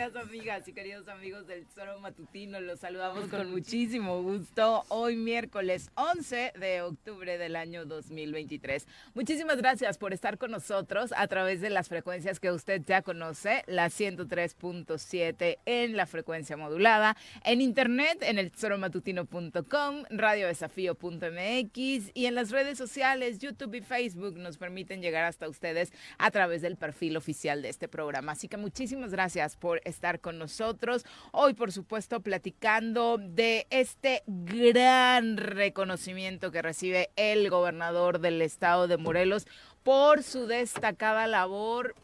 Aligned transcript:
together. 0.00 0.09
Amigas 0.20 0.68
y 0.68 0.74
queridos 0.74 1.08
amigos 1.08 1.46
del 1.46 1.64
Tesoro 1.64 1.98
Matutino. 1.98 2.60
Los 2.60 2.80
saludamos 2.80 3.28
con 3.28 3.50
muchísimo 3.50 4.22
gusto 4.22 4.84
hoy 4.88 5.16
miércoles 5.16 5.90
11 5.94 6.52
de 6.58 6.82
octubre 6.82 7.38
del 7.38 7.56
año 7.56 7.86
2023. 7.86 8.86
Muchísimas 9.14 9.56
gracias 9.56 9.96
por 9.96 10.12
estar 10.12 10.36
con 10.36 10.50
nosotros 10.50 11.14
a 11.16 11.26
través 11.26 11.62
de 11.62 11.70
las 11.70 11.88
frecuencias 11.88 12.38
que 12.38 12.52
usted 12.52 12.82
ya 12.84 13.00
conoce, 13.00 13.64
la 13.66 13.86
103.7 13.86 15.56
en 15.64 15.96
la 15.96 16.04
frecuencia 16.04 16.58
modulada, 16.58 17.16
en 17.44 17.62
internet 17.62 18.18
en 18.20 18.38
el 18.38 18.50
tesoromatutino.com, 18.50 20.04
radiodesafío.mx 20.10 22.10
y 22.12 22.26
en 22.26 22.34
las 22.34 22.50
redes 22.50 22.76
sociales, 22.76 23.38
YouTube 23.38 23.76
y 23.76 23.80
Facebook 23.80 24.36
nos 24.36 24.58
permiten 24.58 25.00
llegar 25.00 25.24
hasta 25.24 25.48
ustedes 25.48 25.94
a 26.18 26.30
través 26.30 26.60
del 26.60 26.76
perfil 26.76 27.16
oficial 27.16 27.62
de 27.62 27.70
este 27.70 27.88
programa. 27.88 28.32
Así 28.32 28.48
que 28.48 28.58
muchísimas 28.58 29.12
gracias 29.12 29.56
por 29.56 29.80
estar 29.84 30.09
con 30.18 30.38
nosotros. 30.38 31.04
Hoy, 31.30 31.54
por 31.54 31.70
supuesto, 31.70 32.20
platicando 32.20 33.18
de 33.18 33.68
este 33.70 34.24
gran 34.26 35.36
reconocimiento 35.36 36.50
que 36.50 36.62
recibe 36.62 37.10
el 37.14 37.48
gobernador 37.50 38.18
del 38.18 38.42
estado 38.42 38.88
de 38.88 38.96
Morelos 38.96 39.46
por 39.84 40.24
su 40.24 40.46
destacada 40.48 41.28
labor 41.28 41.94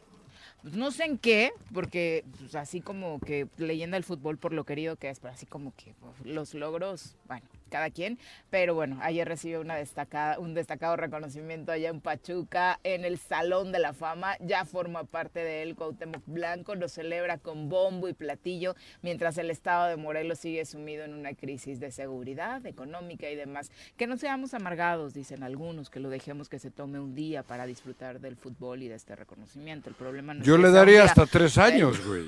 pues, 0.67 0.75
no 0.75 0.91
sé 0.91 1.05
en 1.05 1.17
qué, 1.17 1.53
porque 1.73 2.25
pues, 2.41 2.57
así 2.57 2.81
como 2.81 3.21
que 3.21 3.47
leyenda 3.57 3.95
del 3.95 4.03
fútbol 4.03 4.37
por 4.37 4.53
lo 4.53 4.65
querido 4.65 4.97
que 4.97 5.09
es, 5.09 5.21
pero 5.21 5.33
así 5.33 5.47
como 5.47 5.73
que 5.77 5.95
pues, 6.01 6.27
los 6.27 6.55
logros, 6.55 7.15
bueno, 7.29 7.47
cada 7.69 7.91
quien. 7.91 8.19
Pero 8.51 8.75
bueno, 8.75 8.99
ayer 9.03 9.27
recibió 9.27 9.61
una 9.61 9.77
destacada, 9.77 10.39
un 10.39 10.55
destacado 10.55 10.97
reconocimiento 10.97 11.73
allá 11.73 11.91
en 11.91 12.01
Pachuca, 12.01 12.81
en 12.85 13.05
el 13.05 13.19
Salón 13.19 13.73
de 13.73 13.79
la 13.79 13.93
Fama. 13.93 14.37
Ya 14.41 14.65
forma 14.65 15.05
parte 15.05 15.41
de 15.41 15.63
él 15.63 15.77
Cuauhtémoc 15.77 16.23
Blanco, 16.27 16.75
lo 16.75 16.89
celebra 16.89 17.39
con 17.39 17.69
bombo 17.69 18.09
y 18.09 18.13
platillo, 18.13 18.75
mientras 19.03 19.39
el 19.39 19.51
estado 19.51 19.87
de 19.87 19.97
Morelos 19.97 20.39
sigue 20.39 20.65
sumido 20.65 21.05
en 21.05 21.15
una 21.15 21.35
crisis 21.35 21.81
de 21.81 21.91
seguridad 21.91 22.65
económica 22.67 23.31
y 23.31 23.37
demás. 23.37 23.71
Que 23.97 24.07
no 24.07 24.17
seamos 24.17 24.55
amargados, 24.55 25.15
dicen 25.15 25.43
algunos, 25.43 25.91
que 25.91 26.01
lo 26.01 26.09
dejemos 26.09 26.49
que 26.49 26.59
se 26.59 26.71
tome 26.71 27.01
un 27.01 27.15
día 27.15 27.43
para 27.43 27.67
disfrutar 27.67 28.21
del 28.21 28.37
fútbol 28.37 28.83
y 28.83 28.89
de 28.89 28.95
este 28.95 29.17
reconocimiento. 29.17 29.89
El 29.89 29.95
problema 29.95 30.35
no 30.35 30.45
Yo 30.45 30.59
le 30.59 30.71
daría 30.71 31.05
hasta 31.05 31.27
tres 31.27 31.59
años, 31.59 32.05
güey. 32.07 32.27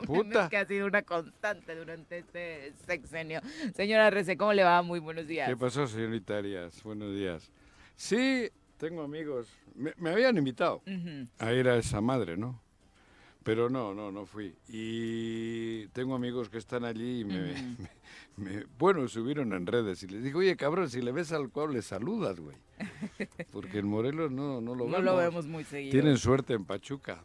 Puta. 0.06 0.48
que 0.48 0.56
ha 0.56 0.64
sido 0.64 0.86
una 0.86 1.02
constante 1.02 1.74
durante 1.74 2.18
este 2.18 2.72
sexenio. 2.86 3.40
Señora 3.74 4.10
Rece, 4.10 4.36
¿cómo 4.36 4.52
le 4.52 4.64
va? 4.64 4.82
Muy 4.82 5.00
buenos 5.00 5.26
días. 5.26 5.48
¿Qué 5.48 5.56
pasó, 5.56 5.86
señorita 5.86 6.38
Arias? 6.38 6.82
Buenos 6.82 7.14
días. 7.14 7.50
Sí, 7.96 8.48
tengo 8.76 9.02
amigos. 9.02 9.48
Me, 9.74 10.10
habían 10.10 10.36
invitado 10.36 10.82
a 11.38 11.52
ir 11.52 11.68
a 11.68 11.76
esa 11.76 12.00
madre, 12.00 12.36
¿no? 12.36 12.60
Pero 13.44 13.68
no, 13.68 13.92
no, 13.92 14.12
no 14.12 14.24
fui. 14.24 14.54
Y 14.68 15.88
tengo 15.88 16.14
amigos 16.14 16.48
que 16.48 16.58
están 16.58 16.84
allí 16.84 17.20
y 17.20 17.24
me, 17.24 17.54
bueno, 18.78 19.08
subieron 19.08 19.52
en 19.52 19.66
redes 19.66 20.02
y 20.04 20.08
les 20.08 20.22
digo, 20.22 20.38
oye, 20.38 20.56
cabrón, 20.56 20.88
si 20.88 21.02
le 21.02 21.10
ves 21.10 21.32
al 21.32 21.50
cual 21.50 21.72
le 21.72 21.82
saludas, 21.82 22.38
güey. 22.38 22.56
Porque 23.52 23.78
en 23.78 23.88
Morelos 23.88 24.30
no, 24.30 24.60
no 24.60 24.74
lo 24.74 24.84
vemos. 24.84 24.98
No 25.00 25.04
lo 25.04 25.16
vemos 25.16 25.46
muy 25.46 25.64
seguido. 25.64 25.90
Tienen 25.90 26.18
suerte 26.18 26.54
en 26.54 26.64
Pachuca 26.64 27.24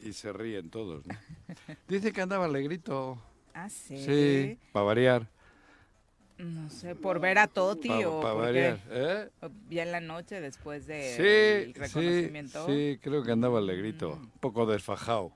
y 0.00 0.12
se 0.12 0.32
ríen 0.32 0.70
todos, 0.70 1.06
¿no? 1.06 1.14
Dice 1.88 2.12
que 2.12 2.20
andaba 2.20 2.44
alegrito. 2.44 3.18
Ah, 3.54 3.68
sí. 3.68 3.96
Sí, 3.96 4.58
para 4.72 4.84
variar. 4.84 5.26
No 6.38 6.70
sé, 6.70 6.94
por 6.94 7.18
ver 7.18 7.38
a 7.38 7.48
Toti 7.48 7.90
o 8.04 8.20
para 8.20 8.34
variar, 8.34 8.78
¿eh? 8.90 9.28
ya 9.70 9.82
en 9.82 9.90
la 9.90 9.98
noche 9.98 10.40
después 10.40 10.86
de 10.86 11.16
sí, 11.16 11.72
reconocimiento. 11.72 12.64
Sí, 12.66 12.92
sí, 12.92 12.98
creo 13.02 13.24
que 13.24 13.32
andaba 13.32 13.58
alegrito, 13.58 14.14
mm. 14.14 14.22
un 14.22 14.30
poco 14.38 14.64
desfajado 14.64 15.32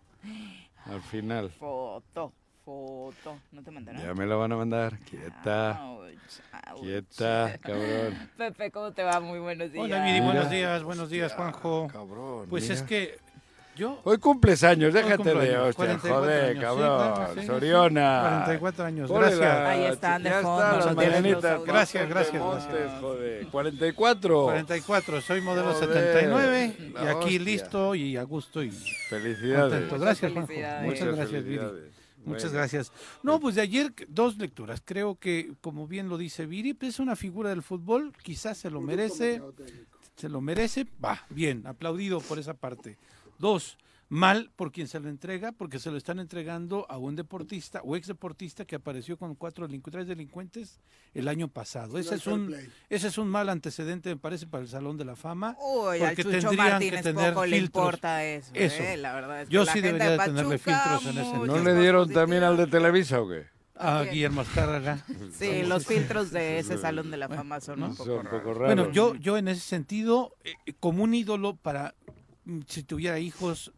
al 0.86 1.02
final. 1.02 1.50
Foto, 1.50 2.32
foto, 2.64 3.36
¿no 3.50 3.62
te 3.64 3.72
mandaron? 3.72 4.00
Ya 4.00 4.14
me 4.14 4.26
la 4.26 4.36
van 4.36 4.52
a 4.52 4.56
mandar, 4.56 4.96
quieta. 5.00 5.82
Quieta, 6.80 7.58
cabrón. 7.60 8.30
Pepe, 8.38 8.70
¿cómo 8.70 8.92
te 8.92 9.02
va? 9.02 9.18
Muy 9.18 9.40
buenos 9.40 9.72
días. 9.72 9.84
Hola, 9.84 10.04
Viri, 10.04 10.20
buenos 10.20 10.50
días, 10.50 10.84
buenos 10.84 11.10
días, 11.10 11.34
Juanjo. 11.34 11.88
Cabrón. 11.88 12.46
Pues 12.48 12.70
es 12.70 12.82
que 12.82 13.18
Hoy 14.04 14.18
cumples 14.18 14.62
años, 14.64 14.92
déjate 14.92 15.34
de 15.34 15.56
hostia, 15.56 15.98
joder, 15.98 16.60
cabrón. 16.60 17.46
Soriona. 17.46 18.42
44 18.44 18.84
años, 18.84 19.10
gracias. 19.10 19.40
Ahí 19.40 19.84
están 19.84 20.22
de 20.22 20.30
fondo. 20.30 21.64
Gracias, 21.64 22.08
gracias. 22.08 22.42
joder. 23.00 23.46
44. 23.46 24.44
44, 24.44 25.20
soy 25.20 25.40
modelo 25.40 25.74
79 25.74 26.76
y 27.02 27.06
aquí 27.06 27.38
listo 27.38 27.94
y 27.94 28.16
a 28.16 28.22
gusto 28.24 28.62
y 28.62 28.70
Felicidades. 28.70 29.90
Gracias, 29.90 30.32
Juanjo. 30.32 30.52
Muchas 30.82 31.16
gracias, 31.16 31.44
Viri. 31.44 31.60
Muchas 32.24 32.52
gracias. 32.52 32.92
No, 33.22 33.40
pues 33.40 33.54
de 33.56 33.62
ayer 33.62 33.92
dos 34.08 34.36
lecturas. 34.36 34.82
Creo 34.84 35.16
que, 35.16 35.52
como 35.60 35.88
bien 35.88 36.08
lo 36.08 36.18
dice 36.18 36.46
Viri, 36.46 36.74
pues 36.74 36.90
es 36.94 37.00
una 37.00 37.16
figura 37.16 37.50
del 37.50 37.62
fútbol, 37.62 38.12
quizás 38.22 38.58
se 38.58 38.70
lo 38.70 38.80
merece. 38.80 39.42
Se 40.14 40.28
lo 40.28 40.42
merece, 40.42 40.86
va, 41.02 41.24
bien, 41.30 41.66
aplaudido 41.66 42.20
por 42.20 42.38
esa 42.38 42.52
parte. 42.52 42.98
Dos, 43.42 43.76
mal 44.08 44.52
por 44.54 44.70
quien 44.70 44.86
se 44.86 45.00
lo 45.00 45.08
entrega, 45.08 45.50
porque 45.50 45.80
se 45.80 45.90
lo 45.90 45.96
están 45.96 46.20
entregando 46.20 46.86
a 46.88 46.96
un 46.96 47.16
deportista 47.16 47.80
o 47.82 47.96
ex 47.96 48.06
deportista 48.06 48.64
que 48.64 48.76
apareció 48.76 49.16
con 49.16 49.34
cuatro 49.34 49.66
tres 49.90 50.06
delincuentes 50.06 50.78
el 51.12 51.26
año 51.26 51.48
pasado. 51.48 51.98
Ese 51.98 52.14
es 52.14 52.28
un 52.28 52.54
ese 52.88 53.08
es 53.08 53.18
un 53.18 53.26
mal 53.26 53.48
antecedente, 53.48 54.10
me 54.10 54.16
parece, 54.16 54.46
para 54.46 54.62
el 54.62 54.68
Salón 54.68 54.96
de 54.96 55.06
la 55.06 55.16
Fama. 55.16 55.56
Uy, 55.58 55.98
porque 55.98 56.22
tendrían 56.22 56.78
que 56.78 57.02
tener 57.02 57.34
poco 57.34 57.42
filtros. 57.42 57.48
le 57.48 57.56
importa 57.56 58.24
eso, 58.24 58.52
¿eh? 58.54 58.96
la 58.96 59.12
verdad 59.12 59.42
es 59.42 59.48
Yo 59.48 59.66
sí 59.66 59.80
debería 59.80 60.10
de 60.10 60.18
tenerle 60.18 60.58
filtros 60.58 61.04
en 61.06 61.18
ese. 61.18 61.38
¿No 61.38 61.58
le 61.58 61.74
dieron 61.80 62.08
también 62.12 62.44
al 62.44 62.56
de 62.56 62.68
Televisa 62.68 63.20
o 63.20 63.28
qué? 63.28 63.46
A 63.74 64.04
Guillermo 64.04 64.42
Azcárraga. 64.42 65.04
Sí, 65.36 65.64
los 65.64 65.84
filtros 65.84 66.30
de 66.30 66.60
ese 66.60 66.78
Salón 66.78 67.10
de 67.10 67.16
la 67.16 67.28
Fama 67.28 67.60
son, 67.60 67.82
un, 67.82 67.96
poco 67.96 68.20
raros. 68.20 68.58
Bueno, 68.58 68.92
yo, 68.92 69.16
yo 69.16 69.36
en 69.36 69.48
ese 69.48 69.62
sentido, 69.62 70.36
eh, 70.44 70.54
como 70.78 71.02
un 71.02 71.14
ídolo 71.14 71.56
para, 71.56 71.94
si 72.66 72.82
tuviera 72.82 73.18
hijos, 73.18 73.72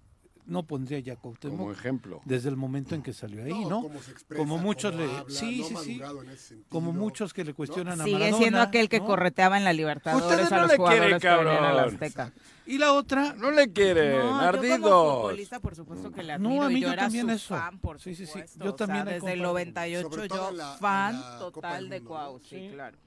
no 0.46 0.62
pondría 0.64 0.98
ya 0.98 1.16
Cuauhtémoc 1.16 1.58
como 1.58 1.72
ejemplo 1.72 2.20
desde 2.24 2.48
el 2.50 2.56
momento 2.56 2.94
en 2.94 3.02
que 3.02 3.12
salió 3.12 3.44
ahí, 3.44 3.64
¿no? 3.64 3.90
Como, 4.36 4.58
muchos 4.58 4.94
le 4.94 5.08
sí, 5.28 5.64
sí, 5.64 5.74
sí. 5.76 6.02
Como 6.68 6.92
muchos 6.92 7.32
que 7.32 7.44
le 7.44 7.54
cuestionan 7.54 7.94
a 7.94 8.04
Maradona. 8.04 8.26
Sigue 8.26 8.38
siendo 8.38 8.60
aquel 8.60 8.88
que 8.88 9.00
correteaba 9.00 9.56
en 9.56 9.64
la 9.64 9.72
Libertadores 9.72 10.52
a 10.52 10.60
los 10.60 10.70
le 10.70 10.76
jugadores 10.76 11.20
quiere, 11.20 11.20
que 11.20 11.28
Azteca. 11.28 12.32
Y 12.66 12.78
la 12.78 12.92
otra 12.92 13.34
no 13.34 13.50
le 13.50 13.72
quiere, 13.72 14.18
no, 14.18 14.38
ardido. 14.38 14.76
Yo 14.76 15.20
futbolista, 15.20 15.60
por 15.60 15.74
supuesto 15.74 16.10
que 16.10 16.22
le 16.22 16.32
admiro. 16.32 16.54
No, 16.54 16.62
a 16.62 16.68
mí 16.68 16.80
yo, 16.80 16.90
yo 16.90 16.96
también 16.96 17.30
eso. 17.30 17.56
Fan, 17.56 17.78
por 17.78 18.00
sí, 18.00 18.14
sí, 18.14 18.26
sí. 18.26 18.40
Yo 18.56 18.74
también 18.74 19.04
desde 19.04 19.32
el 19.32 19.42
98 19.42 20.26
yo 20.26 20.52
fan 20.78 21.20
total 21.38 21.88
de 21.88 22.02
Cuau, 22.02 22.38
sí, 22.40 22.70
claro. 22.72 22.98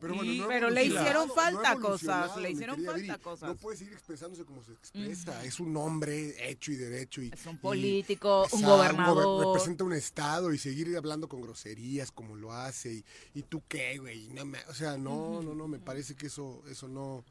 Pero, 0.00 0.70
le 0.70 0.84
hicieron 0.84 1.30
falta 1.30 1.76
cosas, 1.76 2.36
le 2.36 2.50
hicieron 2.50 2.84
falta 2.84 3.18
cosas. 3.18 3.48
No 3.48 3.56
puede 3.56 3.78
seguir 3.78 3.94
expresándose 3.94 4.44
como 4.44 4.62
se 4.62 4.72
expresa. 4.72 5.44
Es 5.44 5.60
un 5.60 5.76
hombre 5.76 6.50
hecho 6.50 6.72
y 6.72 6.76
derecho. 6.76 7.22
Y, 7.22 7.30
es 7.32 7.46
un 7.46 7.58
político, 7.58 8.46
un 8.52 8.62
gobernador. 8.62 9.46
representa 9.46 9.84
un 9.84 9.94
estado 9.94 10.52
y 10.52 10.58
seguir 10.58 10.94
hablando 10.96 11.28
con 11.28 11.40
groserías 11.40 12.10
como 12.10 12.36
lo 12.36 12.52
hace. 12.52 12.92
Y, 12.92 13.04
y 13.34 13.42
tú 13.42 13.62
qué, 13.68 13.98
güey. 13.98 14.28
No 14.28 14.42
o 14.68 14.74
sea, 14.74 14.98
no, 14.98 15.42
no, 15.42 15.54
no, 15.54 15.68
me 15.68 15.78
parece 15.78 16.14
que 16.14 16.26
eso, 16.26 16.62
eso 16.68 16.88
no, 16.88 17.24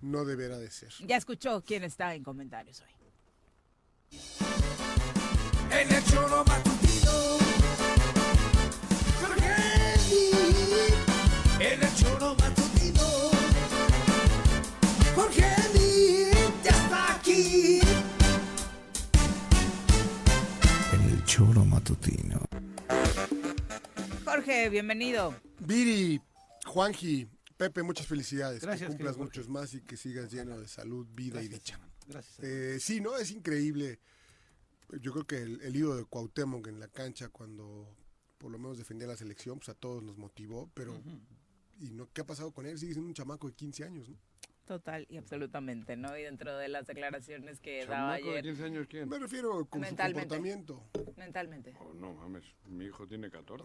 no 0.00 0.24
deberá 0.24 0.58
de 0.58 0.70
ser. 0.70 0.92
Ya 1.06 1.16
escuchó 1.16 1.62
quién 1.64 1.84
está 1.84 2.14
en 2.14 2.22
comentarios 2.22 2.80
hoy. 2.80 4.18
En 5.70 5.92
el 5.92 6.04
choro 6.06 6.44
matutino 6.44 7.38
en 11.60 11.82
el 11.82 11.87
choro 12.28 12.36
matutino. 12.36 13.06
Jorge 15.14 16.30
ya 16.62 16.70
está 16.70 17.14
aquí. 17.14 17.80
En 20.92 21.00
el 21.10 21.24
choro 21.24 21.64
matutino. 21.64 22.40
Jorge, 24.24 24.68
bienvenido. 24.68 25.34
Viri, 25.60 26.20
Juanji, 26.66 27.26
Pepe, 27.56 27.82
muchas 27.82 28.06
felicidades. 28.06 28.60
Gracias. 28.60 28.90
Que 28.90 28.96
cumplas 28.96 29.16
muchos 29.16 29.48
más 29.48 29.72
y 29.74 29.80
que 29.80 29.96
sigas 29.96 30.30
lleno 30.30 30.58
de 30.58 30.68
salud, 30.68 31.06
vida 31.10 31.42
y 31.42 31.48
dicha. 31.48 31.80
Gracias. 32.06 32.40
Eh, 32.40 32.78
sí, 32.80 33.00
¿no? 33.00 33.16
Es 33.16 33.30
increíble. 33.30 34.00
Yo 35.00 35.12
creo 35.12 35.26
que 35.26 35.42
el, 35.42 35.60
el 35.62 35.76
ídolo 35.76 35.96
de 35.96 36.04
Cuauhtémoc 36.04 36.66
en 36.66 36.80
la 36.80 36.88
cancha 36.88 37.28
cuando 37.28 37.94
por 38.38 38.50
lo 38.50 38.58
menos 38.58 38.78
defendía 38.78 39.08
la 39.08 39.16
selección, 39.16 39.58
pues 39.58 39.68
a 39.68 39.74
todos 39.74 40.02
nos 40.02 40.16
motivó, 40.16 40.70
pero 40.72 40.94
y 41.78 41.90
no 41.90 42.08
qué 42.12 42.22
ha 42.22 42.26
pasado 42.26 42.52
con 42.52 42.66
él, 42.66 42.78
sigue 42.78 42.92
siendo 42.92 43.08
un 43.08 43.14
chamaco 43.14 43.48
de 43.48 43.54
15 43.54 43.84
años, 43.84 44.08
¿no? 44.08 44.16
Total 44.66 45.06
y 45.08 45.16
absolutamente, 45.16 45.96
¿no? 45.96 46.16
Y 46.18 46.22
dentro 46.22 46.56
de 46.58 46.68
las 46.68 46.86
declaraciones 46.86 47.58
que 47.60 47.86
daba 47.86 48.14
ayer. 48.14 48.34
de 48.34 48.42
15 48.42 48.64
años 48.64 48.86
quién? 48.86 49.08
Me 49.08 49.18
refiero 49.18 49.64
con 49.66 49.82
su 49.82 49.96
comportamiento. 49.96 50.84
Mentalmente. 51.16 51.74
Oh, 51.80 51.94
no 51.94 52.12
mames, 52.12 52.44
mi 52.66 52.84
hijo 52.84 53.06
tiene 53.06 53.30
14. 53.30 53.64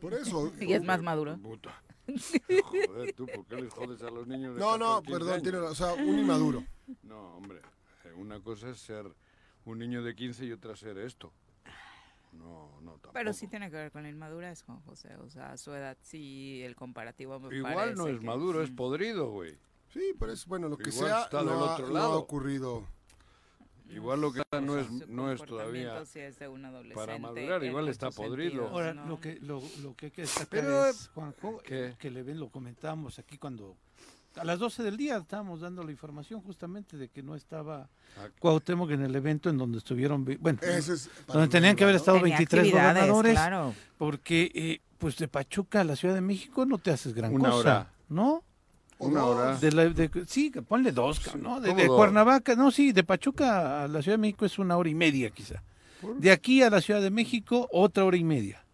Por 0.00 0.14
eso. 0.14 0.52
y 0.60 0.72
es 0.72 0.82
más 0.82 1.02
maduro. 1.02 1.38
Puta. 1.38 1.82
Joder, 2.86 3.12
tú, 3.12 3.26
¿por 3.26 3.46
qué 3.46 3.56
les 3.56 3.72
jodes 3.72 4.02
a 4.02 4.10
los 4.10 4.26
niños 4.26 4.54
de 4.54 4.60
No, 4.60 4.78
no, 4.78 5.02
perdón, 5.02 5.42
tiene, 5.42 5.58
o 5.58 5.74
sea, 5.74 5.92
un 5.92 6.18
inmaduro. 6.18 6.64
No, 7.02 7.36
hombre, 7.36 7.60
eh, 8.04 8.12
una 8.16 8.40
cosa 8.40 8.70
es 8.70 8.78
ser 8.78 9.04
un 9.64 9.78
niño 9.78 10.02
de 10.02 10.14
15 10.14 10.46
y 10.46 10.52
otra 10.52 10.74
ser 10.74 10.98
esto. 10.98 11.32
No, 12.32 12.80
no, 12.80 12.92
tampoco. 12.92 13.12
Pero 13.12 13.32
sí 13.32 13.48
tiene 13.48 13.70
que 13.70 13.76
ver 13.76 13.90
con 13.92 14.02
la 14.02 14.08
inmadurez, 14.08 14.62
Juan 14.62 14.80
José. 14.80 15.16
O 15.16 15.28
sea, 15.28 15.56
su 15.56 15.72
edad 15.74 15.96
sí, 16.02 16.62
el 16.62 16.76
comparativo 16.76 17.38
me 17.40 17.54
Igual 17.56 17.94
no 17.94 18.08
es 18.08 18.22
maduro, 18.22 18.62
es 18.62 18.70
podrido, 18.70 19.30
güey. 19.30 19.58
Sí, 19.88 20.14
pero 20.18 20.32
es 20.32 20.46
bueno, 20.46 20.68
lo 20.68 20.78
que 20.78 20.92
sea 20.92 21.22
está 21.22 21.42
no, 21.42 21.50
del 21.50 21.62
otro 21.62 21.86
ha, 21.86 21.90
lado. 21.90 22.12
ha 22.12 22.16
ocurrido. 22.16 22.86
Igual 23.88 24.20
lo 24.20 24.32
que 24.32 24.42
no 24.62 24.78
es, 24.78 24.88
no 25.08 25.32
es 25.32 25.42
todavía 25.44 26.04
para 26.94 27.18
madurar, 27.18 27.64
igual 27.64 27.88
está 27.88 28.10
podrido. 28.12 28.68
Ahora, 28.68 28.94
lo, 28.94 29.20
que, 29.20 29.40
lo, 29.40 29.60
lo 29.82 29.96
que 29.96 30.06
hay 30.06 30.12
que 30.12 30.22
destacar 30.22 30.64
es, 30.90 31.08
Juanjo, 31.08 31.58
que 31.58 32.10
le 32.10 32.22
ven, 32.22 32.38
lo 32.38 32.50
comentábamos 32.50 33.18
aquí 33.18 33.36
cuando 33.36 33.76
a 34.36 34.44
las 34.44 34.58
12 34.58 34.82
del 34.82 34.96
día 34.96 35.16
estábamos 35.16 35.60
dando 35.60 35.82
la 35.82 35.90
información 35.90 36.40
justamente 36.40 36.96
de 36.96 37.08
que 37.08 37.22
no 37.22 37.34
estaba 37.34 37.88
ah, 38.18 38.28
Cuauhtémoc 38.38 38.90
en 38.90 39.02
el 39.02 39.14
evento 39.14 39.50
en 39.50 39.58
donde 39.58 39.78
estuvieron, 39.78 40.24
bueno, 40.40 40.58
donde 41.26 41.48
tenían 41.48 41.76
que 41.76 41.84
haber 41.84 41.96
estado 41.96 42.20
23 42.20 42.72
gobernadores, 42.72 43.38
porque 43.98 44.50
eh, 44.54 44.80
pues 44.98 45.16
de 45.16 45.28
Pachuca 45.28 45.80
a 45.80 45.84
la 45.84 45.96
Ciudad 45.96 46.14
de 46.14 46.20
México 46.20 46.64
no 46.64 46.78
te 46.78 46.90
haces 46.90 47.14
gran 47.14 47.34
Una 47.34 47.50
cosa, 47.50 47.58
hora. 47.58 47.92
¿no? 48.08 48.44
Una 48.98 49.24
hora. 49.24 49.56
De 49.56 50.24
sí, 50.26 50.50
ponle 50.68 50.92
dos, 50.92 51.34
¿no? 51.36 51.60
De, 51.60 51.86
Cuernavaca, 51.86 52.54
no, 52.54 52.70
sí, 52.70 52.92
de 52.92 53.02
Pachuca 53.02 53.84
a 53.84 53.88
la 53.88 54.02
Ciudad 54.02 54.18
de 54.18 54.20
México 54.20 54.44
es 54.44 54.58
una 54.58 54.76
hora 54.76 54.90
y 54.90 54.94
media 54.94 55.30
quizá. 55.30 55.62
De 56.18 56.30
aquí 56.30 56.62
a 56.62 56.70
la 56.70 56.80
Ciudad 56.80 57.00
de 57.00 57.10
México, 57.10 57.68
otra 57.72 58.04
hora 58.04 58.16
y 58.16 58.24
media 58.24 58.64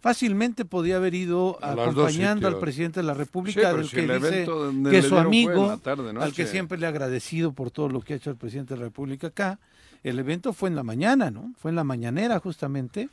fácilmente 0.00 0.64
podía 0.64 0.96
haber 0.96 1.14
ido 1.14 1.58
acompañando 1.62 2.46
al 2.48 2.58
presidente 2.58 3.00
de 3.00 3.06
la 3.06 3.14
República, 3.14 3.72
del 3.72 3.88
que 3.88 4.02
dice 4.02 4.46
que 4.90 5.02
su 5.02 5.16
amigo, 5.16 5.80
al 6.20 6.32
que 6.32 6.46
siempre 6.46 6.78
le 6.78 6.86
ha 6.86 6.90
agradecido 6.90 7.52
por 7.52 7.70
todo 7.70 7.88
lo 7.88 8.00
que 8.00 8.14
ha 8.14 8.16
hecho 8.16 8.30
el 8.30 8.36
presidente 8.36 8.74
de 8.74 8.80
la 8.80 8.86
República 8.86 9.28
acá. 9.28 9.58
El 10.02 10.18
evento 10.18 10.52
fue 10.52 10.68
en 10.68 10.76
la 10.76 10.84
mañana, 10.84 11.30
¿no? 11.30 11.52
Fue 11.58 11.70
en 11.70 11.74
la 11.74 11.84
mañanera 11.84 12.38
justamente 12.38 13.08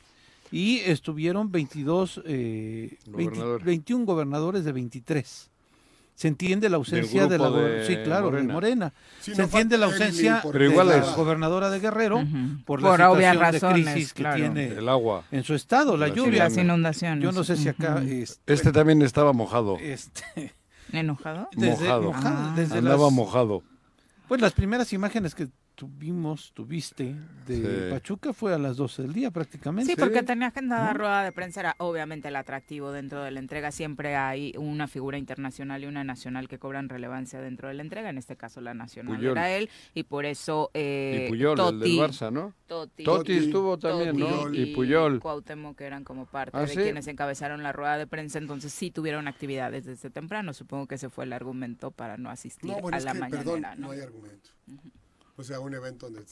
y 0.52 0.78
estuvieron 0.80 1.50
22, 1.50 2.22
eh, 2.26 2.98
21 3.64 4.04
gobernadores 4.04 4.64
de 4.64 4.72
23 4.72 5.50
se 6.14 6.28
entiende 6.28 6.68
la 6.68 6.76
ausencia 6.76 7.26
de 7.26 7.38
la 7.38 7.50
sí 7.86 7.96
claro 8.04 8.26
Morena. 8.26 8.46
de 8.46 8.52
Morena 8.52 8.92
se 9.20 9.42
entiende 9.42 9.76
la 9.76 9.86
ausencia 9.86 10.42
de 10.52 10.68
la 10.68 11.12
gobernadora 11.16 11.70
de 11.70 11.80
Guerrero 11.80 12.24
por 12.64 12.82
la 12.82 12.96
situación 12.96 13.74
de 13.74 13.82
crisis 13.82 14.12
que 14.12 14.24
tiene 14.24 14.66
el 14.68 14.88
agua. 14.88 15.24
en 15.30 15.42
su 15.42 15.54
estado 15.54 15.96
la, 15.96 16.08
lluvia. 16.08 16.44
las 16.44 16.56
inundaciones. 16.56 17.22
Yo 17.22 17.32
no 17.32 17.44
sé 17.44 17.56
si 17.56 17.68
acá 17.68 18.02
este, 18.02 18.52
este, 18.52 18.72
también 18.72 19.02
estaba 19.02 19.32
mojado. 19.32 19.76
Este 19.80 20.54
enojado 20.92 21.48
mojado, 21.56 22.12
ah. 22.14 22.56
andaba 22.70 23.10
mojado. 23.10 23.62
Pues 24.28 24.40
las 24.40 24.52
primeras 24.52 24.92
imágenes 24.92 25.34
que 25.34 25.48
tuvimos, 25.74 26.52
tuviste 26.52 27.14
de 27.46 27.90
Pachuca 27.90 28.32
fue 28.32 28.54
a 28.54 28.58
las 28.58 28.76
12 28.76 29.02
del 29.02 29.12
día 29.12 29.30
prácticamente. 29.30 29.92
Sí, 29.92 29.98
porque 29.98 30.22
tenía 30.22 30.48
agendada 30.48 30.92
rueda 30.92 31.24
de 31.24 31.32
prensa, 31.32 31.60
era 31.60 31.74
obviamente 31.78 32.28
el 32.28 32.36
atractivo 32.36 32.92
dentro 32.92 33.22
de 33.22 33.30
la 33.30 33.40
entrega. 33.40 33.70
Siempre 33.70 34.16
hay 34.16 34.54
una 34.56 34.88
figura 34.88 35.18
internacional 35.18 35.82
y 35.82 35.86
una 35.86 36.04
nacional 36.04 36.48
que 36.48 36.58
cobran 36.58 36.88
relevancia 36.88 37.40
dentro 37.40 37.68
de 37.68 37.74
la 37.74 37.82
entrega. 37.82 38.10
En 38.10 38.18
este 38.18 38.36
caso, 38.36 38.60
la 38.60 38.74
nacional 38.74 39.22
era 39.24 39.50
él, 39.50 39.68
y 39.94 40.04
por 40.04 40.24
eso. 40.24 40.70
Eh, 40.74 41.24
y 41.26 41.28
Puyol, 41.28 41.58
el 41.58 41.80
del 41.80 41.98
Barça, 41.98 42.32
¿no? 42.32 42.54
Totti, 42.66 43.36
estuvo 43.36 43.78
también, 43.78 44.18
¿no? 44.18 44.52
Y 44.52 44.74
Puyol. 44.74 45.20
Cuauhtémoc, 45.20 45.76
que 45.76 45.84
eran 45.84 46.04
como 46.04 46.26
parte 46.26 46.56
¿Ah, 46.56 46.66
de 46.66 46.74
quienes 46.74 47.06
encabezaron 47.06 47.62
la 47.62 47.72
rueda 47.72 47.98
de 47.98 48.06
prensa. 48.06 48.38
Entonces, 48.38 48.72
sí 48.72 48.90
tuvieron 48.90 49.28
actividades 49.28 49.84
desde 49.84 50.10
temprano. 50.10 50.52
Supongo 50.52 50.86
que 50.86 50.94
ese 50.96 51.08
fue 51.10 51.24
el 51.24 51.32
argumento 51.32 51.90
para 51.90 52.16
no 52.16 52.30
asistir 52.30 52.72
a 52.72 53.00
la 53.00 53.14
mañana. 53.14 53.74
¿no? 53.76 53.90
hay 53.90 54.00
argumento. 54.00 54.50
O 55.36 55.42
sea, 55.42 55.60
un 55.60 55.74
evento 55.74 56.06
donde 56.06 56.24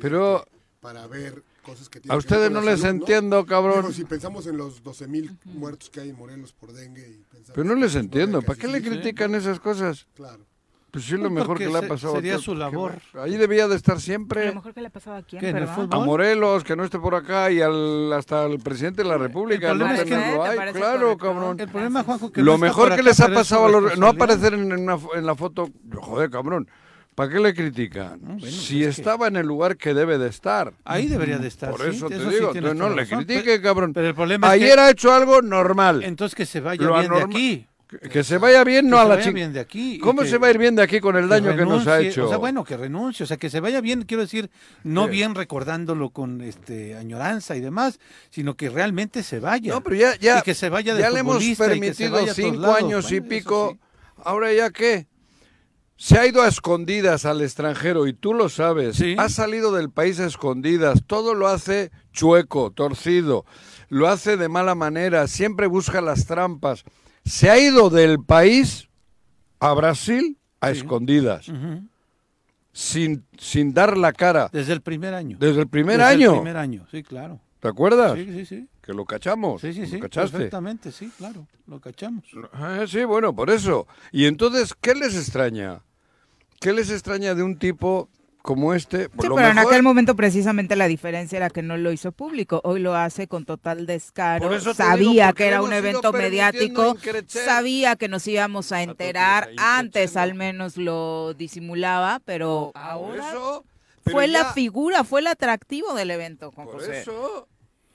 Pero 0.00 0.44
para 0.80 1.06
ver 1.06 1.42
cosas 1.62 1.88
que 1.88 2.00
A 2.08 2.16
ustedes 2.16 2.50
no 2.50 2.60
les 2.62 2.84
entiendo, 2.84 3.44
cabrón. 3.46 3.92
si 3.92 4.04
pensamos 4.04 4.46
en 4.46 4.56
los 4.56 4.82
12.000 4.82 5.36
muertos 5.44 5.90
que 5.90 6.00
hay 6.00 6.10
en 6.10 6.16
Morelos 6.16 6.52
por 6.52 6.72
dengue. 6.72 7.06
Y 7.08 7.24
Pero 7.54 7.64
no 7.64 7.74
les 7.74 7.94
entiendo. 7.94 8.42
¿Para 8.42 8.58
qué 8.58 8.66
le 8.66 8.82
critican 8.82 9.34
esas 9.34 9.60
cosas? 9.60 10.06
Claro. 10.14 10.44
Pues 10.90 11.04
sí, 11.04 11.16
lo 11.16 11.30
mejor 11.30 11.56
que 11.56 11.68
le 11.68 11.78
ha 11.78 11.86
pasado. 11.86 12.14
Sería 12.14 12.38
su 12.38 12.54
labor. 12.54 12.94
Ahí 13.14 13.36
debía 13.36 13.68
de 13.68 13.76
estar 13.76 14.00
siempre. 14.00 14.46
Lo 14.46 14.56
mejor 14.56 14.74
que 14.74 14.80
le 14.80 14.88
ha 14.88 14.90
pasado 14.90 15.16
a 15.18 15.22
quién, 15.22 15.56
A 15.56 15.98
Morelos, 16.00 16.64
que 16.64 16.74
no 16.74 16.82
esté 16.82 16.98
por 16.98 17.14
acá, 17.14 17.50
y 17.52 17.60
al, 17.60 18.12
hasta 18.12 18.46
el 18.46 18.58
presidente 18.58 19.04
de 19.04 19.08
la 19.08 19.16
República. 19.16 19.72
No 19.72 19.86
tenerlo 19.94 20.42
ahí. 20.42 20.58
Claro, 20.72 21.16
cabrón. 21.16 21.60
El 21.60 21.68
problema, 21.68 22.02
Juanjo, 22.02 22.32
que 22.32 22.42
Lo 22.42 22.58
mejor 22.58 22.96
que 22.96 23.04
les 23.04 23.20
ha 23.20 23.28
pasado 23.28 23.66
a 23.66 23.70
los... 23.70 23.98
No 23.98 24.08
aparecer 24.08 24.54
en, 24.54 24.72
en 24.72 25.26
la 25.26 25.36
foto... 25.36 25.70
Joder, 25.94 26.28
cabrón. 26.28 26.68
¿Para 27.20 27.32
qué 27.32 27.38
le 27.38 27.52
critican? 27.52 28.38
Pues 28.40 28.54
si 28.54 28.82
estaba 28.82 29.28
en 29.28 29.36
el 29.36 29.46
lugar 29.46 29.76
que 29.76 29.92
debe 29.92 30.16
de 30.16 30.26
estar. 30.26 30.72
Ahí 30.86 31.06
debería 31.06 31.36
de 31.36 31.48
estar. 31.48 31.70
Por 31.70 31.86
eso 31.86 32.08
te 32.08 32.18
digo, 32.18 32.54
no, 32.72 32.88
le 32.88 33.06
critique, 33.06 33.60
cabrón. 33.60 33.92
Pero 33.92 34.08
el 34.08 34.14
problema 34.14 34.48
Ayer 34.48 34.78
ha 34.78 34.88
hecho 34.88 35.12
algo 35.12 35.42
normal. 35.42 36.02
Entonces 36.02 36.34
que 36.34 36.46
se 36.46 36.60
vaya 36.60 36.90
bien 36.90 37.12
de 37.12 37.20
aquí. 37.20 37.66
Que, 38.10 38.24
se 38.24 38.38
vaya 38.38 38.64
bien, 38.64 38.88
no 38.88 38.98
a 38.98 39.04
la 39.04 39.20
chica. 39.20 39.48
de 39.48 39.60
aquí. 39.60 39.98
¿Cómo 39.98 40.24
se 40.24 40.38
va 40.38 40.46
a 40.46 40.50
ir 40.50 40.56
bien 40.56 40.74
de 40.76 40.82
aquí 40.82 40.98
con 40.98 41.14
el 41.14 41.28
daño 41.28 41.54
que 41.54 41.66
nos 41.66 41.86
ha 41.86 42.00
hecho? 42.00 42.24
O 42.24 42.28
sea, 42.28 42.38
bueno, 42.38 42.64
que 42.64 42.78
renuncie, 42.78 43.24
o 43.24 43.26
sea, 43.26 43.36
que 43.36 43.50
se 43.50 43.60
vaya 43.60 43.82
bien, 43.82 44.04
quiero 44.04 44.22
decir, 44.22 44.50
no 44.82 45.06
bien 45.06 45.34
recordándolo 45.34 46.08
con 46.08 46.40
este 46.40 46.96
añoranza 46.96 47.54
y 47.54 47.60
demás, 47.60 48.00
sino 48.30 48.56
que 48.56 48.70
realmente 48.70 49.22
se 49.22 49.40
vaya. 49.40 49.74
No, 49.74 49.82
pero 49.82 49.96
ya, 49.96 50.16
ya, 50.16 50.38
y 50.38 50.42
que 50.42 50.54
se 50.54 50.70
vaya 50.70 50.94
de 50.94 51.02
ya 51.02 51.10
le 51.10 51.20
hemos 51.20 51.44
permitido 51.58 52.26
cinco 52.28 52.72
años 52.72 53.12
y 53.12 53.20
pico. 53.20 53.76
Ahora 54.24 54.50
ya 54.54 54.70
qué? 54.70 55.06
Se 56.00 56.18
ha 56.18 56.26
ido 56.26 56.40
a 56.40 56.48
escondidas 56.48 57.26
al 57.26 57.42
extranjero 57.42 58.06
y 58.06 58.14
tú 58.14 58.32
lo 58.32 58.48
sabes. 58.48 59.02
Ha 59.18 59.28
salido 59.28 59.70
del 59.70 59.90
país 59.90 60.18
a 60.18 60.24
escondidas. 60.24 61.02
Todo 61.06 61.34
lo 61.34 61.46
hace 61.46 61.90
chueco, 62.10 62.70
torcido. 62.70 63.44
lo 63.90 64.08
hace 64.08 64.38
de 64.38 64.48
mala 64.48 64.74
manera, 64.74 65.26
siempre 65.26 65.66
busca 65.66 66.00
las 66.00 66.24
trampas. 66.24 66.84
Se 67.26 67.50
ha 67.50 67.58
ido 67.58 67.90
del 67.90 68.18
país 68.18 68.88
a 69.58 69.74
Brasil 69.74 70.38
a 70.62 70.70
escondidas, 70.70 71.52
sin, 72.72 73.26
sin 73.36 73.74
dar 73.74 73.98
la 73.98 74.14
cara. 74.14 74.48
Desde 74.50 74.72
el 74.72 74.80
primer 74.80 75.12
año. 75.12 75.36
Desde 75.38 75.60
el 75.60 75.68
primer 75.68 75.98
Desde 75.98 76.12
año. 76.12 76.30
El 76.30 76.36
primer 76.38 76.56
año, 76.56 76.86
sí, 76.90 77.02
claro. 77.02 77.42
¿Te 77.60 77.68
acuerdas? 77.68 78.14
Sí, 78.14 78.24
sí, 78.24 78.46
sí. 78.46 78.68
Que 78.80 78.94
lo 78.94 79.04
cachamos. 79.04 79.60
Sí, 79.60 79.74
sí, 79.74 79.80
¿Lo 79.80 79.86
sí. 79.86 80.00
cachaste? 80.00 80.32
Perfectamente, 80.32 80.92
sí, 80.92 81.12
claro. 81.18 81.46
Lo 81.66 81.78
cachamos. 81.78 82.24
Ah, 82.54 82.86
sí, 82.88 83.04
bueno, 83.04 83.36
por 83.36 83.50
eso. 83.50 83.86
Y 84.12 84.24
entonces, 84.24 84.74
¿qué 84.80 84.94
les 84.94 85.14
extraña? 85.14 85.82
¿Qué 86.60 86.74
les 86.74 86.90
extraña 86.90 87.34
de 87.34 87.42
un 87.42 87.58
tipo 87.58 88.10
como 88.42 88.74
este? 88.74 89.04
Sí, 89.04 89.10
pero 89.16 89.38
en 89.38 89.58
aquel 89.58 89.82
momento 89.82 90.14
precisamente 90.14 90.76
la 90.76 90.88
diferencia 90.88 91.38
era 91.38 91.48
que 91.48 91.62
no 91.62 91.78
lo 91.78 91.90
hizo 91.90 92.12
público. 92.12 92.60
Hoy 92.64 92.80
lo 92.80 92.94
hace 92.94 93.28
con 93.28 93.46
total 93.46 93.86
descaro. 93.86 94.46
Por 94.46 94.54
eso 94.54 94.72
te 94.72 94.76
Sabía 94.76 95.28
digo, 95.28 95.34
que 95.36 95.46
era 95.46 95.62
un 95.62 95.72
evento 95.72 96.12
mediático. 96.12 96.96
Sabía 97.28 97.96
que 97.96 98.08
nos 98.08 98.26
íbamos 98.26 98.72
a 98.72 98.82
enterar. 98.82 99.48
Antes 99.56 100.18
al 100.18 100.34
menos 100.34 100.76
lo 100.76 101.32
disimulaba, 101.32 102.20
pero 102.26 102.72
ahora 102.74 103.30
eso, 103.30 103.64
pero 104.04 104.14
fue 104.16 104.28
la 104.28 104.52
figura, 104.52 105.02
fue 105.02 105.20
el 105.20 105.28
atractivo 105.28 105.94
del 105.94 106.10
evento, 106.10 106.52
Juan 106.52 106.66
Por 106.66 106.76
José. 106.76 107.00
eso, 107.00 107.48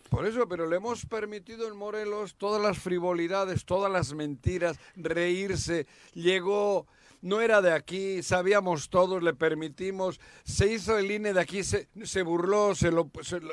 por 0.10 0.26
eso, 0.26 0.48
pero 0.48 0.68
le 0.68 0.78
hemos 0.78 1.06
permitido 1.06 1.68
en 1.68 1.78
Morelos 1.78 2.34
todas 2.36 2.60
las 2.60 2.80
frivolidades, 2.80 3.64
todas 3.64 3.92
las 3.92 4.14
mentiras, 4.16 4.80
reírse. 4.96 5.86
Llegó, 6.16 6.88
no 7.26 7.42
era 7.42 7.60
de 7.60 7.74
aquí, 7.74 8.22
sabíamos 8.22 8.90
todos, 8.90 9.24
le 9.24 9.34
permitimos. 9.34 10.20
Se 10.44 10.72
hizo 10.72 11.00
el 11.00 11.10
INE 11.10 11.34
de 11.34 11.42
aquí, 11.42 11.64
se, 11.64 11.90
se 12.04 12.22
burló, 12.22 12.76
se 12.76 12.92
lo, 12.92 13.10
se, 13.24 13.40
lo, 13.40 13.52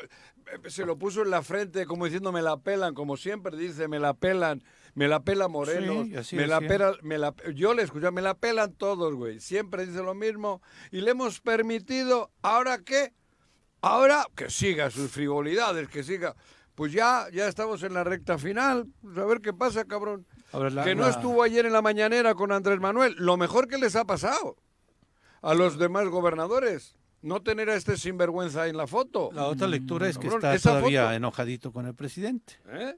se 0.66 0.84
lo 0.84 0.98
puso 0.98 1.22
en 1.22 1.30
la 1.30 1.42
frente 1.42 1.86
como 1.86 2.04
diciendo 2.04 2.32
me 2.32 2.42
la 2.42 2.58
pelan, 2.58 2.92
como 2.92 3.16
siempre 3.16 3.56
dice, 3.56 3.88
me 3.88 3.98
la 3.98 4.12
pelan. 4.12 4.62
Me 4.94 5.08
la 5.08 5.24
pela 5.24 5.48
Morelos, 5.48 6.06
Sí, 6.08 6.16
así 6.16 6.36
me 6.36 6.46
la 6.46 6.60
pela, 6.60 6.94
me 7.00 7.16
la, 7.16 7.34
yo 7.54 7.72
le 7.72 7.82
escuché, 7.82 8.10
me 8.10 8.20
la 8.20 8.34
pelan 8.34 8.74
todos, 8.74 9.14
güey. 9.14 9.40
Siempre 9.40 9.86
dice 9.86 10.02
lo 10.02 10.12
mismo 10.12 10.60
y 10.90 11.00
le 11.00 11.12
hemos 11.12 11.40
permitido, 11.40 12.30
¿ahora 12.42 12.76
qué? 12.76 13.14
Ahora 13.80 14.26
que 14.36 14.50
siga 14.50 14.90
sus 14.90 15.10
frivolidades, 15.10 15.88
que 15.88 16.02
siga. 16.02 16.36
Pues 16.74 16.92
ya, 16.92 17.26
ya 17.32 17.48
estamos 17.48 17.82
en 17.84 17.94
la 17.94 18.04
recta 18.04 18.36
final. 18.36 18.86
Pues 19.00 19.16
a 19.16 19.24
ver 19.24 19.40
qué 19.40 19.54
pasa, 19.54 19.86
cabrón. 19.86 20.26
La- 20.52 20.84
que 20.84 20.94
no 20.94 21.02
la- 21.02 21.10
estuvo 21.10 21.42
ayer 21.42 21.66
en 21.66 21.72
la 21.72 21.82
mañanera 21.82 22.34
con 22.34 22.52
Andrés 22.52 22.78
Manuel. 22.80 23.14
Lo 23.18 23.36
mejor 23.36 23.68
que 23.68 23.78
les 23.78 23.96
ha 23.96 24.04
pasado 24.04 24.56
a 25.40 25.54
los 25.54 25.78
demás 25.78 26.08
gobernadores. 26.08 26.96
No 27.22 27.40
tener 27.42 27.70
a 27.70 27.74
este 27.76 27.96
sinvergüenza 27.96 28.66
en 28.66 28.76
la 28.76 28.86
foto. 28.88 29.30
La 29.32 29.46
otra 29.46 29.68
lectura 29.68 30.08
es 30.08 30.18
que 30.18 30.28
Cabrón, 30.28 30.52
está 30.54 30.70
todavía 30.70 31.02
foto. 31.04 31.12
enojadito 31.14 31.72
con 31.72 31.86
el 31.86 31.94
presidente. 31.94 32.54
¿Eh? 32.68 32.96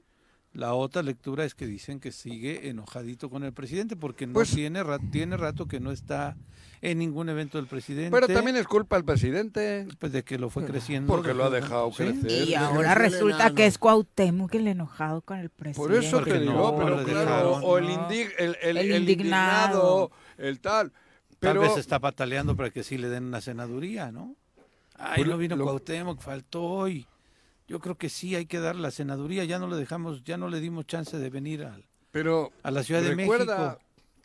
La 0.55 0.73
otra 0.73 1.03
lectura 1.03 1.43
es 1.43 1.53
que 1.53 1.67
dicen 1.67 1.99
que 1.99 2.11
sigue 2.13 2.69
enojadito 2.69 3.29
con 3.29 3.43
el 3.43 3.51
presidente 3.51 3.95
porque 3.97 4.25
no 4.25 4.33
Pues- 4.33 4.51
tiene, 4.51 4.81
ra- 4.83 4.99
tiene 5.11 5.35
rato 5.37 5.67
que 5.67 5.79
no 5.81 5.91
está 5.91 6.37
en 6.81 6.97
ningún 6.99 7.27
evento 7.29 7.57
del 7.57 7.67
presidente. 7.67 8.09
Pero 8.11 8.27
también 8.33 8.55
es 8.55 8.65
culpa 8.65 8.95
del 8.95 9.03
presidente. 9.03 9.85
pues 9.99 10.13
de 10.13 10.23
que 10.23 10.37
lo 10.39 10.49
fue 10.49 10.65
creciendo. 10.65 11.11
Porque 11.13 11.33
lo 11.33 11.43
ha 11.45 11.49
de- 11.49 11.59
dejado 11.59 11.91
sí. 11.91 11.97
crecer. 11.97 12.47
Y 12.47 12.55
ahora 12.55 12.95
resulta 12.95 13.53
que 13.53 13.65
es 13.65 13.77
Cuauhtémoc 13.77 14.53
el 14.55 14.67
enojado 14.67 15.21
con 15.21 15.39
el 15.39 15.49
presidente. 15.49 15.77
Por 15.77 15.93
eso 16.03 16.19
te 16.19 16.23
Porque 16.31 16.39
digo, 16.39 16.53
no, 16.53 16.75
pero 16.77 17.03
claro, 17.03 17.51
o 17.57 17.77
el, 17.77 17.85
indig- 17.89 18.31
el, 18.37 18.55
el- 18.61 18.77
El 18.77 18.91
el 18.91 19.01
indignado, 19.01 20.11
el 20.37 20.59
tal. 20.61 20.93
Tal 21.39 21.57
vez 21.59 21.75
está 21.77 21.99
pataleando 21.99 22.55
para 22.55 22.69
que 22.69 22.81
sí 22.83 22.97
le 22.97 23.09
den 23.09 23.25
una 23.25 23.41
senaduría, 23.41 24.11
¿no? 24.11 24.35
Ay, 24.97 25.17
Pues 25.17 25.27
no 25.27 25.37
vino 25.37 25.55
lo- 25.57 25.65
Cuauhtémoc, 25.65 26.21
faltó 26.21 26.63
hoy. 26.63 27.05
Yo 27.67 27.79
creo 27.79 27.95
que 27.97 28.09
sí 28.09 28.35
hay 28.35 28.45
que 28.45 28.59
dar 28.59 28.75
la 28.75 28.91
senaduría, 28.91 29.43
ya 29.45 29.57
no 29.59 29.67
le 29.67 29.75
dejamos, 29.75 30.23
ya 30.23 30.37
no 30.37 30.49
le 30.49 30.59
dimos 30.59 30.85
chance 30.85 31.17
de 31.17 31.29
venir 31.29 31.63
al, 31.63 31.85
Pero 32.11 32.51
a 32.63 32.71
la 32.71 32.83
Ciudad 32.83 33.01
de 33.01 33.15
recuerda 33.15 33.57
México. 33.57 33.79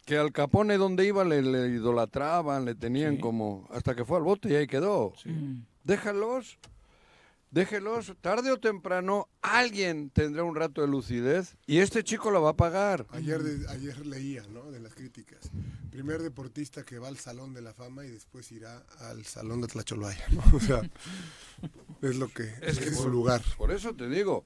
que 0.04 0.18
al 0.18 0.32
Capone 0.32 0.76
donde 0.76 1.06
iba 1.06 1.24
le, 1.24 1.40
le 1.42 1.68
idolatraban, 1.68 2.64
le 2.64 2.74
tenían 2.74 3.14
Sí. 3.16 3.20
como 3.20 3.66
hasta 3.72 3.94
que 3.94 4.04
fue 4.04 4.18
al 4.18 4.24
bote 4.24 4.50
y 4.50 4.56
ahí 4.56 4.66
quedó. 4.66 5.12
Mm. 5.24 5.60
Déjalos, 5.84 6.58
déjelos, 7.50 8.14
tarde 8.20 8.50
o 8.52 8.58
temprano 8.60 9.28
alguien 9.42 10.10
tendrá 10.10 10.44
un 10.44 10.54
rato 10.56 10.80
de 10.82 10.88
lucidez 10.88 11.56
y 11.66 11.78
este 11.78 12.04
chico 12.04 12.30
lo 12.30 12.42
va 12.42 12.50
a 12.50 12.56
pagar. 12.56 13.06
Ayer, 13.10 13.42
de- 13.42 13.68
ayer 13.68 14.06
leía, 14.06 14.44
¿no? 14.48 14.70
De 14.70 14.80
las 14.80 14.94
críticas. 14.94 15.50
Primer 15.90 16.22
deportista 16.22 16.84
que 16.84 16.98
va 16.98 17.08
al 17.08 17.18
Salón 17.18 17.52
de 17.52 17.62
la 17.62 17.74
Fama 17.74 18.04
y 18.04 18.10
después 18.10 18.50
irá 18.52 18.84
al 19.00 19.24
Salón 19.24 19.60
de 19.60 19.66
Tlacholaya, 19.68 20.24
¿no? 20.30 20.42
O 20.56 20.60
sea, 20.60 20.82
es 22.02 22.16
lo 22.16 22.28
que 22.28 22.44
es, 22.62 22.78
que 22.78 22.90
su 22.92 23.02
por- 23.02 23.10
lugar. 23.10 23.42
Por 23.56 23.72
eso 23.72 23.94
te 23.94 24.08
digo, 24.08 24.44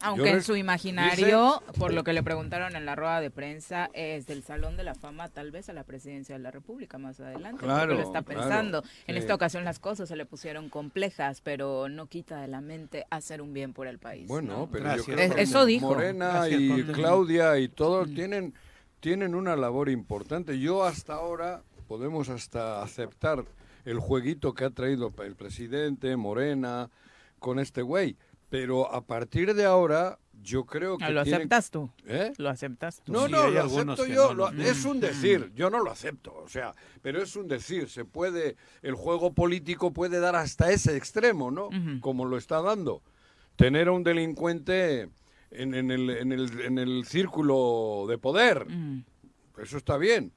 Aunque 0.00 0.24
Yo 0.30 0.36
en 0.36 0.42
su 0.42 0.56
imaginario, 0.56 1.62
por 1.78 1.92
lo 1.94 2.04
que 2.04 2.12
le 2.12 2.22
preguntaron 2.22 2.76
en 2.76 2.84
la 2.84 2.94
rueda 2.94 3.20
de 3.20 3.30
prensa, 3.30 3.88
es 3.94 4.26
del 4.26 4.42
Salón 4.42 4.76
de 4.76 4.84
la 4.84 4.94
Fama 4.94 5.28
tal 5.28 5.50
vez 5.50 5.68
a 5.68 5.72
la 5.72 5.84
presidencia 5.84 6.34
de 6.34 6.40
la 6.42 6.50
República 6.50 6.98
más 6.98 7.20
adelante. 7.20 7.62
Claro, 7.62 7.94
lo 7.94 8.00
está 8.00 8.22
claro, 8.22 8.40
pensando. 8.40 8.82
En 9.06 9.14
sí. 9.14 9.20
esta 9.20 9.34
ocasión 9.34 9.64
las 9.64 9.78
cosas 9.78 10.08
se 10.08 10.16
le 10.16 10.26
pusieron 10.26 10.68
complejas, 10.68 11.40
pero 11.40 11.88
no 11.88 12.06
quita 12.06 12.40
de 12.40 12.48
la 12.48 12.60
mente 12.60 13.06
hacer 13.10 13.40
un 13.40 13.54
bien 13.54 13.72
por 13.72 13.86
el 13.86 13.98
país. 13.98 14.28
bueno, 14.28 14.58
¿no? 14.58 14.68
pero 14.70 14.84
Gracias. 14.84 15.06
yo 15.06 15.14
creo 15.14 15.26
Es- 15.28 15.34
que 15.34 15.42
eso 15.42 15.64
dijo. 15.64 15.86
Morena 15.88 16.28
Gracias, 16.46 16.60
y. 16.60 16.82
Claudia 16.92 17.58
y 17.58 17.68
todos 17.68 18.12
tienen 18.12 18.54
tienen 19.00 19.34
una 19.34 19.54
labor 19.54 19.90
importante. 19.90 20.58
Yo 20.58 20.82
hasta 20.84 21.14
ahora 21.14 21.62
podemos 21.88 22.30
hasta 22.30 22.82
aceptar 22.82 23.44
el 23.84 23.98
jueguito 23.98 24.54
que 24.54 24.64
ha 24.64 24.70
traído 24.70 25.12
el 25.22 25.36
presidente 25.36 26.16
Morena 26.16 26.88
con 27.38 27.58
este 27.58 27.82
güey, 27.82 28.16
pero 28.54 28.92
a 28.94 29.00
partir 29.04 29.52
de 29.52 29.64
ahora 29.64 30.16
yo 30.40 30.64
creo 30.64 30.96
que 30.96 31.04
Ah, 31.06 31.10
¿Lo 31.10 31.24
tiene- 31.24 31.38
aceptas 31.38 31.70
tú? 31.72 31.90
¿Eh? 32.06 32.32
¿Lo 32.36 32.50
aceptas 32.50 33.00
tú? 33.02 33.10
No, 33.12 33.26
no, 33.26 33.48
lo 33.50 33.62
acepto 33.64 34.06
yo. 34.06 34.28
no 34.28 34.34
lo- 34.34 34.50
lo- 34.52 34.62
es 34.62 34.84
un 34.84 35.00
decir, 35.00 35.50
yo 35.56 35.70
no 35.70 35.80
lo 35.82 35.90
acepto, 35.90 36.32
o 36.36 36.48
sea, 36.48 36.72
pero 37.02 37.20
es 37.20 37.34
un 37.34 37.48
decir. 37.48 37.88
Se 37.88 38.04
puede, 38.04 38.54
el 38.82 38.94
juego 38.94 39.32
político 39.32 39.92
puede 39.92 40.20
dar 40.20 40.36
hasta 40.36 40.70
ese 40.70 40.96
extremo, 40.96 41.50
¿no? 41.50 41.68
Como 42.00 42.26
lo 42.26 42.36
está 42.36 42.62
dando. 42.62 43.02
Tener 43.56 43.88
a 43.88 43.92
un 43.92 44.04
delincuente 44.04 45.08
en, 45.50 45.74
en 45.74 45.90
el, 45.90 46.10
en, 46.10 46.30
el, 46.30 46.60
en 46.60 46.78
el 46.78 47.04
círculo 47.06 48.04
de 48.08 48.18
poder, 48.18 48.66
Mm. 48.68 49.04
eso 49.62 49.76
está 49.78 49.96
bien. 49.96 50.32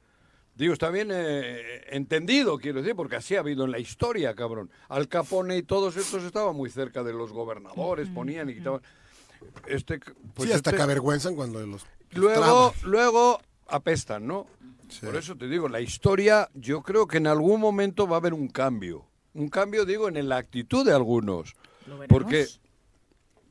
Digo, 0.58 0.74
está 0.74 0.90
bien 0.90 1.10
eh, 1.14 1.84
entendido, 1.92 2.58
quiero 2.58 2.82
decir, 2.82 2.96
porque 2.96 3.16
así 3.18 3.36
ha 3.36 3.42
habido 3.42 3.64
en 3.66 3.72
la 3.72 3.78
historia, 3.80 4.34
cabrón. 4.34 4.72
Al 4.90 5.08
Capone 5.08 5.56
y 5.56 5.62
todos 5.62 5.96
estos 5.98 6.24
estaban 6.24 6.56
muy 6.56 6.72
cerca 6.72 7.04
de 7.04 7.14
los 7.14 7.32
gobernadores, 7.32 8.10
ponían 8.10 8.50
y 8.50 8.56
quitaban. 8.56 8.82
Este, 9.68 10.00
pues 10.34 10.50
sí, 10.50 10.56
hasta 10.56 10.72
este- 10.72 10.78
que 10.78 10.82
avergüenzan 10.82 11.36
cuando 11.36 11.66
los, 11.66 11.86
Luego, 12.12 12.74
luego 12.84 13.40
apestan, 13.68 14.26
¿no? 14.26 14.48
Sí. 14.90 15.06
Por 15.06 15.16
eso 15.16 15.36
te 15.36 15.48
digo, 15.48 15.70
la 15.70 15.80
historia, 15.82 16.50
yo 16.56 16.82
creo 16.82 17.06
que 17.08 17.18
en 17.18 17.28
algún 17.28 17.62
momento 17.62 18.08
va 18.08 18.16
a 18.16 18.20
haber 18.20 18.34
un 18.34 18.48
cambio. 18.48 19.06
Un 19.36 19.50
cambio, 19.50 19.86
digo, 19.86 20.08
en 20.10 20.28
la 20.28 20.38
actitud 20.38 20.84
de 20.86 20.94
algunos. 20.94 21.54
Porque 22.10 22.48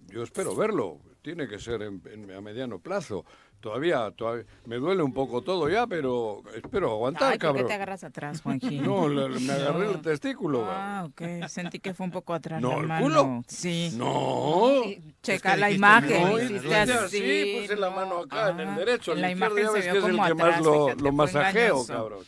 yo 0.09 0.25
espero 0.25 0.57
verlo. 0.57 0.99
Tiene 1.23 1.47
que 1.47 1.59
ser 1.59 1.83
en- 1.83 2.03
en- 2.11 2.31
a 2.33 2.41
mediano 2.41 2.79
plazo. 2.81 3.25
Todavía, 3.61 4.13
todavía 4.13 4.45
me 4.67 4.77
duele 4.77 5.03
un 5.03 5.13
poco 5.13 5.43
todo 5.43 5.69
ya, 5.69 5.89
pero 5.89 6.43
espero 6.55 6.93
aguantar, 6.93 7.25
Ay, 7.25 7.29
¿por 7.31 7.39
qué 7.39 7.47
cabrón. 7.47 7.67
te 7.67 7.73
agarras 7.73 8.05
atrás, 8.05 8.41
Juanji? 8.43 8.79
No, 8.79 9.09
le- 9.09 9.29
me 9.41 9.53
agarré 9.53 9.91
el 9.91 10.01
testículo. 10.03 10.65
Ah, 10.69 11.05
ok. 11.09 11.49
Sentí 11.49 11.81
que 11.81 11.93
fue 11.93 12.07
un 12.07 12.13
poco 12.13 12.35
atrás 12.35 12.61
No, 12.61 12.81
la 12.83 12.99
el 12.99 13.03
culo. 13.05 13.43
Sí. 13.49 13.91
No. 13.97 14.83
Checa 15.23 15.55
que 15.55 15.61
la 15.61 15.71
imagen. 15.73 16.23
no, 16.23 16.41
hiciste 16.41 16.77
así. 16.77 16.93
así, 16.93 17.59
puse 17.63 17.77
la 17.77 17.91
mano 17.91 18.19
acá 18.21 18.51
en 18.51 18.61
Ah, 18.61 18.71
el 18.71 18.77
derecho, 18.77 19.13
en 19.13 19.19
el 19.19 19.23
la 19.23 19.31
izquierdo 19.33 19.57
ya 19.57 19.63
imagen 19.63 19.75
ves 19.75 19.83
se 19.85 19.89
que 19.89 19.93
vio 19.93 20.01
es 20.01 20.07
el 20.07 20.13
como 20.17 20.27
que 20.27 20.33
atrás, 20.43 20.57
más 20.57 20.65
lo, 20.65 20.95
lo 20.95 21.13
masajeo, 21.13 21.65
engañoso. 21.83 21.93
cabrón. 21.93 22.25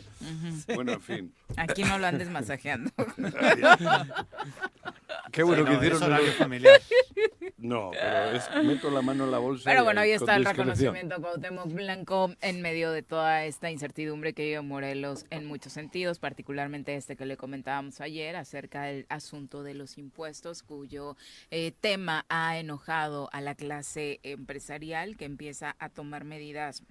Bueno, 0.75 0.93
en 0.93 1.01
fin. 1.01 1.33
Aquí 1.57 1.85
no 1.85 1.99
lo 1.99 2.07
andes 2.09 2.29
masajeando. 2.31 2.91
Qué 5.33 5.43
bueno 5.43 5.63
Sí, 5.63 5.67
que 5.69 5.71
no, 5.73 5.79
hicieron 5.79 5.99
es 6.03 6.07
horario 6.09 6.27
los- 6.27 6.37
familiar. 6.37 6.81
No, 7.61 7.91
pero 7.91 8.31
es 8.37 8.65
meto 8.65 8.89
la 8.89 9.03
mano 9.03 9.25
en 9.25 9.33
la 9.33 9.39
bolsa. 9.39 9.69
Pero 9.69 9.83
bueno, 9.83 10.01
ahí 10.01 10.13
está 10.13 10.37
el 10.37 10.45
reconocimiento 10.45 11.21
Cuauhtémoc 11.21 11.67
Blanco 11.73 12.33
en 12.41 12.63
medio 12.63 12.93
de 12.93 13.03
toda 13.03 13.45
esta 13.47 13.69
incertidumbre 13.69 14.33
que 14.33 14.45
vive 14.45 14.61
Morelos 14.61 15.27
en 15.31 15.45
muchos 15.45 15.73
sentidos, 15.73 16.21
particularmente 16.21 16.95
este 16.95 17.17
que 17.17 17.27
le 17.27 17.37
comentábamos 17.37 18.01
ayer 18.01 18.37
acerca 18.37 18.83
del 18.85 19.07
asunto 19.09 19.65
de 19.65 19.75
los 19.75 19.99
impuestos, 19.99 20.63
cuyo 20.63 21.17
eh, 21.51 21.73
tema 21.81 22.25
ha 22.29 22.57
enojado 22.59 23.29
a 23.33 23.41
la 23.41 23.57
clase 23.57 24.21
empresarial 24.23 25.17
que 25.17 25.25
empieza 25.25 25.75
a 25.81 25.89
tomar 25.89 26.23
medidas 26.23 26.85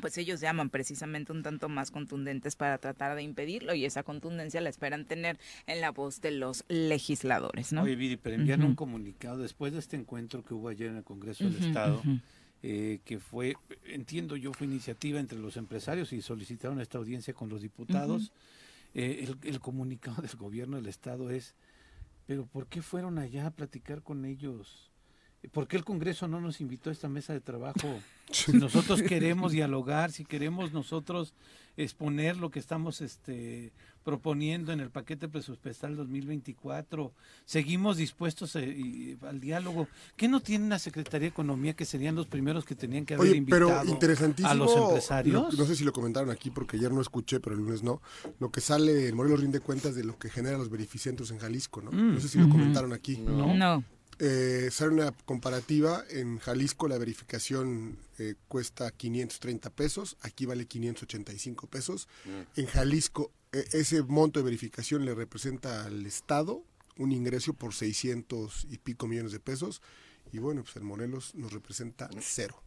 pues 0.00 0.18
ellos 0.18 0.40
llaman 0.40 0.70
precisamente 0.70 1.32
un 1.32 1.42
tanto 1.42 1.68
más 1.68 1.90
contundentes 1.90 2.56
para 2.56 2.78
tratar 2.78 3.16
de 3.16 3.22
impedirlo 3.22 3.74
y 3.74 3.84
esa 3.84 4.02
contundencia 4.02 4.60
la 4.60 4.68
esperan 4.68 5.06
tener 5.06 5.38
en 5.66 5.80
la 5.80 5.90
voz 5.90 6.20
de 6.20 6.30
los 6.30 6.64
legisladores, 6.68 7.72
¿no? 7.72 7.82
Oye, 7.82 7.96
Viri, 7.96 8.16
pero 8.16 8.36
Ujú. 8.42 8.66
un 8.66 8.74
comunicado 8.74 9.38
después 9.38 9.72
de 9.72 9.78
este 9.78 9.96
encuentro 9.96 10.44
que 10.44 10.54
hubo 10.54 10.68
ayer 10.68 10.90
en 10.90 10.96
el 10.98 11.04
Congreso 11.04 11.44
del 11.44 11.56
Estado, 11.56 12.02
eh, 12.62 13.00
que 13.04 13.18
fue, 13.18 13.56
entiendo 13.86 14.36
yo, 14.36 14.52
fue 14.52 14.66
iniciativa 14.66 15.20
entre 15.20 15.38
los 15.38 15.56
empresarios 15.56 16.12
y 16.12 16.22
solicitaron 16.22 16.80
esta 16.80 16.98
audiencia 16.98 17.34
con 17.34 17.48
los 17.48 17.62
diputados. 17.62 18.32
Eh, 18.94 19.24
el, 19.24 19.36
el 19.48 19.60
comunicado 19.60 20.22
del 20.22 20.36
gobierno 20.36 20.76
del 20.76 20.86
Estado 20.86 21.30
es, 21.30 21.54
pero 22.26 22.46
¿por 22.46 22.66
qué 22.66 22.82
fueron 22.82 23.18
allá 23.18 23.46
a 23.46 23.50
platicar 23.50 24.02
con 24.02 24.24
ellos? 24.24 24.90
¿Por 25.52 25.68
qué 25.68 25.76
el 25.76 25.84
Congreso 25.84 26.28
no 26.28 26.40
nos 26.40 26.60
invitó 26.60 26.90
a 26.90 26.92
esta 26.92 27.08
mesa 27.08 27.32
de 27.32 27.40
trabajo? 27.40 27.88
Si 28.28 28.52
nosotros 28.52 29.02
queremos 29.02 29.52
dialogar, 29.52 30.10
si 30.10 30.24
queremos 30.24 30.72
nosotros 30.72 31.32
exponer 31.76 32.36
lo 32.36 32.50
que 32.50 32.58
estamos 32.58 33.00
este, 33.00 33.72
proponiendo 34.02 34.72
en 34.72 34.80
el 34.80 34.90
paquete 34.90 35.28
presupuestal 35.28 35.94
2024, 35.94 37.12
seguimos 37.44 37.98
dispuestos 37.98 38.56
eh, 38.56 39.16
al 39.22 39.38
diálogo. 39.38 39.86
¿Qué 40.16 40.26
no 40.26 40.40
tiene 40.40 40.68
la 40.68 40.80
Secretaría 40.80 41.26
de 41.26 41.28
Economía 41.28 41.74
que 41.74 41.84
serían 41.84 42.16
los 42.16 42.26
primeros 42.26 42.64
que 42.64 42.74
tenían 42.74 43.06
que 43.06 43.14
haber 43.14 43.36
invitado 43.36 43.78
a 43.78 44.54
los 44.54 44.76
empresarios? 44.76 45.56
no 45.56 45.64
sé 45.64 45.76
si 45.76 45.84
lo 45.84 45.92
comentaron 45.92 46.30
aquí 46.30 46.50
porque 46.50 46.78
ayer 46.78 46.90
no 46.90 47.00
escuché, 47.00 47.38
pero 47.38 47.54
el 47.54 47.62
lunes 47.62 47.84
no. 47.84 48.02
Lo 48.40 48.50
que 48.50 48.60
sale, 48.60 49.06
el 49.06 49.14
Morelos 49.14 49.38
rinde 49.38 49.60
cuentas 49.60 49.94
de 49.94 50.02
lo 50.02 50.18
que 50.18 50.30
generan 50.30 50.58
los 50.58 50.68
beneficientos 50.68 51.30
en 51.30 51.38
Jalisco, 51.38 51.80
¿no? 51.80 51.92
no 51.92 52.18
sé 52.18 52.26
si 52.26 52.40
lo 52.40 52.48
comentaron 52.48 52.92
aquí. 52.92 53.18
No. 53.18 53.54
no 53.54 53.84
eh, 54.18 54.68
sale 54.70 54.92
una 54.92 55.12
comparativa, 55.12 56.04
en 56.08 56.38
Jalisco 56.38 56.88
la 56.88 56.98
verificación 56.98 57.98
eh, 58.18 58.34
cuesta 58.48 58.90
530 58.90 59.70
pesos, 59.70 60.16
aquí 60.22 60.46
vale 60.46 60.66
585 60.66 61.66
pesos. 61.66 62.08
Mm. 62.24 62.60
En 62.60 62.66
Jalisco 62.66 63.32
e, 63.52 63.64
ese 63.72 64.02
monto 64.02 64.40
de 64.40 64.44
verificación 64.44 65.04
le 65.04 65.14
representa 65.14 65.84
al 65.84 66.06
Estado 66.06 66.62
un 66.96 67.12
ingreso 67.12 67.52
por 67.52 67.74
600 67.74 68.66
y 68.70 68.78
pico 68.78 69.06
millones 69.06 69.32
de 69.32 69.40
pesos 69.40 69.82
y 70.32 70.38
bueno, 70.38 70.62
pues 70.62 70.76
en 70.76 70.84
Morelos 70.84 71.34
nos 71.34 71.52
representa 71.52 72.08
cero. 72.20 72.62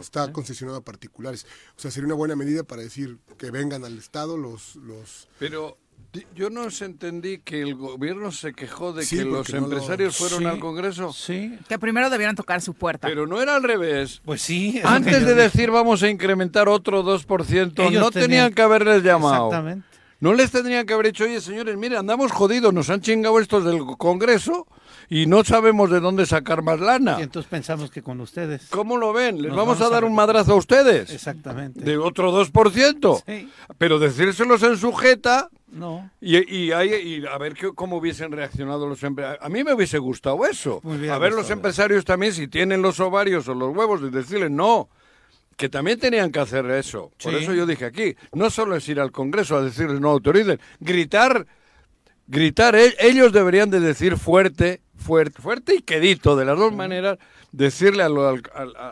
Está 0.00 0.32
concesionado 0.32 0.78
a 0.78 0.84
particulares. 0.84 1.44
O 1.76 1.80
sea, 1.80 1.90
sería 1.90 2.06
una 2.06 2.14
buena 2.14 2.36
medida 2.36 2.62
para 2.62 2.82
decir 2.82 3.18
que 3.36 3.50
vengan 3.50 3.84
al 3.84 3.98
Estado 3.98 4.36
los... 4.36 4.76
los 4.76 5.28
Pero 5.40 5.76
yo 6.34 6.50
no 6.50 6.68
entendí 6.80 7.38
que 7.38 7.62
el 7.62 7.74
gobierno 7.74 8.32
se 8.32 8.52
quejó 8.52 8.92
de 8.92 9.06
que 9.06 9.24
los 9.24 9.48
empresarios 9.50 10.16
fueron 10.16 10.46
al 10.46 10.58
Congreso. 10.58 11.12
Sí. 11.12 11.58
Que 11.68 11.78
primero 11.78 12.10
debieran 12.10 12.36
tocar 12.36 12.60
su 12.60 12.74
puerta. 12.74 13.08
Pero 13.08 13.26
no 13.26 13.40
era 13.40 13.56
al 13.56 13.62
revés. 13.62 14.20
Pues 14.24 14.42
sí. 14.42 14.80
Antes 14.84 15.26
de 15.26 15.34
decir 15.34 15.70
vamos 15.70 16.02
a 16.02 16.08
incrementar 16.08 16.68
otro 16.68 17.02
2%, 17.02 17.92
no 17.92 18.10
tenían... 18.10 18.52
que 18.52 18.62
haberles 18.62 19.02
llamado. 19.02 19.48
Exactamente. 19.48 19.86
No 20.18 20.32
les 20.32 20.50
tendrían 20.50 20.86
que 20.86 20.94
haber 20.94 21.06
dicho, 21.06 21.24
oye 21.24 21.40
señores, 21.40 21.76
mire, 21.76 21.98
andamos 21.98 22.32
jodidos, 22.32 22.72
nos 22.72 22.88
han 22.88 23.02
chingado 23.02 23.38
estos 23.38 23.64
del 23.64 23.84
Congreso 23.98 24.66
y 25.08 25.26
no 25.26 25.44
sabemos 25.44 25.90
de 25.90 26.00
dónde 26.00 26.24
sacar 26.24 26.62
más 26.62 26.80
lana. 26.80 27.16
Y 27.18 27.22
entonces 27.22 27.48
pensamos 27.50 27.90
que 27.90 28.02
con 28.02 28.20
ustedes. 28.20 28.66
¿Cómo 28.70 28.96
lo 28.96 29.12
ven? 29.12 29.42
¿Les 29.42 29.54
vamos, 29.54 29.80
a 29.80 29.90
dar 29.90 30.04
un 30.04 30.14
madrazo 30.14 30.52
a 30.52 30.56
ustedes? 30.56 31.10
Exactamente. 31.10 31.80
De 31.80 31.98
otro 31.98 32.32
2%. 32.32 33.22
Sí. 33.26 33.48
Pero 33.78 33.98
decírselos 33.98 34.62
en 34.62 34.76
sujeta. 34.78 35.50
No. 35.68 36.10
Y, 36.20 36.36
y, 36.36 36.72
y 36.72 37.26
a 37.26 37.38
ver 37.38 37.54
qué, 37.54 37.72
cómo 37.74 37.96
hubiesen 37.96 38.32
reaccionado 38.32 38.86
los 38.86 39.02
empresarios. 39.02 39.44
A 39.44 39.48
mí 39.48 39.64
me 39.64 39.74
hubiese 39.74 39.98
gustado 39.98 40.46
eso. 40.46 40.80
a 40.84 41.18
ver 41.18 41.32
los 41.32 41.50
empresarios 41.50 42.04
también 42.04 42.32
si 42.32 42.48
tienen 42.48 42.82
los 42.82 43.00
ovarios 43.00 43.48
o 43.48 43.54
los 43.54 43.74
huevos 43.74 44.00
de 44.00 44.10
decirles 44.10 44.50
no 44.50 44.88
que 45.56 45.68
también 45.68 45.98
tenían 45.98 46.30
que 46.30 46.40
hacer 46.40 46.66
eso. 46.66 47.12
Por 47.22 47.34
eso 47.34 47.54
yo 47.54 47.66
dije 47.66 47.86
aquí, 47.86 48.14
no 48.32 48.50
solo 48.50 48.76
es 48.76 48.88
ir 48.88 49.00
al 49.00 49.10
Congreso 49.10 49.56
a 49.56 49.62
decirles 49.62 50.00
no 50.00 50.10
autoricen, 50.10 50.60
gritar, 50.80 51.46
gritar, 52.26 52.76
e-, 52.76 52.94
ellos 53.00 53.32
deberían 53.32 53.70
de 53.70 53.80
decir 53.80 54.18
fuerte, 54.18 54.82
fuerte, 54.96 55.40
fuerte 55.40 55.76
y 55.76 55.80
quedito, 55.80 56.36
de 56.36 56.44
las 56.44 56.58
dos 56.58 56.74
maneras, 56.74 57.18
decirle 57.52 58.02
al, 58.02 58.42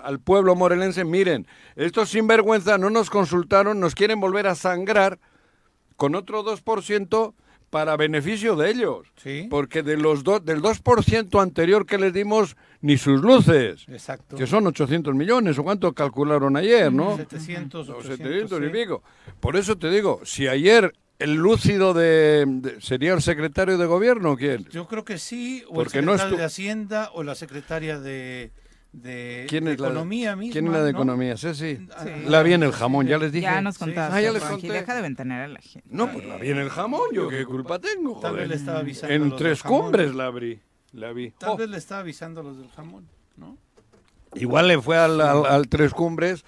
al, 0.02 0.20
pueblo 0.20 0.54
morelense, 0.54 1.04
miren, 1.04 1.46
estos 1.76 2.08
sinvergüenza 2.08 2.78
no 2.78 2.88
nos 2.88 3.10
consultaron, 3.10 3.78
nos 3.78 3.94
quieren 3.94 4.20
volver 4.20 4.46
a 4.46 4.54
sangrar 4.54 5.18
con 5.96 6.14
otro 6.14 6.44
2% 6.44 7.34
para 7.70 7.96
beneficio 7.96 8.54
de 8.54 8.70
ellos. 8.70 9.08
¿Sí? 9.16 9.48
Porque 9.50 9.82
de 9.82 9.96
los 9.96 10.22
del 10.22 10.62
2% 10.62 11.42
anterior 11.42 11.86
que 11.86 11.98
les 11.98 12.12
dimos, 12.12 12.56
ni 12.80 12.96
sus 12.98 13.20
luces. 13.20 13.84
Exacto. 13.88 14.36
Que 14.36 14.46
son 14.46 14.66
800 14.66 15.12
millones, 15.14 15.58
o 15.58 15.64
cuánto 15.64 15.92
calcularon 15.92 16.56
ayer, 16.56 16.92
¿no? 16.92 17.16
700, 17.16 17.88
800, 17.88 18.18
700 18.18 18.62
y 18.62 18.68
pico. 18.68 19.02
Por 19.40 19.56
eso 19.56 19.76
te 19.76 19.90
digo, 19.90 20.20
si 20.24 20.46
ayer 20.46 20.92
el 21.18 21.34
lúcido 21.34 21.94
de, 21.94 22.76
sería 22.80 23.14
el 23.14 23.22
secretario 23.22 23.78
de 23.78 23.86
gobierno 23.86 24.36
quién 24.36 24.64
yo 24.70 24.88
creo 24.88 25.04
que 25.04 25.18
sí 25.18 25.64
o 25.68 25.80
el 25.82 25.88
secretario 25.88 26.36
de 26.36 26.44
hacienda 26.44 27.10
o 27.14 27.22
la 27.22 27.34
secretaria 27.34 28.00
de 28.00 28.50
de, 28.94 29.46
¿Quién 29.48 29.66
es 29.66 29.74
economía 29.74 30.30
la, 30.30 30.36
misma, 30.36 30.52
¿Quién 30.52 30.66
es 30.66 30.72
la 30.72 30.84
de 30.84 30.90
economía? 30.90 31.36
Sí, 31.36 31.54
sí, 31.54 31.88
La 32.26 32.42
vi 32.42 32.52
en 32.52 32.62
el 32.62 32.72
jamón, 32.72 33.06
ya 33.06 33.18
les 33.18 33.32
dije. 33.32 33.42
Ya 33.42 33.60
nos 33.60 33.76
contaste. 33.76 34.16
Ah, 34.16 34.20
ya 34.20 34.32
les 34.32 34.42
conté. 34.42 34.72
Deja 34.72 34.94
de 34.94 35.02
ventanear 35.02 35.42
a 35.42 35.48
la 35.48 35.60
gente. 35.60 35.88
No, 35.90 36.10
pues 36.10 36.24
la 36.24 36.36
vi 36.36 36.50
en 36.50 36.58
el 36.58 36.70
jamón, 36.70 37.08
yo 37.12 37.28
qué 37.28 37.44
culpa 37.44 37.78
tengo, 37.78 38.20
Tal 38.20 38.36
vez 38.36 38.48
le 38.48 38.54
estaba 38.54 38.78
avisando 38.80 39.14
En 39.14 39.36
Tres 39.36 39.62
Cumbres 39.62 40.14
la 40.14 40.26
abrí, 40.26 40.60
la 40.92 41.12
vi. 41.12 41.32
Tal 41.32 41.50
oh. 41.50 41.56
vez 41.56 41.68
le 41.68 41.76
estaba 41.76 42.00
avisando 42.00 42.40
a 42.40 42.44
los 42.44 42.56
del 42.56 42.70
jamón, 42.70 43.08
¿no? 43.36 43.58
Igual 44.34 44.68
le 44.68 44.80
fue 44.80 44.96
al, 44.96 45.20
al, 45.20 45.68
Tres 45.68 45.92
Cumbres 45.92 46.44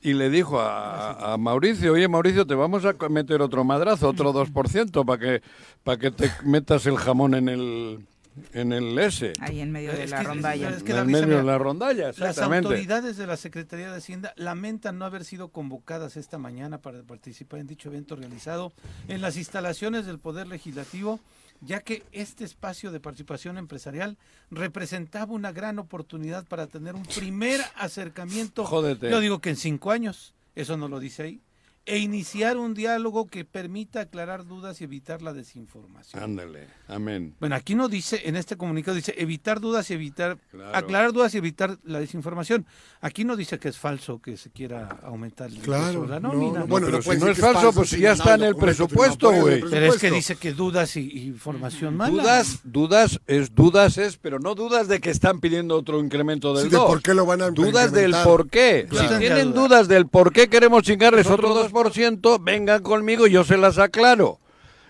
y 0.00 0.14
le 0.14 0.30
dijo 0.30 0.60
a, 0.60 1.32
a, 1.32 1.38
Mauricio, 1.38 1.92
oye 1.92 2.08
Mauricio, 2.08 2.46
te 2.46 2.54
vamos 2.54 2.84
a 2.84 2.94
meter 3.08 3.40
otro 3.40 3.64
madrazo, 3.64 4.08
otro 4.08 4.32
2% 4.34 5.04
para 5.04 5.18
que, 5.18 5.42
para 5.84 5.98
que 5.98 6.10
te 6.10 6.30
metas 6.44 6.86
el 6.86 6.96
jamón 6.96 7.34
en 7.34 7.48
el 7.48 8.06
en 8.52 8.72
el 8.72 8.98
S. 8.98 9.32
Ahí 9.40 9.60
en 9.60 9.70
medio 9.70 9.92
de 9.92 10.06
la 10.06 10.22
rondalla. 10.22 10.68
en 10.68 11.06
medio 11.06 11.38
de 11.38 11.42
la 11.42 11.58
rondalla, 11.58 12.12
Las 12.16 12.38
autoridades 12.38 13.16
de 13.16 13.26
la 13.26 13.36
Secretaría 13.36 13.90
de 13.90 13.98
Hacienda 13.98 14.32
lamentan 14.36 14.98
no 14.98 15.04
haber 15.04 15.24
sido 15.24 15.48
convocadas 15.48 16.16
esta 16.16 16.38
mañana 16.38 16.78
para 16.78 17.02
participar 17.02 17.60
en 17.60 17.66
dicho 17.66 17.88
evento 17.88 18.16
realizado 18.16 18.72
en 19.08 19.20
las 19.20 19.36
instalaciones 19.36 20.06
del 20.06 20.18
Poder 20.18 20.46
Legislativo, 20.46 21.20
ya 21.60 21.80
que 21.80 22.02
este 22.12 22.44
espacio 22.44 22.92
de 22.92 23.00
participación 23.00 23.58
empresarial 23.58 24.18
representaba 24.50 25.32
una 25.32 25.52
gran 25.52 25.78
oportunidad 25.78 26.46
para 26.46 26.66
tener 26.66 26.94
un 26.94 27.04
primer 27.04 27.60
acercamiento. 27.76 28.64
Jódete. 28.64 29.10
Yo 29.10 29.20
digo 29.20 29.40
que 29.40 29.50
en 29.50 29.56
cinco 29.56 29.90
años, 29.90 30.34
eso 30.54 30.76
no 30.76 30.88
lo 30.88 31.00
dice 31.00 31.22
ahí 31.22 31.40
e 31.86 31.98
iniciar 31.98 32.56
un 32.56 32.72
diálogo 32.72 33.26
que 33.26 33.44
permita 33.44 34.00
aclarar 34.00 34.46
dudas 34.46 34.80
y 34.80 34.84
evitar 34.84 35.20
la 35.20 35.32
desinformación. 35.32 36.22
Ándale, 36.22 36.68
amén. 36.88 37.34
Bueno, 37.40 37.54
aquí 37.56 37.74
no 37.74 37.88
dice, 37.88 38.22
en 38.24 38.36
este 38.36 38.56
comunicado 38.56 38.94
dice 38.94 39.14
evitar 39.18 39.60
dudas 39.60 39.90
y 39.90 39.94
evitar, 39.94 40.38
claro. 40.50 40.76
aclarar 40.76 41.12
dudas 41.12 41.34
y 41.34 41.38
evitar 41.38 41.78
la 41.84 42.00
desinformación. 42.00 42.66
Aquí 43.00 43.24
no 43.24 43.36
dice 43.36 43.58
que 43.58 43.68
es 43.68 43.78
falso 43.78 44.20
que 44.22 44.36
se 44.36 44.50
quiera 44.50 44.98
aumentar 45.02 45.50
el 45.50 45.58
claro, 45.58 46.06
la 46.06 46.20
nómina. 46.20 46.52
No, 46.52 46.58
no, 46.60 46.66
bueno, 46.66 46.88
no, 46.88 46.98
pero 47.00 47.14
si 47.14 47.20
no 47.20 47.28
es 47.28 47.38
falso, 47.38 47.60
falso 47.60 47.72
pues 47.74 47.90
si 47.90 48.00
ya 48.00 48.12
está 48.12 48.34
en 48.34 48.44
el 48.44 48.56
presupuesto, 48.56 49.30
güey. 49.32 49.62
Pero 49.68 49.86
es 49.86 49.98
que 49.98 50.10
dice 50.10 50.36
que 50.36 50.52
dudas 50.52 50.96
y, 50.96 51.26
información 51.26 51.96
mala. 51.96 52.22
Dudas, 52.22 52.60
dudas 52.64 53.20
es 53.26 53.54
dudas 53.54 53.98
es, 53.98 54.16
pero 54.16 54.38
no 54.38 54.54
dudas 54.54 54.88
de 54.88 55.00
que 55.00 55.10
están 55.10 55.40
pidiendo 55.40 55.76
otro 55.76 56.00
incremento 56.00 56.54
del 56.54 56.64
sí, 56.64 56.70
de 56.70 56.78
por 56.78 57.02
qué 57.02 57.12
lo 57.12 57.26
van 57.26 57.42
a 57.42 57.50
Dudas 57.50 57.92
del 57.92 58.14
por 58.24 58.48
qué. 58.48 58.86
Claro. 58.88 59.08
Si 59.08 59.18
tienen 59.18 59.52
dudas 59.52 59.86
del 59.86 60.06
por 60.06 60.32
qué 60.32 60.48
queremos 60.48 60.82
chingarles 60.82 61.26
otros 61.26 61.54
dos 61.54 61.73
10%, 61.74 62.42
vengan 62.42 62.82
conmigo, 62.82 63.26
yo 63.26 63.44
se 63.44 63.56
las 63.56 63.78
aclaro. 63.78 64.38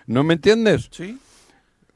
¿No 0.07 0.23
me 0.23 0.35
entiendes? 0.35 0.89
Sí. 0.91 1.17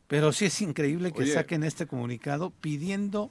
Pero 0.08 0.32
sí 0.32 0.46
es 0.46 0.62
increíble 0.62 1.12
que 1.12 1.28
saquen 1.28 1.64
este 1.64 1.86
comunicado 1.86 2.52
pidiendo 2.62 3.30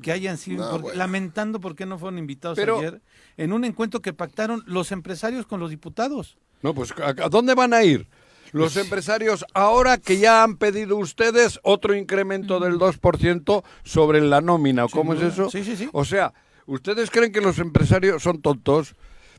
que 0.00 0.12
hayan 0.12 0.38
sido 0.38 0.92
lamentando 0.94 1.60
por 1.60 1.74
qué 1.74 1.86
no 1.86 1.98
fueron 1.98 2.18
invitados 2.18 2.58
ayer 2.58 3.00
en 3.36 3.52
un 3.52 3.64
encuentro 3.64 4.00
que 4.00 4.12
pactaron 4.12 4.62
los 4.66 4.92
empresarios 4.92 5.46
con 5.46 5.60
los 5.60 5.70
diputados. 5.70 6.36
No, 6.62 6.74
pues 6.74 6.94
¿a 6.98 7.28
dónde 7.28 7.54
van 7.54 7.74
a 7.74 7.82
ir? 7.82 8.06
Los 8.52 8.74
pues 8.74 8.84
empresarios, 8.84 9.44
ahora 9.52 9.98
que 9.98 10.18
ya 10.18 10.44
han 10.44 10.56
pedido 10.56 10.96
ustedes 10.96 11.58
otro 11.64 11.96
incremento 11.96 12.60
del 12.60 12.78
2% 12.78 13.64
sobre 13.82 14.20
la 14.20 14.40
nómina, 14.40 14.86
¿cómo 14.86 15.14
es 15.14 15.22
eso? 15.22 15.50
Sí, 15.50 15.64
sí, 15.64 15.76
sí. 15.76 15.88
O 15.92 16.04
sea, 16.04 16.32
¿ustedes 16.66 17.10
creen 17.10 17.32
que 17.32 17.40
los 17.40 17.58
empresarios 17.58 18.22
son 18.22 18.40
tontos? 18.40 18.94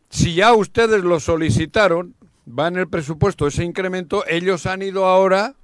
Si 0.10 0.36
ya 0.36 0.54
ustedes 0.54 1.04
lo 1.04 1.20
solicitaron, 1.20 2.16
va 2.48 2.68
en 2.68 2.78
el 2.78 2.88
presupuesto 2.88 3.48
ese 3.48 3.64
incremento, 3.64 4.24
ellos 4.28 4.66
han 4.66 4.82
ido 4.82 5.06
ahora 5.06 5.56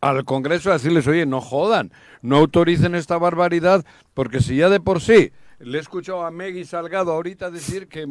al 0.00 0.24
Congreso 0.24 0.70
a 0.70 0.74
decirles, 0.74 1.06
oye, 1.06 1.26
no 1.26 1.40
jodan, 1.40 1.92
no 2.22 2.36
autoricen 2.36 2.94
esta 2.94 3.18
barbaridad, 3.18 3.84
porque 4.14 4.40
si 4.40 4.56
ya 4.56 4.68
de 4.68 4.80
por 4.80 5.00
sí 5.00 5.32
le 5.58 5.78
he 5.78 5.80
escuchado 5.80 6.24
a 6.24 6.30
Meggy 6.30 6.64
Salgado 6.64 7.12
ahorita 7.12 7.50
decir 7.50 7.86
que 7.86 8.06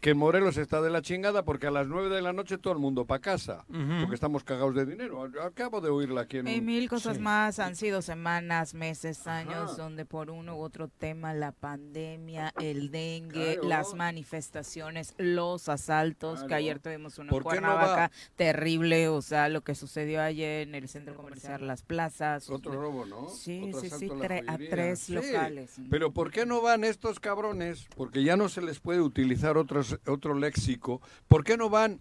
que 0.00 0.14
Morelos 0.14 0.56
está 0.56 0.80
de 0.80 0.90
la 0.90 1.02
chingada 1.02 1.44
porque 1.44 1.66
a 1.66 1.70
las 1.70 1.88
9 1.88 2.08
de 2.14 2.22
la 2.22 2.32
noche 2.32 2.58
todo 2.58 2.72
el 2.72 2.78
mundo 2.78 3.04
para 3.04 3.20
casa, 3.20 3.64
porque 3.68 4.14
estamos 4.14 4.44
cagados 4.44 4.74
de 4.74 4.86
dinero. 4.86 5.28
Acabo 5.42 5.80
de 5.80 5.90
oírla 5.90 6.22
aquí 6.22 6.38
en 6.38 6.48
Y 6.48 6.60
mil 6.60 6.88
cosas 6.88 7.18
más, 7.18 7.58
han 7.58 7.74
sido 7.74 8.00
semanas, 8.02 8.74
meses, 8.74 9.26
años, 9.26 9.76
donde 9.76 10.04
por 10.04 10.30
uno 10.30 10.56
u 10.56 10.60
otro 10.60 10.88
tema, 10.88 11.34
la 11.34 11.52
pandemia, 11.52 12.52
el 12.60 12.90
dengue, 12.90 13.58
las 13.62 13.94
manifestaciones, 13.94 15.14
los 15.18 15.68
asaltos, 15.68 16.44
que 16.44 16.54
ayer 16.54 16.78
tuvimos 16.78 17.18
una 17.18 17.30
Cuernavaca 17.30 18.10
terrible, 18.36 19.08
o 19.08 19.22
sea, 19.22 19.48
lo 19.48 19.62
que 19.62 19.74
sucedió 19.74 20.22
ayer 20.22 20.68
en 20.68 20.74
el 20.74 20.88
centro 20.88 21.14
comercial 21.14 21.66
Las 21.66 21.82
Plazas. 21.82 22.48
Otro 22.50 22.72
robo, 22.72 23.04
¿no? 23.04 23.28
Sí, 23.28 23.72
sí, 23.80 23.90
sí, 23.90 24.10
a, 24.46 24.58
tres 24.58 25.10
locales. 25.10 25.76
Pero 25.90 26.12
¿por 26.12 26.30
qué 26.30 26.46
no 26.46 26.60
van 26.60 26.84
estos 26.84 27.20
cabrones? 27.20 27.86
Porque 27.96 28.22
ya 28.22 28.36
no 28.36 28.48
se 28.48 28.62
les 28.62 28.80
puede 28.80 29.00
utilizar 29.00 29.56
otros 29.92 30.14
otro 30.18 30.34
léxico, 30.34 31.00
¿por 31.28 31.44
qué 31.44 31.56
no 31.56 31.68
van 31.70 32.00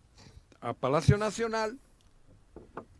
a 0.62 0.73
Palacio 0.73 1.17
Nacional 1.17 1.78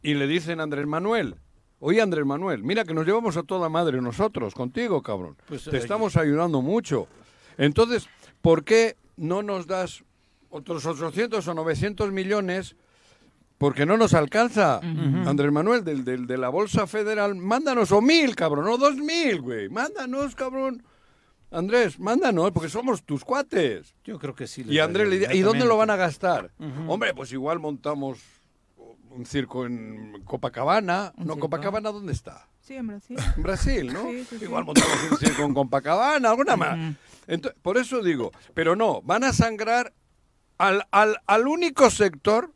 y 0.02 0.14
le 0.14 0.28
dicen 0.28 0.60
a 0.60 0.64
Andrés 0.64 0.86
Manuel, 0.88 1.36
Oye, 1.80 2.02
Andrés 2.02 2.26
Manuel, 2.26 2.64
mira 2.64 2.86
que 2.86 2.94
nos 2.96 3.06
llevamos 3.06 3.38
a 3.38 3.44
toda 3.44 3.70
madre 3.70 4.02
nosotros, 4.02 4.56
contigo, 4.56 5.04
cabrón. 5.04 5.38
Pues, 5.48 5.64
Te 5.66 5.76
eh, 5.76 5.80
estamos 5.80 6.18
ayudando 6.18 6.64
mucho. 6.64 7.08
Entonces, 7.56 8.08
¿por 8.42 8.64
qué 8.64 8.96
no 9.16 9.44
nos 9.44 9.68
das 9.68 10.04
otros 10.50 10.84
800 10.88 11.48
o 11.48 11.54
900 11.54 12.12
millones? 12.12 12.76
Porque 13.60 13.86
no 13.86 13.96
nos 13.96 14.16
alcanza. 14.16 14.80
Andrés 14.80 15.52
Manuel, 15.52 15.84
del, 15.84 16.04
del- 16.04 16.26
de 16.26 16.38
la 16.40 16.50
Bolsa 16.50 16.88
Federal, 16.88 17.36
mándanos 17.36 17.92
o 17.92 18.02
mil, 18.02 18.36
cabrón, 18.36 18.66
no 18.66 18.78
dos 18.80 18.96
mil, 18.96 19.40
güey. 19.42 19.70
Mándanos, 19.70 20.34
cabrón. 20.34 20.82
Andrés, 21.50 21.98
mándanos, 22.00 22.52
porque 22.52 22.70
somos 22.70 23.04
tus 23.04 23.24
cuates. 23.24 23.96
Yo 24.04 24.20
creo 24.20 24.36
que 24.36 24.48
sí. 24.48 24.66
Y 24.68 24.80
Andrés 24.80 25.08
le 25.08 25.20
dice, 25.20 25.36
¿y 25.36 25.42
dónde 25.42 25.66
lo 25.66 25.78
van 25.78 25.90
a 25.90 25.96
gastar? 25.96 26.52
Hombre, 26.88 27.14
pues 27.14 27.32
igual 27.32 27.60
montamos 27.60 28.20
un 29.10 29.26
circo 29.26 29.66
en 29.66 30.22
Copacabana. 30.26 31.14
¿Un 31.18 31.26
no, 31.28 31.34
circo? 31.34 31.48
Copacabana, 31.48 31.92
¿dónde 31.92 32.12
está? 32.12 32.48
Sí, 32.60 32.76
en 32.76 32.88
Brasil. 32.88 33.18
En 33.38 33.44
Brasil, 33.44 33.94
¿no? 33.94 34.04
Sí, 34.04 34.26
sí, 34.30 34.38
sí. 34.40 34.44
Igual 34.46 34.66
montamos 34.66 34.98
un 35.10 35.18
circo 35.18 35.44
en 35.44 35.54
Copacabana, 35.54 36.30
alguna 36.30 36.58
más. 36.58 36.78
Ento- 37.28 37.54
por 37.62 37.78
eso 37.78 38.04
digo, 38.04 38.32
pero 38.54 38.76
no, 38.76 39.02
van 39.04 39.24
a 39.24 39.32
sangrar 39.32 39.94
al, 40.58 40.86
al, 40.92 41.18
al 41.28 41.48
único 41.48 41.90
sector, 41.90 42.52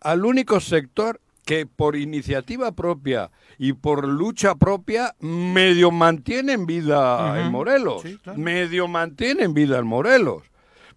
al 0.00 0.24
único 0.24 0.58
sector 0.58 1.20
que 1.44 1.66
por 1.66 1.96
iniciativa 1.96 2.72
propia 2.72 3.30
y 3.58 3.72
por 3.72 4.06
lucha 4.06 4.54
propia 4.54 5.14
medio 5.20 5.90
mantiene 5.90 6.52
en 6.52 6.66
vida 6.66 7.40
en 7.40 7.50
Morelos. 7.50 8.02
Sí, 8.02 8.18
claro. 8.22 8.38
Medio 8.38 8.88
mantiene 8.88 9.44
en 9.44 9.54
vida 9.54 9.78
en 9.78 9.86
Morelos. 9.86 10.42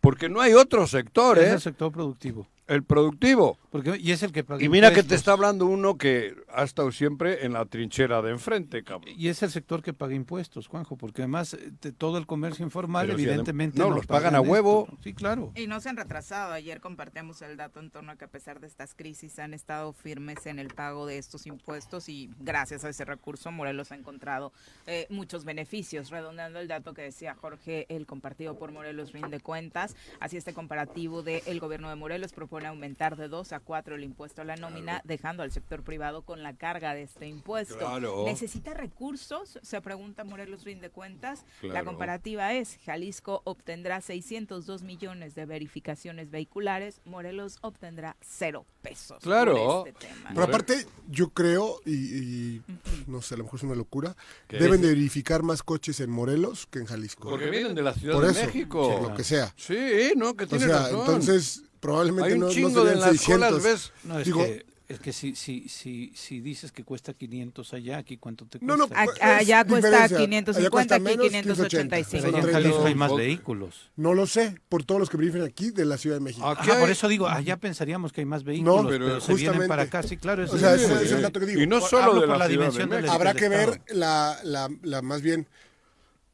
Porque 0.01 0.29
no 0.29 0.41
hay 0.41 0.53
otro 0.53 0.85
sector, 0.85 1.39
Es 1.39 1.51
el 1.51 1.61
sector 1.61 1.91
productivo. 1.91 2.47
El 2.67 2.83
productivo. 2.83 3.57
Porque, 3.75 3.97
y 3.99 4.11
es 4.13 4.23
el 4.23 4.31
que 4.31 4.41
paga 4.45 4.63
Y 4.63 4.69
mira 4.69 4.93
que 4.93 5.03
te 5.03 5.15
está 5.15 5.33
hablando 5.33 5.65
uno 5.65 5.97
que 5.97 6.33
ha 6.47 6.63
estado 6.63 6.93
siempre 6.93 7.45
en 7.45 7.51
la 7.51 7.65
trinchera 7.65 8.21
de 8.21 8.31
enfrente, 8.31 8.85
cabrón. 8.85 9.13
Y 9.17 9.27
es 9.27 9.43
el 9.43 9.51
sector 9.51 9.83
que 9.83 9.91
paga 9.91 10.13
impuestos, 10.13 10.67
Juanjo, 10.67 10.95
porque 10.95 11.23
además 11.23 11.55
eh, 11.55 11.71
de 11.81 11.91
todo 11.91 12.17
el 12.17 12.25
comercio 12.25 12.63
informal, 12.63 13.07
Pero 13.07 13.17
si 13.17 13.25
adem- 13.25 13.27
evidentemente. 13.29 13.77
no, 13.79 13.89
los 13.89 14.05
pagan 14.07 14.33
a 14.33 14.39
huevo. 14.39 14.85
esto. 14.89 14.97
Sí, 15.03 15.13
claro. 15.13 15.51
Y 15.55 15.67
no 15.67 15.81
se 15.81 15.89
han 15.89 15.97
retrasado. 15.97 16.53
Ayer 16.53 16.79
compartíamos 16.79 17.41
el 17.41 17.57
dato 17.57 17.81
en 17.81 17.89
torno 17.91 18.13
a 18.13 18.15
que 18.15 18.23
a 18.23 18.29
pesar 18.29 18.61
de 18.61 18.67
estas 18.67 18.95
crisis 18.95 19.37
han 19.39 19.53
estado 19.53 19.91
firmes 19.91 20.45
en 20.45 20.57
el 20.57 20.69
pago 20.69 21.05
de 21.05 21.17
estos 21.17 21.45
impuestos 21.45 22.07
y 22.07 22.29
gracias 22.39 22.85
a 22.85 22.89
ese 22.89 23.03
recurso 23.03 23.51
Morelos 23.51 23.91
ha 23.91 23.95
encontrado 23.95 24.53
eh, 24.87 25.05
muchos 25.09 25.43
beneficios. 25.43 26.11
Redondeando 26.11 26.59
el 26.59 26.69
dato 26.69 26.93
que 26.93 27.01
decía 27.01 27.35
Jorge, 27.35 27.87
el 27.89 28.05
compartido 28.05 28.57
por 28.57 28.71
Morelos 28.71 29.11
rinde 29.11 29.41
cuentas. 29.41 29.97
Así 30.21 30.37
este 30.37 30.53
comparativo 30.53 31.23
del 31.23 31.59
gobierno 31.59 31.89
de 31.89 31.95
Morelos 31.95 32.31
propone 32.31 32.67
aumentar 32.67 33.17
de 33.17 33.27
2 33.27 33.51
a 33.51 33.59
4 33.65 33.95
el 33.95 34.03
impuesto 34.05 34.41
a 34.41 34.45
la 34.45 34.55
nómina, 34.55 35.01
dejando 35.03 35.43
al 35.43 35.51
sector 35.51 35.83
privado 35.83 36.21
con 36.21 36.41
la 36.43 36.55
carga 36.55 36.93
de 36.93 37.03
este 37.03 37.27
impuesto. 37.27 37.77
Claro. 37.77 38.23
¿Necesita 38.25 38.73
recursos? 38.73 39.59
Se 39.61 39.81
pregunta 39.81 40.23
Morelos 40.23 40.63
rinde 40.63 40.89
cuentas. 40.89 41.45
La 41.61 41.83
comparativa 41.83 42.53
es, 42.53 42.77
Jalisco 42.85 43.41
obtendrá 43.43 43.99
602 43.99 44.83
millones 44.83 45.35
de 45.35 45.45
verificaciones 45.45 46.29
vehiculares, 46.31 47.01
Morelos 47.05 47.57
obtendrá 47.61 48.15
cero 48.21 48.65
pesos. 48.81 49.21
Claro. 49.21 49.53
por 49.55 49.87
este 49.87 50.07
tema. 50.07 50.29
Pero 50.29 50.43
aparte, 50.43 50.85
yo 51.09 51.29
creo, 51.29 51.81
y, 51.85 51.91
y, 51.93 52.61
no 53.07 53.21
sé, 53.21 53.33
a 53.33 53.37
lo 53.39 53.43
mejor 53.45 53.59
es 53.59 53.63
una 53.63 53.75
locura, 53.75 54.15
¿Qué 54.47 54.57
deben 54.59 54.81
de 54.81 54.89
verificar 54.89 55.41
más 55.43 55.63
coches 55.63 55.99
en 55.99 56.09
Morelos 56.11 56.67
que 56.67 56.79
en 56.79 56.85
Jalisco. 56.85 57.29
Porque 57.29 57.49
vienen 57.49 57.73
de 57.75 57.81
la 57.81 57.93
Ciudad 57.93 58.13
Por 58.15 58.25
de 58.25 58.31
eso, 58.31 58.45
México. 58.45 58.91
por 58.99 59.09
lo 59.09 59.15
que 59.15 59.23
sea. 59.23 59.53
Sí, 59.57 60.13
no, 60.15 60.35
que 60.35 60.43
O 60.45 60.47
tienes 60.47 60.67
sea, 60.67 60.79
razón. 60.83 60.99
entonces 60.99 61.63
probablemente 61.85 62.27
Hay 62.29 62.33
un 62.33 62.39
no, 62.39 62.45
no 62.47 62.51
chingo 62.51 62.69
de 62.83 62.91
serían 62.91 62.99
las 62.99 63.09
600. 63.11 63.47
colas, 63.49 63.63
¿ves? 63.63 63.91
No, 64.03 64.19
es 64.19 64.25
Digo- 64.25 64.43
que, 64.43 64.65
es 64.87 64.99
que 64.99 65.13
si, 65.13 65.35
si, 65.35 65.67
si, 65.67 66.11
si 66.15 66.41
dices 66.41 66.71
que 66.71 66.83
cuesta 66.83 67.13
500 67.13 67.73
allá, 67.73 67.97
aquí 67.97 68.17
cuánto 68.17 68.45
te 68.45 68.59
cuesta. 68.59 68.67
No, 68.67 68.77
no, 68.77 68.83
A- 68.95 69.05
pues, 69.05 69.19
allá 69.19 69.61
es 69.61 69.65
cuesta 69.67 69.87
diferencia. 69.89 70.17
550, 70.17 70.59
Allá 70.59 70.69
cuesta 70.69 70.95
aquí 70.95 71.03
menos, 71.03 71.25
585. 71.31 72.23
Pero 72.23 72.37
allá 72.37 72.37
en 72.37 72.43
580. 72.43 72.51
Jalisco 72.53 72.85
hay 72.85 72.95
más 72.95 73.15
vehículos. 73.15 73.89
No 73.95 74.13
lo 74.13 74.27
sé, 74.27 74.55
por 74.69 74.83
todos 74.83 74.99
los 74.99 75.09
que 75.09 75.17
viven 75.17 75.41
aquí 75.41 75.71
de 75.71 75.85
la 75.85 75.97
Ciudad 75.97 76.17
de 76.17 76.19
México. 76.21 76.45
Ajá, 76.47 76.73
hay- 76.75 76.79
por 76.81 76.89
eso 76.91 77.07
digo, 77.07 77.27
allá 77.27 77.57
pensaríamos 77.57 78.13
que 78.13 78.21
hay 78.21 78.25
más 78.25 78.43
vehículos, 78.43 78.83
No, 78.83 78.89
pero, 78.89 79.05
pero 79.07 79.21
se 79.21 79.33
vienen 79.33 79.67
para 79.67 79.83
acá, 79.83 80.03
sí, 80.03 80.17
claro. 80.17 80.43
eso 80.43 80.55
O 80.55 80.59
sea, 80.59 80.75
es- 80.75 80.81
ese 80.83 81.03
es 81.03 81.11
el 81.13 81.21
dato 81.23 81.39
que 81.39 81.47
digo. 81.47 81.61
Y 81.61 81.65
no 81.67 81.81
solo 81.81 82.03
hablo 82.03 82.21
de 82.21 82.27
por 82.27 82.37
la, 82.37 82.47
dimensión 82.47 82.87
de. 82.89 83.09
Habrá 83.09 83.33
que 83.33 83.49
ver 83.49 83.81
la, 83.89 84.37
la, 84.43 84.69
la 84.83 85.01
más 85.01 85.23
bien 85.23 85.47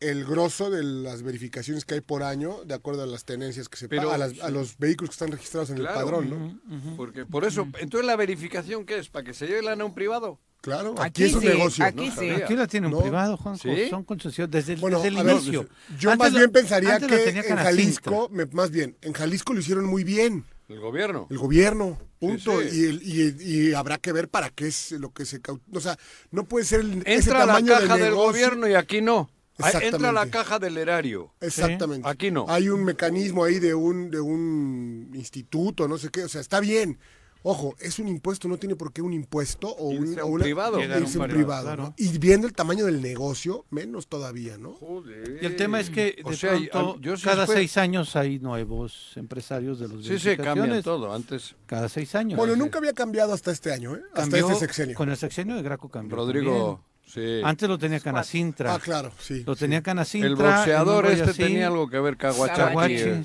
el 0.02 0.26
grosso 0.26 0.70
de 0.70 0.84
las 0.84 1.24
verificaciones 1.24 1.86
que 1.86 1.94
hay 1.96 2.02
por 2.02 2.24
año 2.24 2.58
de 2.66 2.74
acuerdo 2.74 3.04
a 3.04 3.06
las 3.08 3.24
tenencias 3.24 3.70
que 3.70 3.78
se 3.78 3.88
Pero- 3.88 4.10
pagan, 4.10 4.22
a, 4.22 4.28
las- 4.28 4.40
a 4.42 4.50
los 4.50 4.78
vehículos 4.78 5.12
que 5.12 5.14
están 5.14 5.32
registrados 5.32 5.70
en 5.70 5.78
Claro. 5.78 5.98
el 6.00 6.04
padrón, 6.04 6.30
¿no? 6.30 6.96
Porque 6.98 7.26
por 7.26 7.46
eso, 7.46 7.68
entonces 7.80 8.06
la 8.06 8.16
verificación 8.16 8.86
qué 8.86 8.98
es, 8.98 9.10
para 9.10 9.24
que 9.26 9.34
se 9.34 9.48
lleve 9.48 9.62
lana 9.62 9.84
a 9.84 9.86
un 9.86 9.94
privado. 9.94 10.40
Claro, 10.62 10.92
aquí, 11.00 11.02
Aquí 11.02 11.24
es 11.24 11.34
un 11.34 11.42
sí, 11.42 11.48
negocio. 11.48 11.86
aquí 11.86 12.10
No 12.10 12.16
sí. 12.20 12.30
Aquí 12.30 12.56
la 12.56 12.68
tiene 12.68 12.86
un 12.88 12.94
No. 12.94 13.02
privado, 13.02 13.36
Juanjo. 13.36 13.64
¿Sí? 13.64 13.90
Son 13.90 14.04
concesiones 14.04 14.52
desde 14.52 14.74
el, 14.74 14.80
Bueno, 14.80 14.98
desde 15.02 15.18
el 15.18 15.24
ver, 15.26 15.36
inicio. 15.38 15.68
yo 15.98 16.12
Antes 16.12 16.26
más 16.26 16.34
lo- 16.34 16.38
bien 16.40 16.52
pensaría 16.52 17.00
que 17.00 17.30
en. 17.30 17.56
Jalisco, 17.58 18.30
me- 18.32 18.46
más 18.48 18.70
bien, 18.70 18.96
en 19.02 19.14
Jalisco 19.14 19.54
lo 19.54 19.60
hicieron 19.60 19.86
muy 19.86 20.04
bien, 20.04 20.46
El 20.70 20.80
gobierno. 20.80 21.26
el 21.32 21.38
gobierno, 21.40 21.98
punto. 22.20 22.62
Sí, 22.62 22.70
sí. 22.70 22.78
Y, 22.80 22.86
el- 22.86 23.02
y, 23.44 23.70
y 23.70 23.74
habrá 23.74 23.98
que 23.98 24.12
ver 24.12 24.30
para 24.30 24.50
qué 24.52 24.68
es 24.68 24.92
lo 24.92 25.12
que 25.12 25.26
se... 25.26 25.42
O 25.74 25.80
sea, 25.80 25.98
no 26.30 26.44
puede 26.46 26.64
ser 26.66 26.82
el, 26.82 27.02
ese 27.08 27.32
Entra 27.32 27.46
la 27.48 27.60
de 27.60 27.66
caja 27.68 27.98
del 27.98 28.14
gobierno 28.14 28.68
y 28.68 28.76
aquí 28.76 29.02
no. 29.02 29.32
Ah, 29.64 29.80
Entra 29.82 30.10
a 30.10 30.12
la 30.14 30.26
caja 30.30 30.60
del 30.60 30.78
erario. 30.78 31.32
Exactamente. 31.42 32.08
Aquí 32.08 32.32
no. 32.32 32.46
Hay 32.50 32.70
un 32.70 32.84
mecanismo 32.84 33.44
ahí 33.44 33.60
de 33.60 33.74
un, 33.74 34.10
de 34.12 34.20
un 34.20 35.12
instituto, 35.14 35.88
no 35.88 35.98
sé 35.98 36.10
qué. 36.10 36.24
O 36.24 36.30
sea, 36.30 36.42
está 36.42 36.60
bien. 36.60 36.98
Ojo, 37.44 37.76
es 37.80 37.98
un 37.98 38.08
impuesto, 38.08 38.48
no 38.48 38.58
tiene 38.58 38.76
por 38.76 38.94
qué 38.94 39.02
un 39.02 39.14
impuesto 39.14 39.68
o 39.68 39.88
un, 39.90 40.20
o 40.20 40.26
un 40.28 40.34
una- 40.34 40.44
privado. 40.44 40.78
Un 40.78 40.84
privado, 40.86 41.28
privado. 41.28 41.64
claro. 41.64 41.84
¿no? 41.86 41.94
Y 41.98 42.16
viendo 42.20 42.46
el 42.46 42.54
tamaño 42.54 42.86
del 42.86 43.02
negocio, 43.02 43.66
menos 43.72 44.06
todavía, 44.08 44.60
¿no? 44.60 44.74
Joder. 44.74 45.40
Y 45.42 45.46
el 45.48 45.56
tema 45.56 45.80
es 45.80 45.90
que 45.90 46.18
de 46.18 46.22
O 46.24 46.34
sea, 46.34 46.52
pronto, 46.72 47.00
yo 47.02 47.18
sí 47.18 47.24
cada 47.24 47.48
fue- 47.48 47.56
seis 47.56 47.78
años 47.78 48.16
hay 48.16 48.38
nuevos 48.38 49.14
empresarios 49.16 49.80
de 49.80 49.88
los 49.88 50.06
Sí, 50.06 50.20
sí, 50.20 50.38
cambia 50.38 50.54
verificaciones. 50.54 50.84
todo. 50.84 51.12
Antes, 51.12 51.56
Cada 51.66 51.90
seis 51.90 52.14
años. 52.14 52.38
Bueno, 52.38 52.56
nunca 52.56 52.78
había 52.78 52.94
cambiado 52.94 53.34
hasta 53.34 53.50
este 53.52 53.74
año, 53.74 53.96
¿eh? 53.96 54.02
Hasta 54.14 54.38
este 54.38 54.56
sexenio. 54.56 54.96
Con 54.96 55.10
el 55.10 55.18
sexenio 55.18 55.56
de 55.56 55.64
Graco 55.64 55.90
cambió. 55.90 56.16
Rodrigo, 56.18 56.84
sí. 57.14 57.42
Antes 57.44 57.68
lo 57.70 57.78
tenía 57.78 58.00
Canacintra. 58.00 58.76
Ah, 58.76 58.80
claro, 58.80 59.12
sí. 59.20 59.44
Lo 59.46 59.56
tenía 59.56 59.82
Canacintra. 59.82 60.30
El 60.30 60.36
boxeador 60.36 61.06
este 61.08 61.30
así. 61.32 61.44
tenía 61.44 61.68
algo 61.68 61.90
que 61.90 62.00
ver, 62.00 62.18
Caguachi. 62.18 62.56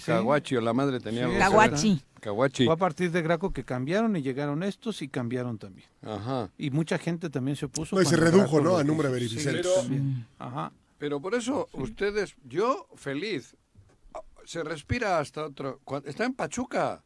Caguachi, 0.07 0.55
eh, 0.55 0.59
o 0.59 0.61
la 0.61 0.73
madre 0.73 1.01
tenía 1.01 1.21
Sí. 1.21 1.25
algo 1.25 1.33
que 1.33 1.39
ver. 1.39 1.49
Caguachi. 1.49 2.03
Caguachi. 2.21 2.65
Fue 2.65 2.75
a 2.75 2.79
partir 2.79 3.11
de 3.13 3.23
Graco 3.23 3.53
que 3.53 3.65
cambiaron 3.65 4.17
y 4.17 4.23
llegaron 4.23 4.63
estos 4.63 5.01
y 5.03 5.09
cambiaron 5.09 5.59
también. 5.59 5.89
Ajá. 6.03 6.51
Y 6.59 6.71
mucha 6.71 6.99
gente 6.99 7.31
también 7.31 7.57
se 7.57 7.67
opuso. 7.67 7.95
No, 7.95 8.03
y 8.03 8.07
se 8.07 8.17
redujo, 8.17 8.57
Graco 8.57 8.61
¿no? 8.61 8.77
a 8.79 8.85
número 8.85 9.09
de 9.11 9.15
beneficiarios. 9.15 9.75
también. 9.77 10.27
Ajá. 10.39 10.73
Pero 10.99 11.21
por 11.21 11.35
eso 11.35 11.69
ustedes, 11.73 12.35
yo 12.45 12.89
feliz, 12.97 13.55
se 14.45 14.65
respira 14.65 15.19
hasta 15.19 15.45
otro. 15.45 15.81
Está 16.05 16.25
en 16.25 16.33
Pachuca. 16.35 17.03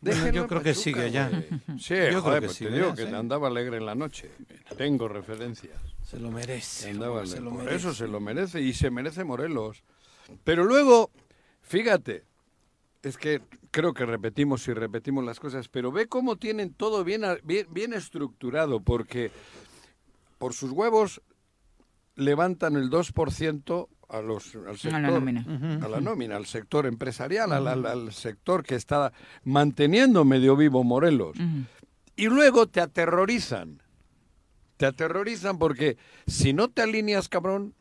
Bueno, 0.00 0.28
yo 0.30 0.46
creo 0.46 0.62
que 0.62 0.74
sigue 0.74 1.02
allá. 1.04 1.30
Sí, 1.78 1.94
creo 1.94 2.22
joder, 2.22 2.40
que 2.42 2.46
pues 2.46 2.58
te 2.58 2.70
digo 2.70 2.94
que 2.94 3.06
Sí. 3.06 3.14
andaba 3.14 3.48
alegre 3.48 3.78
en 3.78 3.86
la 3.86 3.94
noche. 3.94 4.30
Tengo 4.76 5.08
referencias. 5.08 5.76
Se 6.04 6.18
lo 6.20 6.30
merece. 6.30 6.90
Andaba 6.90 7.26
se 7.26 7.40
lo 7.40 7.50
Por 7.50 7.64
merece. 7.64 7.76
eso 7.76 7.94
se 7.94 8.06
lo 8.08 8.20
merece 8.20 8.60
y 8.60 8.72
se 8.74 8.90
merece 8.90 9.24
Morelos. 9.24 9.82
Pero 10.44 10.64
luego, 10.64 11.10
fíjate, 11.62 12.24
es 13.02 13.16
que 13.16 13.40
creo 13.70 13.92
que 13.92 14.06
repetimos 14.06 14.66
y 14.68 14.72
repetimos 14.72 15.24
las 15.24 15.40
cosas, 15.40 15.68
pero 15.68 15.90
ve 15.92 16.06
cómo 16.06 16.36
tienen 16.36 16.72
todo 16.74 17.02
bien, 17.04 17.22
bien, 17.44 17.66
bien 17.70 17.92
estructurado, 17.92 18.80
porque 18.80 19.30
por 20.38 20.54
sus 20.54 20.70
huevos 20.70 21.20
levantan 22.14 22.76
el 22.76 22.88
2% 22.90 23.88
a 24.08 24.20
los, 24.20 24.54
al 24.66 24.78
sector, 24.78 25.00
la 25.00 25.10
nómina. 25.10 25.44
a 25.82 25.88
la 25.88 26.00
nómina, 26.00 26.36
al 26.36 26.46
sector 26.46 26.86
empresarial, 26.86 27.52
al, 27.52 27.68
al- 27.68 27.86
al 27.86 28.12
sector 28.12 28.62
que 28.64 28.74
está 28.74 29.12
manteniendo 29.44 30.24
medio 30.24 30.56
vivo 30.56 30.82
Morelos. 30.84 31.36
Y 32.16 32.26
luego 32.26 32.66
te 32.66 32.80
aterrorizan. 32.80 33.82
Te 34.76 34.86
aterrorizan 34.86 35.58
porque 35.58 35.96
si 36.26 36.52
no 36.52 36.68
te 36.68 36.82
alineas, 36.82 37.28
cabrón, 37.28 37.74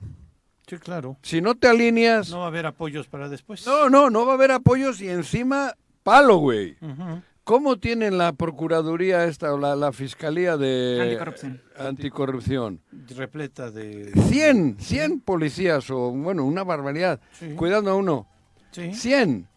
Sí, 0.68 0.78
claro. 0.80 1.18
si 1.22 1.40
no 1.42 1.56
te 1.56 1.68
alineas, 1.70 2.30
No 2.30 2.40
va 2.40 2.46
a 2.46 2.48
haber 2.50 2.66
apoyos 2.66 3.08
para 3.08 3.30
después. 3.30 3.66
no, 3.66 3.90
no, 3.90 4.10
no 4.10 4.26
va 4.26 4.34
a 4.34 4.36
haber 4.36 4.52
apoyos 4.52 5.00
y 5.02 5.08
encima 5.10 5.76
palo, 6.04 6.38
güey. 6.38 6.76
Ujú. 6.82 7.22
¿Cómo 7.48 7.78
tienen 7.78 8.18
la 8.18 8.34
Procuraduría 8.34 9.24
esta 9.24 9.54
o 9.54 9.58
la, 9.58 9.74
la 9.78 9.94
Fiscalía 9.94 10.58
de 10.58 11.00
Anticorrupción. 11.02 11.62
Anticorrupción? 11.78 12.82
Repleta 13.16 13.72
de... 13.72 14.12
100, 14.12 14.76
100 14.82 15.22
policías 15.22 15.90
o, 15.90 16.12
bueno, 16.12 16.44
una 16.44 16.66
barbaridad, 16.66 17.22
Sí. 17.40 17.52
cuidando 17.56 17.92
a 17.92 17.96
uno. 17.96 18.28
Sí. 18.72 18.94
100. 18.94 19.48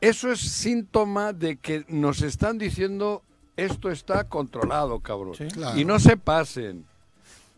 Eso 0.00 0.30
es 0.30 0.38
síntoma 0.38 1.32
de 1.32 1.56
que 1.56 1.84
nos 1.88 2.22
están 2.22 2.56
diciendo 2.56 3.24
esto 3.56 3.90
está 3.90 4.28
controlado, 4.28 5.00
cabrón. 5.00 5.34
Sí. 5.34 5.48
Claro. 5.48 5.76
Y 5.76 5.84
no 5.84 5.98
se 5.98 6.16
pasen. 6.16 6.84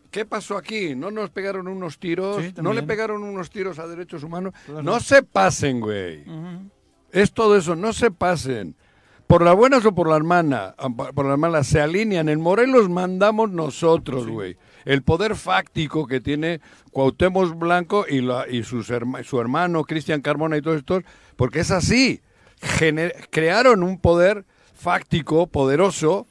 ¿Qué 0.09 0.25
pasó 0.25 0.57
aquí? 0.57 0.95
¿No 0.95 1.11
nos 1.11 1.29
pegaron 1.29 1.67
unos 1.67 1.99
tiros? 1.99 2.43
Sí, 2.43 2.51
¿No 2.63 2.73
le 2.73 2.81
pegaron 2.81 3.21
unos 3.21 3.51
tiros 3.51 3.77
a 3.77 3.85
derechos 3.85 4.23
humanos? 4.23 4.55
Claro. 4.65 4.81
No 4.81 4.99
se 4.99 5.21
pasen, 5.21 5.79
güey. 5.79 6.23
Es 7.11 7.31
todo 7.31 7.55
eso, 7.55 7.75
no 7.75 7.93
se 7.93 8.09
pasen. 8.09 8.75
Por 9.27 9.43
las 9.43 9.55
buenas 9.55 9.85
o 9.85 9.95
por 9.95 10.09
las 10.09 10.21
malas, 10.21 10.75
por 11.15 11.25
las 11.25 11.37
malas, 11.37 11.67
se 11.67 11.81
alinean. 11.81 12.29
En 12.29 12.41
Morelos 12.41 12.89
mandamos 12.89 13.51
nosotros, 13.51 14.27
güey. 14.27 14.57
El 14.85 15.01
poder 15.01 15.35
fáctico 15.35 16.05
que 16.07 16.19
tiene 16.19 16.61
Cuauhtémoc 16.91 17.57
Blanco 17.57 18.05
y, 18.07 18.21
la, 18.21 18.47
y 18.49 18.63
sus 18.63 18.91
su 19.23 19.39
hermano 19.39 19.83
Cristian 19.85 20.21
Carmona 20.21 20.57
y 20.57 20.61
todos 20.61 20.77
estos, 20.77 21.03
porque 21.35 21.61
es 21.61 21.71
así. 21.71 22.21
crearon 23.29 23.83
un 23.83 23.99
poder 23.99 24.45
fáctico, 24.73 25.47
poderoso, 25.47 26.27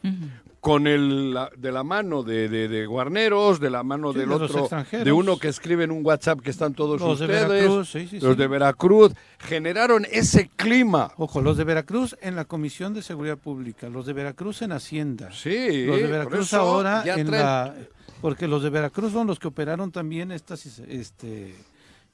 con 0.63 0.87
el 0.87 1.37
de 1.57 1.73
la 1.73 1.83
mano 1.83 2.23
de, 2.23 2.49
de, 2.49 2.87
Guarneros, 2.87 3.59
de 3.59 3.69
la 3.69 3.83
mano 3.83 4.13
del 4.13 4.31
otro, 4.31 4.69
de 4.93 5.11
uno 5.11 5.37
que 5.37 5.49
escribe 5.49 5.83
en 5.83 5.91
un 5.91 6.07
WhatsApp 6.07 6.39
que 6.39 6.51
están 6.51 6.73
todos 6.73 7.01
los 7.01 7.21
ustedes, 7.21 7.49
de 7.49 7.55
Veracruz, 7.57 7.91
sí, 7.91 8.07
sí, 8.07 8.21
los 8.21 8.37
de 8.37 8.47
Veracruz, 8.47 9.13
generaron 9.41 10.07
ese 10.09 10.49
clima. 10.55 11.11
Ojo, 11.17 11.41
los 11.43 11.57
de 11.57 11.65
Veracruz 11.65 12.17
en 12.21 12.37
la 12.37 12.45
Comisión 12.45 12.95
de 12.95 13.03
Seguridad 13.03 13.39
Pública, 13.39 13.89
los 13.89 14.07
de 14.07 14.13
Veracruz 14.13 14.63
en 14.63 14.71
Hacienda, 14.71 15.31
sí, 15.33 15.85
los 15.85 15.97
de 15.97 16.07
Veracruz 16.07 16.55
ahora 16.55 17.03
en 17.07 17.33
la, 17.33 17.75
porque 18.21 18.47
los 18.47 18.63
de 18.63 18.71
Veracruz 18.71 19.13
son 19.13 19.27
los 19.27 19.41
que 19.41 19.49
operaron 19.49 19.91
también 19.91 20.31
estas, 20.31 20.65
este 20.65 21.57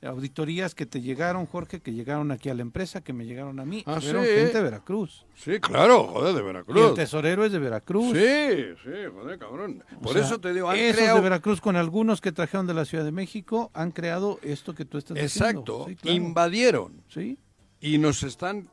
auditorías 0.03 0.75
que 0.75 0.87
te 0.87 1.01
llegaron, 1.01 1.47
Jorge, 1.47 1.81
que 1.81 1.93
llegaron 1.93 2.31
aquí 2.31 2.49
a 2.49 2.55
la 2.55 2.63
empresa, 2.63 3.01
que 3.01 3.13
me 3.13 3.27
llegaron 3.27 3.59
a 3.61 3.65
mí. 3.65 3.83
Ah, 3.87 4.01
Fueron 4.01 4.25
gente 4.25 4.59
de 4.59 4.63
Veracruz. 4.63 5.27
Sí, 5.35 5.59
claro, 5.61 6.05
joder, 6.05 6.35
de 6.35 6.43
Veracruz. 6.43 6.77
Y 6.77 6.81
el 6.89 6.95
tesorero 6.95 7.45
es 7.45 7.53
de 7.53 7.59
Veracruz. 7.59 8.17
Sí, 8.17 8.75
sí, 8.85 8.91
joder, 9.13 9.39
cabrón. 9.39 9.83
Por 10.01 10.17
eso 10.17 10.41
te 10.41 10.53
digo, 10.53 10.71
han 10.71 10.79
esos 10.79 11.15
de 11.15 11.21
Veracruz 11.21 11.61
con 11.61 11.77
algunos 11.77 12.21
que 12.21 12.33
trajeron 12.33 12.67
de 12.67 12.75
la 12.75 12.85
Ciudad 12.85 13.05
de 13.05 13.13
México 13.13 13.71
han 13.75 13.91
creado 13.91 14.39
esto 14.43 14.75
que 14.75 14.85
tú 14.85 14.99
estás 14.99 15.17
Exacto, 15.17 15.87
diciendo. 15.87 15.89
Exacto, 15.89 16.11
invadieron. 16.11 17.03
Sí. 17.09 17.39
Y 17.81 17.99
nos 17.99 18.23
están 18.23 18.69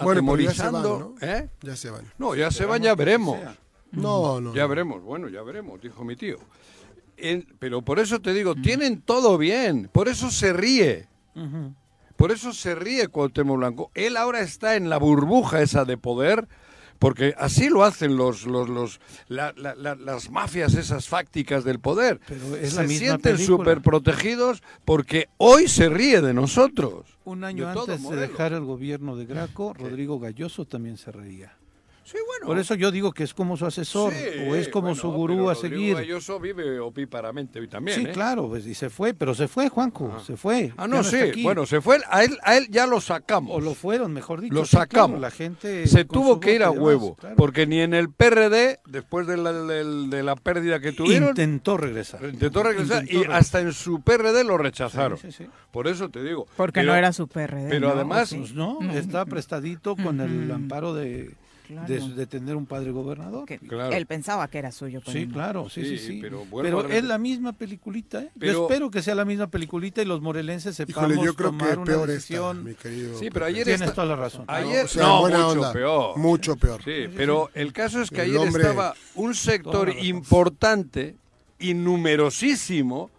bueno, 0.00 0.36
ya 0.38 0.54
se 0.54 0.70
van, 0.70 0.82
¿no? 0.82 1.14
¿Eh? 1.20 1.48
Ya 1.60 1.76
se 1.76 1.90
van. 1.90 2.12
No, 2.18 2.34
ya 2.34 2.50
se 2.50 2.64
van, 2.64 2.82
ya 2.82 2.94
veremos. 2.94 3.38
No, 3.90 4.40
no. 4.40 4.54
Ya 4.54 4.66
veremos, 4.66 5.02
bueno, 5.02 5.28
ya 5.28 5.42
veremos, 5.42 5.80
dijo 5.80 6.02
mi 6.04 6.16
tío. 6.16 6.38
Pero 7.58 7.82
por 7.82 7.98
eso 7.98 8.20
te 8.20 8.34
digo, 8.34 8.54
tienen 8.54 9.00
todo 9.00 9.38
bien, 9.38 9.88
por 9.92 10.08
eso 10.08 10.30
se 10.30 10.52
ríe. 10.52 11.08
Por 12.16 12.30
eso 12.30 12.52
se 12.52 12.74
ríe 12.74 13.08
Cuauhtémoc 13.08 13.56
Blanco. 13.56 13.90
Él 13.94 14.16
ahora 14.16 14.40
está 14.40 14.76
en 14.76 14.88
la 14.88 14.98
burbuja 14.98 15.62
esa 15.62 15.84
de 15.84 15.96
poder, 15.96 16.46
porque 16.98 17.34
así 17.36 17.68
lo 17.68 17.82
hacen 17.84 18.16
los, 18.16 18.46
los, 18.46 18.68
los 18.68 19.00
las 19.28 20.30
mafias 20.30 20.74
esas 20.74 21.08
fácticas 21.08 21.64
del 21.64 21.80
poder. 21.80 22.20
se 22.62 22.88
sienten 22.88 23.38
súper 23.38 23.80
protegidos 23.80 24.62
porque 24.84 25.28
hoy 25.38 25.66
se 25.68 25.88
ríe 25.88 26.20
de 26.20 26.34
nosotros. 26.34 27.18
Un 27.24 27.44
año 27.44 27.68
antes 27.68 28.08
de 28.08 28.16
dejar 28.16 28.52
el 28.52 28.64
gobierno 28.64 29.16
de 29.16 29.26
Graco, 29.26 29.74
Rodrigo 29.74 30.20
Galloso 30.20 30.64
también 30.64 30.96
se 30.96 31.10
reía. 31.10 31.56
Sí, 32.04 32.18
bueno. 32.26 32.46
Por 32.46 32.58
eso 32.58 32.74
yo 32.74 32.90
digo 32.90 33.12
que 33.12 33.24
es 33.24 33.32
como 33.32 33.56
su 33.56 33.66
asesor 33.66 34.12
o 34.48 34.54
es 34.54 34.68
como 34.68 34.94
su 34.94 35.10
gurú 35.10 35.50
a 35.50 35.54
seguir. 35.54 35.96
Vive 36.42 36.80
opíparamente 36.80 37.60
hoy 37.60 37.68
también. 37.68 38.00
Sí, 38.00 38.06
¿eh? 38.06 38.12
claro, 38.12 38.48
pues, 38.48 38.66
y 38.66 38.74
se 38.74 38.90
fue, 38.90 39.14
pero 39.14 39.34
se 39.34 39.48
fue, 39.48 39.68
Juanco, 39.68 40.18
se 40.20 40.36
fue. 40.36 40.72
Ah, 40.76 40.88
no, 40.88 41.04
sí, 41.04 41.16
bueno, 41.42 41.66
se 41.66 41.80
fue, 41.80 42.00
a 42.10 42.24
él, 42.24 42.38
a 42.42 42.56
él 42.56 42.68
ya 42.70 42.86
lo 42.86 43.00
sacamos. 43.00 43.56
O 43.56 43.60
lo 43.60 43.74
fueron, 43.74 44.12
mejor 44.12 44.40
dicho. 44.40 44.54
Lo 44.54 44.64
sacamos. 44.64 45.20
la 45.20 45.30
gente 45.30 45.86
se 45.86 46.04
tuvo 46.04 46.40
que 46.40 46.54
ir 46.54 46.62
a 46.62 46.70
huevo, 46.70 47.16
porque 47.36 47.66
ni 47.66 47.80
en 47.80 47.94
el 47.94 48.10
PRD, 48.10 48.80
después 48.86 49.26
de 49.26 49.36
la, 49.36 49.52
de, 49.52 50.22
la 50.22 50.36
pérdida 50.36 50.80
que 50.80 50.92
tuvieron. 50.92 51.30
Intentó 51.30 51.76
regresar. 51.76 52.24
Intentó 52.24 52.62
regresar 52.62 53.04
y 53.10 53.24
hasta 53.24 53.60
en 53.60 53.72
su 53.72 54.00
PRD 54.00 54.44
lo 54.44 54.58
rechazaron. 54.58 55.18
Por 55.70 55.88
eso 55.88 56.08
te 56.08 56.22
digo. 56.22 56.46
Porque 56.56 56.82
no 56.82 56.94
era 56.94 57.12
su 57.12 57.28
PRD. 57.28 57.68
Pero 57.68 57.90
además. 57.90 58.34
Pues 58.34 58.54
no, 58.54 58.78
está 58.92 59.24
prestadito 59.24 59.96
con 59.96 60.20
el 60.20 60.50
amparo 60.50 60.94
de 60.94 61.34
de, 61.68 62.26
tener 62.26 62.56
un 62.56 62.66
padre 62.66 62.90
gobernador. 62.90 63.46
Él 63.50 64.06
pensaba 64.06 64.48
que 64.48 64.58
era 64.58 64.72
suyo. 64.72 65.00
sí, 65.06 65.26
claro, 65.26 65.68
sí, 65.68 65.84
sí, 65.84 65.98
sí. 65.98 66.22
Pero, 66.22 66.88
es 66.88 67.04
la 67.04 67.18
misma 67.18 67.52
peliculita, 67.52 68.22
¿eh? 68.22 68.30
yo 68.36 68.62
espero 68.66 68.90
que 68.90 69.02
sea 69.02 69.14
la 69.14 69.24
misma 69.24 69.48
peliculita 69.48 70.02
y 70.02 70.04
los 70.04 70.20
morelenses 70.20 70.76
sepamos 70.76 71.24
yo 71.24 71.34
creo 71.34 71.50
tomar 71.50 71.78
una 71.78 71.96
decisión. 72.06 72.76
sí, 73.18 73.30
pero 73.32 73.46
ayer 73.46 73.64
Tienes 73.64 73.94
toda 73.94 74.06
la 74.06 74.16
razón. 74.16 74.44
Ayer, 74.48 74.86
no, 74.96 75.22
mucho 75.22 75.48
onda, 75.48 75.72
peor. 75.72 76.18
Mucho 76.18 76.56
peor. 76.56 76.82
Sí, 76.84 77.08
pero 77.16 77.50
el 77.54 77.72
caso 77.72 78.02
es 78.02 78.10
que 78.10 78.22
ayer 78.22 78.40
estaba 78.48 78.94
un 79.14 79.34
sector 79.34 79.90
importante 79.90 81.16
y 81.58 81.74
numerosísimo 81.74 83.10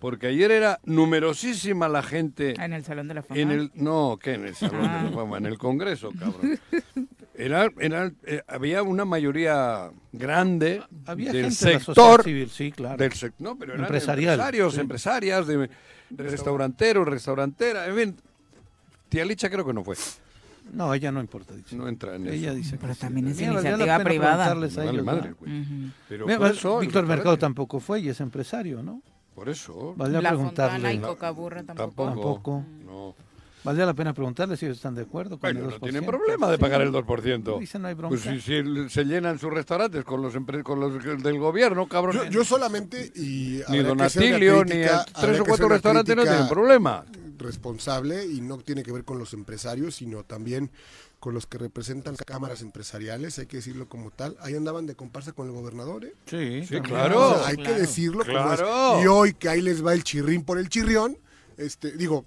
porque 0.00 0.28
ayer 0.28 0.50
era 0.50 0.80
numerosísima 0.84 1.88
la 1.88 2.02
gente. 2.02 2.54
En 2.58 2.72
el 2.72 2.84
Salón 2.84 3.06
de 3.06 3.14
la 3.14 3.22
Fama. 3.22 3.38
En 3.38 3.50
el, 3.50 3.70
no, 3.74 4.18
¿qué 4.20 4.32
en 4.34 4.46
el 4.46 4.54
Salón 4.54 4.80
de 4.80 4.88
la 4.88 5.08
ah. 5.08 5.12
Fama? 5.14 5.38
En 5.38 5.46
el 5.46 5.58
Congreso, 5.58 6.10
cabrón. 6.18 6.58
Era, 7.40 7.70
era, 7.78 8.12
eh, 8.26 8.42
había 8.46 8.82
una 8.82 9.06
mayoría 9.06 9.90
grande 10.12 10.82
del 11.16 11.52
sector 11.52 12.22
civil, 12.22 12.50
sí, 12.50 12.70
claro. 12.70 12.98
Del 12.98 13.12
no, 13.38 13.56
pero 13.56 13.72
eran 13.72 13.86
empresarios, 13.86 14.76
empresarias, 14.76 15.46
de, 15.46 15.70
restauranteros, 16.10 17.08
restauranteras, 17.08 17.88
en 17.88 17.96
fin. 17.96 18.16
Tía 19.08 19.24
Licha 19.24 19.48
creo 19.48 19.64
que 19.64 19.72
no 19.72 19.82
fue. 19.82 19.96
No, 20.72 20.92
ella 20.92 21.10
no 21.10 21.20
importa. 21.20 21.54
Dice. 21.54 21.74
No 21.76 21.88
entra 21.88 22.14
en 22.14 22.28
ella 22.28 22.48
eso. 22.48 22.56
dice 22.56 22.78
pero 22.78 22.94
también 22.94 23.28
es 23.28 23.40
iniciativa 23.40 23.98
privada. 24.00 24.54
Vale 24.54 25.02
madre, 25.02 25.32
güey. 25.32 25.64
Pero 26.08 26.26
Mira, 26.26 26.50
eso, 26.50 26.78
Víctor 26.78 27.06
Mercado 27.06 27.38
tampoco 27.38 27.80
fue 27.80 28.00
y 28.00 28.10
es 28.10 28.20
empresario, 28.20 28.82
¿no? 28.82 29.02
Por 29.34 29.48
eso. 29.48 29.94
Vale 29.96 30.18
a 30.18 30.20
preguntarle. 30.20 30.94
y 30.94 30.98
Cocaburra 30.98 31.62
tampoco. 31.62 32.04
Tampoco. 32.04 32.64
No. 32.84 33.14
Valdría 33.62 33.86
la 33.86 33.94
pena 33.94 34.14
preguntarle 34.14 34.56
si 34.56 34.66
ellos 34.66 34.78
están 34.78 34.94
de 34.94 35.02
acuerdo 35.02 35.38
con 35.38 35.40
bueno, 35.40 35.60
el 35.60 35.66
2%. 35.66 35.72
no 35.72 35.80
tienen 35.80 36.06
problema 36.06 36.50
de 36.50 36.58
pagar 36.58 36.80
el 36.80 36.92
2%. 36.92 37.58
Dicen 37.58 37.82
no 37.82 37.88
hay 37.88 37.94
bronca. 37.94 38.16
Pues 38.16 38.42
si, 38.44 38.88
se 38.88 39.04
llenan 39.04 39.38
sus 39.38 39.52
restaurantes 39.52 40.04
con 40.04 40.22
los, 40.22 40.34
con 40.62 40.80
los 40.80 41.22
del 41.22 41.38
gobierno, 41.38 41.86
cabrón. 41.86 42.16
Yo, 42.16 42.24
yo 42.24 42.44
solamente, 42.44 43.12
y 43.14 43.60
ni 43.68 43.78
Donatilio, 43.78 44.64
ni 44.64 44.82
tres 45.20 45.40
o 45.40 45.44
cuatro 45.44 45.68
restaurantes 45.68 46.16
no 46.16 46.22
tienen 46.22 46.48
problema. 46.48 47.04
Responsable 47.38 48.26
y 48.26 48.40
no 48.40 48.58
tiene 48.58 48.82
que 48.82 48.92
ver 48.92 49.04
con 49.04 49.18
los 49.18 49.32
empresarios, 49.32 49.94
sino 49.94 50.24
también 50.24 50.70
con 51.20 51.34
los 51.34 51.46
que 51.46 51.58
representan 51.58 52.16
cámaras 52.16 52.62
empresariales, 52.62 53.38
hay 53.38 53.46
que 53.46 53.58
decirlo 53.58 53.88
como 53.88 54.10
tal. 54.10 54.36
Ahí 54.40 54.54
andaban 54.54 54.86
de 54.86 54.94
comparsa 54.94 55.32
con 55.32 55.46
el 55.46 55.52
gobernador, 55.52 56.06
¿eh? 56.06 56.14
Sí, 56.24 56.64
sí, 56.66 56.80
claro. 56.80 57.44
hay 57.44 57.58
que 57.58 57.74
decirlo 57.74 58.24
como 58.24 58.52
es. 58.54 58.60
Y 59.04 59.06
hoy 59.06 59.34
que 59.34 59.50
ahí 59.50 59.60
les 59.60 59.84
va 59.84 59.92
el 59.92 60.02
chirrín 60.02 60.44
por 60.44 60.58
el 60.58 60.70
chirrión, 60.70 61.18
este, 61.58 61.92
digo, 61.92 62.24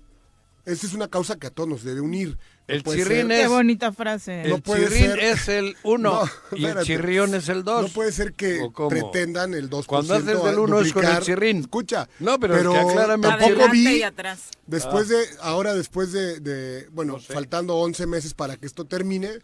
esta 0.66 0.88
es 0.88 0.94
una 0.94 1.10
causa 1.10 1.38
que 1.38 1.48
a 1.48 1.50
todos 1.50 1.68
nos 1.68 1.84
debe 1.84 2.00
unir. 2.00 2.38
el 2.68 2.84
chirrín 2.84 3.32
es. 3.32 3.42
Qué 3.42 3.48
bonita 3.48 3.92
frase. 3.92 4.44
El 4.44 4.64
chirrín 4.64 5.12
es 5.20 5.50
el 5.50 5.76
uno 5.84 6.24
y 6.54 6.66
el 6.66 6.80
chirrión 6.84 7.36
es 7.36 7.50
el 7.50 7.66
dos. 7.66 7.82
No 7.84 7.90
puede 7.90 8.14
ser 8.14 8.34
que 8.34 8.70
pretendan 8.88 9.54
el 9.54 9.70
2%. 9.70 9.86
Cuando 9.86 10.14
haces 10.14 10.44
del 10.44 10.60
uno 10.60 10.80
es 10.80 10.94
con 10.94 11.06
el 11.06 11.20
chirrín. 11.20 11.58
Escucha. 11.58 12.08
No, 12.20 12.40
pero, 12.40 12.56
pero 12.56 12.76
aclárame 12.76 13.28
tampoco 13.28 13.70
vi. 13.72 14.02
Después 14.66 15.10
de. 15.10 15.18
Ahora, 15.42 15.74
después 15.74 16.14
de. 16.14 16.88
bueno, 16.92 17.20
faltando 17.20 17.76
11 17.76 18.08
meses 18.08 18.34
para 18.34 18.56
que 18.56 18.66
esto 18.66 18.86
termine. 18.86 19.40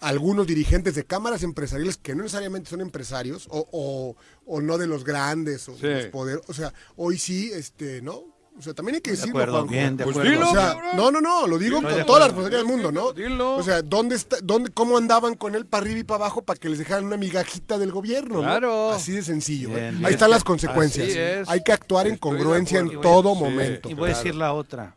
Algunos 0.00 0.46
dirigentes 0.46 0.94
de 0.94 1.04
cámaras 1.04 1.42
empresariales 1.42 1.98
que 1.98 2.14
no 2.14 2.22
necesariamente 2.22 2.70
son 2.70 2.80
empresarios 2.80 3.46
o, 3.50 4.16
o, 4.46 4.60
no 4.62 4.78
de 4.78 4.86
los 4.86 5.04
grandes 5.04 5.68
o 5.68 5.76
de 5.76 5.94
los 5.94 6.06
poderes. 6.06 6.42
O 6.48 6.54
sea, 6.54 6.72
hoy 6.96 7.18
sí, 7.18 7.50
este, 7.52 8.00
¿no? 8.00 8.29
O 8.60 8.62
sea, 8.62 8.74
también 8.74 8.96
hay 8.96 9.00
que 9.00 9.12
decirlo, 9.12 9.40
acuerdo, 9.40 9.64
bien, 9.64 9.96
de 9.96 10.04
pues 10.04 10.16
acuerdo. 10.18 10.50
o 10.50 10.52
sea, 10.52 10.76
no, 10.94 11.10
no, 11.10 11.22
no, 11.22 11.46
lo 11.46 11.58
digo 11.58 11.80
con 11.80 12.04
toda 12.04 12.20
la 12.20 12.26
responsabilidad 12.26 12.58
del 12.58 12.66
mundo, 12.66 12.92
¿no? 12.92 13.12
Dilo. 13.12 13.56
O 13.56 13.62
sea, 13.62 13.80
¿dónde 13.80 14.16
está, 14.16 14.36
dónde, 14.42 14.70
cómo 14.70 14.98
andaban 14.98 15.34
con 15.34 15.54
él 15.54 15.64
para 15.64 15.82
arriba 15.82 16.00
y 16.00 16.04
para 16.04 16.24
abajo 16.24 16.42
para 16.42 16.58
que 16.58 16.68
les 16.68 16.78
dejaran 16.78 17.06
una 17.06 17.16
migajita 17.16 17.78
del 17.78 17.90
gobierno? 17.90 18.40
Claro. 18.40 18.90
Así 18.90 19.12
de 19.12 19.22
sencillo. 19.22 19.70
¿eh? 19.78 19.94
Ahí 20.04 20.12
están 20.12 20.30
las 20.30 20.44
consecuencias. 20.44 21.48
Hay 21.48 21.62
que 21.62 21.72
actuar 21.72 22.06
en 22.06 22.18
congruencia 22.18 22.80
en 22.80 23.00
todo 23.00 23.34
momento. 23.34 23.88
Y 23.88 23.94
voy 23.94 24.10
a 24.10 24.14
decir 24.14 24.34
la 24.34 24.52
otra. 24.52 24.94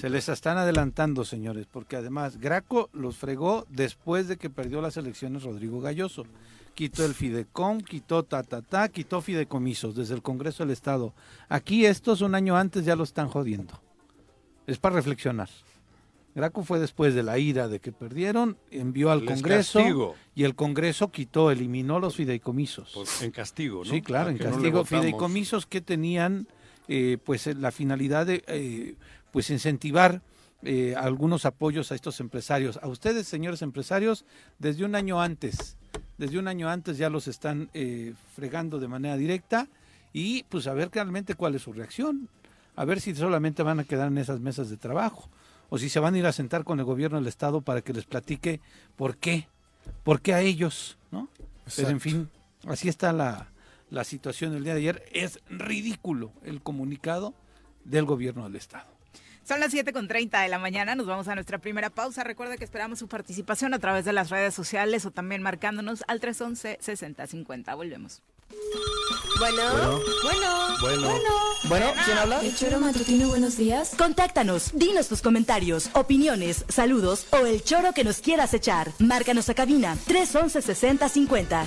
Se 0.00 0.08
les 0.08 0.28
están 0.28 0.56
adelantando, 0.58 1.24
señores, 1.24 1.66
porque 1.70 1.96
además 1.96 2.38
Graco 2.38 2.88
los 2.92 3.16
fregó 3.16 3.66
después 3.68 4.28
de 4.28 4.36
que 4.36 4.50
perdió 4.50 4.80
las 4.80 4.96
elecciones 4.96 5.42
Rodrigo 5.42 5.80
Galloso 5.80 6.24
quitó 6.74 7.04
el 7.04 7.14
Fidecom, 7.14 7.80
quitó 7.80 8.24
ta, 8.24 8.42
ta, 8.42 8.60
ta, 8.60 8.88
quitó 8.88 9.20
fideicomisos 9.20 9.94
desde 9.94 10.14
el 10.14 10.22
Congreso 10.22 10.64
del 10.64 10.72
Estado. 10.72 11.14
Aquí 11.48 11.86
estos 11.86 12.20
un 12.20 12.34
año 12.34 12.56
antes 12.56 12.84
ya 12.84 12.96
lo 12.96 13.04
están 13.04 13.28
jodiendo. 13.28 13.80
Es 14.66 14.78
para 14.78 14.96
reflexionar. 14.96 15.48
Graco 16.34 16.64
fue 16.64 16.80
después 16.80 17.14
de 17.14 17.22
la 17.22 17.38
ira 17.38 17.68
de 17.68 17.78
que 17.78 17.92
perdieron, 17.92 18.58
envió 18.72 19.12
al 19.12 19.24
Congreso 19.24 20.16
y 20.34 20.42
el 20.42 20.56
Congreso 20.56 21.12
quitó, 21.12 21.52
eliminó 21.52 22.00
los 22.00 22.16
fideicomisos. 22.16 22.90
Pues 22.92 23.22
en 23.22 23.30
castigo, 23.30 23.84
¿no? 23.84 23.90
Sí, 23.90 24.02
claro, 24.02 24.30
en 24.30 24.38
castigo. 24.38 24.84
fideicomisos 24.84 25.64
que 25.66 25.80
tenían 25.80 26.48
eh, 26.88 27.18
pues 27.24 27.46
la 27.46 27.70
finalidad 27.70 28.26
de 28.26 28.42
eh, 28.48 28.96
pues 29.34 29.50
incentivar 29.50 30.22
eh, 30.62 30.94
algunos 30.96 31.44
apoyos 31.44 31.92
a 31.92 31.94
estos 31.94 32.20
empresarios. 32.20 32.78
A 32.82 32.88
ustedes, 32.88 33.26
señores 33.26 33.60
empresarios, 33.60 34.24
desde 34.58 34.86
un 34.86 34.94
año 34.94 35.20
antes 35.20 35.76
desde 36.18 36.38
un 36.38 36.48
año 36.48 36.68
antes 36.68 36.96
ya 36.96 37.10
los 37.10 37.28
están 37.28 37.70
eh, 37.74 38.14
fregando 38.34 38.78
de 38.78 38.88
manera 38.88 39.16
directa 39.16 39.68
y 40.12 40.44
pues 40.44 40.66
a 40.66 40.74
ver 40.74 40.90
realmente 40.92 41.34
cuál 41.34 41.54
es 41.54 41.62
su 41.62 41.72
reacción, 41.72 42.28
a 42.76 42.84
ver 42.84 43.00
si 43.00 43.14
solamente 43.14 43.62
van 43.62 43.80
a 43.80 43.84
quedar 43.84 44.08
en 44.08 44.18
esas 44.18 44.40
mesas 44.40 44.70
de 44.70 44.76
trabajo 44.76 45.28
o 45.70 45.78
si 45.78 45.88
se 45.88 45.98
van 46.00 46.14
a 46.14 46.18
ir 46.18 46.26
a 46.26 46.32
sentar 46.32 46.64
con 46.64 46.78
el 46.78 46.84
gobierno 46.84 47.18
del 47.18 47.26
estado 47.26 47.62
para 47.62 47.82
que 47.82 47.92
les 47.92 48.04
platique 48.04 48.60
por 48.96 49.16
qué, 49.16 49.48
¿por 50.04 50.20
qué 50.20 50.34
a 50.34 50.40
ellos? 50.40 50.98
¿no? 51.10 51.28
Pero 51.74 51.88
en 51.88 52.00
fin, 52.00 52.30
así 52.68 52.88
está 52.88 53.12
la, 53.12 53.48
la 53.90 54.04
situación 54.04 54.52
del 54.52 54.62
día 54.62 54.74
de 54.74 54.80
ayer. 54.80 55.04
Es 55.12 55.40
ridículo 55.48 56.32
el 56.44 56.62
comunicado 56.62 57.34
del 57.84 58.04
gobierno 58.04 58.44
del 58.44 58.56
Estado. 58.56 58.93
Son 59.46 59.60
las 59.60 59.74
7.30 59.74 60.42
de 60.42 60.48
la 60.48 60.58
mañana, 60.58 60.94
nos 60.94 61.06
vamos 61.06 61.28
a 61.28 61.34
nuestra 61.34 61.58
primera 61.58 61.90
pausa. 61.90 62.24
Recuerda 62.24 62.56
que 62.56 62.64
esperamos 62.64 62.98
su 62.98 63.08
participación 63.08 63.74
a 63.74 63.78
través 63.78 64.04
de 64.06 64.12
las 64.14 64.30
redes 64.30 64.54
sociales 64.54 65.04
o 65.04 65.10
también 65.10 65.42
marcándonos 65.42 66.02
al 66.08 66.20
311-6050. 66.20 67.76
Volvemos. 67.76 68.22
Bueno, 69.38 70.00
bueno, 70.22 70.76
Bueno. 70.80 71.08
bueno. 71.68 71.86
¿quién 72.04 72.18
habla? 72.18 72.40
El 72.40 72.54
choro 72.56 72.78
matutino, 72.80 73.28
buenos 73.28 73.56
días. 73.56 73.92
Contáctanos, 73.98 74.70
dinos 74.74 75.08
tus 75.08 75.20
comentarios, 75.22 75.90
opiniones, 75.94 76.64
saludos 76.68 77.26
o 77.30 77.44
el 77.44 77.62
choro 77.62 77.92
que 77.92 78.04
nos 78.04 78.18
quieras 78.18 78.54
echar. 78.54 78.92
Márcanos 78.98 79.48
a 79.48 79.54
cabina 79.54 79.96
311 80.06 80.62
6050. 80.62 81.66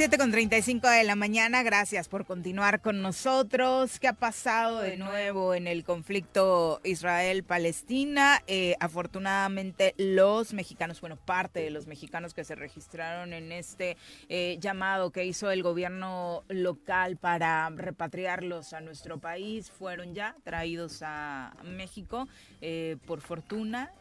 7 0.00 0.16
con 0.16 0.30
35 0.30 0.88
de 0.88 1.04
la 1.04 1.14
mañana, 1.14 1.62
gracias 1.62 2.08
por 2.08 2.24
continuar 2.24 2.80
con 2.80 3.02
nosotros. 3.02 4.00
¿Qué 4.00 4.08
ha 4.08 4.14
pasado 4.14 4.80
de 4.80 4.96
nuevo 4.96 5.52
en 5.52 5.66
el 5.66 5.84
conflicto 5.84 6.80
Israel-Palestina? 6.84 8.42
Eh, 8.46 8.76
afortunadamente 8.80 9.94
los 9.98 10.54
mexicanos, 10.54 11.02
bueno, 11.02 11.16
parte 11.16 11.60
de 11.60 11.68
los 11.68 11.86
mexicanos 11.86 12.32
que 12.32 12.44
se 12.44 12.54
registraron 12.54 13.34
en 13.34 13.52
este 13.52 13.98
eh, 14.30 14.56
llamado 14.58 15.10
que 15.10 15.26
hizo 15.26 15.50
el 15.50 15.62
gobierno 15.62 16.44
local 16.48 17.18
para 17.18 17.68
repatriarlos 17.68 18.72
a 18.72 18.80
nuestro 18.80 19.18
país 19.18 19.70
fueron 19.70 20.14
ya 20.14 20.34
traídos 20.44 21.02
a 21.02 21.54
México. 21.62 22.26
Eh, 22.62 22.96
por 23.06 23.20
fortuna, 23.20 23.92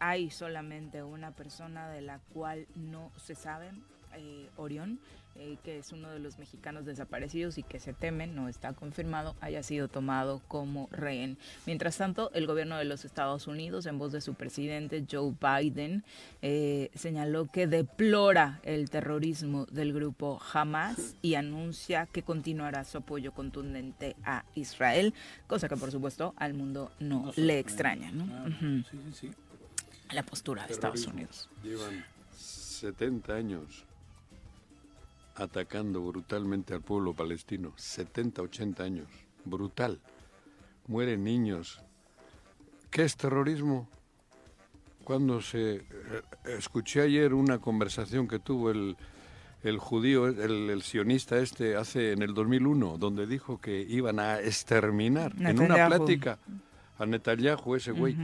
hay 0.00 0.28
solamente 0.28 1.02
una 1.02 1.30
persona 1.30 1.88
de 1.88 2.02
la 2.02 2.18
cual 2.34 2.66
no 2.74 3.10
se 3.16 3.34
sabe, 3.34 3.70
Orión, 4.56 5.00
eh, 5.36 5.56
que 5.62 5.78
es 5.78 5.92
uno 5.92 6.10
de 6.10 6.18
los 6.18 6.38
mexicanos 6.38 6.84
desaparecidos 6.84 7.56
y 7.56 7.62
que 7.62 7.80
se 7.80 7.92
temen, 7.92 8.34
no 8.34 8.48
está 8.48 8.72
confirmado, 8.72 9.36
haya 9.40 9.62
sido 9.62 9.88
tomado 9.88 10.42
como 10.48 10.88
rehén. 10.90 11.38
Mientras 11.66 11.96
tanto, 11.96 12.30
el 12.34 12.46
gobierno 12.46 12.76
de 12.76 12.84
los 12.84 13.04
Estados 13.04 13.46
Unidos, 13.46 13.86
en 13.86 13.98
voz 13.98 14.12
de 14.12 14.20
su 14.20 14.34
presidente 14.34 15.04
Joe 15.10 15.34
Biden, 15.40 16.04
eh, 16.42 16.90
señaló 16.94 17.46
que 17.46 17.66
deplora 17.66 18.60
el 18.64 18.90
terrorismo 18.90 19.66
del 19.66 19.92
grupo 19.92 20.40
Hamas 20.52 21.14
y 21.22 21.34
anuncia 21.34 22.06
que 22.06 22.22
continuará 22.22 22.84
su 22.84 22.98
apoyo 22.98 23.32
contundente 23.32 24.16
a 24.24 24.44
Israel, 24.54 25.14
cosa 25.46 25.68
que 25.68 25.76
por 25.76 25.90
supuesto 25.90 26.34
al 26.36 26.54
mundo 26.54 26.92
no, 26.98 27.32
le 27.36 27.58
extraña. 27.58 28.10
¿no? 28.10 28.26
Sí, 28.58 28.84
sí, 28.90 28.98
sí. 29.12 29.30
La 30.12 30.24
postura 30.24 30.66
de 30.66 30.72
Estados 30.72 31.06
Unidos. 31.06 31.48
Llevan 31.62 32.04
70 32.36 33.34
años 33.34 33.86
atacando 35.40 36.02
brutalmente 36.02 36.74
al 36.74 36.82
pueblo 36.82 37.14
palestino. 37.14 37.72
70, 37.76 38.42
80 38.42 38.82
años. 38.82 39.08
Brutal. 39.44 40.00
Mueren 40.86 41.24
niños. 41.24 41.80
¿Qué 42.90 43.02
es 43.04 43.16
terrorismo? 43.16 43.88
Cuando 45.04 45.40
se... 45.40 45.76
eh, 45.76 45.82
Escuché 46.58 47.02
ayer 47.02 47.32
una 47.34 47.58
conversación 47.58 48.28
que 48.28 48.38
tuvo 48.38 48.70
el, 48.70 48.96
el 49.62 49.78
judío, 49.78 50.26
el, 50.26 50.70
el 50.70 50.82
sionista 50.82 51.38
este, 51.38 51.76
hace 51.76 52.12
en 52.12 52.22
el 52.22 52.34
2001, 52.34 52.98
donde 52.98 53.26
dijo 53.26 53.58
que 53.60 53.80
iban 53.80 54.18
a 54.18 54.40
exterminar. 54.40 55.32
En 55.50 55.56
una 55.60 55.74
plática 55.88 56.38
a 56.98 57.06
Netanyahu, 57.06 57.76
ese 57.76 57.92
güey, 57.92 58.14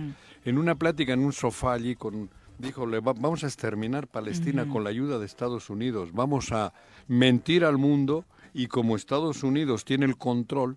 en 0.44 0.58
una 0.58 0.74
plática 0.74 1.12
en 1.14 1.20
un 1.20 1.32
sofá 1.32 1.72
allí 1.72 1.96
con 1.96 2.28
dijo, 2.58 2.86
"Le 2.86 3.00
va- 3.00 3.12
vamos 3.12 3.44
a 3.44 3.46
exterminar 3.46 4.06
Palestina 4.06 4.66
con 4.68 4.84
la 4.84 4.90
ayuda 4.90 5.18
de 5.18 5.26
Estados 5.26 5.68
Unidos, 5.70 6.12
vamos 6.12 6.52
a 6.52 6.72
mentir 7.08 7.64
al 7.64 7.78
mundo 7.78 8.24
y 8.54 8.66
como 8.68 8.96
Estados 8.96 9.42
Unidos 9.42 9.84
tiene 9.84 10.06
el 10.06 10.16
control, 10.16 10.76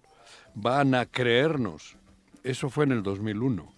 van 0.56 0.94
a 0.96 1.06
creernos. 1.06 1.96
Eso 2.44 2.70
fue 2.70 2.86
en 2.86 2.92
el 2.92 3.04
2001. 3.04 3.72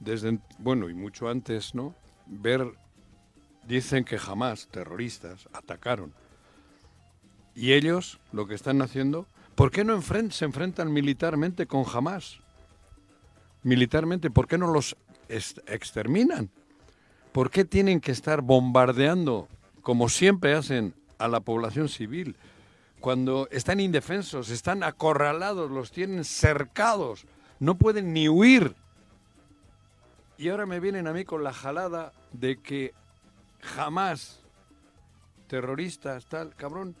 Desde, 0.00 0.30
en- 0.30 0.42
bueno, 0.58 0.88
y 0.88 0.94
mucho 0.94 1.28
antes, 1.28 1.74
¿no? 1.74 1.94
Ver, 2.26 2.66
dicen 3.66 4.04
que 4.04 4.18
jamás 4.18 4.66
terroristas 4.68 5.48
atacaron. 5.52 6.12
Y 7.54 7.72
ellos, 7.74 8.18
lo 8.32 8.46
que 8.46 8.54
están 8.54 8.82
haciendo, 8.82 9.26
¿por 9.54 9.70
qué 9.70 9.84
no 9.84 9.96
enfren- 9.96 10.30
se 10.32 10.44
enfrentan 10.44 10.92
militarmente 10.92 11.66
con 11.66 11.84
Hamas? 11.92 12.40
Militarmente, 13.62 14.30
¿por 14.30 14.48
qué 14.48 14.58
no 14.58 14.66
los 14.72 14.96
exterminan? 15.66 16.50
¿Por 17.32 17.50
qué 17.50 17.64
tienen 17.64 18.00
que 18.00 18.12
estar 18.12 18.42
bombardeando, 18.42 19.48
como 19.80 20.08
siempre 20.08 20.54
hacen, 20.54 20.94
a 21.18 21.28
la 21.28 21.40
población 21.40 21.88
civil? 21.88 22.36
Cuando 23.00 23.48
están 23.50 23.80
indefensos, 23.80 24.50
están 24.50 24.82
acorralados, 24.82 25.70
los 25.70 25.90
tienen 25.90 26.24
cercados, 26.24 27.24
no 27.58 27.76
pueden 27.76 28.12
ni 28.12 28.28
huir. 28.28 28.74
Y 30.38 30.48
ahora 30.48 30.66
me 30.66 30.80
vienen 30.80 31.06
a 31.06 31.12
mí 31.12 31.24
con 31.24 31.42
la 31.42 31.52
jalada 31.52 32.12
de 32.32 32.58
que 32.58 32.92
jamás 33.60 34.40
terroristas, 35.46 36.26
tal, 36.26 36.54
cabrón. 36.54 36.94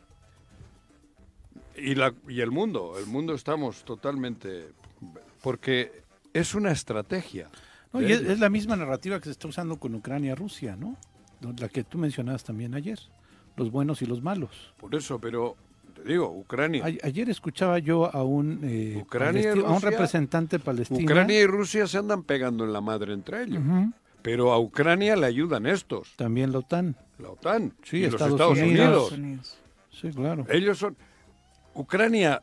Y, 1.76 1.94
la, 1.94 2.12
y 2.28 2.40
el 2.40 2.50
mundo, 2.50 2.98
el 2.98 3.06
mundo 3.06 3.34
estamos 3.34 3.84
totalmente... 3.84 4.72
Porque 5.42 6.02
es 6.32 6.54
una 6.54 6.70
estrategia. 6.70 7.48
No, 7.92 8.00
y 8.00 8.10
es, 8.12 8.38
la 8.40 8.48
misma 8.48 8.76
narrativa 8.76 9.18
que 9.18 9.24
se 9.26 9.30
está 9.32 9.48
usando 9.48 9.76
con 9.78 9.94
Ucrania-Rusia, 9.94 10.76
¿no? 10.76 10.96
La 11.58 11.68
que 11.68 11.84
tú 11.84 11.98
mencionabas 11.98 12.44
también 12.44 12.74
ayer, 12.74 12.98
los 13.56 13.70
buenos 13.70 14.00
y 14.02 14.06
los 14.06 14.22
malos. 14.22 14.72
Por 14.78 14.94
eso, 14.94 15.18
pero 15.18 15.56
te 15.94 16.02
digo, 16.04 16.30
Ucrania. 16.30 16.84
A- 16.84 17.06
ayer 17.06 17.28
escuchaba 17.28 17.78
yo 17.80 18.14
a 18.14 18.22
un, 18.22 18.60
eh, 18.62 18.98
Ucrania 19.02 19.42
y 19.42 19.44
palesti- 19.58 19.64
a 19.66 19.70
un 19.70 19.82
representante 19.82 20.58
palestino. 20.58 21.00
Ucrania 21.02 21.40
y 21.40 21.46
Rusia 21.46 21.86
se 21.86 21.98
andan 21.98 22.22
pegando 22.22 22.64
en 22.64 22.72
la 22.72 22.80
madre 22.80 23.12
entre 23.12 23.42
ellos. 23.44 23.62
Pero 24.22 24.52
a 24.52 24.58
Ucrania 24.60 25.16
le 25.16 25.26
ayudan 25.26 25.66
estos, 25.66 26.14
También 26.16 26.52
la 26.52 26.58
OTAN. 26.60 26.96
la 27.18 27.30
OTAN 27.30 27.74
Sí, 27.82 27.96
y 27.98 28.02
los 28.04 28.12
Estados 28.14 28.32
Estados 28.34 28.58
Unidos. 28.58 29.12
Unidos. 29.12 29.58
Sí, 29.90 30.10
claro. 30.10 30.46
Ellos 30.48 30.78
son. 30.78 30.96
Ucrania 31.74 32.40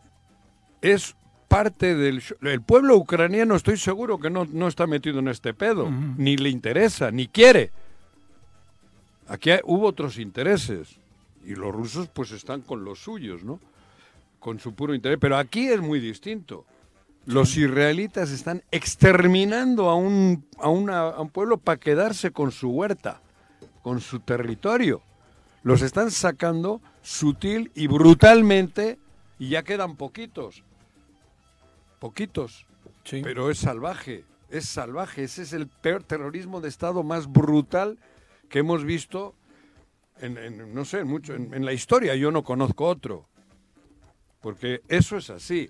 es 0.81 1.15
parte 1.49 1.95
del. 1.95 2.23
El 2.41 2.61
pueblo 2.61 2.95
ucraniano, 2.95 3.55
estoy 3.55 3.75
seguro 3.75 4.17
que 4.19 4.29
no, 4.29 4.45
no 4.45 4.67
está 4.69 4.87
metido 4.87 5.19
en 5.19 5.27
este 5.27 5.53
pedo, 5.53 5.89
ni 6.17 6.37
le 6.37 6.49
interesa, 6.49 7.11
ni 7.11 7.27
quiere. 7.27 7.71
Aquí 9.27 9.51
hay- 9.51 9.59
hubo 9.65 9.87
otros 9.87 10.17
intereses. 10.17 10.97
Y 11.45 11.55
los 11.55 11.73
rusos, 11.73 12.07
pues 12.09 12.31
están 12.31 12.61
con 12.61 12.83
los 12.83 12.99
suyos, 12.99 13.43
¿no? 13.43 13.59
Con 14.39 14.59
su 14.59 14.73
puro 14.73 14.93
interés. 14.93 15.17
Pero 15.19 15.37
aquí 15.37 15.67
es 15.67 15.81
muy 15.81 15.99
distinto. 15.99 16.65
Los 17.25 17.57
israelitas 17.57 18.31
están 18.31 18.63
exterminando 18.71 19.89
a 19.89 19.95
un, 19.95 20.45
a 20.59 20.69
una- 20.69 21.01
a 21.09 21.21
un 21.21 21.29
pueblo 21.29 21.57
para 21.57 21.79
quedarse 21.79 22.31
con 22.31 22.51
su 22.51 22.69
huerta, 22.69 23.21
con 23.81 23.99
su 24.01 24.19
territorio. 24.19 25.01
Los 25.63 25.81
están 25.81 26.11
sacando 26.11 26.81
sutil 27.01 27.71
y 27.75 27.87
brutalmente 27.87 28.97
y 29.37 29.49
ya 29.49 29.63
quedan 29.63 29.95
poquitos. 29.95 30.63
Poquitos. 31.99 32.65
Sí. 33.03 33.21
Pero 33.23 33.49
es 33.51 33.57
salvaje, 33.59 34.23
es 34.49 34.65
salvaje. 34.65 35.23
Ese 35.23 35.41
es 35.43 35.53
el 35.53 35.67
peor 35.67 36.03
terrorismo 36.03 36.61
de 36.61 36.69
Estado 36.69 37.03
más 37.03 37.27
brutal 37.31 37.97
que 38.49 38.59
hemos 38.59 38.83
visto 38.83 39.35
en, 40.21 40.37
en- 40.37 40.73
no 40.73 40.85
sé, 40.85 40.99
en 40.99 41.07
mucho, 41.07 41.33
en, 41.33 41.53
en 41.53 41.65
la 41.65 41.73
historia. 41.73 42.15
Yo 42.15 42.31
no 42.31 42.43
conozco 42.43 42.85
otro. 42.85 43.25
Porque 44.41 44.81
eso 44.87 45.17
es 45.17 45.29
así. 45.29 45.69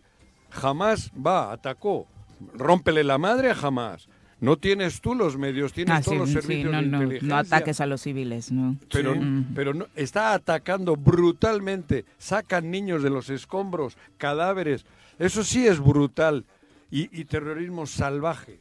Jamás 0.51 1.11
va, 1.15 1.51
atacó. 1.51 2.07
Rómpele 2.53 3.03
la 3.03 3.17
madre 3.17 3.49
a 3.51 3.55
jamás. 3.55 4.07
No 4.39 4.57
tienes 4.57 5.01
tú 5.01 5.15
los 5.15 5.37
medios, 5.37 5.73
tienes 5.73 5.95
Ah, 5.97 6.01
todos 6.01 6.13
sí, 6.13 6.19
los 6.19 6.29
sí, 6.29 6.33
servicios 6.35 6.71
no, 6.71 6.77
de 6.81 6.87
no, 6.87 6.97
inteligencia. 7.01 7.27
no 7.27 7.37
ataques 7.41 7.81
a 7.81 7.85
los 7.85 8.01
civiles, 8.01 8.51
¿no? 8.53 8.77
Pero, 8.89 9.13
Sí. 9.13 9.19
Mm. 9.19 9.51
pero 9.53 9.73
no, 9.73 9.87
está 9.95 10.33
atacando 10.33 10.95
brutalmente. 10.95 12.05
Sacan 12.17 12.71
niños 12.71 13.03
de 13.03 13.09
los 13.09 13.29
escombros, 13.29 13.97
cadáveres. 14.17 14.85
Eso 15.19 15.43
sí 15.43 15.67
es 15.67 15.79
brutal. 15.79 16.45
Y, 16.89 17.19
y 17.21 17.25
terrorismo 17.25 17.85
salvaje. 17.85 18.59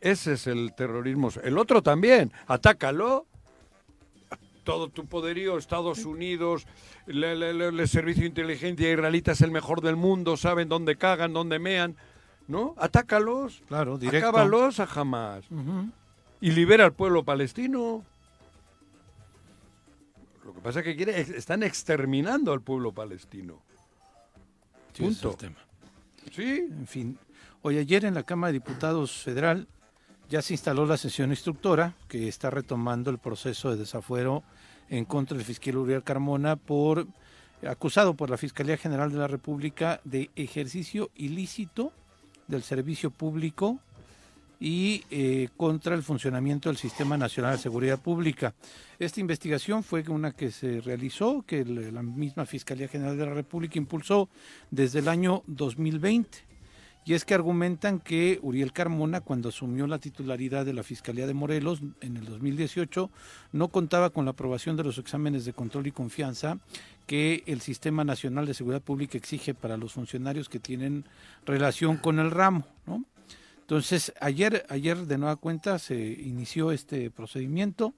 Ese 0.00 0.34
es 0.34 0.46
el 0.46 0.72
terrorismo. 0.76 1.30
El 1.42 1.58
otro 1.58 1.82
también. 1.82 2.30
Atácalo. 2.46 3.26
Todo 4.62 4.88
tu 4.88 5.04
poderío, 5.06 5.58
Estados 5.58 6.04
Unidos, 6.06 6.66
el, 7.06 7.22
el- 7.24 7.42
el- 7.42 7.80
el 7.80 7.88
servicio 7.88 8.22
de 8.22 8.28
inteligencia 8.28 8.90
israelita 8.90 9.32
es 9.32 9.42
el 9.42 9.50
mejor 9.50 9.82
del 9.82 9.96
mundo, 9.96 10.38
saben 10.38 10.68
dónde 10.70 10.96
cagan, 10.96 11.32
dónde 11.34 11.58
mean. 11.58 11.96
¿No? 12.48 12.74
Atácalos. 12.78 13.62
Claro, 13.68 13.98
directo. 13.98 14.28
Acábalos 14.28 14.78
a 14.80 14.86
jamás 14.86 15.44
y 16.40 16.50
libera 16.52 16.84
al 16.84 16.92
pueblo 16.92 17.24
palestino. 17.24 18.04
Lo 20.44 20.52
que 20.54 20.60
pasa 20.60 20.80
es 20.80 20.84
que 20.84 20.96
quiere, 20.96 21.18
están 21.20 21.62
exterminando 21.62 22.52
al 22.52 22.60
pueblo 22.60 22.92
palestino. 22.92 23.60
Sí, 24.92 25.04
ese 25.04 25.12
es 25.12 25.18
Punto. 25.18 25.30
el 25.30 25.36
tema. 25.36 25.63
Sí, 26.32 26.66
En 26.70 26.86
fin. 26.86 27.18
Hoy 27.62 27.78
ayer 27.78 28.04
en 28.04 28.14
la 28.14 28.24
Cámara 28.24 28.52
de 28.52 28.58
Diputados 28.58 29.22
Federal 29.22 29.66
ya 30.28 30.42
se 30.42 30.52
instaló 30.52 30.84
la 30.84 30.96
sesión 30.96 31.30
instructora 31.30 31.94
que 32.08 32.28
está 32.28 32.50
retomando 32.50 33.10
el 33.10 33.18
proceso 33.18 33.70
de 33.70 33.76
desafuero 33.76 34.42
en 34.90 35.04
contra 35.06 35.36
del 35.36 35.46
fiscal 35.46 35.76
Uriel 35.76 36.02
Carmona 36.02 36.56
por 36.56 37.06
acusado 37.66 38.14
por 38.14 38.28
la 38.28 38.36
Fiscalía 38.36 38.76
General 38.76 39.10
de 39.10 39.18
la 39.18 39.28
República 39.28 40.00
de 40.04 40.30
ejercicio 40.36 41.10
ilícito 41.14 41.92
del 42.48 42.62
servicio 42.62 43.10
público 43.10 43.78
y 44.64 45.04
eh, 45.10 45.50
contra 45.58 45.94
el 45.94 46.02
funcionamiento 46.02 46.70
del 46.70 46.78
Sistema 46.78 47.18
Nacional 47.18 47.56
de 47.56 47.62
Seguridad 47.62 48.00
Pública. 48.00 48.54
Esta 48.98 49.20
investigación 49.20 49.82
fue 49.84 50.02
una 50.08 50.32
que 50.32 50.50
se 50.50 50.80
realizó, 50.80 51.42
que 51.46 51.66
la 51.66 52.02
misma 52.02 52.46
Fiscalía 52.46 52.88
General 52.88 53.18
de 53.18 53.26
la 53.26 53.34
República 53.34 53.76
impulsó 53.76 54.30
desde 54.70 55.00
el 55.00 55.08
año 55.08 55.42
2020 55.48 56.54
y 57.04 57.12
es 57.12 57.26
que 57.26 57.34
argumentan 57.34 58.00
que 58.00 58.38
Uriel 58.40 58.72
Carmona, 58.72 59.20
cuando 59.20 59.50
asumió 59.50 59.86
la 59.86 59.98
titularidad 59.98 60.64
de 60.64 60.72
la 60.72 60.82
Fiscalía 60.82 61.26
de 61.26 61.34
Morelos 61.34 61.82
en 62.00 62.16
el 62.16 62.24
2018, 62.24 63.10
no 63.52 63.68
contaba 63.68 64.08
con 64.08 64.24
la 64.24 64.30
aprobación 64.30 64.78
de 64.78 64.84
los 64.84 64.96
exámenes 64.96 65.44
de 65.44 65.52
control 65.52 65.88
y 65.88 65.92
confianza 65.92 66.58
que 67.06 67.42
el 67.44 67.60
Sistema 67.60 68.02
Nacional 68.02 68.46
de 68.46 68.54
Seguridad 68.54 68.80
Pública 68.80 69.18
exige 69.18 69.52
para 69.52 69.76
los 69.76 69.92
funcionarios 69.92 70.48
que 70.48 70.58
tienen 70.58 71.04
relación 71.44 71.98
con 71.98 72.18
el 72.18 72.30
ramo. 72.30 72.66
¿no? 72.86 73.04
Entonces, 73.64 74.12
ayer, 74.20 74.66
ayer 74.68 75.06
de 75.06 75.16
nueva 75.16 75.36
cuenta 75.36 75.78
se 75.78 75.96
inició 75.96 76.70
este 76.70 77.10
procedimiento. 77.10 77.94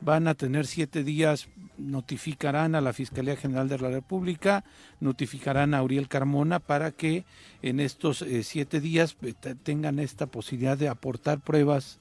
Van 0.00 0.26
a 0.26 0.34
tener 0.34 0.66
siete 0.66 1.04
días, 1.04 1.48
notificarán 1.76 2.74
a 2.74 2.80
la 2.80 2.94
Fiscalía 2.94 3.36
General 3.36 3.68
de 3.68 3.78
la 3.78 3.90
República, 3.90 4.64
notificarán 5.00 5.74
a 5.74 5.82
Uriel 5.82 6.08
Carmona 6.08 6.60
para 6.60 6.92
que 6.92 7.26
en 7.60 7.78
estos 7.78 8.22
eh, 8.22 8.42
siete 8.42 8.80
días 8.80 9.14
eh, 9.20 9.34
tengan 9.62 9.98
esta 9.98 10.26
posibilidad 10.26 10.78
de 10.78 10.88
aportar 10.88 11.40
pruebas 11.40 11.98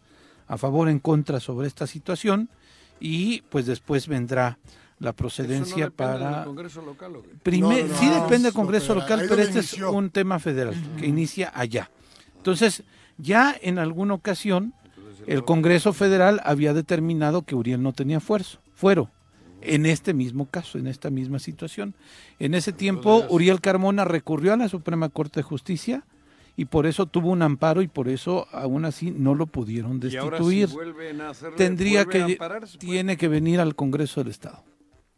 a 0.47 0.57
favor 0.57 0.88
o 0.88 0.89
en 0.89 0.99
contra 0.99 1.41
sobre 1.41 1.68
esta 1.68 1.88
situación 1.88 2.49
y 3.01 3.41
pues 3.49 3.66
después 3.66 4.07
vendrá 4.07 4.57
la 4.99 5.12
procedencia 5.12 5.89
para... 5.89 6.38
Del 6.38 6.45
Congreso 6.45 6.82
local, 6.82 7.18
¿o 7.18 7.24
sí 7.43 8.09
depende 8.09 8.45
del 8.45 8.53
Congreso 8.53 8.95
local, 8.95 9.26
pero 9.28 9.41
este 9.41 9.59
es 9.59 9.74
un 9.74 10.12
tema 10.12 10.39
federal 10.39 10.76
que 10.97 11.07
inicia 11.07 11.51
allá. 11.53 11.91
Entonces, 12.38 12.84
ya 13.22 13.56
en 13.62 13.80
alguna 13.80 14.14
ocasión 14.14 14.74
el 15.28 15.44
Congreso 15.44 15.94
Federal 15.94 16.42
había 16.44 16.74
determinado 16.74 17.44
que 17.44 17.56
Uriel 17.56 17.82
no 17.82 17.94
tenía 17.94 18.20
fuerzo, 18.20 18.60
fuero, 18.74 19.10
en 19.62 19.86
este 19.86 20.14
mismo 20.14 20.48
caso, 20.48 20.80
en 20.80 20.88
esta 20.88 21.10
misma 21.10 21.40
situación. 21.40 21.94
En 22.40 22.54
ese 22.54 22.74
tiempo, 22.74 23.26
Uriel 23.30 23.62
Carmona 23.62 24.06
recurrió 24.06 24.54
a 24.54 24.58
la 24.58 24.70
Suprema 24.70 25.10
Corte 25.10 25.40
de 25.40 25.44
Justicia 25.44 26.04
y 26.58 26.66
por 26.66 26.86
eso 26.86 27.06
tuvo 27.06 27.30
un 27.30 27.42
amparo 27.44 27.82
y 27.82 27.88
por 27.88 28.10
eso 28.10 28.48
aún 28.52 28.86
así 28.86 29.12
no 29.12 29.36
lo 29.36 29.46
pudieron 29.46 30.00
destituir. 30.00 30.70
Tendría 31.56 32.06
que 32.06 32.38
tiene 32.80 33.18
que 33.18 33.28
venir 33.28 33.60
al 33.60 33.76
Congreso 33.76 34.22
del 34.22 34.32
Estado. 34.32 34.64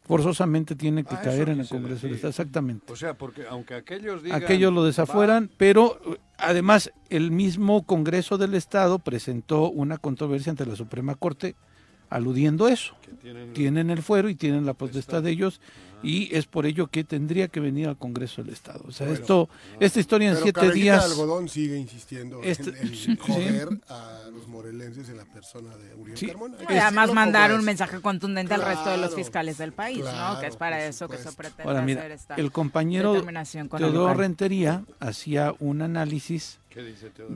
Forzosamente 0.05 0.75
tiene 0.75 1.03
que 1.05 1.15
ah, 1.15 1.21
caer 1.21 1.49
en 1.49 1.61
el 1.61 1.67
Congreso 1.67 2.07
del 2.07 2.15
Estado, 2.15 2.31
exactamente. 2.31 2.91
O 2.91 2.95
sea, 2.95 3.13
porque 3.13 3.45
aunque 3.49 3.73
aquellos 3.75 4.21
digan... 4.21 4.43
Aquellos 4.43 4.73
lo 4.73 4.83
desafueran, 4.83 5.49
pero 5.57 5.99
además 6.37 6.91
el 7.09 7.31
mismo 7.31 7.83
Congreso 7.83 8.37
del 8.37 8.53
Estado 8.53 8.99
presentó 8.99 9.69
una 9.69 9.97
controversia 9.97 10.49
ante 10.49 10.65
la 10.65 10.75
Suprema 10.75 11.15
Corte 11.15 11.55
aludiendo 12.13 12.67
eso. 12.67 12.95
Tienen, 13.53 13.89
el 13.89 14.01
fuero 14.01 14.29
y 14.29 14.35
tienen 14.35 14.65
la 14.65 14.73
potestad 14.73 15.23
de 15.23 15.31
ellos 15.31 15.61
y 16.03 16.35
es 16.35 16.45
por 16.45 16.65
ello 16.65 16.87
que 16.87 17.05
tendría 17.05 17.47
que 17.47 17.61
venir 17.61 17.87
al 17.87 17.97
Congreso 17.97 18.43
del 18.43 18.53
Estado. 18.53 18.83
O 18.85 18.91
sea, 18.91 19.09
esto, 19.09 19.47
esta 19.79 20.01
historia 20.01 20.31
en 20.31 20.37
siete 20.37 20.69
días... 20.71 21.05
algodón 21.05 21.47
sigue 21.47 21.77
insistiendo 21.77 22.43
en, 22.43 22.49
este, 22.49 23.15
joder 23.15 23.69
a 23.87 24.29
los 24.33 24.47
morelenses 24.49 25.07
en 25.07 25.15
la 25.15 25.25
persona 25.25 25.75
de 25.77 25.95
Uriel 25.95 26.19
Carmona. 26.27 26.57
Y 26.69 26.77
además 26.77 27.13
mandar 27.13 27.53
un 27.53 27.63
mensaje 27.63 28.01
contundente 28.01 28.53
al 28.53 28.61
resto 28.61 28.89
de 28.89 28.97
los 28.97 29.15
fiscales 29.15 29.57
del 29.57 29.71
país, 29.71 30.03
¿no? 30.03 30.39
Que 30.41 30.47
es 30.47 30.57
para 30.57 30.85
eso 30.85 31.07
que 31.07 31.17
se 31.17 31.31
pretende 31.31 31.63
Ahora, 31.63 31.81
mira, 31.81 32.01
hacer 32.01 32.11
esta 32.11 32.35
El 32.35 32.51
compañero 32.51 33.23
Teodoro 33.77 34.13
Rentería 34.13 34.83
hacía 34.99 35.55
un 35.59 35.81
análisis 35.81 36.59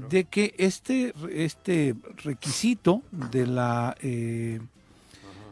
de 0.09 0.23
que 0.25 0.55
este, 0.57 1.13
este 1.31 1.95
requisito 2.23 3.01
de 3.11 3.47
la... 3.47 3.95
Eh, 4.01 4.59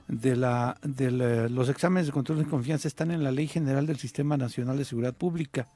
de, 0.07 0.36
la, 0.36 0.77
de 0.83 1.49
los 1.49 1.67
exámenes 1.67 2.05
de 2.05 2.11
control 2.11 2.38
de 2.38 2.45
confianza 2.45 2.88
están 2.88 3.09
en 3.09 3.23
la 3.23 3.31
Ley 3.31 3.47
General 3.47 3.88
del 3.88 3.97
Sistema 3.97 4.38
Nacional 4.38 4.77
de 4.77 4.86
Seguridad 4.86 5.15
Pública. 5.15 5.67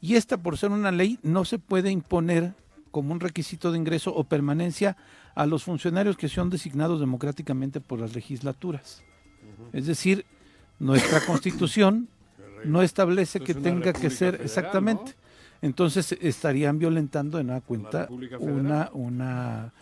Y 0.00 0.14
esta, 0.14 0.36
por 0.36 0.56
ser 0.56 0.70
una 0.70 0.92
ley, 0.92 1.18
no 1.22 1.44
se 1.44 1.58
puede 1.58 1.90
imponer 1.90 2.54
como 2.92 3.12
un 3.12 3.20
requisito 3.20 3.72
de 3.72 3.78
ingreso 3.78 4.14
o 4.14 4.24
permanencia 4.24 4.96
a 5.34 5.46
los 5.46 5.64
funcionarios 5.64 6.16
que 6.16 6.28
son 6.28 6.48
designados 6.48 7.00
democráticamente 7.00 7.80
por 7.80 8.00
las 8.00 8.14
legislaturas. 8.14 9.02
Es 9.72 9.86
decir, 9.86 10.24
nuestra 10.78 11.20
constitución 11.26 12.08
no 12.64 12.82
establece 12.82 13.40
que 13.40 13.54
tenga 13.54 13.92
que 13.92 14.10
ser 14.10 14.40
exactamente. 14.42 15.14
Entonces 15.62 16.12
estarían 16.20 16.78
violentando 16.78 17.38
en 17.38 17.50
una 17.50 17.60
cuenta 17.60 18.08
una, 18.40 18.90
una 18.92 19.72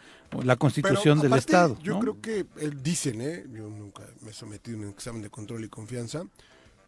la 0.43 0.57
constitución 0.57 1.21
del 1.21 1.35
Estado. 1.35 1.79
Yo 1.83 2.01
creo 2.01 2.21
que 2.21 2.47
dicen, 2.83 3.21
¿eh? 3.21 3.45
yo 3.53 3.69
nunca 3.69 4.03
me 4.23 4.31
he 4.31 4.35
sometido 4.35 4.79
a 4.79 4.83
un 4.83 4.89
examen 4.89 5.23
de 5.23 5.31
control 5.31 5.65
y 5.65 5.69
confianza, 5.69 6.25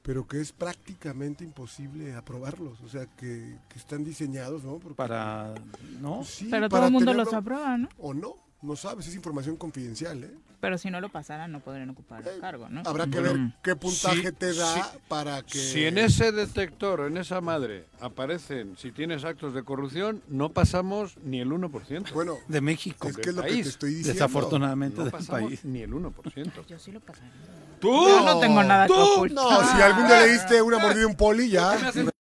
pero 0.03 0.26
que 0.26 0.41
es 0.41 0.53
prácticamente 0.53 1.45
imposible 1.45 2.14
aprobarlos, 2.14 2.80
o 2.80 2.89
sea, 2.89 3.07
que, 3.07 3.59
están 3.74 4.05
diseñados, 4.05 4.64
¿no? 4.64 4.78
para, 4.78 5.55
¿no? 6.01 6.22
pero 6.51 6.68
todo 6.68 6.87
el 6.87 6.93
mundo 6.93 7.12
los 7.12 7.32
aprueba, 7.32 7.76
¿no? 7.76 7.89
O 7.99 8.14
no, 8.14 8.37
no 8.63 8.77
sabes, 8.77 9.07
es 9.07 9.15
información 9.15 9.57
confidencial, 9.57 10.25
¿eh? 10.25 10.31
Pero 10.61 10.79
si 10.79 10.91
no 10.91 11.01
lo 11.01 11.11
pasaran, 11.11 11.53
no 11.53 11.61
podrían 11.61 11.91
ocupar 11.91 12.27
el 12.27 12.41
cargo, 12.41 12.69
¿no? 12.71 12.83
Habrá 12.87 13.07
que 13.07 13.21
ver 13.21 13.37
qué 13.63 13.77
puntaje 13.77 14.33
te 14.33 14.55
da 14.55 14.91
para 15.07 15.43
que... 15.43 15.59
Si 15.59 15.85
en 15.85 15.99
ese 15.99 16.33
detector, 16.33 17.07
en 17.07 17.19
esa 17.19 17.43
madre, 17.43 17.85
aparecen, 18.01 18.75
si 18.77 18.91
tienes 18.91 19.25
actos 19.25 19.53
de 19.53 19.63
corrupción, 19.63 20.23
no 20.29 20.49
pasamos 20.49 21.19
ni 21.23 21.41
el 21.41 21.51
1%. 21.51 22.13
Bueno, 22.15 22.39
de 22.49 22.61
México. 22.63 23.07
Es 23.09 23.17
que 23.17 23.31
es 23.31 23.37
lo 23.37 23.43
que 23.43 23.51
te 23.51 23.61
estoy 23.61 23.91
diciendo. 23.91 24.15
Desafortunadamente 24.15 24.99
no 24.99 25.05
del 25.05 25.27
país. 25.27 25.65
Ni 25.65 25.83
el 25.83 25.93
1%. 25.93 26.67
Yo 26.67 26.79
sí 26.79 26.91
lo 26.91 27.01
pasaría. 27.01 27.31
¿Tú? 27.79 28.09
Yo 28.09 28.25
no 28.25 28.41
tengo 28.41 28.63
nada 28.65 28.87
que 28.87 28.95
ocultar. 28.95 29.45
No, 29.45 29.73
si 29.73 29.83
algún 29.83 30.07
día 30.07 30.21
le 30.23 30.33
diste 30.33 30.63
una 30.63 30.79
mordida 30.79 31.05
a 31.05 31.09
un 31.09 31.17
poli, 31.17 31.51
ya... 31.51 31.79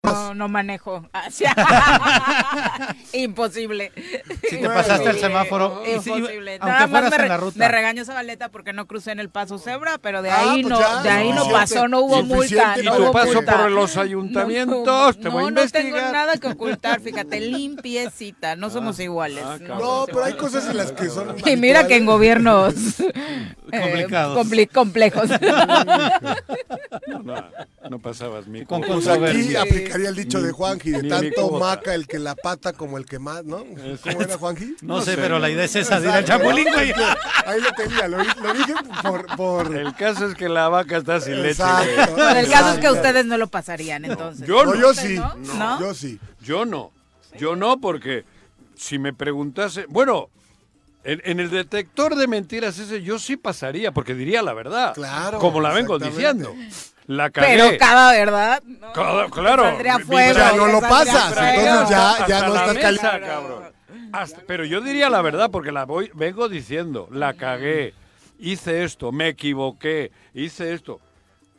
No, 0.03 0.33
no 0.33 0.49
manejo. 0.49 1.07
Imposible. 3.13 3.91
Si 4.49 4.57
te 4.57 4.67
pasaste 4.67 5.11
el 5.11 5.19
semáforo. 5.19 5.83
Imposible. 5.85 6.57
Nada 6.57 6.87
más 6.87 7.11
me, 7.11 7.15
en 7.17 7.27
la 7.27 7.37
ruta. 7.37 7.59
me 7.59 7.67
regañó 7.67 8.03
Zabaleta 8.03 8.49
porque 8.49 8.73
no 8.73 8.87
crucé 8.87 9.11
en 9.11 9.19
el 9.19 9.29
paso 9.29 9.59
cebra, 9.59 9.99
pero 9.99 10.23
de 10.23 10.31
ah, 10.31 10.39
ahí 10.39 10.63
pues 10.63 10.71
no, 10.71 11.03
de 11.03 11.09
ahí 11.09 11.31
no, 11.31 11.47
pasó, 11.49 11.87
no 11.87 12.01
hubo 12.01 12.23
multa. 12.23 12.79
Y 12.79 12.83
no 12.83 12.97
tu 12.97 13.11
paso 13.11 13.45
por 13.45 13.69
los 13.69 13.95
ayuntamientos, 13.97 15.19
te 15.19 15.29
voy 15.29 15.45
a 15.45 15.49
investigar. 15.49 15.91
No 15.91 15.97
tengo 15.99 16.11
nada 16.11 16.37
que 16.37 16.47
ocultar, 16.47 16.99
fíjate, 16.99 17.39
limpiecita, 17.39 18.55
no 18.55 18.71
somos 18.71 18.97
ah, 18.97 19.03
iguales. 19.03 19.43
Ah, 19.45 19.59
no, 19.59 20.05
pero 20.07 20.23
hay 20.23 20.33
cosas 20.33 20.67
en 20.67 20.77
las 20.77 20.93
que 20.93 21.09
son 21.09 21.35
Y 21.45 21.57
mira 21.57 21.85
que 21.85 21.97
en 21.97 22.07
gobiernos 22.07 22.73
eh, 23.71 24.07
complejos. 24.73 25.29
no, 27.89 27.99
pasabas 27.99 28.47
mi 28.47 28.65
Con 28.65 28.81
pues 28.81 29.07
aquí 29.07 29.55
aplicaría 29.91 30.09
el 30.09 30.15
dicho 30.15 30.41
de 30.41 30.51
Juanji, 30.51 30.91
de 30.91 31.09
tanto 31.09 31.51
maca 31.59 31.93
el 31.93 32.07
que 32.07 32.19
la 32.19 32.35
pata 32.35 32.73
como 32.73 32.97
el 32.97 33.05
que 33.05 33.19
más, 33.19 33.43
¿no? 33.43 33.65
¿Cómo 34.03 34.21
era 34.21 34.37
Juanji? 34.37 34.75
No, 34.81 35.01
sé, 35.01 35.15
pero 35.15 35.39
la 35.39 35.49
idea 35.49 35.65
es 35.65 35.75
esa, 35.75 35.99
de 35.99 36.07
ir 36.07 36.13
al 36.13 36.25
chapulín, 36.25 36.67
güey. 36.73 36.93
Ahí 37.45 37.61
lo 37.61 37.71
tenía, 37.73 38.07
lo, 38.07 38.17
dije 38.19 38.73
por, 39.37 39.75
El 39.75 39.93
caso 39.95 40.27
es 40.27 40.35
que 40.35 40.49
la 40.49 40.69
vaca 40.69 40.97
está 40.97 41.19
sin 41.19 41.41
leche. 41.41 41.63
el 42.35 42.49
caso 42.49 42.73
es 42.73 42.79
que 42.79 42.89
ustedes 42.89 43.25
no 43.25 43.37
lo 43.37 43.47
pasarían, 43.47 44.05
entonces. 44.05 44.47
yo 44.47 44.65
no. 44.65 44.75
yo 44.75 44.93
sí. 44.93 45.19
Yo 45.79 45.93
sí. 45.93 46.19
Yo 46.41 46.65
no. 46.65 46.91
Yo 47.37 47.55
no, 47.55 47.79
porque 47.79 48.25
si 48.75 48.99
me 48.99 49.13
preguntase... 49.13 49.85
Bueno, 49.87 50.29
en, 51.03 51.39
el 51.39 51.49
detector 51.49 52.15
de 52.15 52.27
mentiras 52.27 52.77
ese 52.77 53.01
yo 53.01 53.17
sí 53.17 53.37
pasaría, 53.37 53.91
porque 53.91 54.13
diría 54.13 54.41
la 54.41 54.53
verdad. 54.53 54.93
Claro. 54.93 55.39
Como 55.39 55.61
la 55.61 55.71
vengo 55.73 55.97
diciendo. 55.97 56.53
La 57.11 57.29
Pero 57.29 57.77
cada 57.77 58.13
verdad. 58.13 58.63
claro. 59.31 59.77
Ya 59.83 60.53
no 60.55 60.67
lo 60.67 60.79
pasas. 60.79 61.35
Entonces 61.37 61.89
ya, 61.89 62.25
ya 62.25 62.47
no 62.47 62.55
estás 62.55 62.77
calificado. 62.77 63.73
pero 64.47 64.63
yo 64.63 64.79
diría 64.79 65.09
la 65.09 65.21
verdad 65.21 65.51
porque 65.51 65.73
la 65.73 65.83
voy, 65.83 66.09
vengo 66.13 66.47
diciendo. 66.47 67.09
La 67.11 67.33
cagué. 67.33 67.93
Hice 68.39 68.85
esto. 68.85 69.11
Me 69.11 69.27
equivoqué. 69.27 70.11
Hice 70.33 70.73
esto. 70.73 71.01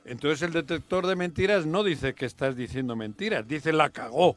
Entonces 0.07 0.41
el 0.41 0.55
detector 0.55 1.07
de 1.07 1.17
mentiras 1.17 1.67
no 1.67 1.85
dice 1.85 2.15
que 2.15 2.25
estás 2.25 2.57
diciendo 2.57 2.97
mentiras. 2.97 3.47
Dice 3.47 3.75
la 3.75 3.91
cagó. 3.91 4.37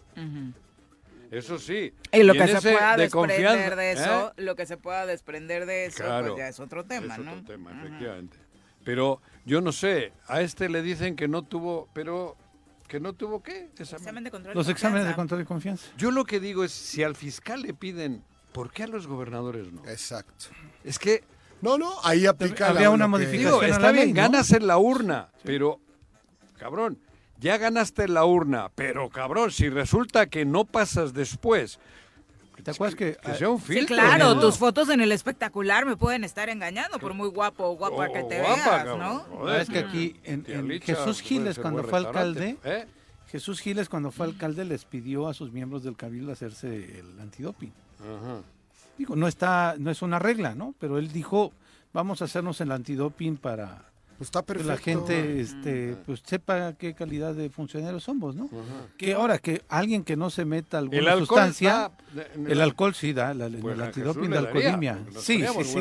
Eso 1.32 1.58
sí. 1.60 1.94
Y 2.12 2.24
lo 2.24 2.34
que 2.34 2.48
se 2.50 2.72
pueda 2.74 2.98
desprender 2.98 3.78
de 3.78 3.92
eso, 3.94 4.34
¿eh? 4.38 4.42
lo 4.42 4.56
que 4.58 4.66
se 4.66 4.76
pueda 4.76 5.06
desprender 5.06 5.66
de 5.66 5.86
eso, 5.86 6.04
pues 6.04 6.36
ya 6.38 6.50
es 6.50 6.60
otro 6.60 6.84
tema, 6.84 7.14
es 7.14 7.22
Otro 7.22 7.42
tema, 7.46 7.72
efectivamente. 7.72 8.38
Pero 8.84 9.22
yo 9.46 9.62
no 9.62 9.72
sé, 9.72 10.12
a 10.28 10.42
este 10.42 10.70
le 10.70 10.82
dicen 10.82 11.16
que 11.16 11.28
no 11.28 11.44
tuvo, 11.44 11.88
pero 11.94 12.36
que 12.88 13.00
no 13.00 13.14
tuvo 13.14 13.42
qué? 13.42 13.70
Los 14.54 14.68
exámenes 14.70 15.08
de 15.08 15.16
control 15.16 15.42
y 15.42 15.46
confianza. 15.46 15.88
Yo 15.98 16.12
lo 16.12 16.26
que 16.26 16.40
digo 16.40 16.64
es, 16.64 16.72
si 16.72 17.04
al 17.04 17.16
fiscal 17.16 17.62
le 17.62 17.74
piden 17.74 18.24
¿Por 18.52 18.72
qué 18.72 18.84
a 18.84 18.88
los 18.88 19.06
gobernadores 19.06 19.72
no? 19.74 19.82
Exacto. 19.86 20.46
Es 20.84 20.98
que 20.98 21.24
No, 21.62 21.78
no, 21.78 21.94
ahí 22.04 22.26
aplica 22.26 22.70
Había 22.70 22.84
la- 22.84 22.90
una 22.92 23.08
modificación. 23.08 23.52
Digo, 23.52 23.60
a 23.62 23.68
la 23.68 23.76
está 23.76 23.92
bien, 23.92 24.06
ley, 24.06 24.14
¿no? 24.14 24.22
ganas 24.22 24.52
en 24.52 24.68
la 24.68 24.78
urna, 24.78 25.30
pero, 25.44 25.80
cabrón, 26.58 27.00
ya 27.40 27.58
ganaste 27.58 28.04
en 28.04 28.14
la 28.14 28.24
urna, 28.26 28.72
pero, 28.76 29.10
cabrón, 29.10 29.52
si 29.52 29.68
resulta 29.70 30.28
que 30.28 30.46
no 30.46 30.64
pasas 30.66 31.14
después, 31.14 31.80
¿Te 32.66 32.72
acuerdas 32.72 32.96
que, 32.96 33.16
que 33.24 33.36
sea 33.36 33.50
un 33.50 33.60
Sí, 33.62 33.74
filtro. 33.74 33.96
claro, 33.96 34.34
¿no? 34.36 34.42
tus 34.42 34.58
fotos 34.58 34.90
en 34.90 35.00
el 35.00 35.12
espectacular 35.14 35.86
me 35.86 35.96
pueden 35.96 36.24
estar 36.24 36.50
engañando 36.50 37.00
por 37.00 37.14
muy 37.14 37.30
guapo 37.30 37.64
o 37.64 37.78
guapa 37.78 38.08
Oh, 38.10 38.14
que 38.14 38.24
te 38.24 38.42
guapa, 38.42 38.84
veas. 38.84 38.98
¿no? 38.98 39.20
Joder, 39.20 39.62
es 39.62 39.70
que 39.70 39.80
aquí 39.80 40.16
en, 40.24 40.44
en 40.48 40.68
Licha 40.68 40.88
Jesús 40.96 41.22
puede 41.22 41.28
Giles 41.30 41.60
cuando 41.60 41.84
fue 41.84 42.00
alcalde, 42.00 42.58
¿Eh? 42.64 42.86
Jesús 43.28 43.60
Giles 43.62 43.88
cuando 43.88 44.12
fue 44.12 44.26
alcalde 44.26 44.66
les 44.66 44.84
pidió 44.84 45.28
a 45.28 45.34
sus 45.34 45.52
miembros 45.52 45.84
del 45.84 45.96
cabildo 45.96 46.32
hacerse 46.32 47.00
el 47.00 47.20
antidoping. 47.20 47.72
Ajá. 48.02 48.42
Digo, 48.98 49.16
no 49.16 49.28
está, 49.28 49.76
no 49.78 49.92
es 49.92 50.02
una 50.02 50.20
regla, 50.20 50.56
¿no? 50.56 50.74
Pero 50.80 50.98
él 50.98 51.12
dijo, 51.12 51.52
vamos 51.94 52.22
a 52.22 52.26
hacernos 52.26 52.60
el 52.62 52.72
antidoping 52.72 53.38
para 53.38 53.86
Pues 54.18 54.28
está 54.28 54.42
que 54.42 54.46
perfecto. 54.46 54.72
la 54.72 54.78
gente 54.78 55.42
este, 55.42 55.98
pues 56.06 56.22
sepa 56.26 56.74
qué 56.74 56.94
calidad 56.94 57.34
de 57.34 57.50
funcionarios 57.50 58.04
somos, 58.04 58.36
¿no? 58.36 58.46
Ajá. 58.46 58.88
Que 58.98 59.14
ahora 59.14 59.40
que 59.40 59.62
alguien 59.68 60.04
que 60.04 60.16
no 60.16 60.30
se 60.30 60.46
meta 60.46 60.78
alguna 60.78 60.98
El 60.98 61.08
alcohol 61.08 61.28
sustancia, 61.28 61.92
el 62.48 62.62
alcohol 62.62 62.96
sí 62.96 63.12
da, 63.12 63.34
la, 63.34 63.50
Pues 63.50 63.76
el 63.76 63.82
antidoping 63.82 64.30
de 64.30 64.38
alcoholimia. 64.38 65.00
Sí, 65.18 65.46
sí, 65.46 65.64
sí. 65.64 65.80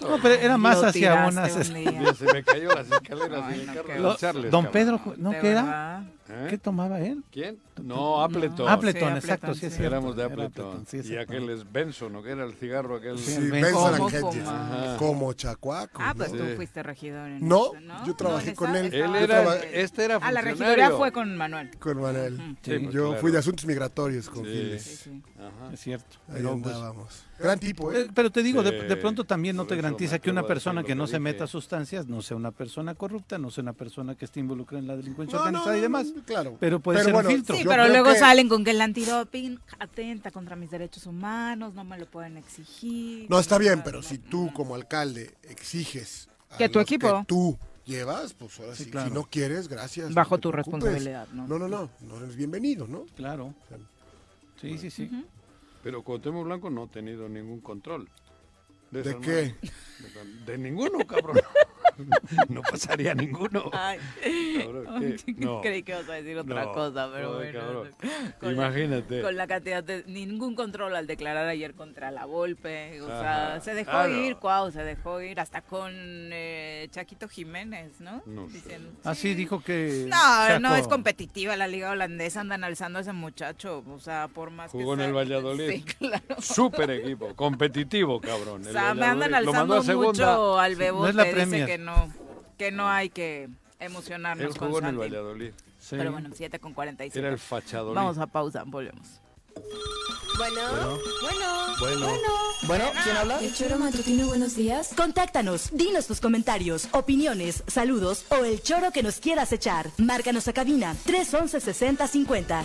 No, 0.00 0.18
pero 0.20 0.34
era 0.34 0.58
más 0.58 0.82
hacia 0.84 1.26
unas... 1.26 1.70
un. 1.70 1.84
Ya 1.84 2.14
se 2.18 2.24
me 2.32 2.42
cayó 2.42 2.68
las 2.74 2.90
escaleras 2.90 3.44
Ay, 3.46 3.66
no, 3.98 4.50
Don. 4.50 4.70
Pedro, 4.70 5.00
¿no 5.16 5.30
verdad? 5.30 6.04
¿Eh? 6.32 6.46
¿Qué 6.50 6.58
tomaba 6.58 7.00
él? 7.00 7.24
¿Quién? 7.32 7.58
No, 7.82 8.22
Appleton. 8.22 8.68
Ah, 8.68 8.74
Appleton, 8.74 9.10
Sí, 9.12 9.18
exacto, 9.18 9.46
Appleton, 9.48 9.54
sí 9.54 9.60
sí. 9.60 9.76
cierto. 9.76 9.84
Éramos 9.96 10.16
de 10.16 10.22
Appleton. 10.24 10.86
sí, 10.86 11.00
y 11.04 11.16
aquel 11.16 11.48
es 11.50 11.70
Benson, 11.72 12.12
¿no? 12.12 12.22
Que 12.22 12.30
era 12.30 12.44
el 12.44 12.54
cigarro 12.54 12.96
aquel. 12.96 13.18
Sí, 13.18 13.32
Sí, 13.32 13.50
Benson 13.50 13.72
¿Cómo 13.72 14.06
and 14.06 14.14
Hedges. 14.14 14.44
fumaba? 14.44 14.96
Como 14.98 15.32
Chacuaco. 15.32 16.00
Ah, 16.02 16.14
pues 16.16 16.32
¿no? 16.32 16.38
tú 16.38 16.44
Sí. 16.50 16.56
fuiste 16.56 16.82
regidor 16.82 17.28
en 17.28 17.48
No, 17.48 17.72
eso, 17.74 17.80
¿no? 17.80 18.06
yo 18.06 18.14
trabajé 18.16 18.50
¿en 18.50 18.54
con 18.54 18.76
él. 18.76 18.94
Él 18.94 19.14
era, 19.16 19.26
traba- 19.26 19.56
este 19.58 20.04
era 20.04 20.16
Ah, 20.16 20.30
la 20.32 20.40
funcionario. 20.42 20.74
regiduría 20.76 20.90
fue 20.96 21.12
con 21.12 21.36
Manuel. 21.36 21.70
Con 21.78 22.00
Manuel. 22.00 22.36
Sí, 22.62 22.78
pues, 22.78 22.94
Yo 22.94 23.06
claro. 23.08 23.20
fui 23.20 23.32
de 23.32 23.38
asuntos 23.38 23.66
migratorios 23.66 24.28
con 24.30 24.44
Sí. 24.44 24.50
Giles. 24.52 24.82
Sí, 24.82 24.96
sí. 24.96 25.22
Ajá. 25.38 25.72
Es 25.72 25.80
cierto. 25.80 26.16
Ahí 26.28 26.34
Pero, 26.36 26.58
pues, 26.60 26.74
andábamos. 26.74 27.24
Gran 27.42 27.58
tipo, 27.58 27.92
¿eh? 27.92 28.02
Eh, 28.02 28.08
Pero 28.14 28.30
te 28.30 28.42
digo, 28.42 28.62
de, 28.62 28.80
Sí, 28.82 28.86
de 28.86 28.96
pronto 28.96 29.24
también 29.24 29.56
no 29.56 29.66
te 29.66 29.76
garantiza 29.76 30.18
que 30.18 30.30
una 30.30 30.46
persona 30.46 30.82
que 30.82 30.94
no 30.94 31.06
se 31.06 31.18
meta 31.18 31.44
a 31.44 31.46
sustancias 31.46 32.06
no 32.06 32.22
sea 32.22 32.36
una 32.36 32.50
persona 32.50 32.94
corrupta, 32.94 33.38
no 33.38 33.50
sea 33.50 33.62
una 33.62 33.72
persona 33.72 34.14
que 34.14 34.24
esté 34.24 34.40
involucrada 34.40 34.80
en 34.80 34.86
la 34.88 34.96
delincuencia 34.96 35.38
No, 35.38 35.44
no, 35.44 35.48
organizada 35.48 35.78
y 35.78 35.80
demás. 35.80 36.06
Claro. 36.26 36.56
Pero 36.60 36.80
puede 36.80 37.02
ser 37.04 37.14
un 37.14 37.24
filtro. 37.24 37.56
Sí, 37.56 37.64
pero 37.66 37.88
luego 37.88 38.12
que- 38.12 38.18
salen 38.18 38.48
con 38.48 38.64
que 38.64 38.70
el 38.72 38.80
antidoping 38.80 39.58
atenta 39.78 40.30
contra 40.30 40.56
mis 40.56 40.70
derechos 40.70 41.06
humanos, 41.06 41.74
no 41.74 41.84
me 41.84 41.98
lo 41.98 42.06
pueden 42.06 42.36
exigir. 42.36 43.26
No, 43.30 43.38
está 43.38 43.58
bien, 43.58 43.78
no, 43.78 43.84
pero 43.84 43.96
no, 43.98 44.02
si 44.02 44.18
no. 44.18 44.24
tú 44.30 44.50
como 44.52 44.74
alcalde 44.74 45.34
exiges 45.48 46.28
a 46.50 46.58
Que 46.58 46.68
tu 46.68 46.78
equipo. 46.80 47.20
que 47.20 47.24
tú 47.26 47.58
llevas, 47.86 48.34
pues 48.34 48.58
ahora 48.60 48.74
Sí, 48.76 48.84
sí, 48.84 48.90
claro. 48.90 49.08
si 49.08 49.14
no 49.14 49.24
quieres, 49.24 49.66
gracias. 49.68 50.12
Bajo 50.14 50.38
tu 50.38 50.50
preocupes. 50.50 50.80
responsabilidad, 50.82 51.26
¿no? 51.32 51.46
No, 51.46 51.58
no, 51.58 51.68
no, 51.68 51.90
no 52.00 52.16
eres 52.18 52.36
bienvenido, 52.36 52.86
¿no? 52.86 53.06
Claro. 53.16 53.54
Sí, 54.60 54.76
sí, 54.78 54.90
sí. 54.90 55.10
Pero 55.82 56.02
Cuauhtémoc 56.02 56.44
Blanco 56.44 56.70
no 56.70 56.84
ha 56.84 56.86
tenido 56.88 57.28
ningún 57.28 57.60
control. 57.60 58.08
¿De 58.90 59.16
qué? 59.20 59.54
de 60.44 60.58
ninguno, 60.58 61.06
cabrón. 61.06 61.38
no 62.48 62.62
pasaría 62.62 63.14
ninguno. 63.14 63.70
No. 65.36 65.60
creí 65.60 65.82
que 65.82 65.92
ibas 65.92 66.08
a 66.08 66.12
decir 66.14 66.38
otra 66.38 66.64
No, 66.64 66.72
cosa, 66.72 67.10
pero 67.12 67.32
joder, 67.34 67.54
bueno. 67.62 67.84
Con 68.38 68.56
la- 68.56 68.66
Imagínate. 68.68 69.22
con 69.22 69.36
la 69.36 69.46
cantidad 69.46 69.82
de 69.82 70.04
ningún 70.06 70.54
control 70.54 70.96
al 70.96 71.06
declarar 71.06 71.46
ayer 71.48 71.74
contra 71.74 72.10
la 72.10 72.24
Volpe, 72.26 73.00
o 73.00 73.06
sea, 73.06 73.60
se 73.60 73.74
dejó 73.74 73.90
claro. 73.90 74.14
ir, 74.14 74.36
Cuau, 74.36 74.70
se 74.70 74.82
dejó 74.82 75.20
ir 75.20 75.40
hasta 75.40 75.62
con 75.62 75.90
eh, 75.94 76.88
Chaquito 76.90 77.28
Jiménez, 77.28 78.00
¿no? 78.00 78.22
No 78.26 78.46
sé. 78.48 78.54
Dicen, 78.54 78.88
Así 79.04 79.34
dijo 79.34 79.62
que. 79.62 80.06
No, 80.08 80.58
no 80.60 80.76
es 80.76 80.86
competitiva 80.88 81.56
la 81.56 81.66
liga 81.68 81.90
holandesa, 81.90 82.40
andan 82.40 82.64
alzando 82.64 82.98
a 82.98 83.02
ese 83.02 83.12
muchacho, 83.12 83.84
o 83.88 83.98
sea, 83.98 84.28
por 84.32 84.50
más 84.50 84.70
Jugó 84.70 84.94
en 84.94 84.98
que 85.00 85.04
el 85.06 85.10
sea- 85.10 85.16
Valladolid. 85.16 85.70
Sí, 85.70 85.82
claro. 85.98 86.22
Súper 86.40 86.90
equipo, 86.90 87.34
competitivo, 87.34 88.20
cabrón. 88.20 88.62
O 88.64 88.66
El 88.66 88.72
sea, 88.72 88.94
me 88.94 89.06
andan 89.06 89.34
alzando 89.34 89.82
mucho 89.82 90.58
al 90.58 90.76
no 90.80 91.06
es 91.08 91.14
la 91.14 91.24
dice 91.24 91.36
Premier. 91.36 91.66
que 91.66 91.78
no, 91.78 91.89
que 92.58 92.70
no 92.70 92.88
hay 92.88 93.10
que 93.10 93.48
emocionarnos 93.78 94.46
Él 94.52 94.56
con 94.58 94.68
jugó 94.68 94.78
en 94.80 94.86
el 94.86 94.90
Santi. 94.96 95.08
Valladolid. 95.08 95.52
Sí. 95.78 95.96
Pero 95.96 96.12
bueno, 96.12 96.30
7 96.34 96.58
con 96.58 96.74
47. 96.74 97.18
Era 97.18 97.28
el 97.28 97.38
fachadolid. 97.38 97.96
Vamos 97.96 98.18
a 98.18 98.26
pausa, 98.26 98.64
volvemos. 98.66 99.20
Bueno, 100.36 100.98
bueno, 101.22 101.76
Bueno. 101.80 102.06
Bueno, 102.62 102.84
¿quién 103.02 103.16
habla? 103.16 103.38
El 103.40 103.52
choro 103.54 103.78
matutino, 103.78 104.26
buenos 104.28 104.54
días. 104.56 104.90
Contáctanos, 104.96 105.70
dinos 105.72 106.06
tus 106.06 106.20
comentarios, 106.20 106.88
opiniones, 106.92 107.62
saludos 107.66 108.24
o 108.30 108.44
el 108.44 108.62
choro 108.62 108.90
que 108.92 109.02
nos 109.02 109.18
quieras 109.20 109.52
echar. 109.52 109.90
Márcanos 109.98 110.46
a 110.48 110.52
cabina 110.52 110.94
311 111.04 111.60
6050. 111.60 112.64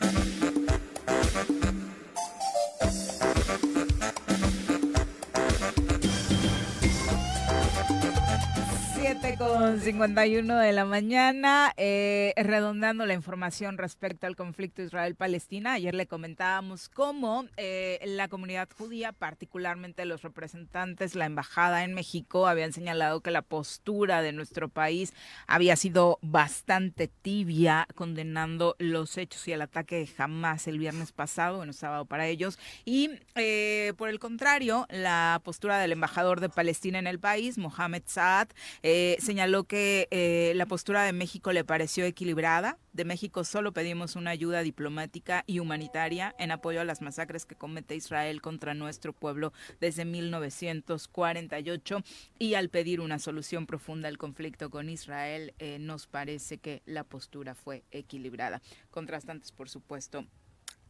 Con 9.37 9.79
51 9.79 10.57
de 10.57 10.71
la 10.73 10.83
mañana, 10.83 11.71
eh, 11.77 12.33
redondeando 12.35 13.05
la 13.05 13.13
información 13.13 13.77
respecto 13.77 14.27
al 14.27 14.35
conflicto 14.35 14.81
Israel-Palestina. 14.81 15.73
Ayer 15.73 15.95
le 15.95 16.05
comentábamos 16.05 16.89
cómo 16.89 17.45
eh, 17.55 17.99
la 18.03 18.27
comunidad 18.27 18.67
judía, 18.77 19.13
particularmente 19.13 20.05
los 20.05 20.21
representantes, 20.21 21.15
la 21.15 21.25
embajada 21.25 21.83
en 21.83 21.93
México, 21.93 22.47
habían 22.47 22.73
señalado 22.73 23.21
que 23.21 23.31
la 23.31 23.41
postura 23.41 24.21
de 24.21 24.33
nuestro 24.33 24.69
país 24.69 25.13
había 25.47 25.75
sido 25.75 26.19
bastante 26.21 27.07
tibia, 27.07 27.87
condenando 27.95 28.75
los 28.79 29.17
hechos 29.17 29.47
y 29.47 29.53
el 29.53 29.61
ataque 29.61 29.97
de 29.97 30.09
Hamas 30.17 30.67
el 30.67 30.79
viernes 30.79 31.11
pasado, 31.11 31.57
bueno, 31.57 31.73
sábado 31.73 32.05
para 32.05 32.27
ellos. 32.27 32.59
Y 32.85 33.11
eh, 33.35 33.93
por 33.97 34.09
el 34.09 34.19
contrario, 34.19 34.87
la 34.89 35.39
postura 35.43 35.79
del 35.79 35.93
embajador 35.93 36.41
de 36.41 36.49
Palestina 36.49 36.99
en 36.99 37.07
el 37.07 37.19
país, 37.19 37.57
Mohamed 37.57 38.03
Saad, 38.05 38.49
eh, 38.83 39.17
señaló 39.21 39.63
que 39.63 40.07
eh, 40.11 40.53
la 40.55 40.65
postura 40.65 41.03
de 41.03 41.13
México 41.13 41.53
le 41.53 41.63
pareció 41.63 42.03
equilibrada. 42.03 42.77
De 42.91 43.05
México 43.05 43.43
solo 43.43 43.71
pedimos 43.71 44.15
una 44.15 44.31
ayuda 44.31 44.61
diplomática 44.61 45.43
y 45.47 45.59
humanitaria 45.59 46.35
en 46.39 46.51
apoyo 46.51 46.81
a 46.81 46.83
las 46.83 47.01
masacres 47.01 47.45
que 47.45 47.55
comete 47.55 47.95
Israel 47.95 48.41
contra 48.41 48.73
nuestro 48.73 49.13
pueblo 49.13 49.53
desde 49.79 50.03
1948 50.03 52.03
y 52.39 52.55
al 52.55 52.69
pedir 52.69 52.99
una 52.99 53.19
solución 53.19 53.67
profunda 53.67 54.09
al 54.09 54.17
conflicto 54.17 54.69
con 54.69 54.89
Israel 54.89 55.53
eh, 55.59 55.77
nos 55.79 56.07
parece 56.07 56.57
que 56.57 56.81
la 56.85 57.03
postura 57.03 57.55
fue 57.55 57.83
equilibrada. 57.91 58.61
Contrastantes, 58.89 59.51
por 59.51 59.69
supuesto, 59.69 60.25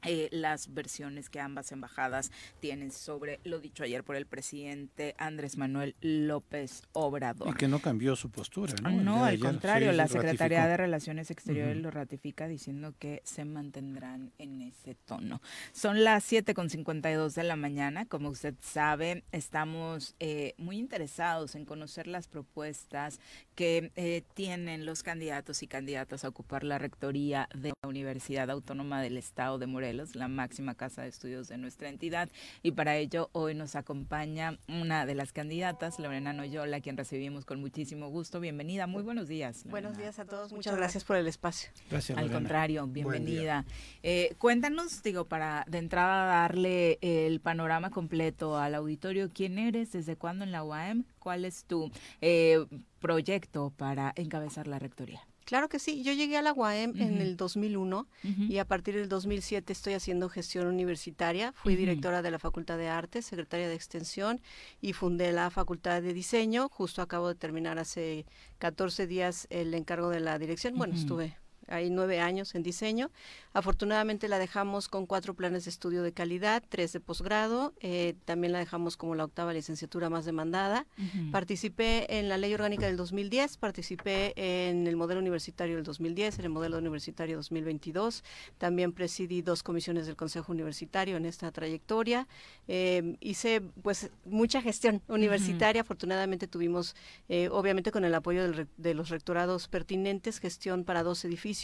eh, 0.03 0.29
las 0.31 0.73
versiones 0.73 1.29
que 1.29 1.39
ambas 1.39 1.71
embajadas 1.71 2.31
tienen 2.59 2.91
sobre 2.91 3.39
lo 3.43 3.59
dicho 3.59 3.83
ayer 3.83 4.03
por 4.03 4.15
el 4.15 4.25
presidente 4.25 5.15
Andrés 5.17 5.57
Manuel 5.57 5.95
López 6.01 6.83
Obrador. 6.93 7.49
Y 7.49 7.53
que 7.53 7.67
no 7.67 7.79
cambió 7.79 8.15
su 8.15 8.29
postura, 8.29 8.73
¿no? 8.81 9.25
De 9.25 9.31
al 9.31 9.39
contrario, 9.39 9.91
Sí, 9.91 9.97
la. 9.97 10.07
Secretaría 10.11 10.67
de 10.67 10.77
Relaciones 10.77 11.31
Exteriores 11.31 11.77
lo 11.77 11.91
ratifica 11.91 12.47
diciendo 12.47 12.93
que 12.99 13.21
se 13.23 13.45
mantendrán 13.45 14.31
en 14.37 14.61
ese 14.61 14.95
tono. 14.95 15.41
Son 15.71 16.03
las 16.03 16.31
7.52 16.31 17.33
de 17.33 17.43
la 17.43 17.55
mañana. 17.55 18.05
Como 18.05 18.29
usted 18.29 18.55
sabe, 18.61 19.23
estamos 19.31 20.15
eh, 20.19 20.53
muy 20.57 20.77
interesados 20.77 21.55
en 21.55 21.65
conocer 21.65 22.07
las 22.07 22.27
propuestas 22.27 23.19
que 23.55 23.91
eh, 23.95 24.23
tienen 24.33 24.85
los 24.85 25.03
candidatos 25.03 25.63
y 25.63 25.67
candidatas 25.67 26.23
a 26.23 26.29
ocupar 26.29 26.63
la 26.63 26.77
rectoría 26.77 27.47
de 27.55 27.73
la 27.81 27.89
Universidad 27.89 28.49
Autónoma 28.49 29.01
del 29.01 29.17
Estado 29.17 29.59
de 29.59 29.67
Morelos, 29.67 29.90
la 29.93 30.27
máxima 30.27 30.75
casa 30.75 31.03
de 31.03 31.09
estudios 31.09 31.47
de 31.47 31.57
nuestra 31.57 31.89
entidad. 31.89 32.29
Y 32.63 32.71
para 32.71 32.97
ello 32.97 33.29
hoy 33.33 33.53
nos 33.55 33.75
acompaña 33.75 34.57
una 34.67 35.05
de 35.05 35.15
las 35.15 35.33
candidatas, 35.33 35.99
Lorena 35.99 36.33
Noyola, 36.33 36.81
quien 36.81 36.97
recibimos 36.97 37.45
con 37.45 37.59
muchísimo 37.61 38.09
gusto. 38.09 38.39
Bienvenida, 38.39 38.87
muy 38.87 39.03
buenos 39.03 39.27
días. 39.27 39.63
Buenos 39.65 39.97
días 39.97 40.19
a 40.19 40.25
todos, 40.25 40.51
muchas 40.53 40.75
gracias 40.75 41.03
por 41.03 41.17
el 41.17 41.27
espacio. 41.27 41.69
Gracias, 41.89 42.17
Al 42.17 42.25
Lorena. 42.25 42.39
contrario, 42.39 42.87
día. 42.87 42.93
bienvenida. 42.93 43.65
Eh, 44.03 44.35
cuéntanos, 44.37 45.03
digo, 45.03 45.25
para 45.25 45.65
de 45.67 45.77
entrada 45.77 46.25
darle 46.25 46.97
el 47.01 47.39
panorama 47.39 47.89
completo 47.89 48.57
al 48.57 48.75
auditorio, 48.75 49.29
¿quién 49.33 49.57
eres? 49.59 49.91
¿Desde 49.91 50.15
cuándo 50.15 50.43
en 50.43 50.51
la 50.51 50.63
UAM? 50.63 51.05
¿Cuál 51.19 51.45
es 51.45 51.65
tu 51.65 51.91
eh, 52.21 52.65
proyecto 52.99 53.73
para 53.77 54.13
encabezar 54.15 54.67
la 54.67 54.79
rectoría? 54.79 55.21
Claro 55.51 55.67
que 55.67 55.79
sí, 55.79 56.01
yo 56.01 56.13
llegué 56.13 56.37
a 56.37 56.41
la 56.41 56.53
UAM 56.53 56.93
en 56.95 57.17
el 57.17 57.35
2001 57.35 58.07
y 58.23 58.59
a 58.59 58.65
partir 58.65 58.95
del 58.95 59.09
2007 59.09 59.73
estoy 59.73 59.95
haciendo 59.95 60.29
gestión 60.29 60.65
universitaria. 60.65 61.51
Fui 61.51 61.75
directora 61.75 62.21
de 62.21 62.31
la 62.31 62.39
Facultad 62.39 62.77
de 62.77 62.87
Artes, 62.87 63.25
secretaria 63.25 63.67
de 63.67 63.75
Extensión 63.75 64.39
y 64.79 64.93
fundé 64.93 65.33
la 65.33 65.49
Facultad 65.49 66.01
de 66.01 66.13
Diseño. 66.13 66.69
Justo 66.69 67.01
acabo 67.01 67.27
de 67.27 67.35
terminar 67.35 67.79
hace 67.79 68.25
14 68.59 69.07
días 69.07 69.47
el 69.49 69.73
encargo 69.73 70.07
de 70.07 70.21
la 70.21 70.39
dirección. 70.39 70.77
Bueno, 70.77 70.95
estuve 70.95 71.35
hay 71.71 71.89
nueve 71.89 72.19
años 72.19 72.53
en 72.55 72.63
diseño. 72.63 73.09
Afortunadamente 73.53 74.27
la 74.27 74.39
dejamos 74.39 74.87
con 74.87 75.05
cuatro 75.05 75.33
planes 75.33 75.65
de 75.65 75.71
estudio 75.71 76.03
de 76.03 76.11
calidad, 76.11 76.63
tres 76.67 76.93
de 76.93 76.99
posgrado, 76.99 77.73
eh, 77.79 78.15
también 78.25 78.53
la 78.53 78.59
dejamos 78.59 78.97
como 78.97 79.15
la 79.15 79.25
octava 79.25 79.53
licenciatura 79.53 80.09
más 80.09 80.25
demandada. 80.25 80.85
Participé 81.31 82.19
en 82.19 82.29
la 82.29 82.37
ley 82.37 82.53
orgánica 82.53 82.85
del 82.85 82.97
2010, 82.97 83.57
participé 83.57 84.33
en 84.35 84.87
el 84.87 84.95
modelo 84.95 85.19
universitario 85.19 85.75
del 85.75 85.83
2010, 85.83 86.39
en 86.39 86.45
el 86.45 86.51
modelo 86.51 86.77
universitario 86.77 87.37
2022, 87.37 88.23
también 88.57 88.91
presidí 88.91 89.41
dos 89.41 89.63
comisiones 89.63 90.05
del 90.05 90.15
Consejo 90.15 90.51
Universitario 90.51 91.17
en 91.17 91.25
esta 91.25 91.51
trayectoria. 91.51 92.27
Eh, 92.67 93.17
hice 93.19 93.61
pues 93.81 94.11
mucha 94.25 94.61
gestión 94.61 95.01
universitaria, 95.07 95.81
afortunadamente 95.81 96.47
tuvimos, 96.47 96.95
eh, 97.29 97.49
obviamente 97.49 97.91
con 97.91 98.05
el 98.05 98.13
apoyo 98.15 98.49
de 98.77 98.93
los 98.93 99.09
rectorados 99.09 99.67
pertinentes, 99.67 100.39
gestión 100.39 100.83
para 100.83 101.03
dos 101.03 101.23
edificios 101.25 101.60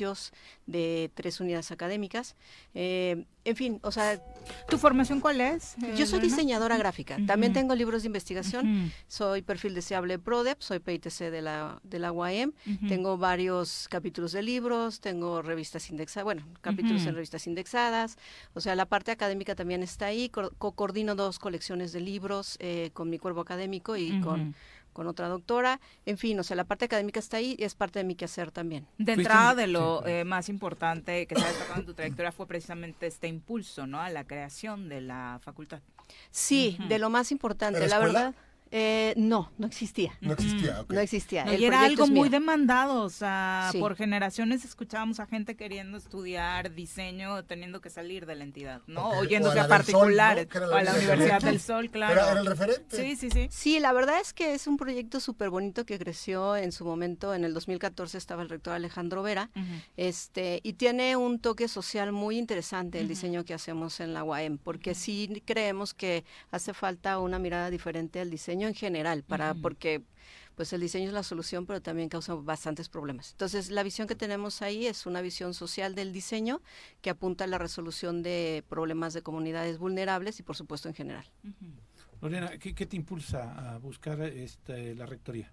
de 0.65 1.11
tres 1.13 1.39
unidades 1.39 1.71
académicas. 1.71 2.35
Eh, 2.73 3.25
en 3.45 3.55
fin, 3.55 3.79
o 3.83 3.91
sea... 3.91 4.21
¿Tu 4.69 4.77
formación 4.77 5.21
cuál 5.21 5.39
es? 5.39 5.75
Yo 5.95 6.05
soy 6.05 6.19
diseñadora 6.19 6.77
gráfica. 6.77 7.17
También 7.25 7.53
tengo 7.53 7.75
libros 7.75 8.03
de 8.03 8.07
investigación. 8.07 8.91
Soy 9.07 9.41
perfil 9.41 9.73
deseable 9.73 10.19
PRODEP, 10.19 10.61
soy 10.61 10.79
PITC 10.79 11.31
de 11.31 11.41
la, 11.41 11.79
de 11.83 11.99
la 11.99 12.11
UAM. 12.11 12.51
Tengo 12.89 13.17
varios 13.17 13.87
capítulos 13.89 14.33
de 14.33 14.43
libros, 14.43 14.99
tengo 14.99 15.41
revistas 15.41 15.89
indexadas, 15.89 16.25
bueno, 16.25 16.43
capítulos 16.61 17.05
en 17.05 17.15
revistas 17.15 17.47
indexadas. 17.47 18.17
O 18.53 18.59
sea, 18.59 18.75
la 18.75 18.85
parte 18.85 19.11
académica 19.11 19.55
también 19.55 19.81
está 19.81 20.07
ahí. 20.07 20.29
Co 20.29 20.71
coordino 20.73 21.15
dos 21.15 21.39
colecciones 21.39 21.93
de 21.93 22.01
libros 22.01 22.57
eh, 22.59 22.91
con 22.93 23.09
mi 23.09 23.17
cuerpo 23.17 23.39
académico 23.39 23.95
y 23.95 24.19
con 24.19 24.55
con 24.97 25.05
otra 25.05 25.27
doctora, 25.27 25.79
en 26.07 26.17
fin, 26.17 26.39
o 26.39 26.43
sea, 26.43 26.55
la 26.55 26.63
parte 26.63 26.85
académica 26.85 27.19
está 27.19 27.37
ahí 27.37 27.55
y 27.59 27.65
es 27.65 27.75
parte 27.75 27.99
de 27.99 28.03
mi 28.03 28.15
quehacer 28.15 28.49
también. 28.51 28.87
De 28.97 29.13
entrada, 29.13 29.53
de 29.53 29.67
lo 29.67 30.03
eh, 30.07 30.23
más 30.23 30.49
importante 30.49 31.27
que 31.27 31.35
se 31.35 31.43
ha 31.43 31.47
destacado 31.49 31.81
en 31.81 31.85
tu 31.85 31.93
trayectoria 31.93 32.31
fue 32.31 32.47
precisamente 32.47 33.05
este 33.05 33.27
impulso, 33.27 33.85
¿no? 33.85 34.01
A 34.01 34.09
la 34.09 34.23
creación 34.23 34.89
de 34.89 35.01
la 35.01 35.39
facultad. 35.43 35.81
Sí, 36.31 36.79
de 36.89 36.97
lo 36.97 37.11
más 37.11 37.31
importante, 37.31 37.87
la 37.87 37.99
verdad. 37.99 38.33
Eh, 38.71 39.13
no, 39.17 39.51
no 39.57 39.67
existía. 39.67 40.13
No 40.21 40.33
existía, 40.33 40.85
No 40.89 40.99
existía. 40.99 41.55
y 41.55 41.65
era 41.65 41.81
algo 41.81 42.07
muy 42.07 42.29
demandado, 42.29 43.03
o 43.03 43.09
sea, 43.09 43.71
por 43.79 43.95
generaciones 43.95 44.65
escuchábamos 44.65 45.19
a 45.19 45.25
gente 45.25 45.55
queriendo 45.55 45.97
estudiar 45.97 46.73
diseño, 46.73 47.43
teniendo 47.45 47.81
que 47.81 47.89
salir 47.89 48.25
de 48.25 48.35
la 48.35 48.43
entidad, 48.43 48.81
¿no? 48.87 49.09
Oyéndose 49.09 49.59
a, 49.59 49.67
particulares, 49.67 50.47
o 50.53 50.75
a 50.75 50.83
la 50.83 50.93
Universidad 50.93 51.41
del 51.41 51.59
Sol, 51.59 51.89
claro. 51.89 52.13
¿Era, 52.13 52.39
el 52.39 52.45
referente? 52.45 52.95
Sí, 52.95 53.15
sí, 53.15 53.29
sí. 53.29 53.47
Sí, 53.49 53.79
la 53.79 53.93
verdad 53.93 54.19
es 54.19 54.33
que 54.33 54.53
es 54.53 54.67
un 54.67 54.77
proyecto 54.77 55.19
súper 55.19 55.49
bonito 55.49 55.85
que 55.85 55.97
creció 55.97 56.55
en 56.55 56.71
su 56.71 56.85
momento, 56.85 57.33
en 57.33 57.43
el 57.43 57.53
2014 57.53 58.17
estaba 58.17 58.41
el 58.41 58.49
rector 58.49 58.73
Alejandro 58.73 59.23
Vera, 59.23 59.49
este, 59.95 60.59
y 60.63 60.73
tiene 60.73 61.15
un 61.15 61.39
toque 61.39 61.67
social 61.67 62.11
muy 62.11 62.37
interesante 62.37 62.99
el 62.99 63.07
diseño 63.07 63.45
que 63.45 63.53
hacemos 63.53 63.99
en 63.99 64.13
la 64.13 64.23
UAM, 64.23 64.57
porque 64.57 64.95
sí 64.95 65.41
creemos 65.45 65.93
que 65.93 66.25
hace 66.51 66.73
falta 66.73 67.19
una 67.19 67.39
mirada 67.39 67.69
diferente 67.69 68.19
al 68.19 68.29
diseño 68.29 68.56
en 68.65 68.73
general, 68.73 69.23
para, 69.23 69.53
porque 69.53 70.01
pues 70.57 70.73
el 70.73 70.81
diseño 70.81 71.07
es 71.07 71.13
la 71.13 71.21
solución, 71.21 71.67
pero 71.67 71.83
también 71.83 72.09
causa 72.09 72.33
bastantes 72.33 72.89
problemas. 72.89 73.31
Entonces, 73.33 73.69
la 73.69 73.83
visión 73.83 74.07
que 74.07 74.15
tenemos 74.15 74.63
ahí 74.63 74.87
es 74.87 75.05
una 75.05 75.21
visión 75.21 75.53
social 75.53 75.93
del 75.93 76.11
diseño 76.11 76.63
que 77.01 77.11
apunta 77.11 77.43
a 77.43 77.47
la 77.47 77.59
resolución 77.59 78.23
de 78.23 78.63
problemas 78.67 79.13
de 79.13 79.21
comunidades 79.21 79.77
vulnerables 79.77 80.39
y, 80.39 80.43
por 80.43 80.55
supuesto, 80.55 80.87
en 80.87 80.95
general. 80.95 81.25
Lorena, 82.21 82.57
¿qué, 82.57 82.73
te 82.73 82.95
impulsa 82.95 83.73
a 83.73 83.77
buscar 83.77 84.19
este, 84.21 84.95
la 84.95 85.05
rectoría? 85.05 85.51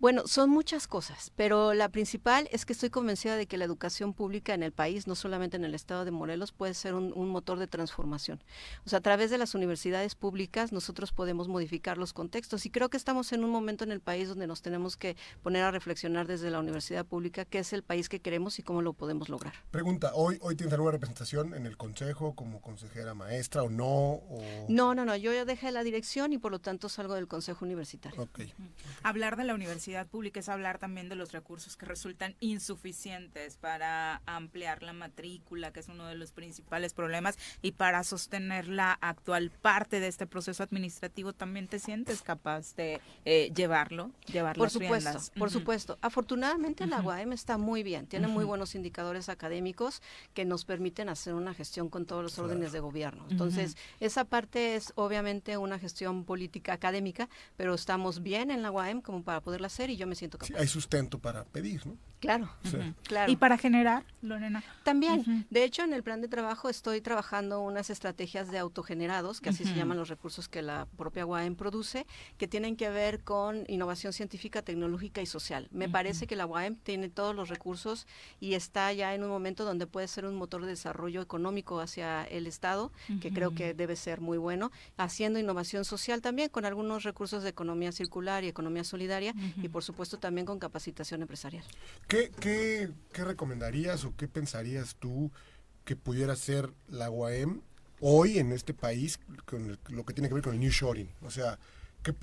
Bueno, 0.00 0.28
son 0.28 0.50
muchas 0.50 0.86
cosas, 0.86 1.32
pero 1.34 1.74
la 1.74 1.88
principal 1.88 2.48
es 2.52 2.64
que 2.64 2.72
estoy 2.72 2.88
convencida 2.88 3.34
de 3.34 3.46
que 3.46 3.56
la 3.56 3.64
educación 3.64 4.14
pública 4.14 4.54
en 4.54 4.62
el 4.62 4.70
país, 4.70 5.08
no 5.08 5.16
solamente 5.16 5.56
en 5.56 5.64
el 5.64 5.74
estado 5.74 6.04
de 6.04 6.12
Morelos, 6.12 6.52
puede 6.52 6.74
ser 6.74 6.94
un, 6.94 7.28
motor 7.28 7.58
de 7.58 7.66
transformación. 7.66 8.40
O 8.86 8.88
sea, 8.88 9.00
a 9.00 9.02
través 9.02 9.28
de 9.32 9.38
las 9.38 9.56
universidades 9.56 10.14
públicas 10.14 10.70
nosotros 10.70 11.10
podemos 11.10 11.48
modificar 11.48 11.98
los 11.98 12.12
contextos 12.12 12.64
y 12.64 12.70
creo 12.70 12.90
que 12.90 12.96
estamos 12.96 13.32
en 13.32 13.42
un 13.42 13.50
momento 13.50 13.82
en 13.82 13.90
el 13.90 13.98
país 13.98 14.28
donde 14.28 14.46
nos 14.46 14.62
tenemos 14.62 14.96
que 14.96 15.16
poner 15.42 15.64
a 15.64 15.72
reflexionar 15.72 16.28
desde 16.28 16.48
la 16.50 16.60
universidad 16.60 17.04
pública 17.04 17.44
qué 17.44 17.58
es 17.58 17.72
el 17.72 17.82
país 17.82 18.08
que 18.08 18.20
queremos 18.20 18.60
y 18.60 18.62
cómo 18.62 18.82
lo 18.82 18.92
podemos 18.92 19.28
lograr. 19.28 19.54
Pregunta, 19.72 20.12
¿hoy, 20.14 20.38
hoy 20.42 20.54
tienes 20.54 20.74
alguna 20.74 20.92
representación 20.92 21.54
en 21.54 21.66
el 21.66 21.76
consejo 21.76 22.36
como 22.36 22.60
consejera 22.60 23.14
maestra 23.14 23.64
o 23.64 23.68
no? 23.68 24.20
No, 24.68 24.94
no, 24.94 25.04
no, 25.04 25.16
yo 25.16 25.32
ya 25.32 25.44
dejé 25.44 25.72
la 25.72 25.82
dirección 25.82 26.32
y 26.32 26.38
por 26.38 26.52
lo 26.52 26.60
tanto 26.60 26.88
salgo 26.88 27.14
del 27.14 27.26
consejo 27.26 27.64
universitario. 27.64 28.22
Okay. 28.22 28.54
Hablar 29.02 29.36
de 29.36 29.42
la 29.42 29.54
universidad 29.54 29.87
pública 30.10 30.40
es 30.40 30.48
hablar 30.48 30.78
también 30.78 31.08
de 31.08 31.14
los 31.14 31.32
recursos 31.32 31.76
que 31.76 31.86
resultan 31.86 32.36
insuficientes 32.40 33.56
para 33.56 34.22
ampliar 34.26 34.82
la 34.82 34.92
matrícula, 34.92 35.72
que 35.72 35.80
es 35.80 35.88
uno 35.88 36.06
de 36.06 36.14
los 36.14 36.32
principales 36.32 36.92
problemas, 36.92 37.38
y 37.62 37.72
para 37.72 38.04
sostener 38.04 38.68
la 38.68 38.92
actual 38.92 39.50
parte 39.50 40.00
de 40.00 40.08
este 40.08 40.26
proceso 40.26 40.62
administrativo, 40.62 41.32
¿también 41.32 41.68
te 41.68 41.78
sientes 41.78 42.22
capaz 42.22 42.74
de 42.76 43.00
eh, 43.24 43.52
llevarlo, 43.54 44.10
llevar 44.32 44.56
Por 44.56 44.70
supuesto, 44.70 45.18
por 45.36 45.50
supuesto. 45.50 45.98
Afortunadamente 46.00 46.86
la 46.86 47.00
UAM 47.00 47.32
está 47.32 47.58
muy 47.58 47.82
bien, 47.82 48.06
tiene 48.06 48.28
muy 48.28 48.44
buenos 48.44 48.74
indicadores 48.74 49.28
académicos 49.28 50.02
que 50.34 50.44
nos 50.44 50.64
permiten 50.64 51.08
hacer 51.08 51.34
una 51.34 51.54
gestión 51.54 51.88
con 51.88 52.06
todos 52.06 52.22
los 52.22 52.38
órdenes 52.38 52.72
de 52.72 52.80
gobierno. 52.80 53.26
Entonces, 53.30 53.76
esa 54.00 54.24
parte 54.24 54.76
es 54.76 54.92
obviamente 54.96 55.56
una 55.56 55.78
gestión 55.78 56.24
política 56.24 56.72
académica, 56.72 57.28
pero 57.56 57.74
estamos 57.74 58.22
bien 58.22 58.50
en 58.50 58.62
la 58.62 58.70
UAM 58.70 59.00
como 59.00 59.22
para 59.22 59.40
poderla 59.40 59.68
hacer 59.78 59.90
y 59.90 59.96
yo 59.96 60.06
me 60.06 60.14
siento 60.14 60.38
capaz. 60.38 60.58
hay 60.58 60.66
sustento 60.66 61.18
para 61.18 61.44
pedir, 61.44 61.86
¿no? 61.86 61.96
Claro, 62.20 62.50
claro. 63.04 63.30
Y 63.30 63.36
para 63.36 63.56
generar, 63.58 64.04
Lorena. 64.22 64.64
También, 64.82 65.46
de 65.50 65.62
hecho, 65.62 65.84
en 65.84 65.92
el 65.92 66.02
plan 66.02 66.20
de 66.20 66.26
trabajo 66.26 66.68
estoy 66.68 67.00
trabajando 67.00 67.60
unas 67.60 67.90
estrategias 67.90 68.50
de 68.50 68.58
autogenerados, 68.58 69.40
que 69.40 69.50
así 69.50 69.64
se 69.64 69.74
llaman 69.74 69.96
los 69.96 70.08
recursos 70.08 70.48
que 70.48 70.60
la 70.60 70.88
propia 70.96 71.24
UAM 71.24 71.54
produce, 71.54 72.06
que 72.36 72.48
tienen 72.48 72.74
que 72.74 72.90
ver 72.90 73.22
con 73.22 73.64
innovación 73.68 74.12
científica, 74.12 74.62
tecnológica 74.62 75.22
y 75.22 75.26
social. 75.26 75.68
Me 75.70 75.88
parece 75.88 76.26
que 76.26 76.34
la 76.34 76.46
UAM 76.46 76.74
tiene 76.76 77.08
todos 77.08 77.36
los 77.36 77.48
recursos 77.48 78.08
y 78.40 78.54
está 78.54 78.92
ya 78.92 79.14
en 79.14 79.22
un 79.22 79.30
momento 79.30 79.64
donde 79.64 79.86
puede 79.86 80.08
ser 80.08 80.24
un 80.24 80.34
motor 80.34 80.62
de 80.62 80.68
desarrollo 80.68 81.22
económico 81.22 81.78
hacia 81.78 82.24
el 82.24 82.48
Estado, 82.48 82.90
que 83.20 83.32
creo 83.32 83.54
que 83.54 83.74
debe 83.74 83.94
ser 83.94 84.20
muy 84.20 84.38
bueno, 84.38 84.72
haciendo 84.96 85.38
innovación 85.38 85.84
social 85.84 86.20
también 86.20 86.48
con 86.48 86.64
algunos 86.64 87.04
recursos 87.04 87.44
de 87.44 87.50
economía 87.50 87.92
circular 87.92 88.42
y 88.42 88.48
economía 88.48 88.82
solidaria 88.82 89.34
y 89.62 89.67
por 89.68 89.84
supuesto 89.84 90.18
también 90.18 90.46
con 90.46 90.58
capacitación 90.58 91.22
empresarial. 91.22 91.64
¿Qué, 92.06 92.30
qué, 92.40 92.90
qué 93.12 93.24
recomendarías 93.24 94.04
o 94.04 94.14
qué 94.16 94.28
pensarías 94.28 94.96
tú 94.96 95.30
que 95.84 95.96
pudiera 95.96 96.36
ser 96.36 96.72
la 96.88 97.10
UAM 97.10 97.62
hoy 98.00 98.38
en 98.38 98.52
este 98.52 98.74
país 98.74 99.18
con 99.44 99.78
lo 99.88 100.04
que 100.04 100.14
tiene 100.14 100.28
que 100.28 100.34
ver 100.34 100.44
con 100.44 100.54
el 100.54 100.60
New 100.60 100.70
Shoring? 100.70 101.10
O 101.22 101.30
sea, 101.30 101.58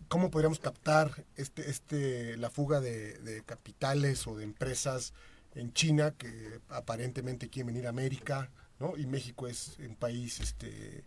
¿cómo 0.07 0.31
podríamos 0.31 0.59
captar 0.59 1.25
este, 1.35 1.69
este, 1.69 2.37
la 2.37 2.49
fuga 2.49 2.79
de, 2.79 3.43
capitales 3.45 4.27
o 4.27 4.35
de 4.35 4.43
empresas 4.43 5.13
en 5.53 5.73
China 5.73 6.11
que 6.11 6.59
aparentemente 6.69 7.49
quieren 7.49 7.67
venir 7.67 7.87
a 7.87 7.89
América, 7.89 8.49
¿no? 8.79 8.97
Y 8.97 9.05
México 9.05 9.47
es 9.47 9.77
un 9.79 9.95
país 9.95 10.39
este, 10.39 11.03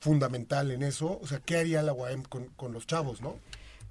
fundamental 0.00 0.70
en 0.70 0.82
eso. 0.82 1.18
O 1.20 1.26
sea, 1.26 1.40
¿qué 1.40 1.56
haría 1.56 1.82
la 1.82 1.92
UAM 1.92 2.22
con, 2.22 2.46
con 2.50 2.72
los 2.72 2.86
chavos, 2.86 3.20
no? 3.20 3.38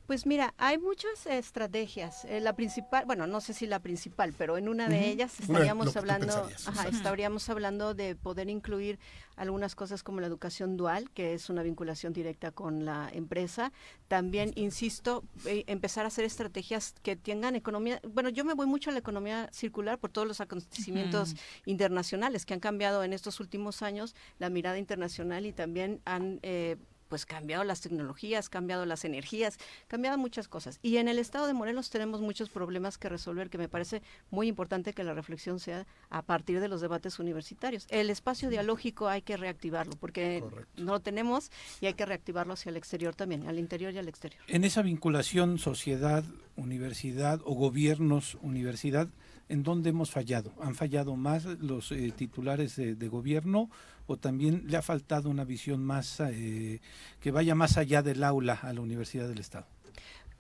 Pues 0.08 0.26
mira, 0.26 0.54
hay 0.58 0.78
muchas 0.78 1.26
estrategias. 1.28 2.26
Eh, 2.26 2.42
la 2.42 2.56
principal, 2.56 3.06
bueno, 3.06 3.26
no 3.26 3.40
sé 3.40 3.54
si 3.54 3.66
la 3.68 3.80
principal, 3.80 4.34
pero 4.38 4.58
en 4.58 4.68
una 4.68 4.90
de 4.90 5.08
ellas 5.08 5.40
estaríamos 5.40 5.96
hablando, 5.96 6.50
ajá, 6.66 6.90
estaríamos 6.90 7.50
hablando 7.50 7.94
de 7.94 8.16
poder 8.16 8.50
incluir 8.50 9.00
algunas 9.38 9.76
cosas 9.76 10.04
como 10.04 10.20
la 10.20 10.28
educación 10.28 10.76
dual, 10.76 11.10
que 11.12 11.34
es 11.34 11.50
una 11.50 11.64
vinculación 11.64 12.12
directa 12.12 12.52
con 12.52 12.84
la 12.84 13.10
empresa. 13.14 13.72
También, 14.10 14.52
insisto, 14.56 15.24
eh, 15.46 15.64
empezar 15.68 16.04
a 16.04 16.10
hacer 16.10 16.26
estrategias 16.26 16.96
que 17.02 17.16
tengan 17.16 17.56
economía. 17.56 18.02
Bueno, 18.08 18.28
yo 18.28 18.44
me 18.44 18.54
voy 18.54 18.68
mucho 18.68 18.90
a 18.90 18.94
la 18.94 19.00
economía 19.00 19.50
circular 19.54 20.00
por 20.00 20.12
todos 20.12 20.28
los 20.28 20.42
acontecimientos 20.42 21.36
internacionales 21.66 22.46
que 22.46 22.54
han 22.54 22.60
cambiado 22.60 23.04
en 23.06 23.14
estos 23.14 23.40
últimos 23.40 23.82
años 23.82 24.16
la 24.38 24.50
mirada 24.50 24.78
internacional 24.78 25.46
y 25.46 25.54
también 25.54 26.02
han 26.06 26.40
eh, 26.44 26.76
pues 27.14 27.28
cambiado 27.28 27.64
las 27.64 27.80
tecnologías, 27.80 28.50
cambiado 28.50 28.88
las 28.88 29.06
energías, 29.06 29.60
cambiado 29.88 30.18
muchas 30.18 30.48
cosas. 30.48 30.80
Y 30.82 30.98
en 30.98 31.08
el 31.08 31.20
estado 31.20 31.46
de 31.46 31.54
Morelos 31.54 31.92
tenemos 31.92 32.22
muchos 32.22 32.50
problemas 32.50 32.98
que 32.98 33.08
resolver 33.08 33.52
que 33.52 33.60
me 33.60 33.70
parece 33.70 34.02
muy 34.32 34.48
importante 34.48 34.94
que 34.94 35.04
la 35.04 35.14
reflexión 35.14 35.60
sea 35.60 35.86
a 36.10 36.24
partir 36.24 36.60
de 36.60 36.68
los 36.68 36.82
debates 36.82 37.20
universitarios. 37.20 37.86
El 37.92 38.10
espacio 38.10 38.50
dialógico 38.50 39.10
hay 39.10 39.22
que 39.22 39.38
reactivarlo 39.38 39.94
porque 40.00 40.44
no 40.76 40.94
lo 40.94 41.02
tenemos 41.02 41.52
y 41.82 41.86
hay 41.86 41.94
que 41.94 42.08
reactivarlo 42.08 42.54
hacia 42.54 42.72
el 42.72 42.78
exterior 42.78 43.14
también, 43.14 43.46
al 43.46 43.60
interior 43.60 43.94
y 43.94 44.00
al 44.00 44.08
exterior. 44.08 44.42
En 44.48 44.64
esa 44.64 44.82
vinculación 44.82 45.60
sociedad, 45.60 46.24
universidad 46.56 47.42
o 47.46 47.54
gobiernos, 47.54 48.40
universidad, 48.42 49.08
en 49.50 49.62
dónde 49.62 49.92
hemos 49.92 50.10
fallado. 50.10 50.52
¿Han 50.62 50.74
fallado 50.74 51.16
más 51.16 51.46
los 51.46 51.92
eh, 51.92 52.12
titulares 52.16 52.76
de, 52.76 53.08
gobierno 53.08 53.70
o 54.08 54.18
también 54.18 54.64
le 54.68 54.78
ha 54.78 54.82
faltado 54.82 55.30
una 55.30 55.46
visión 55.46 55.84
más 55.84 56.20
eh, 56.20 56.82
que 57.20 57.32
vaya 57.32 57.56
más 57.56 57.78
allá 57.78 58.02
del 58.02 58.24
aula 58.24 58.54
a 58.62 58.74
la 58.74 58.82
Universidad 58.82 59.28
del 59.28 59.40
Estado? 59.40 59.66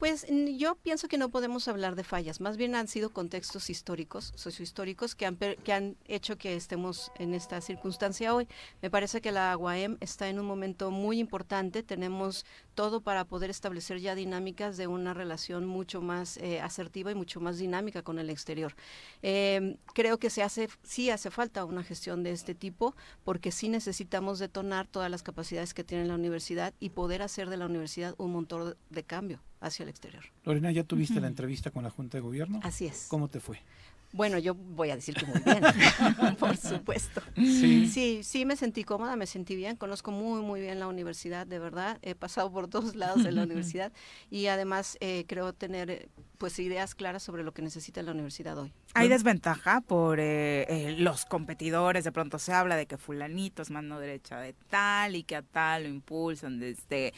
Pues 0.03 0.25
yo 0.57 0.75
pienso 0.75 1.07
que 1.07 1.17
no 1.17 1.29
podemos 1.29 1.69
hablar 1.69 1.95
de 1.95 2.03
fallas, 2.03 2.41
más 2.41 2.57
bien 2.57 2.75
han 2.75 2.89
sido 2.89 3.11
contextos 3.11 3.69
históricos, 3.69 4.33
sociohistóricos, 4.35 5.15
que 5.15 5.25
han, 5.25 5.37
que 5.37 5.71
han 5.71 5.95
hecho 6.09 6.37
que 6.37 6.57
estemos 6.57 7.13
en 7.19 7.33
esta 7.33 7.61
circunstancia 7.61 8.35
hoy. 8.35 8.49
Me 8.81 8.91
parece 8.91 9.21
que 9.21 9.31
la 9.31 9.55
UAM 9.55 9.95
está 10.01 10.27
en 10.27 10.39
un 10.39 10.45
momento 10.45 10.91
muy 10.91 11.19
importante, 11.19 11.83
tenemos 11.83 12.45
todo 12.75 12.99
para 12.99 13.23
poder 13.23 13.49
establecer 13.49 14.01
ya 14.01 14.13
dinámicas 14.13 14.75
de 14.75 14.87
una 14.87 15.13
relación 15.13 15.65
mucho 15.65 16.01
más 16.01 16.35
eh, 16.35 16.59
asertiva 16.59 17.09
y 17.09 17.15
mucho 17.15 17.39
más 17.39 17.57
dinámica 17.57 18.01
con 18.01 18.19
el 18.19 18.29
exterior. 18.29 18.75
Em, 19.21 19.77
creo 19.93 20.19
que 20.19 20.29
se 20.29 20.43
hace, 20.43 20.67
sí 20.83 21.11
hace 21.11 21.31
falta 21.31 21.63
una 21.63 21.81
gestión 21.81 22.23
de 22.23 22.31
este 22.33 22.55
tipo, 22.55 22.93
porque 23.23 23.53
sí 23.53 23.69
necesitamos 23.69 24.39
detonar 24.39 24.85
todas 24.85 25.09
las 25.09 25.23
capacidades 25.23 25.73
que 25.73 25.85
tiene 25.85 26.03
la 26.03 26.15
universidad 26.15 26.73
y 26.81 26.89
poder 26.89 27.21
hacer 27.21 27.49
de 27.49 27.55
la 27.55 27.67
universidad 27.67 28.15
un 28.17 28.33
motor 28.33 28.75
de 28.89 29.03
cambio 29.03 29.39
hacia 29.63 29.83
el 29.83 29.89
exterior. 29.89 30.23
Lorena, 30.43 30.71
¿ya 30.71 30.83
tuviste 30.83 31.19
la 31.19 31.27
entrevista 31.27 31.71
con 31.71 31.83
la 31.83 31.89
Junta 31.89 32.17
de 32.17 32.21
Gobierno? 32.21 32.59
Así 32.63 32.85
es. 32.85 33.07
¿Cómo 33.09 33.29
te 33.29 33.39
fue? 33.39 33.59
Bueno, 34.13 34.37
yo 34.37 34.53
voy 34.53 34.91
a 34.91 34.95
decir 34.95 35.15
que 35.15 35.25
muy 35.25 35.39
bien, 35.39 35.63
por 36.39 36.55
supuesto. 36.55 37.21
Sí. 37.35 37.87
sí, 37.87 38.19
sí, 38.23 38.45
me 38.45 38.55
sentí 38.55 38.83
cómoda, 38.83 39.15
me 39.15 39.25
sentí 39.25 39.55
bien, 39.55 39.75
conozco 39.75 40.11
muy, 40.11 40.41
muy 40.41 40.61
bien 40.61 40.79
la 40.79 40.87
universidad, 40.87 41.47
de 41.47 41.57
verdad, 41.57 41.97
he 42.03 42.13
pasado 42.13 42.51
por 42.51 42.67
todos 42.67 42.95
lados 42.95 43.23
de 43.23 43.31
la 43.31 43.41
universidad 43.43 43.91
y 44.29 44.45
además 44.47 44.97
eh, 44.99 45.25
creo 45.27 45.53
tener 45.53 46.09
pues 46.43 46.59
ideas 46.59 46.93
claras 46.93 47.23
sobre 47.23 47.43
lo 47.43 47.53
que 47.53 47.61
necesita 47.61 48.01
la 48.01 48.11
universidad 48.11 48.57
hoy. 48.57 48.73
Hay 48.95 49.07
desventaja 49.07 49.79
por 49.79 50.19
eh, 50.19 50.65
eh, 50.67 50.95
los 50.99 51.23
competidores, 51.23 52.03
de 52.03 52.11
pronto 52.11 52.37
se 52.37 52.51
habla 52.51 52.75
de 52.75 52.85
que 52.85 52.97
fulanito 52.97 53.61
es 53.61 53.71
mano 53.71 53.97
derecha 53.97 54.39
de 54.39 54.51
tal 54.69 55.15
y 55.15 55.23
que 55.23 55.37
a 55.37 55.41
tal 55.41 55.83
lo 55.83 55.89
impulsan 55.89 56.59
desde 56.59 57.13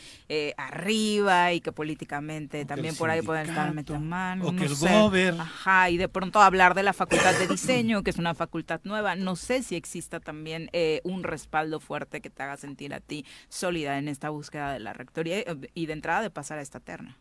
arriba 0.57 1.53
y 1.53 1.61
que 1.61 1.71
políticamente 1.71 2.65
también 2.65 2.95
por 2.95 3.09
ahí 3.09 3.23
pueden 3.23 3.49
estar 3.49 3.73
metiendo 3.73 4.05
mano. 4.05 4.47
O 4.47 4.55
que 4.55 4.65
el 4.65 5.39
Ajá, 5.39 5.89
y 5.89 5.97
de 5.97 6.07
pronto 6.07 6.41
hablar 6.41 6.75
de 6.75 6.83
la 6.83 6.93
Facultad 6.93 7.33
de 7.33 7.47
Diseño, 7.47 8.03
que 8.03 8.11
es 8.11 8.17
una 8.17 8.35
facultad 8.35 8.81
nueva. 8.83 9.15
No 9.15 9.35
sé 9.35 9.63
si 9.63 9.75
exista 9.75 10.19
también 10.19 10.69
eh, 10.73 11.01
un 11.03 11.23
respaldo 11.23 11.79
fuerte 11.79 12.21
que 12.21 12.29
te 12.29 12.43
haga 12.43 12.57
sentir 12.57 12.93
a 12.93 12.99
ti 12.99 13.25
sólida 13.49 13.97
en 13.97 14.07
esta 14.07 14.29
búsqueda 14.29 14.73
de 14.73 14.79
la 14.79 14.93
rectoría 14.93 15.39
eh, 15.39 15.71
y 15.73 15.85
de 15.87 15.93
entrada 15.93 16.21
de 16.21 16.29
pasar 16.29 16.59
a 16.59 16.61
esta 16.61 16.79
terna. 16.79 17.17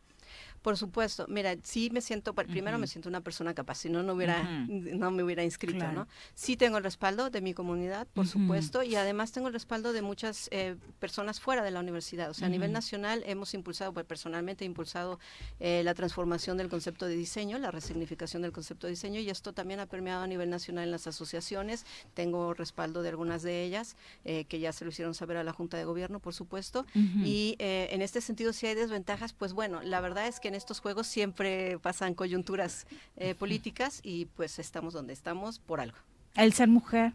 Por 0.65 0.79
supuesto, 0.79 1.27
mira, 1.29 1.55
sí 1.63 1.91
me 1.93 2.01
siento, 2.01 2.33
primero 2.35 2.79
me 2.79 2.87
siento 2.87 3.11
una 3.11 3.21
persona 3.21 3.53
capaz, 3.53 3.75
si 3.75 3.91
no, 3.91 4.03
no, 4.03 4.15
hubiera, 4.15 4.43
no 4.67 5.11
me 5.11 5.23
hubiera 5.23 5.45
inscrito, 5.45 5.93
¿no? 5.93 6.09
Sí 6.33 6.57
tengo 6.57 6.79
el 6.79 6.85
respaldo 6.85 7.29
de 7.29 7.43
mi 7.43 7.53
comunidad, 7.53 8.07
por 8.15 8.27
supuesto, 8.27 8.83
y 8.83 8.95
además 8.95 9.31
tengo 9.31 9.49
el 9.49 9.53
respaldo 9.53 9.93
de 9.93 10.01
muchas 10.01 10.49
eh, 10.53 10.77
personas 11.01 11.39
fuera 11.39 11.63
de 11.63 11.71
la 11.71 11.81
universidad. 11.81 12.31
O 12.31 12.35
sea, 12.35 12.47
a 12.47 12.51
nivel 12.51 12.73
nacional 12.73 13.23
hemos 13.27 13.53
impulsado, 13.53 13.93
pues 13.93 14.07
personalmente 14.07 14.65
he 14.65 14.67
impulsado 14.67 15.21
eh, 15.61 15.83
la 15.85 15.93
transformación 15.93 16.57
del 16.57 16.71
concepto 16.71 17.05
de 17.05 17.15
diseño, 17.15 17.59
la 17.59 17.71
resignificación 17.71 18.41
del 18.41 18.53
concepto 18.53 18.87
de 18.87 18.93
diseño, 18.93 19.21
y 19.21 19.29
esto 19.29 19.53
también 19.53 19.81
ha 19.81 19.87
permeado 19.87 20.23
a 20.23 20.27
nivel 20.27 20.49
nacional 20.49 20.85
en 20.85 20.93
las 20.93 21.07
asociaciones. 21.07 21.85
Tengo 22.15 22.55
respaldo 22.55 23.03
de 23.03 23.11
algunas 23.11 23.43
de 23.43 23.65
ellas, 23.65 23.97
eh, 24.25 24.47
que 24.47 24.61
ya 24.61 24.73
se 24.73 24.87
lo 24.87 24.93
hicieron 24.93 25.13
saber 25.13 25.37
a 25.37 25.45
la 25.45 25.53
Junta 25.53 25.77
de 25.77 25.85
Gobierno, 25.85 26.21
por 26.21 26.33
supuesto. 26.33 26.87
Y 27.23 27.57
en 27.59 28.01
este 28.01 28.23
sentido, 28.23 28.55
si 28.55 28.67
hay 28.67 28.75
desventajas, 28.75 29.35
pues 29.35 29.53
bueno, 29.53 29.83
la 29.83 30.01
verdad 30.01 30.27
es 30.27 30.41
que 30.41 30.54
en 30.55 30.59
estos 30.59 30.81
juegos 30.81 31.09
siempre 31.09 31.79
pasan 31.81 32.15
coyunturas 32.15 32.87
eh, 33.17 33.35
políticas 33.35 34.01
y 34.05 34.27
pues 34.27 34.61
estamos 34.61 34.95
donde 34.95 35.13
estamos 35.13 35.59
por 35.59 35.81
algo. 35.81 35.99
El 36.37 36.53
ser 36.53 36.69
mujer, 36.69 37.13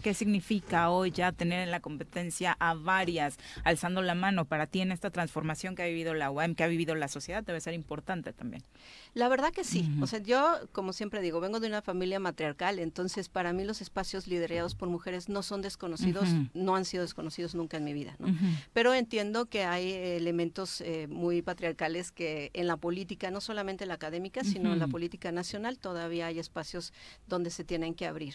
¿Qué 0.00 0.14
significa 0.14 0.88
hoy 0.90 1.10
ya 1.10 1.32
tener 1.32 1.60
en 1.60 1.70
la 1.70 1.80
competencia 1.80 2.56
a 2.58 2.74
varias 2.74 3.38
alzando 3.62 4.00
la 4.02 4.14
mano 4.14 4.46
para 4.46 4.66
ti 4.66 4.80
en 4.80 4.90
esta 4.90 5.10
transformación 5.10 5.76
que 5.76 5.82
ha 5.82 5.86
vivido 5.86 6.14
la 6.14 6.30
UAM, 6.30 6.54
que 6.54 6.64
ha 6.64 6.66
vivido 6.66 6.94
la 6.94 7.08
sociedad? 7.08 7.44
Debe 7.44 7.60
ser 7.60 7.74
importante 7.74 8.32
también. 8.32 8.62
La 9.14 9.28
verdad 9.28 9.52
que 9.52 9.62
sí. 9.62 9.90
O 10.00 10.06
sea, 10.06 10.20
yo, 10.20 10.60
como 10.72 10.92
siempre 10.92 11.20
digo, 11.20 11.40
vengo 11.40 11.60
de 11.60 11.66
una 11.66 11.82
familia 11.82 12.18
matriarcal, 12.18 12.78
entonces 12.78 13.28
para 13.28 13.52
mí 13.52 13.64
los 13.64 13.82
espacios 13.82 14.26
liderados 14.26 14.74
por 14.74 14.88
mujeres 14.88 15.28
no 15.28 15.42
son 15.42 15.60
desconocidos, 15.60 16.28
no 16.54 16.76
han 16.76 16.86
sido 16.86 17.02
desconocidos 17.02 17.54
nunca 17.54 17.76
en 17.76 17.84
mi 17.84 17.92
vida, 17.92 18.16
¿no? 18.18 18.34
Pero 18.72 18.94
entiendo 18.94 19.46
que 19.46 19.64
hay 19.64 19.92
elementos 19.92 20.80
eh, 20.80 21.08
muy 21.08 21.42
patriarcales 21.42 22.10
que 22.10 22.50
en 22.54 22.66
la 22.66 22.78
política, 22.78 23.30
no 23.30 23.40
solamente 23.40 23.84
la 23.84 23.94
académica, 23.94 24.44
sino 24.44 24.72
en 24.72 24.78
la 24.78 24.88
política 24.88 25.30
nacional, 25.30 25.78
todavía 25.78 26.26
hay 26.26 26.38
espacios 26.38 26.92
donde 27.26 27.50
se 27.50 27.64
tienen 27.64 27.94
que 27.94 28.06
abrir. 28.06 28.34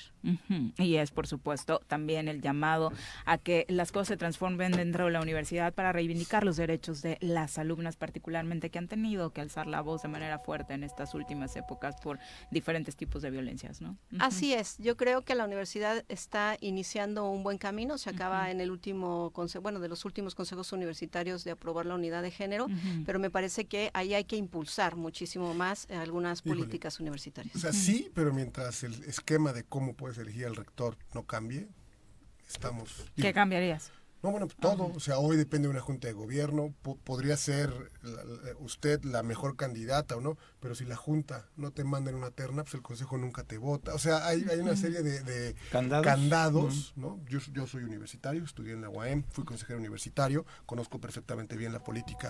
Y 0.77 0.95
es, 0.95 1.11
por 1.11 1.25
supuesto, 1.25 1.81
también 1.87 2.27
el 2.27 2.41
llamado 2.41 2.91
a 3.25 3.37
que 3.37 3.65
las 3.67 3.91
cosas 3.91 4.09
se 4.09 4.17
transformen 4.17 4.73
dentro 4.73 5.05
de 5.05 5.11
la 5.11 5.21
universidad 5.21 5.73
para 5.73 5.91
reivindicar 5.91 6.43
los 6.43 6.57
derechos 6.57 7.01
de 7.01 7.17
las 7.19 7.57
alumnas, 7.57 7.95
particularmente 7.95 8.69
que 8.69 8.77
han 8.77 8.87
tenido 8.87 9.31
que 9.31 9.41
alzar 9.41 9.65
la 9.65 9.81
voz 9.81 10.03
de 10.03 10.09
manera 10.09 10.39
fuerte 10.39 10.66
en 10.73 10.83
estas 10.83 11.13
últimas 11.13 11.55
épocas 11.55 11.95
por 12.01 12.19
diferentes 12.51 12.95
tipos 12.95 13.21
de 13.21 13.31
violencias, 13.31 13.81
¿no? 13.81 13.97
Así 14.19 14.53
es. 14.53 14.77
Yo 14.77 14.97
creo 14.97 15.21
que 15.23 15.35
la 15.35 15.45
universidad 15.45 16.03
está 16.07 16.57
iniciando 16.61 17.29
un 17.29 17.43
buen 17.43 17.57
camino. 17.57 17.97
Se 17.97 18.09
acaba 18.09 18.51
en 18.51 18.61
el 18.61 18.71
último 18.71 19.31
consejo, 19.31 19.61
bueno, 19.61 19.79
de 19.79 19.89
los 19.89 20.05
últimos 20.05 20.35
consejos 20.35 20.71
universitarios 20.71 21.43
de 21.43 21.51
aprobar 21.51 21.85
la 21.85 21.95
unidad 21.95 22.21
de 22.21 22.31
género, 22.31 22.67
pero 23.05 23.19
me 23.19 23.29
parece 23.29 23.65
que 23.65 23.91
ahí 23.93 24.13
hay 24.13 24.25
que 24.25 24.35
impulsar 24.35 24.95
muchísimo 24.95 25.53
más 25.53 25.87
algunas 25.89 26.41
políticas 26.41 26.99
universitarias. 26.99 27.55
O 27.55 27.59
sea, 27.59 27.73
sí, 27.73 28.09
pero 28.13 28.33
mientras 28.33 28.83
el 28.83 29.03
esquema 29.03 29.53
de 29.53 29.63
cómo 29.63 29.95
puedes 29.95 30.17
elegir 30.17 30.45
al 30.45 30.55
rector 30.55 30.97
no 31.13 31.25
cambie, 31.25 31.67
estamos. 32.47 33.05
¿Qué 33.15 33.33
cambiarías? 33.33 33.91
No, 34.23 34.31
bueno, 34.31 34.47
todo, 34.59 34.91
o 34.95 34.99
sea, 34.99 35.19
hoy 35.19 35.37
depende 35.37 35.67
de 35.67 35.71
una 35.71 35.81
junta 35.81 36.07
de 36.07 36.13
gobierno, 36.13 36.73
podría 37.03 37.37
ser 37.37 37.71
usted 38.59 39.03
la 39.03 39.21
mejor 39.21 39.55
candidata 39.55 40.15
o 40.15 40.21
no, 40.21 40.37
pero 40.59 40.73
si 40.73 40.85
la 40.85 40.95
junta 40.95 41.45
no 41.55 41.71
te 41.71 41.83
manda 41.83 42.09
en 42.09 42.17
una 42.17 42.31
terna, 42.31 42.63
pues 42.63 42.73
el 42.73 42.81
consejo 42.81 43.17
nunca 43.17 43.43
te 43.43 43.57
vota. 43.57 43.93
O 43.93 43.99
sea, 43.99 44.25
hay, 44.25 44.43
hay 44.49 44.59
una 44.59 44.75
serie 44.75 45.03
de, 45.03 45.55
candados, 45.69 46.93
¿no? 46.95 47.19
Yo, 47.27 47.39
yo 47.53 47.67
soy 47.67 47.83
universitario, 47.83 48.43
estudié 48.43 48.73
en 48.73 48.81
la 48.81 48.89
UAM, 48.89 49.23
fui 49.29 49.45
consejero 49.45 49.77
universitario, 49.77 50.45
conozco 50.65 50.99
perfectamente 50.99 51.55
bien 51.55 51.71
la 51.71 51.83
política 51.83 52.29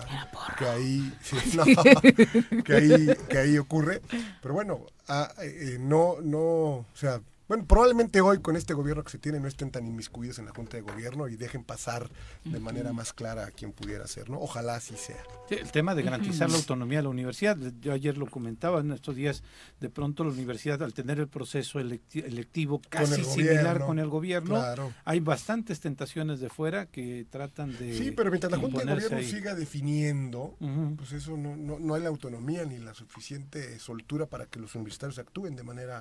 que 0.58 0.66
ahí, 0.66 1.12
que 2.64 2.74
ahí, 2.74 3.08
que 3.28 3.38
ahí 3.38 3.58
ocurre, 3.58 4.02
pero 4.42 4.54
bueno, 4.54 4.84
ah, 5.08 5.32
eh, 5.42 5.74
eh, 5.74 5.76
no, 5.80 6.16
no, 6.20 6.38
o 6.38 6.86
sea, 6.94 7.20
bueno, 7.48 7.64
probablemente 7.64 8.20
hoy 8.20 8.40
con 8.40 8.56
este 8.56 8.74
gobierno 8.74 9.02
que 9.02 9.10
se 9.10 9.18
tiene 9.18 9.40
no 9.40 9.48
estén 9.48 9.70
tan 9.70 9.86
inmiscuidos 9.86 10.38
en 10.38 10.44
la 10.44 10.52
Junta 10.52 10.76
de 10.76 10.82
Gobierno 10.82 11.28
y 11.28 11.36
dejen 11.36 11.64
pasar 11.64 12.10
de 12.44 12.60
manera 12.60 12.92
más 12.92 13.14
clara 13.14 13.46
a 13.46 13.50
quien 13.50 13.72
pudiera 13.72 14.06
ser, 14.06 14.28
¿no? 14.28 14.38
Ojalá 14.38 14.74
así 14.74 14.94
sea. 14.96 15.22
el 15.48 15.72
tema 15.72 15.94
de 15.94 16.02
garantizar 16.02 16.50
la 16.50 16.56
autonomía 16.56 16.98
de 16.98 17.04
la 17.04 17.08
universidad, 17.08 17.56
yo 17.80 17.94
ayer 17.94 18.18
lo 18.18 18.26
comentaba 18.26 18.80
en 18.80 18.92
estos 18.92 19.16
días, 19.16 19.42
de 19.80 19.88
pronto 19.88 20.24
la 20.24 20.30
universidad 20.30 20.82
al 20.82 20.92
tener 20.92 21.18
el 21.18 21.28
proceso 21.28 21.80
electivo 21.80 22.82
casi 22.88 23.24
similar 23.24 23.80
con 23.80 23.98
el 23.98 24.08
gobierno, 24.08 24.62
hay 25.06 25.20
bastantes 25.20 25.80
tentaciones 25.80 26.40
de 26.40 26.50
fuera 26.50 26.86
que 26.86 27.26
tratan 27.30 27.76
de... 27.78 27.96
Sí, 27.96 28.10
pero 28.10 28.30
mientras 28.30 28.52
la 28.52 28.58
Junta 28.58 28.84
de 28.84 28.92
Gobierno 28.92 29.22
siga 29.22 29.54
definiendo, 29.54 30.54
pues 30.98 31.12
eso 31.12 31.36
no, 31.38 31.56
no, 31.56 31.78
no 31.78 31.94
hay 31.94 32.02
la 32.02 32.08
autonomía 32.10 32.66
ni 32.66 32.78
la 32.78 32.92
suficiente 32.92 33.78
soltura 33.78 34.26
para 34.26 34.44
que 34.44 34.60
los 34.60 34.74
universitarios 34.74 35.18
actúen 35.18 35.56
de 35.56 35.62
manera 35.62 36.00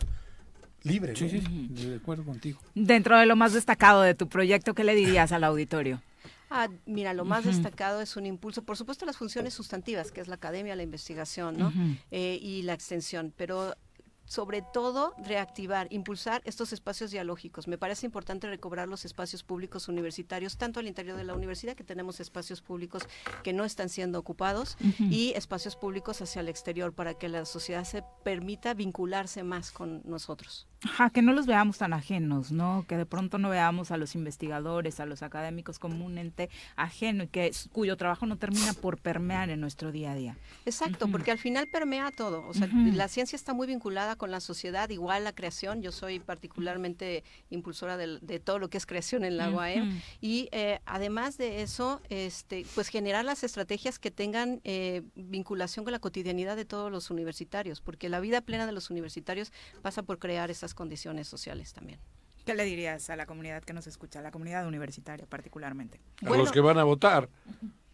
libre. 0.84 1.15
Sí, 1.15 1.30
sí, 1.30 1.67
de 1.69 1.95
acuerdo 1.95 2.23
contigo. 2.23 2.59
Dentro 2.75 3.17
de 3.17 3.25
lo 3.25 3.36
más 3.36 3.53
destacado 3.53 4.01
de 4.01 4.15
tu 4.15 4.28
proyecto, 4.28 4.73
¿qué 4.73 4.84
le 4.84 4.95
dirías 4.95 5.32
al 5.32 5.43
auditorio? 5.43 6.01
Ah, 6.49 6.69
mira, 6.86 7.13
lo 7.13 7.25
más 7.25 7.43
destacado 7.43 7.99
es 7.99 8.15
un 8.15 8.25
impulso, 8.25 8.63
por 8.63 8.78
supuesto, 8.78 9.05
las 9.05 9.17
funciones 9.17 9.53
sustantivas, 9.53 10.11
que 10.11 10.21
es 10.21 10.30
la 10.30 10.36
academia, 10.36 10.78
la 10.78 10.84
investigación 10.84 11.57
¿no? 11.57 11.73
Eh, 12.09 12.39
y 12.41 12.61
la 12.61 12.73
extensión, 12.73 13.34
pero 13.36 13.75
sobre 14.28 14.61
todo 14.61 15.15
reactivar, 15.17 15.88
impulsar 15.89 16.41
estos 16.45 16.73
espacios 16.73 17.11
dialógicos. 17.11 17.67
Me 17.67 17.78
parece 17.78 18.05
importante 18.05 18.47
recobrar 18.47 18.88
los 18.88 19.05
espacios 19.05 19.41
públicos 19.41 19.88
universitarios, 19.88 20.57
tanto 20.57 20.80
al 20.80 20.88
interior 20.88 21.17
de 21.17 21.23
la 21.23 21.34
universidad, 21.34 21.75
que 21.75 21.84
tenemos 21.84 22.19
espacios 22.19 22.61
públicos 22.61 23.03
que 23.43 23.53
no 23.53 23.63
están 23.63 23.89
siendo 23.89 24.19
ocupados, 24.19 24.78
y 24.99 25.34
espacios 25.36 25.75
públicos 25.75 26.21
hacia 26.21 26.41
el 26.41 26.49
exterior, 26.49 26.93
para 26.93 27.13
que 27.13 27.30
la 27.30 27.45
sociedad 27.45 27.86
se 27.86 28.03
permita 28.23 28.73
vincularse 28.73 29.43
más 29.43 29.71
con 29.71 30.01
nosotros. 30.05 30.67
Ajá, 30.84 31.09
que 31.09 31.23
no 31.23 31.34
los 31.34 31.47
veamos 31.47 31.80
tan 31.80 31.93
ajenos, 31.93 32.51
¿no? 32.51 32.86
Que 32.88 32.97
de 32.97 33.05
pronto 33.07 33.39
no 33.39 33.49
veamos 33.49 33.89
a 33.89 33.97
los 33.97 34.13
investigadores, 34.13 34.99
a 34.99 35.07
los 35.07 35.23
académicos 35.23 35.80
como 35.80 36.05
un 36.05 36.19
ente 36.19 36.49
ajeno 36.75 37.23
y 37.23 37.28
que 37.28 37.51
cuyo 37.71 37.97
trabajo 37.97 38.28
no 38.28 38.38
termina 38.38 38.73
por 38.73 38.99
permear 38.99 39.49
en 39.49 39.59
nuestro 39.59 39.91
día 39.91 40.11
a 40.11 40.15
día. 40.15 40.38
Exacto, 40.65 41.07
porque 41.07 41.32
al 41.32 41.39
final 41.39 41.67
permea 41.71 42.11
todo. 42.11 42.47
O 42.47 42.53
sea, 42.53 42.67
la 42.67 43.07
ciencia 43.07 43.36
está 43.36 43.53
muy 43.53 43.65
vinculada 43.65 44.15
con 44.15 44.30
la 44.30 44.39
sociedad, 44.39 44.89
igual 44.89 45.23
la 45.23 45.34
creación. 45.34 45.82
Yo 45.82 45.91
soy 45.91 46.19
particularmente 46.19 47.23
impulsora 47.49 47.97
de, 47.97 48.39
todo 48.39 48.59
lo 48.59 48.69
que 48.69 48.78
es 48.78 48.86
creación 48.86 49.23
en 49.23 49.38
la 49.38 49.49
UAM 49.49 49.99
y 50.21 50.47
eh, 50.51 50.80
además 50.86 51.38
de 51.38 51.63
eso, 51.63 52.01
este, 52.09 52.65
pues 52.75 52.89
generar 52.89 53.25
las 53.25 53.43
estrategias 53.43 53.97
que 53.97 54.11
tengan 54.11 54.61
eh, 54.63 55.01
vinculación 55.15 55.86
con 55.86 55.91
la 55.91 55.99
cotidianidad 55.99 56.55
de 56.55 56.65
todos 56.65 56.91
los 56.91 57.09
universitarios, 57.09 57.82
porque 57.82 58.09
la 58.09 58.19
vida 58.19 58.41
plena 58.41 58.67
de 58.67 58.71
los 58.71 58.91
universitarios 58.91 59.51
pasa 59.82 60.03
por 60.03 60.19
crear 60.19 60.51
esas 60.51 60.66
condiciones 60.74 61.28
sociales 61.28 61.74
también. 61.74 61.99
¿Qué 62.45 62.55
le 62.55 62.63
dirías 62.63 63.09
a 63.09 63.15
la 63.18 63.26
comunidad 63.26 63.63
que 63.63 63.74
nos 63.74 63.88
escucha, 63.88 64.20
a 64.20 64.22
la 64.22 64.32
comunidad 64.32 64.65
universitaria 64.65 65.26
particularmente? 65.28 65.99
A 66.26 66.30
los 66.30 66.51
que 66.51 66.61
van 66.61 66.78
a 66.78 66.86
votar 66.86 67.30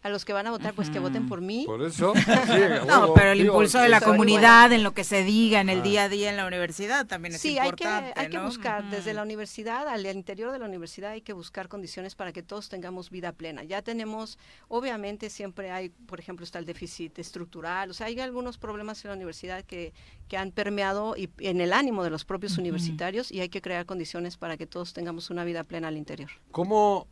a 0.04 0.10
los 0.10 0.26
que 0.26 0.34
van 0.34 0.46
a 0.46 0.50
votar, 0.50 0.74
pues 0.74 0.90
que 0.90 0.98
voten 0.98 1.26
por 1.26 1.40
mí. 1.40 1.64
Por 1.66 1.82
eso. 1.82 2.12
no, 2.86 3.14
pero 3.14 3.32
el 3.32 3.40
impulso 3.40 3.78
de 3.78 3.88
la 3.88 4.02
comunidad 4.02 4.70
en 4.70 4.82
lo 4.82 4.92
que 4.92 5.02
se 5.02 5.24
diga 5.24 5.62
en 5.62 5.70
el 5.70 5.80
ah. 5.80 5.82
día 5.82 6.02
a 6.04 6.08
día 6.10 6.28
en 6.28 6.36
la 6.36 6.46
universidad 6.46 7.06
también 7.06 7.34
es 7.34 7.40
sí, 7.40 7.56
importante. 7.56 7.84
Sí, 7.84 7.88
hay, 7.88 8.12
que, 8.12 8.20
hay 8.20 8.28
que 8.28 8.38
buscar 8.38 8.90
desde 8.90 9.14
la 9.14 9.22
universidad, 9.22 9.88
al 9.88 10.04
interior 10.04 10.52
de 10.52 10.58
la 10.58 10.66
universidad, 10.66 11.12
hay 11.12 11.22
que 11.22 11.32
buscar 11.32 11.68
condiciones 11.68 12.14
para 12.14 12.34
que 12.34 12.42
todos 12.42 12.68
tengamos 12.68 13.08
vida 13.08 13.32
plena. 13.32 13.64
Ya 13.64 13.80
tenemos, 13.80 14.38
obviamente, 14.68 15.30
siempre 15.30 15.70
hay, 15.70 15.88
por 15.88 16.20
ejemplo, 16.20 16.44
está 16.44 16.58
el 16.58 16.66
déficit 16.66 17.18
estructural, 17.18 17.90
o 17.90 17.94
sea, 17.94 18.08
hay 18.08 18.20
algunos 18.20 18.58
problemas 18.58 19.02
en 19.06 19.08
la 19.08 19.16
universidad 19.16 19.64
que, 19.64 19.94
que 20.28 20.36
han 20.36 20.50
permeado 20.50 21.16
y, 21.16 21.30
en 21.38 21.62
el 21.62 21.72
ánimo 21.72 22.04
de 22.04 22.10
los 22.10 22.26
propios 22.26 22.58
universitarios 22.58 23.32
y 23.32 23.40
hay 23.40 23.48
que 23.48 23.62
crear 23.62 23.86
condiciones 23.86 24.36
para 24.36 24.58
que 24.58 24.66
todos 24.66 24.92
tengamos 24.92 25.30
una 25.30 25.44
vida 25.44 25.64
plena 25.64 25.88
al 25.88 25.96
interior. 25.96 26.28
¿Cómo 26.50 27.08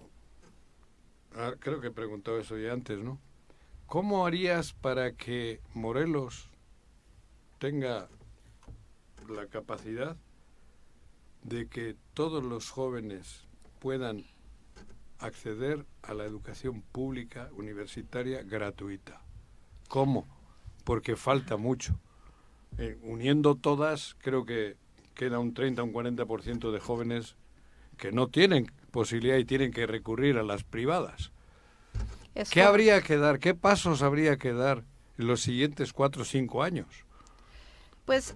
Ah, 1.35 1.55
creo 1.59 1.80
que 1.80 1.89
he 1.89 1.93
preguntado 1.93 2.39
eso 2.39 2.59
ya 2.59 2.72
antes, 2.72 2.99
¿no? 2.99 3.18
¿Cómo 3.87 4.26
harías 4.26 4.72
para 4.74 5.12
que 5.12 5.61
Morelos 5.74 6.51
tenga 7.59 8.09
la 9.28 9.47
capacidad 9.47 10.16
de 11.43 11.68
que 11.68 11.97
todos 12.14 12.45
los 12.45 12.70
jóvenes 12.70 13.47
puedan 13.78 14.24
acceder 15.18 15.87
a 16.03 16.14
la 16.14 16.24
educación 16.24 16.83
pública 16.83 17.49
universitaria 17.53 18.43
gratuita? 18.43 19.22
¿Cómo? 19.89 20.26
Porque 20.85 21.16
falta 21.16 21.57
mucho. 21.57 21.99
Eh, 22.78 22.99
uniendo 23.03 23.55
todas, 23.55 24.16
creo 24.20 24.45
que 24.45 24.76
queda 25.14 25.39
un 25.39 25.55
30, 25.55 25.83
un 25.83 25.93
40% 25.93 26.72
de 26.72 26.80
jóvenes 26.80 27.37
que 27.97 28.12
no 28.12 28.28
tienen 28.28 28.70
posibilidad 28.93 29.36
y 29.38 29.45
tienen 29.45 29.72
que 29.72 29.86
recurrir 29.86 30.38
a 30.38 30.45
las 30.45 30.62
privadas. 30.62 31.32
¿Qué 32.51 32.62
habría 32.62 33.03
que 33.03 33.16
dar? 33.16 33.40
¿Qué 33.40 33.55
pasos 33.55 34.03
habría 34.03 34.36
que 34.36 34.53
dar 34.53 34.84
en 35.18 35.26
los 35.26 35.40
siguientes 35.40 35.93
cuatro 35.93 36.22
o 36.22 36.24
cinco 36.24 36.62
años? 36.62 36.86
Pues 38.05 38.34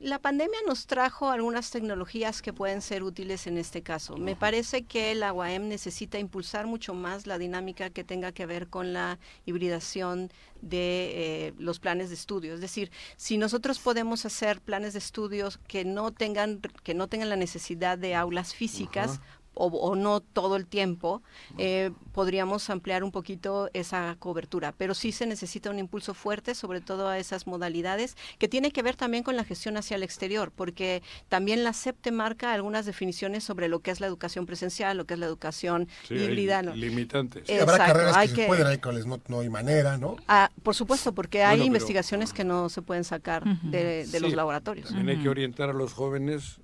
la 0.00 0.18
pandemia 0.18 0.58
nos 0.66 0.86
trajo 0.86 1.30
algunas 1.30 1.70
tecnologías 1.70 2.42
que 2.42 2.52
pueden 2.52 2.82
ser 2.82 3.04
útiles 3.04 3.46
en 3.46 3.56
este 3.56 3.82
caso. 3.82 4.16
Me 4.16 4.34
parece 4.34 4.82
que 4.82 5.14
la 5.14 5.32
UAM 5.32 5.68
necesita 5.68 6.18
impulsar 6.18 6.66
mucho 6.66 6.92
más 6.92 7.28
la 7.28 7.38
dinámica 7.38 7.90
que 7.90 8.02
tenga 8.02 8.32
que 8.32 8.46
ver 8.46 8.66
con 8.66 8.92
la 8.92 9.20
hibridación 9.46 10.32
de 10.60 11.46
eh, 11.48 11.54
los 11.56 11.78
planes 11.78 12.08
de 12.08 12.16
estudio. 12.16 12.52
Es 12.52 12.60
decir, 12.60 12.90
si 13.16 13.38
nosotros 13.38 13.78
podemos 13.78 14.26
hacer 14.26 14.60
planes 14.60 14.94
de 14.94 14.98
estudios 14.98 15.58
que 15.68 15.84
no 15.84 16.10
tengan 16.10 16.60
que 16.82 16.94
no 16.94 17.06
tengan 17.06 17.28
la 17.28 17.36
necesidad 17.36 17.96
de 17.96 18.16
aulas 18.16 18.54
físicas, 18.54 19.20
o, 19.54 19.96
no 19.96 20.20
todo 20.20 20.56
el 20.56 20.66
tiempo, 20.66 21.22
eh, 21.58 21.90
podríamos 22.12 22.70
ampliar 22.70 23.04
un 23.04 23.10
poquito 23.10 23.70
esa 23.72 24.16
cobertura. 24.18 24.72
Pero 24.76 24.94
sí 24.94 25.12
se 25.12 25.26
necesita 25.26 25.70
un 25.70 25.78
impulso 25.78 26.14
fuerte, 26.14 26.54
sobre 26.54 26.80
todo 26.80 27.08
a 27.08 27.18
esas 27.18 27.46
modalidades, 27.46 28.16
que 28.38 28.48
tiene 28.48 28.70
que 28.70 28.82
ver 28.82 28.96
también 28.96 29.22
con 29.22 29.36
la 29.36 29.44
gestión 29.44 29.76
hacia 29.76 29.96
el 29.96 30.02
exterior, 30.02 30.52
porque 30.54 31.02
también 31.28 31.64
la 31.64 31.72
CEP 31.72 32.10
marca 32.12 32.52
algunas 32.52 32.86
definiciones 32.86 33.44
sobre 33.44 33.68
lo 33.68 33.80
que 33.80 33.90
es 33.90 34.00
la 34.00 34.06
educación 34.06 34.46
presencial, 34.46 34.96
lo 34.96 35.06
que 35.06 35.14
es 35.14 35.20
la 35.20 35.26
educación 35.26 35.88
híbrida. 36.10 36.62
Limitantes. 36.62 37.48
Habrá 37.60 37.78
carreras 37.78 38.16
que, 38.28 38.42
se 38.42 38.46
pueden, 38.46 38.66
hay 38.66 38.80
no, 39.28 39.40
hay 39.40 39.48
manera, 39.48 39.96
¿no? 39.96 40.16
Ah, 40.28 40.50
por 40.62 40.74
supuesto, 40.74 41.12
porque 41.12 41.42
hay 41.42 41.62
investigaciones 41.62 42.32
que 42.32 42.44
no 42.44 42.68
se 42.68 42.82
pueden 42.82 43.04
sacar 43.04 43.44
de, 43.62 44.06
los 44.20 44.32
laboratorios. 44.32 44.88
También 44.88 45.18
hay 45.18 45.22
que 45.22 45.28
orientar 45.28 45.70
a 45.70 45.72
los 45.72 45.92
jóvenes 45.92 46.60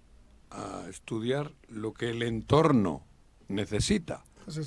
a 0.50 0.84
estudiar 0.88 1.52
lo 1.68 1.92
que 1.92 2.10
el 2.10 2.22
entorno 2.22 3.04
necesita 3.48 4.24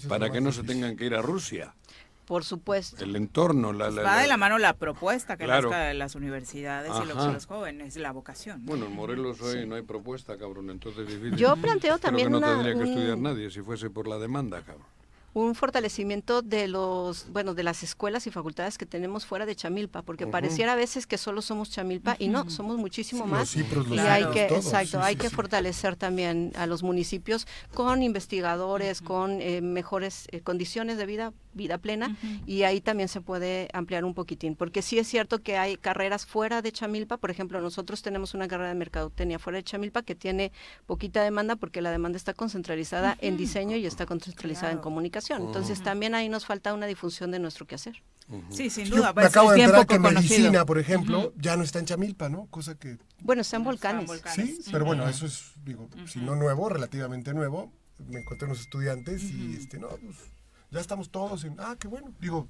para 0.07 0.29
que 0.29 0.41
no 0.41 0.51
se 0.51 0.63
tengan 0.63 0.95
que 0.95 1.05
ir 1.05 1.15
a 1.15 1.21
Rusia. 1.21 1.75
Por 2.25 2.45
supuesto. 2.45 3.03
El 3.03 3.17
entorno, 3.17 3.73
la, 3.73 3.89
va 3.89 4.21
de 4.21 4.27
la 4.27 4.37
mano 4.37 4.57
la 4.57 4.73
propuesta 4.75 5.35
que 5.35 5.43
claro. 5.43 5.69
de 5.69 5.93
las 5.93 6.15
universidades 6.15 6.91
y 7.03 7.05
los, 7.05 7.45
jóvenes, 7.45 7.97
la 7.97 8.13
vocación. 8.13 8.65
Bueno, 8.65 8.85
en 8.85 8.93
Morelos 8.93 9.41
hoy 9.41 9.67
no 9.67 9.75
hay 9.75 9.81
propuesta, 9.81 10.37
cabrón, 10.37 10.69
entonces 10.69 11.05
difícil. 11.05 11.35
Yo 11.35 11.57
planteo 11.57 11.97
también 11.99 12.29
Creo 12.29 12.39
que 12.39 12.45
no 12.47 12.53
tendría 12.53 12.75
que 12.75 12.89
estudiar 12.89 13.17
nadie 13.17 13.51
si 13.51 13.61
fuese 13.61 13.89
por 13.89 14.07
la 14.07 14.17
demanda, 14.19 14.61
cabrón 14.61 14.92
un 15.33 15.55
fortalecimiento 15.55 16.41
de 16.41 16.67
los, 16.67 17.27
bueno, 17.31 17.55
de 17.55 17.63
las 17.63 17.81
escuelas 17.81 18.27
y 18.27 18.31
facultades 18.31 18.77
que 18.77 18.85
tenemos 18.85 19.25
fuera 19.25 19.45
de 19.45 19.55
Chamilpa, 19.55 20.03
porque 20.03 20.27
pareciera 20.27 20.73
a 20.73 20.75
veces 20.75 21.07
que 21.07 21.17
solo 21.17 21.41
somos 21.41 21.71
Chamilpa 21.71 22.15
y 22.19 22.27
no, 22.27 22.49
somos 22.49 22.77
muchísimo 22.77 23.25
más. 23.25 23.55
y 23.55 23.99
hay 23.99 24.25
que, 24.31 24.45
exacto, 24.45 25.01
hay 25.01 25.15
que 25.15 25.29
fortalecer 25.29 25.95
también 25.95 26.51
a 26.55 26.67
los 26.67 26.83
municipios 26.83 27.47
con 27.73 28.03
investigadores, 28.03 29.01
con 29.01 29.41
eh, 29.41 29.61
mejores 29.61 30.27
eh, 30.31 30.41
condiciones 30.41 30.97
de 30.97 31.05
vida, 31.07 31.33
vida 31.53 31.79
plena, 31.79 32.15
y 32.45 32.63
ahí 32.63 32.79
también 32.79 33.09
se 33.09 33.21
puede 33.21 33.69
ampliar 33.73 34.05
un 34.05 34.13
poquitín, 34.13 34.55
porque 34.55 34.81
sí 34.83 34.99
es 34.99 35.07
cierto 35.07 35.41
que 35.41 35.57
hay 35.57 35.77
carreras 35.77 36.27
fuera 36.27 36.61
de 36.61 36.71
Chamilpa, 36.71 37.17
por 37.17 37.31
ejemplo, 37.31 37.59
nosotros 37.59 38.03
tenemos 38.03 38.35
una 38.35 38.47
carrera 38.47 38.69
de 38.69 38.75
mercadotecnia 38.75 39.39
fuera 39.39 39.57
de 39.57 39.63
Chamilpa 39.63 40.03
que 40.03 40.13
tiene 40.13 40.51
poquita 40.85 41.23
demanda 41.23 41.55
porque 41.55 41.81
la 41.81 41.89
demanda 41.89 42.17
está 42.17 42.33
concentralizada 42.33 43.17
en 43.19 43.37
diseño 43.37 43.77
y 43.77 43.85
está 43.85 44.05
concentralizada 44.05 44.71
en 44.71 44.77
comunicación. 44.77 45.22
Entonces 45.29 45.81
también 45.81 46.15
ahí 46.15 46.29
nos 46.29 46.45
falta 46.45 46.73
una 46.73 46.85
difusión 46.85 47.31
de 47.31 47.39
nuestro 47.39 47.65
quehacer. 47.65 48.03
Sí, 48.49 48.69
sin 48.69 48.89
duda. 48.89 49.07
me 49.07 49.13
pues, 49.15 49.27
acabo 49.27 49.51
de 49.51 49.61
enterar 49.61 49.85
que 49.85 49.99
medicina, 49.99 50.65
por 50.65 50.79
ejemplo, 50.79 51.33
ya 51.37 51.57
no 51.57 51.63
está 51.63 51.79
en 51.79 51.85
Chamilpa, 51.85 52.29
¿no? 52.29 52.47
Cosa 52.47 52.75
que... 52.75 52.97
Bueno, 53.21 53.41
está 53.41 53.57
en 53.57 53.63
volcanes. 53.63 54.09
Sí, 54.33 54.59
pero 54.71 54.85
bueno, 54.85 55.07
eso 55.07 55.25
es, 55.25 55.51
digo, 55.63 55.89
si 56.07 56.19
no 56.19 56.35
nuevo, 56.35 56.69
relativamente 56.69 57.33
nuevo. 57.33 57.71
Me 58.07 58.19
encontré 58.19 58.47
unos 58.47 58.61
estudiantes 58.61 59.23
y, 59.23 59.55
este, 59.55 59.77
no, 59.77 59.87
pues 59.89 60.17
ya 60.73 60.79
estamos 60.79 61.11
todos 61.11 61.43
en, 61.43 61.55
ah, 61.59 61.75
qué 61.79 61.87
bueno, 61.87 62.11
digo. 62.19 62.47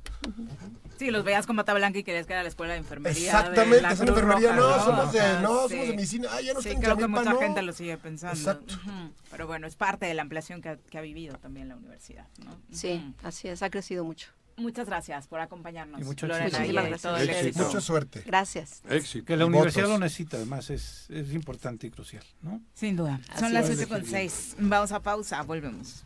Sí, 0.98 1.12
los 1.12 1.26
veías 1.26 1.46
con 1.46 1.58
bata 1.58 1.74
blanca 1.74 2.00
y 2.00 2.04
querías 2.04 2.26
que 2.26 2.34
era 2.34 2.42
la 2.42 2.48
escuela 2.48 2.74
de 2.74 2.80
enfermería. 2.80 3.26
Exactamente, 3.26 3.96
son 3.98 4.08
enfermería, 4.08 4.56
no, 4.56 4.84
somos 4.84 5.12
de, 5.12 5.20
no, 5.42 5.68
somos 5.68 5.88
de 5.88 5.94
medicina, 5.96 6.30
ah, 6.32 6.40
ya 6.40 6.54
no 6.54 6.62
sí, 6.62 6.70
está 6.70 6.82
creo 6.82 6.98
que 6.98 7.08
mucha 7.08 7.36
gente 7.36 7.62
lo 7.62 7.74
sigue 7.74 7.98
pensando. 7.98 8.38
Exacto. 8.38 8.76
Pero 9.30 9.48
bueno, 9.48 9.68
es 9.68 9.76
parte 9.76 10.06
de 10.06 10.14
la 10.14 10.22
ampliación 10.22 10.62
que 10.62 10.70
ha, 10.98 11.02
vivido 11.02 11.36
también 11.38 11.68
la 11.68 11.76
universidad, 11.76 12.28
¿no? 12.46 12.58
Sí, 12.72 13.14
así 13.24 13.50
es, 13.50 13.62
ha 13.62 13.70
crecido 13.70 14.06
mucho. 14.06 14.30
Muchas 14.56 14.86
gracias 14.86 15.28
por 15.28 15.40
acompañarnos. 15.40 16.00
Y 16.00 16.04
mucho 16.06 16.28
gracias. 16.28 17.58
Mucha 17.58 17.82
suerte. 17.82 18.22
Gracias. 18.26 18.84
Éxito. 18.88 19.26
Que 19.26 19.36
la 19.36 19.48
universidad 19.48 19.88
lo 19.88 19.98
necesita, 19.98 20.38
además, 20.38 20.70
es, 20.70 21.10
es 21.10 21.34
importante 21.34 21.88
y 21.88 21.90
crucial, 21.90 22.24
¿no? 22.42 22.62
Sin 22.74 22.96
duda. 22.96 23.20
Son 23.38 23.54
las 23.54 23.70
7.6. 23.70 24.56
Vamos 24.60 24.92
a 24.92 25.02
pausa, 25.02 25.42
volvemos. 25.42 26.06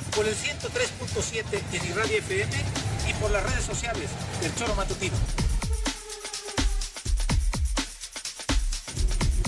por 0.15 0.27
el 0.27 0.35
103.7 0.35 1.43
en 1.73 1.89
Irradia 1.89 2.17
FM 2.17 2.51
y 3.09 3.13
por 3.13 3.31
las 3.31 3.43
redes 3.43 3.63
sociales 3.63 4.09
del 4.41 4.53
Choro 4.55 4.75
Matutino. 4.75 5.15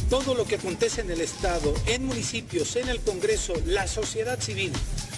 Todo 0.09 0.36
lo 0.36 0.45
que 0.45 0.55
acontece 0.55 1.01
en 1.01 1.11
el 1.11 1.22
Estado, 1.22 1.74
en 1.88 2.05
municipios, 2.05 2.76
en 2.76 2.89
el 2.89 3.01
Congreso, 3.01 3.53
la 3.66 3.88
sociedad 3.88 4.39
civil, 4.39 4.72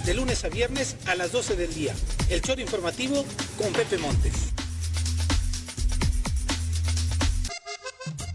de 0.06 0.14
lunes 0.14 0.46
a 0.46 0.50
viernes 0.50 0.96
a 1.06 1.16
las 1.16 1.32
12 1.32 1.56
del 1.56 1.74
día. 1.74 1.94
El 2.30 2.42
Choro 2.42 2.62
Informativo 2.62 3.26
con 3.58 3.74
Pepe 3.74 3.98
Montes. 3.98 4.54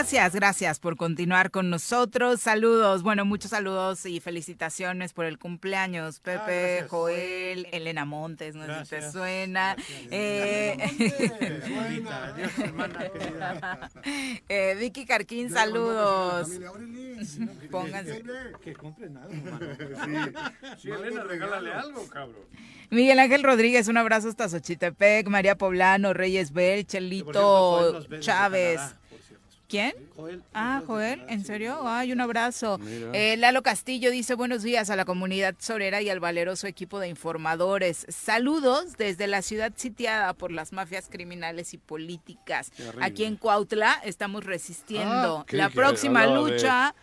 Gracias, 0.00 0.34
gracias 0.34 0.80
por 0.80 0.96
continuar 0.96 1.50
con 1.50 1.68
nosotros. 1.68 2.40
Saludos, 2.40 3.02
bueno, 3.02 3.26
muchos 3.26 3.50
saludos 3.50 4.06
y 4.06 4.18
felicitaciones 4.20 5.12
por 5.12 5.26
el 5.26 5.38
cumpleaños. 5.38 6.20
Ah, 6.20 6.22
Pepe, 6.24 6.86
Joel, 6.88 7.68
Elena 7.70 8.06
Montes, 8.06 8.54
no 8.54 8.64
sé 8.64 8.84
si 8.84 8.90
te 8.92 9.12
suena. 9.12 9.76
Eh, 10.10 10.74
eh, 14.48 14.74
Vicky 14.80 15.04
Carquín, 15.04 15.50
saludos. 15.50 16.48
Pónganse. 17.70 18.22
Que 18.64 18.72
compren 18.72 19.18
algo, 19.18 19.34
Sí, 20.78 20.88
Elena, 20.88 21.24
regálale 21.24 21.74
algo, 21.74 22.08
cabrón. 22.08 22.46
Miguel 22.88 23.18
Ángel 23.18 23.42
Rodríguez, 23.42 23.86
un 23.88 23.98
abrazo 23.98 24.30
hasta 24.30 24.48
Xochitepec, 24.48 25.28
María 25.28 25.58
Poblano, 25.58 26.14
Reyes 26.14 26.54
Bel, 26.54 26.86
Chelito 26.86 28.02
Chávez. 28.20 28.80
¿Quién? 29.70 29.94
Joel. 30.16 30.42
Ah, 30.52 30.82
Joel, 30.84 31.22
¿en 31.28 31.44
serio? 31.44 31.78
Ay, 31.84 32.12
un 32.12 32.20
abrazo. 32.20 32.80
Eh, 33.12 33.36
Lalo 33.36 33.62
Castillo 33.62 34.10
dice 34.10 34.34
buenos 34.34 34.64
días 34.64 34.90
a 34.90 34.96
la 34.96 35.04
comunidad 35.04 35.54
sorera 35.60 36.02
y 36.02 36.10
al 36.10 36.18
valeroso 36.18 36.66
equipo 36.66 36.98
de 36.98 37.06
informadores. 37.06 38.04
Saludos 38.08 38.96
desde 38.98 39.28
la 39.28 39.42
ciudad 39.42 39.72
sitiada 39.76 40.34
por 40.34 40.50
las 40.50 40.72
mafias 40.72 41.08
criminales 41.08 41.72
y 41.72 41.78
políticas. 41.78 42.72
Aquí 43.00 43.22
en 43.22 43.36
Cuautla 43.36 44.00
estamos 44.04 44.42
resistiendo. 44.42 45.44
Ah, 45.46 45.46
la 45.50 45.68
próxima 45.68 46.26
lucha 46.26 46.96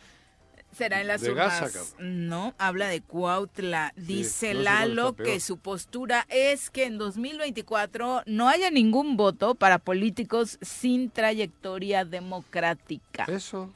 será 0.78 1.01
en 1.01 1.07
las 1.07 1.23
urnas. 1.23 1.95
no, 1.99 2.53
habla 2.57 2.88
de 2.88 3.01
Cuautla. 3.01 3.93
Dice 3.95 4.53
Lalo 4.53 5.15
que 5.15 5.39
su 5.39 5.57
postura 5.57 6.25
es 6.30 6.69
que 6.69 6.86
en 6.86 6.97
2024 6.97 8.23
no 8.25 8.47
haya 8.47 8.69
ningún 8.69 9.17
voto 9.17 9.55
para 9.55 9.80
políticos 9.80 10.59
sin 10.61 11.09
trayectoria 11.09 12.05
democrática. 12.05 13.25
Eso. 13.25 13.71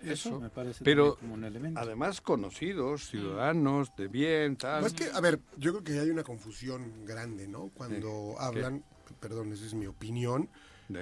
Eso, 0.00 0.40
me 0.40 0.50
parece 0.50 0.82
pero 0.82 1.14
como 1.16 1.34
un 1.34 1.44
elemento. 1.44 1.78
además 1.78 2.20
conocidos, 2.20 3.06
ciudadanos 3.06 3.94
de 3.96 4.08
bien, 4.08 4.56
tal. 4.56 4.84
es 4.84 4.94
que, 4.94 5.04
a 5.04 5.20
ver, 5.20 5.38
yo 5.56 5.70
creo 5.70 5.84
que 5.84 6.00
hay 6.00 6.10
una 6.10 6.24
confusión 6.24 7.06
grande, 7.06 7.46
¿no? 7.46 7.70
Cuando 7.72 8.34
hablan, 8.40 8.82
perdón, 9.20 9.52
esa 9.52 9.64
es 9.64 9.74
mi 9.74 9.86
opinión, 9.86 10.48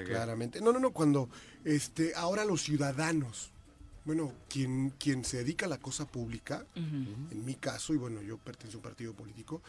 claramente. 0.04 0.60
No, 0.60 0.70
no, 0.70 0.80
no, 0.80 0.90
cuando 0.90 1.30
este, 1.64 2.14
ahora 2.14 2.44
los 2.44 2.60
ciudadanos 2.60 3.52
bueno, 4.04 4.32
quien, 4.48 4.90
quien 4.98 5.24
se 5.24 5.38
dedica 5.38 5.66
a 5.66 5.68
la 5.68 5.78
cosa 5.78 6.06
pública, 6.06 6.64
en 6.74 7.44
mi 7.44 7.54
caso, 7.54 7.94
y 7.94 7.96
bueno, 7.96 8.22
yo 8.22 8.38
pertenezco 8.38 8.78
a 8.78 8.80
un 8.80 8.82
partido 8.82 9.12
político, 9.12 9.62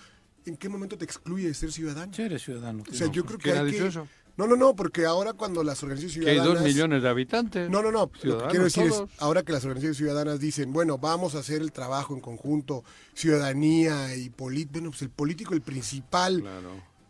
¿en 0.46 0.58
qué 0.58 0.70
momento 0.70 0.98
te 0.98 1.06
excluye 1.06 1.48
de 1.48 1.54
ser 1.54 1.72
ciudadano? 1.72 2.14
Sí, 2.14 2.24
eres 2.24 2.42
ciudadano. 2.42 2.84
O 2.90 2.94
sea, 2.94 3.08
yo 3.08 3.26
creo 3.26 3.38
que 3.38 3.52
hay 3.52 3.72
que... 3.72 3.88
Eso? 3.88 4.08
No, 4.38 4.48
no, 4.48 4.56
no, 4.56 4.74
porque 4.76 5.06
ahora 5.06 5.34
cuando 5.34 5.62
las 5.62 5.84
organizaciones 5.84 6.14
ciudadanas... 6.14 6.44
Que 6.44 6.50
hay 6.50 6.56
dos 6.56 6.64
millones 6.64 7.04
de 7.04 7.10
habitantes. 7.10 7.70
No, 7.70 7.82
no, 7.82 7.92
no. 7.92 8.10
Lo 8.24 8.38
que 8.38 8.48
quiero 8.48 8.64
decir 8.64 8.84
es, 8.84 9.04
ahora 9.20 9.44
que 9.44 9.52
las 9.52 9.66
organizaciones 9.66 9.98
ciudadanas 9.98 10.40
dicen, 10.40 10.72
bueno, 10.72 10.98
vamos 10.98 11.36
a 11.36 11.40
hacer 11.40 11.62
el 11.62 11.74
trabajo 11.74 12.14
en 12.14 12.22
conjunto, 12.22 12.86
ciudadanía 13.14 14.16
y 14.16 14.30
político, 14.30 14.72
bueno, 14.74 14.92
pues 14.92 15.02
el 15.02 15.10
político, 15.10 15.54
el 15.54 15.62
principal 15.62 16.44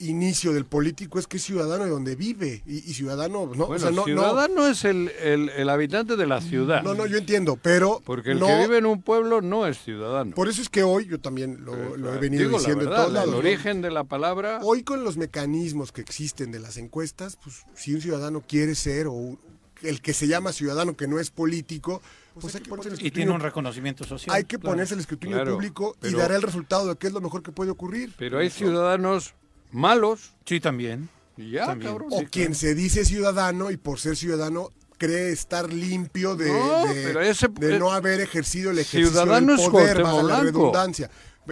inicio 0.01 0.53
del 0.53 0.65
político 0.65 1.19
es 1.19 1.27
que 1.27 1.37
es 1.37 1.43
ciudadano 1.43 1.83
de 1.83 1.89
donde 1.89 2.15
vive 2.15 2.63
y, 2.65 2.79
ciudadano 2.93 3.51
no, 3.55 3.67
no 3.67 4.03
ciudadano 4.05 4.67
es 4.67 4.83
el, 4.85 5.09
el, 5.09 5.69
habitante 5.69 6.15
de 6.15 6.27
la 6.27 6.41
ciudad. 6.41 6.83
No 6.83 6.93
no 6.93 7.05
yo 7.05 7.17
entiendo 7.17 7.57
pero 7.61 8.01
porque 8.05 8.31
el 8.31 8.39
que 8.39 8.59
vive 8.59 8.77
en 8.77 8.85
un 8.85 9.01
pueblo 9.01 9.41
no 9.41 9.67
es 9.67 9.77
ciudadano. 9.83 10.35
Por 10.35 10.47
eso 10.47 10.61
es 10.61 10.69
que 10.69 10.83
hoy 10.83 11.07
yo 11.07 11.19
también 11.19 11.63
lo, 11.63 11.73
he 12.13 12.17
venido 12.17 12.49
diciendo 12.49 12.83
en 12.83 12.89
todos 12.89 13.13
lados 13.13 13.29
el 13.29 13.35
origen 13.35 13.81
de 13.81 13.91
la 13.91 14.03
palabra 14.03 14.59
hoy 14.63 14.83
con 14.83 15.03
los 15.03 15.17
mecanismos 15.17 15.91
que 15.91 16.01
existen 16.01 16.51
de 16.51 16.59
las 16.59 16.77
encuestas 16.77 17.37
pues 17.43 17.65
si 17.75 17.93
un 17.93 18.01
ciudadano 18.01 18.41
quiere 18.41 18.75
ser 18.75 19.07
o 19.07 19.39
el 19.83 20.01
que 20.01 20.13
se 20.13 20.27
llama 20.27 20.51
ciudadano 20.51 20.95
que 20.95 21.07
no 21.07 21.19
es 21.19 21.31
político 21.31 22.01
pues 22.39 22.55
hay 22.55 22.61
que 22.61 22.69
ponerse 22.69 22.89
el 22.89 23.05
y 23.05 23.11
tiene 23.11 23.31
un 23.31 23.41
reconocimiento 23.41 24.05
social. 24.05 24.35
Hay 24.35 24.45
que 24.45 24.57
ponerse 24.57 24.93
el 24.93 25.01
escrutinio 25.01 25.43
público 25.43 25.97
y 26.01 26.13
dar 26.13 26.31
el 26.31 26.41
resultado 26.41 26.87
de 26.87 26.95
qué 26.95 27.07
es 27.07 27.13
lo 27.13 27.21
mejor 27.21 27.43
que 27.43 27.51
puede 27.51 27.71
ocurrir. 27.71 28.13
Pero 28.17 28.39
hay 28.39 28.49
ciudadanos 28.49 29.35
malos. 29.71 30.31
Sí, 30.45 30.59
también. 30.59 31.09
ya, 31.37 31.77
O 32.09 32.23
quien 32.29 32.55
se 32.55 32.75
dice 32.75 33.05
ciudadano 33.05 33.71
y 33.71 33.77
por 33.77 33.99
ser 33.99 34.15
ciudadano 34.15 34.69
cree 34.97 35.31
estar 35.31 35.73
limpio 35.73 36.35
de 36.35 36.51
no, 36.51 37.79
no 37.79 37.91
haber 37.91 38.21
ejercido 38.21 38.69
el 38.69 38.77
ejercicio 38.77 39.09
ciudadano 39.09 39.57
del 39.57 39.71
poder, 39.71 40.03
bajo 40.03 40.21
la 40.21 40.41
redundancia. 40.41 41.09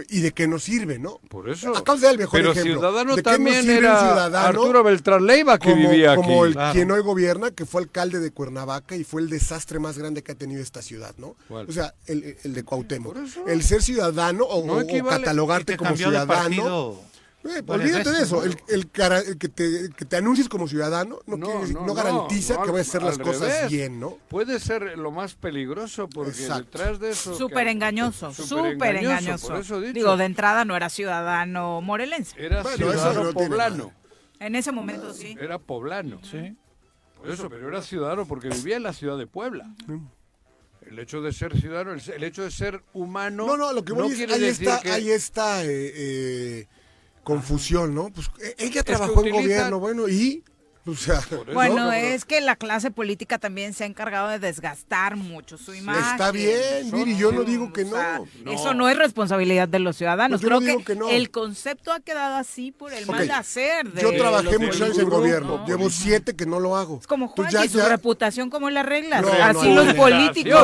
¿Y 0.08 0.20
de 0.20 0.30
qué 0.30 0.46
nos 0.46 0.62
sirve, 0.62 1.00
no? 1.00 1.18
Por 1.28 1.50
eso. 1.50 1.76
Acabas 1.76 2.00
de 2.00 2.06
dar 2.06 2.14
el 2.14 2.20
mejor 2.20 2.38
Pero 2.38 2.52
ejemplo. 2.52 2.74
ciudadano 2.74 3.16
también 3.16 3.68
era 3.68 4.26
Arturo 4.26 4.84
Beltrán 4.84 5.26
Leiva 5.26 5.58
que 5.58 5.74
vivía 5.74 6.12
aquí. 6.12 6.22
Como 6.22 6.44
el 6.44 6.56
quien 6.72 6.92
hoy 6.92 7.02
gobierna, 7.02 7.50
que 7.50 7.66
fue 7.66 7.82
alcalde 7.82 8.20
de 8.20 8.30
Cuernavaca 8.30 8.94
y 8.94 9.02
fue 9.02 9.20
el 9.20 9.28
desastre 9.28 9.80
más 9.80 9.98
grande 9.98 10.22
que 10.22 10.30
ha 10.30 10.36
tenido 10.36 10.62
esta 10.62 10.80
ciudad, 10.80 11.14
¿no? 11.18 11.34
O 11.48 11.72
sea, 11.72 11.92
el, 12.06 12.36
el 12.44 12.54
de 12.54 12.62
Cuauhtémoc. 12.62 13.16
El 13.48 13.62
ser 13.64 13.82
ciudadano 13.82 14.44
o, 14.44 14.86
catalogarte 15.08 15.76
como 15.76 15.96
ciudadano 15.96 17.09
eh, 17.42 17.62
olvídate 17.66 18.10
de 18.10 18.22
eso. 18.22 18.44
El, 18.44 18.56
el, 18.68 18.88
que, 18.88 19.48
te, 19.48 19.90
que, 19.96 20.04
te, 20.04 20.16
anuncies 20.16 20.48
como 20.48 20.68
ciudadano 20.68 21.20
no, 21.26 21.36
no, 21.36 21.94
garantiza 21.94 22.60
que 22.62 22.70
vayas 22.70 22.88
a 22.88 22.90
hacer 22.90 23.02
las 23.02 23.18
cosas 23.18 23.70
bien, 23.70 23.98
¿no? 23.98 24.18
Puede 24.28 24.60
ser 24.60 24.98
lo 24.98 25.10
más 25.10 25.34
peligroso 25.34 26.08
porque 26.08 26.38
detrás 26.38 27.00
de 27.00 27.10
eso. 27.10 27.34
Súper 27.34 27.68
engañoso, 27.68 28.32
súper 28.34 28.96
engañoso. 28.96 29.80
Digo, 29.80 30.16
de 30.18 30.24
entrada 30.26 30.66
no 30.66 30.76
era 30.76 30.90
ciudadano 30.90 31.80
morelense. 31.80 32.34
Era 32.38 32.62
ciudadano 32.62 33.32
poblano. 33.32 33.92
En 34.38 34.54
ese 34.54 34.72
momento 34.72 35.14
sí. 35.14 35.36
Era 35.40 35.58
poblano. 35.58 36.20
Sí. 36.22 36.56
Por 37.16 37.30
eso, 37.30 37.48
pero 37.48 37.68
era 37.68 37.82
ciudadano 37.82 38.26
porque 38.26 38.48
vivía 38.48 38.76
en 38.76 38.82
la 38.82 38.92
ciudad 38.92 39.16
de 39.16 39.26
Puebla. 39.26 39.74
El 40.82 40.98
hecho 40.98 41.22
de 41.22 41.32
ser 41.32 41.58
ciudadano, 41.58 41.92
el, 41.92 42.24
hecho 42.24 42.42
de 42.42 42.50
ser 42.50 42.82
humano. 42.92 43.46
No, 43.46 43.56
no, 43.56 43.72
lo 43.72 43.84
que 43.84 43.92
voy 43.92 44.12
es, 44.12 44.30
ahí, 44.30 44.44
está, 44.44 44.80
ahí 44.84 45.10
está, 45.10 45.64
eh, 45.64 45.92
eh 45.94 46.68
confusión, 47.22 47.94
¿no? 47.94 48.10
Pues 48.10 48.30
e, 48.42 48.64
ella 48.64 48.82
trabajó 48.82 49.24
en 49.24 49.32
gobierno, 49.32 49.78
bueno, 49.78 50.08
y 50.08 50.44
bueno, 51.52 51.92
es 51.92 52.24
que 52.24 52.40
la 52.40 52.56
clase 52.56 52.90
política 52.90 53.38
también 53.38 53.74
se 53.74 53.84
ha 53.84 53.86
encargado 53.86 54.28
de 54.28 54.38
desgastar 54.38 55.16
mucho 55.16 55.58
su 55.58 55.74
imagen. 55.74 56.02
Está 56.02 56.32
bien, 56.32 56.90
Miri, 56.90 57.16
yo 57.16 57.32
no 57.32 57.42
digo 57.44 57.72
que 57.72 57.84
no. 57.84 57.98
Eso 58.46 58.72
no 58.72 58.88
es 58.88 58.96
responsabilidad 58.96 59.68
de 59.68 59.78
los 59.78 59.96
ciudadanos. 59.96 60.40
Creo 60.40 60.60
que, 60.60 60.84
el 61.10 61.30
concepto 61.30 61.92
ha 61.92 62.00
quedado 62.00 62.36
así 62.36 62.72
por 62.72 62.92
el 62.92 63.06
mal 63.06 63.30
hacer. 63.30 63.92
yo 64.00 64.12
trabajé 64.16 64.58
muchos 64.58 64.80
años 64.80 64.98
en 64.98 65.08
gobierno, 65.08 65.66
llevo 65.66 65.90
siete 65.90 66.34
que 66.34 66.46
no 66.46 66.60
lo 66.60 66.76
hago. 66.76 66.98
Es 67.00 67.06
como 67.06 67.28
Juan 67.28 67.50
y 67.64 67.68
su 67.68 67.80
reputación 67.80 68.50
como 68.50 68.70
las 68.70 68.86
reglas. 68.86 69.24
así 69.42 69.72
los 69.74 69.94
políticos. 69.94 70.62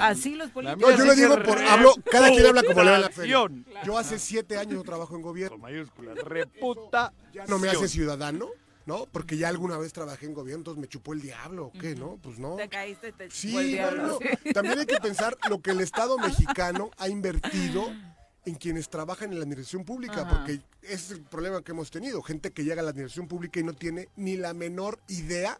Así 0.00 0.34
los 0.34 0.50
políticos. 0.50 0.96
yo 0.96 1.04
le 1.04 1.14
digo 1.14 1.42
por 1.42 1.58
hablo, 1.58 1.94
cada 2.10 2.28
quien 2.28 2.46
habla 2.46 2.62
como 2.62 2.82
le 2.84 2.90
da 2.90 2.98
la 2.98 3.10
fe. 3.10 3.28
Yo 3.28 3.98
hace 3.98 4.18
siete 4.18 4.56
años 4.56 4.84
trabajo 4.84 5.16
en 5.16 5.22
gobierno. 5.22 5.58
Mayúsculas, 5.58 6.16
reputa. 6.18 7.12
¿No 7.48 7.58
me 7.58 7.68
hace 7.68 7.88
ciudadano? 7.88 8.48
¿No? 8.86 9.06
Porque 9.06 9.36
ya 9.36 9.48
alguna 9.48 9.76
vez 9.76 9.92
trabajé 9.92 10.26
en 10.26 10.34
gobierno, 10.34 10.60
entonces 10.60 10.80
me 10.80 10.88
chupó 10.88 11.12
el 11.12 11.20
diablo, 11.20 11.66
¿o 11.66 11.72
qué, 11.72 11.96
no? 11.96 12.18
Pues 12.22 12.38
no. 12.38 12.54
Te 12.56 12.68
caíste, 12.68 13.12
te 13.12 13.28
chupó 13.28 13.34
sí, 13.34 13.56
el 13.56 13.66
diablo. 13.72 14.18
También 14.54 14.78
hay 14.78 14.86
que 14.86 15.00
pensar 15.00 15.36
lo 15.50 15.60
que 15.60 15.72
el 15.72 15.80
Estado 15.80 16.16
mexicano 16.18 16.90
ha 16.96 17.08
invertido 17.08 17.92
en 18.46 18.54
quienes 18.54 18.88
trabajan 18.88 19.32
en 19.32 19.38
la 19.38 19.42
administración 19.42 19.84
pública, 19.84 20.28
porque 20.28 20.60
ese 20.82 20.94
es 20.94 21.10
el 21.10 21.22
problema 21.22 21.62
que 21.62 21.72
hemos 21.72 21.90
tenido, 21.90 22.22
gente 22.22 22.52
que 22.52 22.62
llega 22.62 22.80
a 22.80 22.84
la 22.84 22.90
administración 22.90 23.26
pública 23.26 23.58
y 23.58 23.64
no 23.64 23.72
tiene 23.72 24.08
ni 24.14 24.36
la 24.36 24.54
menor 24.54 25.00
idea 25.08 25.58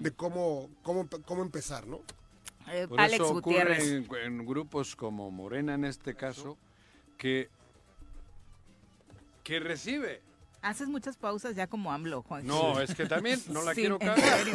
de 0.00 0.10
cómo, 0.12 0.70
cómo, 0.82 1.06
cómo 1.26 1.42
empezar, 1.42 1.86
¿no? 1.86 2.00
Eh, 2.68 2.88
Alex 2.96 3.22
eso 3.22 3.36
ocurre 3.36 3.84
en, 3.84 4.08
en, 4.24 4.46
grupos 4.46 4.96
como 4.96 5.30
Morena 5.30 5.74
en 5.74 5.84
este 5.84 6.14
caso, 6.14 6.56
que, 7.18 7.50
que 9.42 9.60
recibe 9.60 10.22
Haces 10.62 10.86
muchas 10.88 11.16
pausas 11.16 11.56
ya 11.56 11.66
como 11.66 11.92
AMLO, 11.92 12.22
Juan. 12.22 12.46
No, 12.46 12.80
es 12.80 12.94
que 12.94 13.06
también 13.06 13.40
no 13.48 13.62
la 13.62 13.74
quiero 13.74 13.98
cagar. 13.98 14.46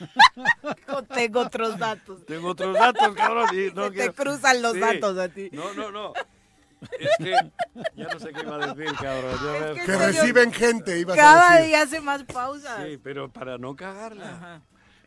tengo 1.14 1.40
otros 1.40 1.78
datos. 1.78 2.26
Tengo 2.26 2.48
otros 2.48 2.74
datos, 2.74 3.14
cabrón. 3.14 3.46
no 3.74 3.92
te 3.92 4.12
cruzan 4.12 4.60
los 4.60 4.78
datos 4.78 5.16
a 5.16 5.28
ti. 5.28 5.48
No, 5.52 5.72
no, 5.74 5.92
no. 5.92 6.12
Es 6.98 7.10
que 7.18 7.34
ya 7.94 8.08
no 8.08 8.18
sé 8.18 8.32
qué 8.32 8.40
iba 8.40 8.56
a 8.56 8.74
decir, 8.74 8.96
cabrón. 8.96 9.76
que, 9.76 9.96
reciben 9.96 10.52
gente, 10.52 10.98
ibas 10.98 11.16
Cada 11.16 11.52
a 11.52 11.54
decir. 11.56 11.68
día 11.68 11.82
hace 11.82 12.00
más 12.00 12.24
pausas. 12.24 12.84
Sí, 12.84 12.98
pero 12.98 13.30
para 13.30 13.58
no 13.58 13.76
cagarla. 13.76 14.62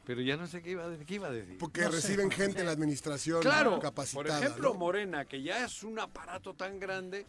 Pero 0.05 0.21
ya 0.21 0.37
no 0.37 0.47
sé 0.47 0.61
qué 0.61 0.71
iba, 0.71 0.85
qué 1.05 1.15
iba 1.15 1.27
a 1.27 1.31
decir. 1.31 1.57
Porque 1.57 1.87
reciben 1.87 2.29
gente 2.29 2.59
en 2.59 2.67
la 2.67 2.73
administración 2.73 3.41
claro, 3.41 3.79
capacitada. 3.79 4.23
Por 4.23 4.45
ejemplo, 4.45 4.73
Morena, 4.75 5.25
que 5.25 5.41
ya 5.41 5.65
es 5.65 5.83
un 5.83 5.99
aparato 5.99 6.53
tan 6.53 6.79
grande 6.79 7.25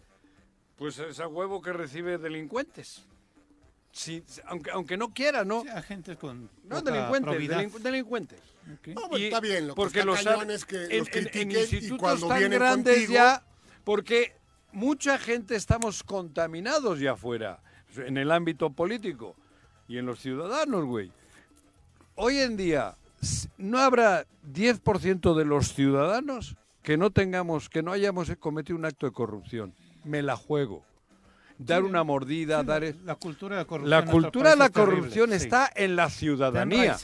pues 0.77 0.99
es 0.99 1.20
a 1.20 1.29
huevo 1.29 1.62
que 1.62 1.72
recibe 1.72 2.18
delincuentes. 2.18 3.05
aunque, 4.47 4.70
aunque 4.70 4.97
no 4.97 5.12
quiera, 5.12 5.45
¿no? 5.45 5.64
agentes 5.72 6.16
con. 6.18 6.51
No, 6.64 6.83
delincuentes, 6.83 7.83
delincuentes. 7.83 8.41
No, 8.87 9.09
pues, 9.09 9.22
está 9.22 9.41
bien, 9.41 9.68
lo 9.68 9.75
porque 9.75 10.05
los, 10.05 10.22
cañones 10.22 10.64
que 10.64 10.85
en, 10.85 10.99
los 11.01 11.09
en, 11.09 11.51
y 11.51 11.57
institutos 11.57 11.99
cuando 11.99 12.29
tan 12.29 12.39
vienen 12.39 12.59
grandes 12.59 12.95
contigo, 12.95 13.12
ya, 13.12 13.43
porque 13.85 14.33
mucha 14.72 15.18
gente 15.18 15.55
estamos 15.55 16.03
contaminados 16.03 16.99
ya 16.99 17.12
afuera, 17.12 17.62
en 17.97 18.16
el 18.16 18.33
ámbito 18.33 18.70
político 18.70 19.37
y 19.87 19.99
en 19.99 20.07
los 20.07 20.20
ciudadanos, 20.20 20.85
güey. 20.85 21.12
Hoy 22.16 22.39
en 22.39 22.57
día, 22.57 22.97
no 23.59 23.79
habrá 23.79 24.27
10% 24.53 25.35
de 25.35 25.45
los 25.45 25.75
ciudadanos 25.75 26.57
que 26.83 26.97
no 26.97 27.11
tengamos, 27.11 27.68
que 27.68 27.83
no 27.83 27.93
hayamos 27.93 28.31
cometido 28.39 28.79
un 28.79 28.85
acto 28.85 29.07
de 29.07 29.12
corrupción. 29.12 29.75
Me 30.05 30.23
la 30.23 30.37
juego 30.37 30.85
dar 31.59 31.85
una 31.85 32.03
mordida, 32.03 32.63
dar 32.63 32.83
la 33.05 33.15
cultura 33.15 33.57
de 33.57 33.63
la 33.63 33.67
corrupción. 33.67 33.91
La 33.91 34.05
cultura 34.05 34.51
de 34.51 34.57
la 34.57 34.71
corrupción 34.71 35.33
está 35.33 35.71
en 35.75 35.97
la 35.97 36.11
ciudadanía. 36.11 36.97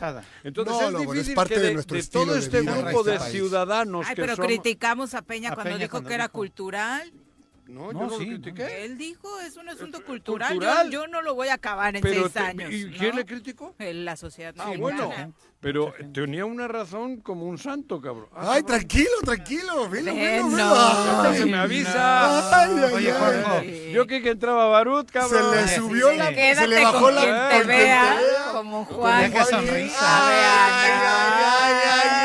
Entonces 0.43 0.75
es 0.89 0.99
difícil 1.09 1.35
parte 1.35 1.55
que 1.55 1.61
de, 1.61 1.75
nuestro 1.75 1.99
todo 2.11 2.37
este 2.37 2.61
vida 2.61 2.77
grupo 2.79 3.05
de 3.05 3.19
país. 3.19 3.33
ciudadanos 3.33 4.07
Ay, 4.09 4.15
que 4.17 4.23
pero 4.23 4.37
somos- 4.37 4.47
criticamos 4.49 5.15
a 5.15 5.23
Peña 5.23 5.51
A 5.51 5.55
cuando 5.55 5.71
Peña 5.71 5.79
dijo 5.85 5.91
cuando 5.93 6.09
que 6.09 6.15
era 6.15 6.25
dijo. 6.25 6.33
cultural. 6.33 7.13
No, 7.71 7.93
No, 7.93 8.01
yo 8.01 8.07
no 8.07 8.11
sí, 8.19 8.27
lo 8.27 8.41
critiqué. 8.41 8.85
Él 8.85 8.99
dijo, 8.99 9.41
es 9.41 9.57
un 9.57 9.69
asunto 9.69 10.05
cultural. 10.05 10.51
cultural. 10.51 10.91
Yo, 10.91 11.03
yo 11.03 11.07
no 11.09 11.23
lo 11.23 11.35
voy 11.35 11.49
a 11.49 11.55
acabar 11.55 11.95
en 11.97 12.03
Pero 12.03 12.23
seis 12.23 12.33
te- 12.33 12.39
años. 12.41 12.71
¿y 12.73 12.85
¿no? 12.87 12.99
quién 12.99 13.17
le 13.17 13.25
criticó? 13.25 13.75
Eh, 13.79 13.95
La 13.95 14.17
sociedad 14.17 14.55
Ah, 14.59 14.67
mexicana. 14.69 15.05
bueno, 15.07 15.35
pero 15.61 15.93
tenía 16.13 16.45
una 16.47 16.67
razón 16.69 17.19
como 17.21 17.45
un 17.47 17.59
santo, 17.59 18.01
cabrón. 18.01 18.29
Ah, 18.35 18.53
Ay, 18.55 18.63
tranquilo, 18.63 19.11
tranquilo. 19.25 19.89
Velo, 19.89 20.13
velo, 20.13 20.15
Ven, 20.15 20.51
velo. 20.51 20.57
no. 20.69 20.75
Hasta 20.75 21.35
se 21.35 21.47
me 21.47 21.57
avisa. 21.59 22.61
Ay, 22.63 22.71
ay, 22.77 22.93
Oye, 22.95 23.13
ay. 23.13 23.19
Juanjo, 23.19 23.63
Yo 23.93 24.07
que 24.07 24.23
que 24.23 24.31
entraba 24.31 24.67
Barut, 24.69 25.07
Se 25.09 25.13
cabrón. 25.13 25.55
le 25.57 25.69
subió 25.69 26.13
la. 26.13 26.31
Quédate 26.33 26.57
Se 26.57 26.67
le 26.67 26.83
bajó 26.83 27.11
la. 27.11 27.21
te 27.51 27.55
quien 27.57 27.67
vea, 27.69 28.15
vea. 28.15 28.53
como 28.53 28.85
Juan. 28.87 29.31
Deja 29.31 29.45
sonrisa. 29.45 29.99
Ay, 30.01 30.91
ay, 30.91 31.73
ay, 31.93 32.20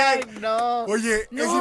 Oye, 0.87 1.15
es 1.21 1.27
Nunca, 1.31 1.53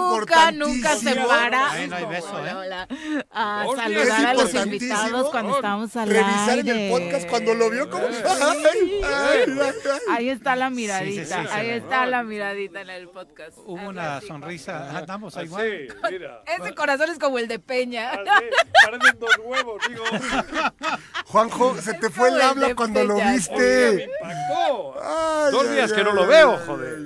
importantísimo. 0.51 0.66
nunca 0.75 0.97
se 0.97 1.14
para 1.14 1.70
Ahí 1.72 1.89
no 1.89 1.97
hay 1.97 2.05
beso, 2.07 2.29
Hola, 2.35 2.51
¿eh? 2.51 2.55
hola. 2.55 2.89
a 3.31 3.64
Hostia, 3.66 3.85
saludar 3.85 4.07
es 4.07 4.25
a 4.25 4.35
los 4.35 4.55
invitados 4.55 5.31
cuando 5.31 5.55
estamos 5.57 5.97
al 5.97 6.09
Revisar 6.09 6.59
en 6.59 6.68
aire. 6.68 6.87
el 6.87 6.93
podcast 7.03 7.29
cuando 7.29 7.55
lo 7.55 7.70
vio 7.70 7.91
como. 7.91 8.05
Ay, 8.07 8.62
ay, 8.72 9.03
ay, 9.05 9.59
ay. 9.61 10.01
Ahí 10.11 10.29
está 10.31 10.57
la 10.57 10.68
Sí, 10.68 10.75
miradita, 10.75 11.25
sí, 11.43 11.43
sí, 11.47 11.49
ahí 11.53 11.66
sí. 11.66 11.72
está 11.72 12.07
la 12.07 12.22
miradita 12.22 12.81
en 12.81 12.91
el 12.91 13.09
podcast. 13.09 13.59
Hubo 13.64 13.79
Algo 13.79 13.91
una 13.91 14.16
así, 14.18 14.27
sonrisa. 14.29 14.97
Andamos 14.97 15.37
Así, 15.37 15.47
igual. 15.47 15.89
mira. 16.11 16.43
Ese 16.47 16.75
corazón 16.75 17.11
es 17.11 17.18
como 17.18 17.39
el 17.39 17.49
de 17.49 17.59
Peña. 17.59 18.11
Así, 18.11 18.22
parecen 18.85 19.18
dos 19.18 19.31
huevos, 19.45 19.81
digo. 19.89 20.05
Juanjo, 21.27 21.77
se 21.81 21.95
te 21.95 22.11
fue 22.11 22.29
el 22.29 22.41
habla 22.41 22.75
cuando 22.75 23.05
lo 23.05 23.14
Peña. 23.16 23.25
Oye, 23.27 23.31
me 23.31 23.37
viste. 23.39 24.05
impactó. 24.05 24.95
Ay, 25.03 25.53
Dos 25.53 25.66
ay, 25.68 25.75
días 25.75 25.93
que 25.93 25.99
ay, 26.01 26.05
no 26.05 26.12
lo 26.12 26.27
veo, 26.27 26.59
joder. 26.66 26.99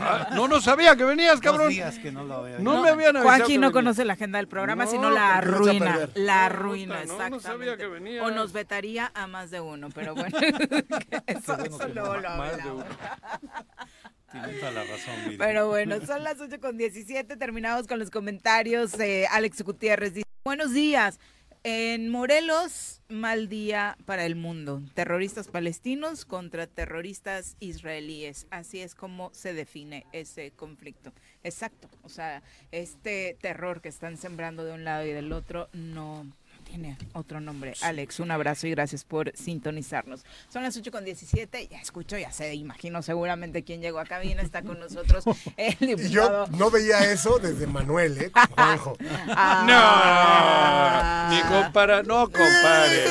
Ah, 0.00 0.28
No, 0.32 0.48
no 0.48 0.60
sabía 0.60 0.96
que 0.96 1.04
venías, 1.20 1.40
Dos 1.40 1.40
cabrón. 1.52 1.68
días 1.68 1.98
que 1.98 2.10
no 2.12 2.24
lo 2.24 2.42
veo. 2.42 2.58
No, 2.60 2.82
me 2.82 2.90
habían 2.90 3.16
avisado. 3.16 3.46
Que 3.46 3.54
no 3.58 3.68
venía. 3.68 3.72
conoce 3.72 4.04
la 4.04 4.12
agenda 4.14 4.38
del 4.38 4.48
programa, 4.48 4.84
No, 4.84 4.90
sino 4.90 5.10
la 5.10 5.34
a 5.34 5.38
arruina. 5.38 6.08
La 6.14 6.34
No, 6.36 6.44
arruina, 6.46 6.94
puta, 7.02 7.06
no, 7.06 7.18
no 7.30 7.36
exactamente. 7.36 7.46
sabía 7.48 7.76
que 7.76 7.86
venías. 7.86 8.24
O 8.24 8.30
nos 8.30 8.52
vetaría 8.52 9.10
a 9.14 9.26
más 9.26 9.50
de 9.50 9.60
uno, 9.60 9.88
pero 9.94 10.14
bueno. 10.14 10.36
eso 11.26 11.56
eso 11.64 11.88
luego 11.88 12.16
lo 12.16 12.30
Más 12.30 12.56
de 12.56 12.62
hablamos. 12.62 12.84
uno. 12.84 12.84
Tienes 14.32 14.60
toda 14.60 14.72
la 14.72 14.84
razón, 14.84 15.14
Viri. 15.24 15.36
Pero 15.38 15.68
bueno, 15.68 15.96
son 16.06 16.22
las 16.22 16.40
8 16.40 16.60
con 16.60 16.76
17. 16.78 17.36
Terminamos 17.36 17.86
con 17.88 17.98
los 17.98 18.10
comentarios. 18.10 18.98
Eh, 19.00 19.26
Alex 19.30 19.62
Gutiérrez 19.62 20.14
dice: 20.14 20.26
Buenos 20.44 20.72
días. 20.72 21.18
En 21.62 22.08
Morelos, 22.08 23.02
mal 23.10 23.50
día 23.50 23.98
para 24.06 24.24
el 24.24 24.34
mundo. 24.34 24.80
Terroristas 24.94 25.48
palestinos 25.48 26.24
contra 26.24 26.66
terroristas 26.66 27.58
israelíes. 27.60 28.46
Así 28.50 28.80
es 28.80 28.94
como 28.94 29.28
se 29.34 29.52
define 29.52 30.06
ese 30.12 30.52
conflicto. 30.52 31.12
Exacto. 31.44 31.90
O 32.02 32.08
sea, 32.08 32.42
este 32.72 33.36
terror 33.42 33.82
que 33.82 33.90
están 33.90 34.16
sembrando 34.16 34.64
de 34.64 34.72
un 34.72 34.84
lado 34.84 35.04
y 35.04 35.12
del 35.12 35.32
otro 35.32 35.68
no 35.74 36.26
tiene 36.70 36.96
otro 37.14 37.40
nombre. 37.40 37.74
Alex, 37.82 38.20
un 38.20 38.30
abrazo 38.30 38.68
y 38.68 38.70
gracias 38.70 39.04
por 39.04 39.32
sintonizarnos. 39.36 40.24
Son 40.48 40.62
las 40.62 40.76
8 40.76 40.90
con 40.92 41.04
17. 41.04 41.68
Ya 41.68 41.80
escucho, 41.80 42.16
ya 42.16 42.30
sé, 42.30 42.54
imagino 42.54 43.02
seguramente 43.02 43.64
quién 43.64 43.80
llegó 43.80 43.98
a 43.98 44.04
cabina. 44.04 44.42
Está 44.42 44.62
con 44.62 44.78
nosotros 44.78 45.24
el 45.56 45.76
diputado. 45.80 46.46
yo 46.46 46.56
no 46.56 46.70
veía 46.70 47.10
eso 47.10 47.38
desde 47.38 47.66
Manuel, 47.66 48.18
¿eh? 48.18 48.30
Juanjo. 48.54 48.96
Ah. 49.28 51.26
No, 51.30 51.34
ni 51.34 51.42
compara, 51.42 52.02
no 52.04 52.26
compare. 52.26 53.04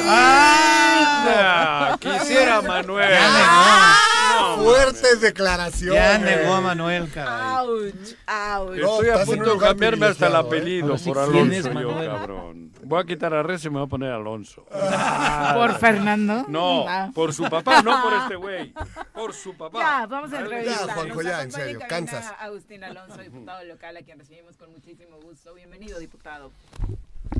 No, 1.25 1.97
quisiera 1.99 2.61
Manuel. 2.61 3.09
No, 3.09 4.63
Fuertes 4.63 5.21
declaraciones. 5.21 6.01
Ya 6.01 6.17
negó 6.17 6.53
a 6.53 6.61
Manuel, 6.61 7.09
caray. 7.11 7.57
Ouch, 7.57 7.93
ouch. 8.27 8.77
No, 8.77 9.01
Estoy 9.01 9.09
a 9.09 9.25
punto 9.25 9.53
un 9.53 9.59
de 9.59 9.65
cambiarme 9.65 10.05
hasta 10.05 10.27
el 10.27 10.33
¿eh? 10.33 10.37
apellido 10.37 10.95
por 10.95 11.31
¿quién 11.31 11.53
es 11.53 11.65
Alonso 11.65 12.03
yo, 12.03 12.05
cabrón. 12.05 12.71
Voy 12.83 13.01
a 13.01 13.05
quitar 13.05 13.33
a 13.33 13.43
Y 13.51 13.69
me 13.69 13.77
voy 13.79 13.85
a 13.85 13.89
poner 13.89 14.11
Alonso. 14.11 14.63
Por 15.53 15.73
Fernando. 15.79 16.45
No, 16.47 16.85
Ah. 16.87 17.09
por 17.15 17.33
su 17.33 17.43
papá, 17.49 17.81
no 17.81 18.01
por 18.03 18.13
este 18.13 18.35
güey. 18.35 18.73
Por 19.13 19.33
su 19.33 19.55
papá. 19.57 19.79
Ya, 19.79 20.05
vamos 20.05 20.31
a 20.33 20.39
entrevistar. 20.41 20.87
Ya, 20.87 20.93
Juanjo, 20.93 21.21
ya, 21.23 21.41
en 21.43 21.51
serio, 21.51 21.79
cansas. 21.89 22.31
Agustín 22.39 22.83
Alonso, 22.83 23.17
diputado 23.21 23.63
local, 23.65 23.97
a 23.97 24.01
quien 24.01 24.19
recibimos 24.19 24.55
con 24.57 24.71
muchísimo 24.71 25.17
gusto. 25.21 25.53
Bienvenido, 25.55 25.97
diputado. 25.99 26.51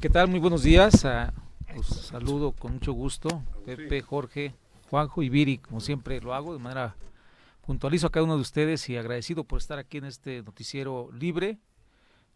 ¿Qué 0.02 0.10
tal? 0.10 0.28
Muy 0.28 0.40
buenos 0.40 0.64
días. 0.64 1.06
ah, 1.06 1.32
Los 1.76 1.86
saludo 1.88 2.52
con 2.54 2.74
mucho 2.74 2.94
gusto. 2.94 3.44
Pepe, 3.66 4.02
Jorge, 4.02 4.56
Juanjo 4.90 5.22
y 5.22 5.30
Viri, 5.30 5.60
como 5.60 5.80
siempre 5.80 6.20
lo 6.22 6.34
hago 6.34 6.54
de 6.54 6.60
manera 6.60 6.96
puntualizo 7.66 8.08
a 8.08 8.10
cada 8.10 8.24
uno 8.24 8.36
de 8.36 8.42
ustedes 8.42 8.90
y 8.90 8.98
agradecido 8.98 9.44
por 9.44 9.60
estar 9.60 9.78
aquí 9.78 10.00
en 10.00 10.06
este 10.06 10.42
noticiero 10.42 11.10
libre, 11.14 11.60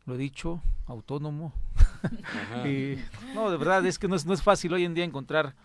lo 0.05 0.13
he 0.13 0.17
dicho, 0.19 0.61
autónomo. 0.86 1.53
Y, 2.66 2.97
no, 3.34 3.49
de 3.51 3.58
verdad 3.58 3.86
es 3.86 3.97
que 3.99 4.08
no 4.08 4.16
es, 4.16 4.26
no 4.26 4.34
es 4.34 4.41
fácil 4.41 4.74
hoy 4.74 4.86
en 4.86 4.93
día 4.93 5.04
encontrar 5.04 5.56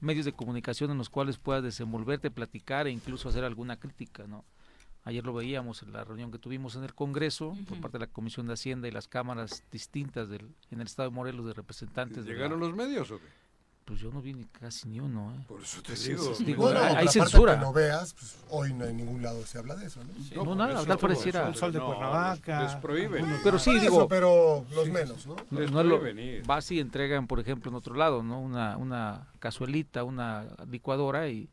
medios 0.00 0.24
de 0.24 0.32
comunicación 0.32 0.90
en 0.90 0.98
los 0.98 1.08
cuales 1.10 1.38
puedas 1.38 1.62
desenvolverte, 1.62 2.30
platicar 2.30 2.86
e 2.86 2.90
incluso 2.90 3.28
hacer 3.28 3.44
alguna 3.44 3.78
crítica, 3.78 4.26
¿no? 4.26 4.44
Ayer 5.04 5.24
lo 5.24 5.32
veíamos 5.32 5.82
en 5.82 5.92
la 5.92 6.04
reunión 6.04 6.30
que 6.30 6.38
tuvimos 6.38 6.76
en 6.76 6.84
el 6.84 6.94
Congreso 6.94 7.56
por 7.68 7.80
parte 7.80 7.98
de 7.98 8.04
la 8.06 8.12
Comisión 8.12 8.46
de 8.46 8.52
Hacienda 8.54 8.88
y 8.88 8.90
las 8.90 9.08
cámaras 9.08 9.64
distintas 9.72 10.28
del, 10.28 10.54
en 10.70 10.80
el 10.80 10.86
estado 10.86 11.08
de 11.08 11.14
Morelos 11.14 11.46
de 11.46 11.54
representantes. 11.54 12.24
de 12.24 12.30
la- 12.32 12.36
¿Llegaron 12.36 12.60
los 12.60 12.74
medios 12.74 13.10
o 13.10 13.18
qué? 13.18 13.24
Pues 13.88 14.00
yo 14.00 14.10
no 14.12 14.20
vi 14.20 14.34
ni 14.34 14.44
casi 14.44 14.86
ni 14.86 15.00
uno, 15.00 15.32
¿eh? 15.34 15.44
Por 15.48 15.62
eso 15.62 15.80
te 15.80 15.96
Sí, 15.96 16.10
digo. 16.10 16.34
sí, 16.34 16.44
digo, 16.44 16.64
Bueno, 16.64 16.78
hay, 16.80 16.94
hay 16.96 17.08
censura. 17.08 17.54
que 17.54 17.60
no 17.62 17.72
veas, 17.72 18.12
pues, 18.12 18.36
hoy 18.50 18.74
no 18.74 18.84
en 18.84 18.98
ningún 18.98 19.22
lado 19.22 19.46
se 19.46 19.56
habla 19.56 19.76
de 19.76 19.86
eso, 19.86 20.00
¿no? 20.04 20.12
no, 20.36 20.44
por 20.44 20.56
nada, 20.58 20.84
todo 20.84 20.98
pareciera. 20.98 21.48
El 21.48 21.54
sol 21.54 21.72
de 21.72 21.78
No, 21.78 21.86
Cuernavaca. 21.86 22.64
Les 22.64 22.74
prohíben. 22.74 23.24
Pero 23.42 23.58
sí, 23.58 23.70
Por 23.70 23.78
eso, 23.78 23.90
digo, 23.90 24.08
pero 24.08 24.66
los 24.74 24.88
menos, 24.90 25.26
¿no? 25.26 25.36
no, 25.50 25.60
les 25.60 25.70
no 25.70 25.80
es 25.80 25.86
lo- 25.86 26.00
prohíben 26.00 26.18
ir. 26.22 26.46
vas 26.46 26.70
y 26.70 26.80
entregan, 26.80 27.26
por 27.26 27.40
ejemplo, 27.40 27.70
en 27.70 27.76
otro 27.76 27.94
lado, 27.94 28.22
¿no? 28.22 28.38
Una, 28.42 28.76
una 28.76 29.26
cazuelita, 29.38 30.04
una 30.04 30.44
licuadora 30.70 31.26
y, 31.30 31.48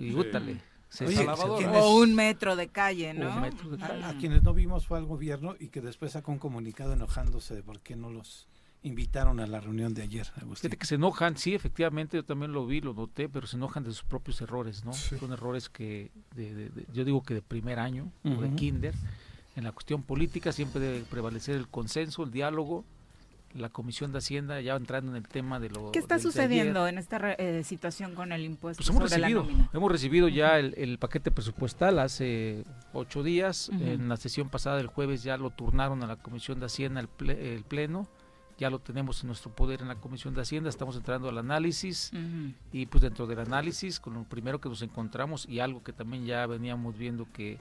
y 0.00 0.12
útale. 0.14 0.60
Se, 0.88 1.06
Oye, 1.06 1.18
se- 1.18 1.24
lavadora. 1.24 1.58
¿quién 1.58 1.72
es? 1.72 1.82
O 1.84 1.98
un 1.98 2.14
metro 2.16 2.56
de 2.56 2.66
calle, 2.66 3.14
¿no? 3.14 3.28
Un 3.30 3.40
metro 3.42 3.70
de 3.70 3.78
calle. 3.78 4.02
A, 4.02 4.08
a 4.08 4.18
quienes 4.18 4.42
no 4.42 4.54
vimos 4.54 4.88
fue 4.88 4.98
al 4.98 5.04
gobierno 5.04 5.54
y 5.60 5.68
que 5.68 5.82
después 5.82 6.10
sacó 6.12 6.32
un 6.32 6.38
comunicado 6.38 6.94
enojándose 6.94 7.54
de 7.54 7.62
por 7.62 7.78
qué 7.78 7.94
no 7.94 8.10
los 8.10 8.48
invitaron 8.82 9.40
a 9.40 9.46
la 9.46 9.60
reunión 9.60 9.92
de 9.94 10.02
ayer, 10.02 10.26
Agustín. 10.40 10.70
Que 10.70 10.86
se 10.86 10.94
enojan, 10.94 11.36
sí, 11.36 11.54
efectivamente, 11.54 12.16
yo 12.16 12.24
también 12.24 12.52
lo 12.52 12.66
vi, 12.66 12.80
lo 12.80 12.94
noté, 12.94 13.28
pero 13.28 13.46
se 13.46 13.56
enojan 13.56 13.82
de 13.84 13.90
sus 13.90 14.04
propios 14.04 14.40
errores, 14.40 14.84
¿no? 14.84 14.92
Son 14.92 15.32
errores 15.32 15.68
que, 15.68 16.10
de- 16.34 16.54
de- 16.54 16.68
de- 16.70 16.86
yo 16.92 17.04
digo 17.04 17.22
que 17.22 17.34
de 17.34 17.42
primer 17.42 17.78
año, 17.78 18.10
o 18.24 18.40
de 18.40 18.50
kinder. 18.54 18.94
En 19.56 19.64
la 19.64 19.72
cuestión 19.72 20.02
política 20.04 20.52
siempre 20.52 20.80
debe 20.80 21.00
prevalecer 21.00 21.56
el 21.56 21.66
consenso, 21.68 22.22
el 22.22 22.30
diálogo. 22.30 22.84
La 23.54 23.70
Comisión 23.70 24.12
de 24.12 24.18
Hacienda, 24.18 24.60
ya 24.60 24.76
entrando 24.76 25.10
en 25.10 25.16
el 25.16 25.26
tema 25.26 25.58
de 25.58 25.70
lo 25.70 25.90
¿Qué 25.90 25.98
está 25.98 26.18
sucediendo 26.18 26.86
en 26.86 26.98
esta 26.98 27.16
re- 27.16 27.36
eh, 27.38 27.64
situación 27.64 28.14
con 28.14 28.30
el 28.30 28.44
impuesto 28.44 28.82
Pues 28.84 28.90
hemos 28.90 29.08
sobre 29.08 29.22
recibido, 29.22 29.42
la 29.42 29.48
nómina? 29.48 29.70
hemos 29.72 29.90
recibido 29.90 30.28
ya 30.28 30.58
el, 30.58 30.74
el 30.76 30.98
paquete 30.98 31.30
presupuestal 31.30 31.98
hace 31.98 32.64
ocho 32.92 33.22
días. 33.22 33.70
En 33.80 34.10
la 34.10 34.18
sesión 34.18 34.50
pasada 34.50 34.76
del 34.76 34.86
jueves 34.88 35.22
ya 35.22 35.38
lo 35.38 35.48
turnaron 35.48 36.02
a 36.02 36.06
la 36.06 36.16
Comisión 36.16 36.60
de 36.60 36.66
Hacienda 36.66 37.00
el, 37.00 37.08
ple- 37.08 37.38
el 37.38 37.64
pleno. 37.64 38.06
Ya 38.58 38.70
lo 38.70 38.80
tenemos 38.80 39.20
en 39.22 39.28
nuestro 39.28 39.52
poder 39.52 39.82
en 39.82 39.88
la 39.88 39.94
Comisión 39.94 40.34
de 40.34 40.40
Hacienda. 40.42 40.68
Estamos 40.68 40.96
entrando 40.96 41.28
al 41.28 41.38
análisis 41.38 42.10
y 42.72 42.86
pues 42.86 43.02
dentro 43.02 43.26
del 43.26 43.38
análisis, 43.38 44.00
con 44.00 44.14
lo 44.14 44.24
primero 44.24 44.60
que 44.60 44.68
nos 44.68 44.82
encontramos 44.82 45.46
y 45.48 45.60
algo 45.60 45.84
que 45.84 45.92
también 45.92 46.26
ya 46.26 46.44
veníamos 46.46 46.98
viendo 46.98 47.26
que 47.32 47.58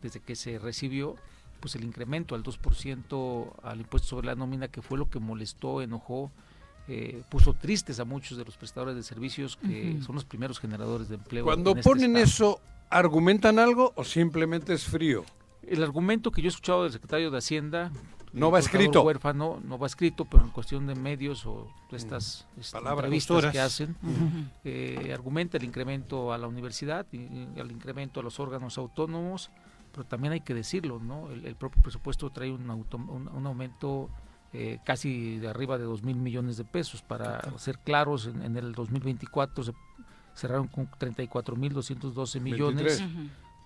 desde 0.00 0.20
que 0.20 0.34
se 0.34 0.58
recibió, 0.58 1.16
pues 1.60 1.74
el 1.74 1.84
incremento 1.84 2.34
al 2.34 2.42
2% 2.42 3.52
al 3.62 3.80
impuesto 3.80 4.08
sobre 4.08 4.28
la 4.28 4.34
nómina, 4.34 4.68
que 4.68 4.80
fue 4.80 4.96
lo 4.96 5.10
que 5.10 5.20
molestó, 5.20 5.82
enojó, 5.82 6.32
eh, 6.88 7.22
puso 7.28 7.52
tristes 7.52 8.00
a 8.00 8.06
muchos 8.06 8.38
de 8.38 8.44
los 8.44 8.56
prestadores 8.56 8.96
de 8.96 9.02
servicios 9.02 9.58
que 9.58 10.00
son 10.04 10.14
los 10.14 10.24
primeros 10.24 10.58
generadores 10.58 11.08
de 11.08 11.16
empleo. 11.16 11.44
Cuando 11.44 11.72
en 11.72 11.78
este 11.78 11.88
ponen 11.90 12.16
estado. 12.16 12.54
eso, 12.56 12.60
¿argumentan 12.88 13.58
algo 13.58 13.92
o 13.94 14.04
simplemente 14.04 14.72
es 14.72 14.84
frío? 14.84 15.24
El 15.62 15.82
argumento 15.82 16.30
que 16.30 16.42
yo 16.42 16.48
he 16.48 16.50
escuchado 16.50 16.84
del 16.84 16.92
secretario 16.92 17.30
de 17.30 17.38
Hacienda, 17.38 17.92
no 18.32 18.50
va 18.50 18.58
escrito. 18.60 19.02
Huérfano, 19.02 19.60
no 19.64 19.78
va 19.78 19.86
escrito, 19.86 20.24
pero 20.24 20.44
en 20.44 20.50
cuestión 20.50 20.86
de 20.86 20.94
medios 20.94 21.46
o 21.46 21.68
de 21.90 21.96
estas 21.96 22.46
este, 22.58 22.78
entrevistas 22.78 23.46
que 23.46 23.60
hacen, 23.60 23.96
eh, 24.64 25.10
argumenta 25.12 25.56
el 25.56 25.64
incremento 25.64 26.32
a 26.32 26.38
la 26.38 26.46
universidad, 26.46 27.06
y, 27.12 27.26
el 27.56 27.72
incremento 27.72 28.20
a 28.20 28.22
los 28.22 28.38
órganos 28.38 28.78
autónomos, 28.78 29.50
pero 29.92 30.04
también 30.04 30.32
hay 30.32 30.40
que 30.40 30.54
decirlo, 30.54 31.00
¿no? 31.00 31.30
El, 31.30 31.56
propio 31.56 31.82
presupuesto 31.82 32.30
trae 32.30 32.52
un, 32.52 32.70
un, 32.70 33.46
aumento 33.46 34.08
eh, 34.52 34.78
casi 34.84 35.38
de 35.38 35.48
arriba 35.48 35.78
de 35.78 35.84
2 35.84 36.04
mil 36.04 36.16
millones 36.16 36.56
de 36.56 36.64
pesos. 36.64 37.02
Para 37.02 37.40
ser 37.58 37.78
claros, 37.78 38.26
en, 38.26 38.56
el 38.56 38.72
2024 38.72 39.64
se 39.64 39.72
cerraron 40.34 40.68
con 40.68 40.88
34 40.96 41.56
mil 41.56 41.72
212 41.72 42.38
millones 42.38 43.02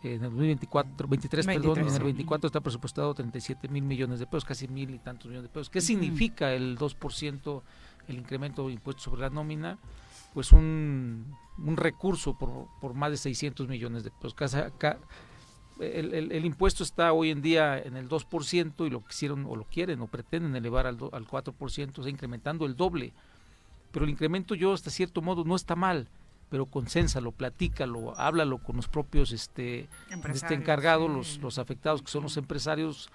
en 0.05 0.25
el 0.25 0.31
2024, 0.31 1.09
23, 1.09 1.47
perdón, 1.47 1.79
en 1.79 1.89
el 1.89 2.03
24 2.03 2.47
está 2.47 2.61
presupuestado 2.61 3.15
37 3.15 3.69
mil 3.69 3.83
millones 3.83 4.19
de 4.19 4.27
pesos, 4.27 4.45
casi 4.45 4.69
mil 4.69 4.91
y 4.95 4.99
tantos 4.99 5.27
millones 5.27 5.45
de 5.45 5.49
pesos. 5.49 5.71
¿Qué 5.71 5.81
significa 5.81 6.53
el 6.53 6.79
2%, 6.79 7.63
el 8.09 8.17
incremento 8.17 8.67
de 8.67 8.75
impuestos 8.75 9.05
sobre 9.05 9.23
la 9.23 9.31
nómina? 9.31 9.79
Pues 10.35 10.53
un, 10.53 11.35
un 11.59 11.77
recurso 11.77 12.37
por, 12.37 12.67
por, 12.81 12.95
más 12.95 13.11
de 13.13 13.17
600 13.17 13.69
millones 13.69 14.05
de 14.05 14.11
pesos. 14.11 14.55
Acá, 14.55 14.99
el, 15.81 16.13
el, 16.15 16.45
impuesto 16.45 16.83
está 16.83 17.13
hoy 17.13 17.31
en 17.31 17.41
día 17.41 17.79
en 17.79 17.97
el 17.97 18.09
2% 18.09 18.87
y 18.87 18.91
lo 18.91 19.05
quisieron 19.05 19.47
o 19.47 19.57
lo 19.57 19.65
quieren 19.65 20.01
o 20.01 20.07
pretenden 20.07 20.55
elevar 20.55 20.87
al, 20.87 20.99
al 21.13 21.27
4%, 21.27 21.99
o 21.99 22.03
sea, 22.03 22.11
incrementando 22.11 22.67
el 22.67 22.77
doble. 22.77 23.13
Pero 23.93 24.05
el 24.05 24.11
incremento 24.11 24.55
yo 24.55 24.73
hasta 24.73 24.91
cierto 24.91 25.23
modo 25.23 25.45
no 25.45 25.55
está 25.57 25.77
mal 25.77 26.09
pero 26.55 26.67
consénsalo, 26.67 27.33
platícalo, 27.33 28.17
háblalo 28.17 28.59
con 28.59 28.77
los 28.77 28.87
propios 28.87 29.33
este, 29.33 29.89
este 30.33 30.55
encargados, 30.55 31.11
los, 31.11 31.39
los 31.39 31.59
afectados 31.59 32.01
que 32.01 32.07
son 32.07 32.23
los 32.23 32.37
empresarios 32.37 33.11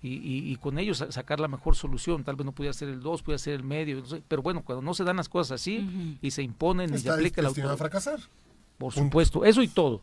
y, 0.00 0.12
y, 0.48 0.54
con 0.58 0.78
ellos 0.78 1.04
sacar 1.10 1.40
la 1.40 1.48
mejor 1.48 1.74
solución. 1.74 2.22
Tal 2.22 2.36
vez 2.36 2.44
no 2.44 2.52
pudiera 2.52 2.72
ser 2.72 2.90
el 2.90 3.00
2, 3.00 3.22
pudiera 3.22 3.38
ser 3.38 3.54
el 3.54 3.64
medio, 3.64 4.04
pero 4.28 4.42
bueno, 4.42 4.62
cuando 4.62 4.80
no 4.80 4.94
se 4.94 5.02
dan 5.02 5.16
las 5.16 5.28
cosas 5.28 5.60
así 5.60 6.16
y 6.22 6.30
se 6.30 6.44
imponen 6.44 6.94
y 6.94 6.98
se 6.98 7.10
aplica 7.10 7.42
la 7.42 7.48
a 7.48 7.76
fracasar. 7.76 8.20
Por 8.78 8.92
supuesto, 8.92 9.44
eso 9.44 9.60
y 9.60 9.66
todo. 9.66 10.00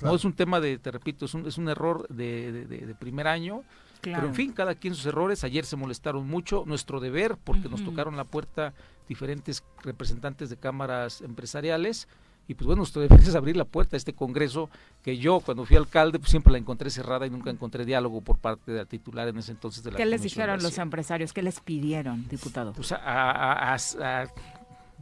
No 0.00 0.12
es 0.12 0.24
un 0.24 0.32
tema 0.32 0.58
de, 0.58 0.78
te 0.78 0.90
repito, 0.90 1.26
es 1.26 1.34
un, 1.34 1.46
es 1.46 1.58
un 1.58 1.68
error 1.68 2.08
de, 2.08 2.66
de, 2.66 2.94
primer 2.96 3.28
año. 3.28 3.62
Pero 4.00 4.26
en 4.26 4.34
fin, 4.34 4.52
cada 4.52 4.74
quien 4.74 4.96
sus 4.96 5.06
errores. 5.06 5.44
Ayer 5.44 5.64
se 5.64 5.76
molestaron 5.76 6.26
mucho. 6.26 6.64
Nuestro 6.66 6.98
deber, 6.98 7.36
porque 7.36 7.68
nos 7.68 7.84
tocaron 7.84 8.16
la 8.16 8.24
puerta 8.24 8.74
diferentes 9.06 9.62
representantes 9.84 10.50
de 10.50 10.56
cámaras 10.56 11.20
empresariales 11.20 12.08
y 12.48 12.54
pues 12.54 12.66
bueno, 12.66 12.82
usted 12.82 13.08
debe 13.08 13.38
abrir 13.38 13.56
la 13.56 13.64
puerta 13.64 13.96
a 13.96 13.98
este 13.98 14.12
Congreso 14.12 14.68
que 15.02 15.18
yo 15.18 15.40
cuando 15.40 15.64
fui 15.64 15.76
alcalde 15.76 16.18
pues 16.18 16.30
siempre 16.30 16.52
la 16.52 16.58
encontré 16.58 16.90
cerrada 16.90 17.26
y 17.26 17.30
nunca 17.30 17.50
encontré 17.50 17.84
diálogo 17.84 18.20
por 18.20 18.38
parte 18.38 18.72
de 18.72 18.78
la 18.78 18.84
titular 18.84 19.28
en 19.28 19.38
ese 19.38 19.52
entonces 19.52 19.82
de 19.82 19.92
la 19.92 19.96
¿Qué 19.96 20.06
les 20.06 20.22
dijeron 20.22 20.62
los 20.62 20.78
empresarios? 20.78 21.32
¿Qué 21.32 21.42
les 21.42 21.60
pidieron, 21.60 22.28
diputado? 22.28 22.72
Pues 22.72 22.92
a, 22.92 23.76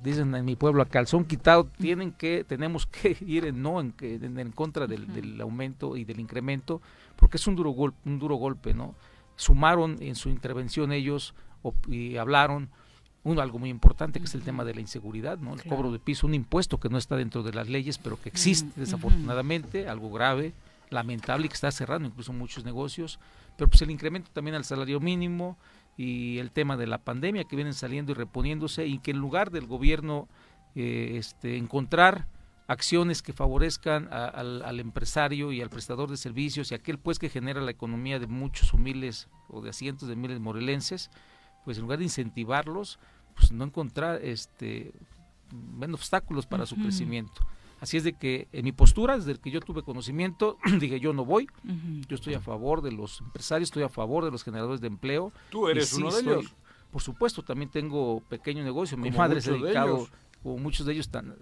dicen 0.03 0.35
en 0.35 0.45
mi 0.45 0.57
pueblo 0.57 0.83
a 0.83 0.87
calzón 0.87 1.25
quitado 1.25 1.65
tienen 1.79 2.13
que 2.13 2.45
tenemos 2.45 2.87
que 2.87 3.17
ir 3.27 3.45
en 3.47 3.63
no 3.63 3.81
en, 3.81 3.95
en, 4.01 4.53
contra 4.53 4.87
del, 4.87 5.41
aumento 5.41 5.97
y 5.97 6.05
del 6.05 6.21
incremento 6.21 6.81
porque 7.17 7.37
es 7.37 7.47
un 7.47 7.57
duro 7.57 7.71
golpe 7.71 7.99
un 8.07 8.19
duro 8.19 8.37
golpe 8.37 8.73
no 8.73 8.95
sumaron 9.37 9.97
en 10.01 10.15
su 10.15 10.29
intervención 10.29 10.93
ellos 10.93 11.35
y 11.89 12.17
hablaron 12.17 12.71
uno 13.23 13.41
algo 13.41 13.59
muy 13.59 13.71
importante 13.71 14.19
que 14.19 14.27
es 14.27 14.35
el 14.35 14.43
tema 14.43 14.65
de 14.65 14.75
la 14.75 14.81
inseguridad, 14.81 15.39
¿no? 15.39 15.55
El 15.55 15.65
cobro 15.65 15.93
de 15.93 15.99
piso, 15.99 16.27
un 16.27 16.35
impuesto 16.35 16.79
que 16.79 16.89
no 16.89 16.99
está 16.99 17.17
dentro 17.17 17.43
de 17.43 17.53
las 17.53 17.69
leyes, 17.69 17.99
pero 17.99 18.21
que 18.21 18.31
existe 18.31 18.81
desafortunadamente, 18.81 19.89
algo 19.89 20.11
grave, 20.11 20.55
lamentable 20.89 21.47
y 21.47 21.49
que 21.49 21.55
está 21.55 21.71
cerrando 21.71 22.09
incluso 22.09 22.33
muchos 22.33 22.65
negocios, 22.65 23.19
pero 23.57 23.69
pues 23.69 23.83
el 23.83 23.91
incremento 23.91 24.31
también 24.33 24.55
al 24.55 24.65
salario 24.65 25.01
mínimo 25.01 25.59
y 25.97 26.39
el 26.39 26.51
tema 26.51 26.77
de 26.77 26.87
la 26.87 26.99
pandemia 26.99 27.45
que 27.45 27.57
vienen 27.57 27.75
saliendo 27.75 28.13
y 28.13 28.15
reponiéndose 28.15 28.87
y 28.87 28.99
que 28.99 29.11
en 29.11 29.19
lugar 29.19 29.51
del 29.51 29.67
gobierno 29.67 30.29
eh, 30.75 31.17
este, 31.17 31.57
encontrar 31.57 32.27
acciones 32.69 33.21
que 33.21 33.33
favorezcan 33.33 34.09
al, 34.13 34.63
al, 34.63 34.81
empresario 34.81 35.51
y 35.51 35.61
al 35.61 35.71
prestador 35.71 36.09
de 36.09 36.17
servicios 36.17 36.71
y 36.71 36.75
aquel 36.75 36.99
pues 36.99 37.19
que 37.19 37.29
genera 37.29 37.61
la 37.61 37.73
economía 37.73 38.21
de 38.21 38.29
muchos 38.29 38.73
humildes 38.73 39.29
o 39.49 39.61
de 39.61 39.73
cientos 39.73 40.09
de 40.09 40.15
miles 40.15 40.39
morelenses, 40.39 41.11
pues 41.65 41.77
en 41.79 41.83
lugar 41.83 41.99
de 41.99 42.05
incentivarlos, 42.05 42.99
pues 43.35 43.53
no 43.53 43.65
encontrar 43.65 44.21
este 44.23 44.93
menos 45.77 46.01
obstáculos 46.01 46.47
para 46.47 46.67
su 46.67 46.77
crecimiento. 46.77 47.43
Así 47.81 47.97
es 47.97 48.05
de 48.05 48.13
que 48.13 48.47
en 48.53 48.65
mi 48.65 48.73
postura, 48.73 49.17
desde 49.17 49.37
que 49.41 49.51
yo 49.51 49.61
tuve 49.61 49.83
conocimiento, 49.83 50.59
dije 50.81 51.01
yo 51.01 51.13
no 51.13 51.25
voy, 51.25 51.49
yo 52.09 52.15
estoy 52.15 52.35
a 52.35 52.41
favor 52.41 52.83
de 52.83 52.93
los 52.93 53.21
empresarios, 53.21 53.69
estoy 53.69 53.83
a 53.83 53.89
favor 53.89 54.25
de 54.25 54.31
los 54.31 54.45
generadores 54.45 54.81
de 54.81 54.89
empleo. 54.89 55.33
¿Tú 55.51 55.69
eres 55.69 55.93
uno 55.95 56.13
de 56.13 56.21
ellos? 56.21 56.55
Por 56.91 57.03
supuesto, 57.03 57.43
también 57.43 57.71
tengo 57.71 58.21
pequeño 58.29 58.65
negocio, 58.65 58.99
mi 58.99 59.11
madre 59.11 59.41
se 59.41 59.51
ha 59.51 59.55
dedicado 59.55 60.09
como 60.43 60.59
muchos 60.59 60.87
de 60.87 60.95
ellos 60.95 61.11
tan, 61.11 61.37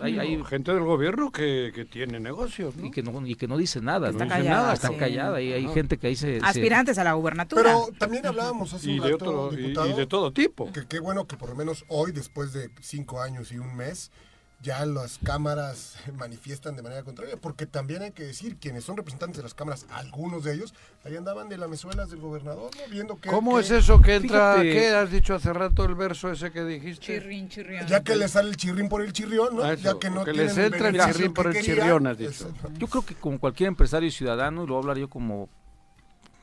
hay, 0.00 0.42
gente 0.44 0.72
del 0.72 0.82
gobierno 0.82 1.30
que, 1.30 1.70
que 1.72 1.84
tiene 1.84 2.18
negocios 2.18 2.74
y 2.82 2.90
que 2.90 3.02
no 3.02 3.24
y 3.24 3.36
que 3.36 3.46
no 3.46 3.56
dice 3.56 3.80
nada 3.80 4.10
está 4.10 4.26
callada 4.26 4.72
está 4.72 4.96
callada 4.96 5.40
y 5.40 5.52
hay 5.52 5.68
gente 5.68 5.98
que 5.98 6.08
dice 6.08 6.40
aspirantes 6.42 6.98
a 6.98 7.04
la 7.04 7.12
gubernatura. 7.12 7.62
Pero 7.62 7.88
también 7.98 8.26
hablábamos 8.26 8.74
hace 8.74 8.90
y 8.90 8.98
un 8.98 9.06
de 9.06 9.14
otro, 9.14 9.52
y, 9.52 9.72
de 9.72 10.06
todo 10.06 10.32
tipo. 10.32 10.72
que 10.72 10.86
qué 10.86 10.98
bueno 10.98 11.26
que 11.26 11.36
por 11.36 11.50
lo 11.50 11.54
menos 11.54 11.84
hoy 11.88 12.12
después 12.12 12.52
de 12.52 12.70
cinco 12.80 13.22
años 13.22 13.52
y 13.52 13.58
un 13.58 13.76
mes 13.76 14.10
ya 14.62 14.84
las 14.84 15.18
cámaras 15.18 15.96
manifiestan 16.18 16.76
de 16.76 16.82
manera 16.82 17.02
contraria, 17.02 17.36
porque 17.36 17.66
también 17.66 18.02
hay 18.02 18.12
que 18.12 18.24
decir, 18.24 18.56
quienes 18.56 18.84
son 18.84 18.96
representantes 18.96 19.38
de 19.38 19.42
las 19.42 19.54
cámaras, 19.54 19.86
algunos 19.90 20.44
de 20.44 20.54
ellos, 20.54 20.74
ahí 21.04 21.16
andaban 21.16 21.48
de 21.48 21.56
las 21.56 21.68
mesuelas 21.68 22.10
del 22.10 22.20
gobernador, 22.20 22.70
viendo 22.90 23.16
que... 23.16 23.30
¿Cómo 23.30 23.58
es 23.58 23.70
eso 23.70 24.00
que 24.02 24.16
entra, 24.16 24.56
qué 24.62 24.88
has 24.88 25.10
dicho 25.10 25.34
hace 25.34 25.52
rato 25.52 25.84
el 25.84 25.94
verso 25.94 26.30
ese 26.30 26.50
que 26.50 26.64
dijiste? 26.64 27.06
Chirrín, 27.06 27.48
chirrión. 27.48 27.86
Ya 27.86 28.02
que 28.02 28.16
le 28.16 28.28
sale 28.28 28.50
el 28.50 28.56
chirrín 28.56 28.88
por 28.88 29.02
el 29.02 29.12
chirrión, 29.12 29.56
¿no? 29.56 29.64
Ah, 29.64 29.74
ya 29.74 29.98
que 29.98 30.10
no 30.10 30.24
que 30.24 30.32
les 30.32 30.56
entra 30.58 30.88
el 30.88 31.00
chirrín 31.00 31.32
por 31.32 31.46
el 31.46 31.62
chirrión, 31.62 32.06
has 32.06 32.18
dicho. 32.18 32.52
Yo 32.78 32.86
creo 32.86 33.04
que 33.04 33.14
como 33.14 33.38
cualquier 33.38 33.68
empresario 33.68 34.08
y 34.08 34.12
ciudadano, 34.12 34.64
y 34.64 34.66
lo 34.66 34.74
voy 34.74 34.80
a 34.80 34.82
hablar 34.82 34.98
yo 34.98 35.08
como 35.08 35.48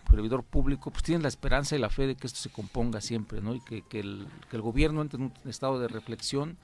servidor 0.10 0.44
público, 0.44 0.90
pues 0.90 1.04
tienen 1.04 1.22
la 1.22 1.28
esperanza 1.28 1.76
y 1.76 1.80
la 1.80 1.90
fe 1.90 2.08
de 2.08 2.16
que 2.16 2.28
esto 2.28 2.40
se 2.40 2.50
componga 2.50 3.02
siempre, 3.02 3.42
¿no? 3.42 3.54
Y 3.54 3.60
que, 3.60 3.82
que, 3.82 4.00
el, 4.00 4.28
que 4.50 4.56
el 4.56 4.62
gobierno 4.62 5.02
entre 5.02 5.18
en 5.20 5.26
un 5.26 5.50
estado 5.50 5.80
de 5.80 5.88
reflexión 5.88 6.58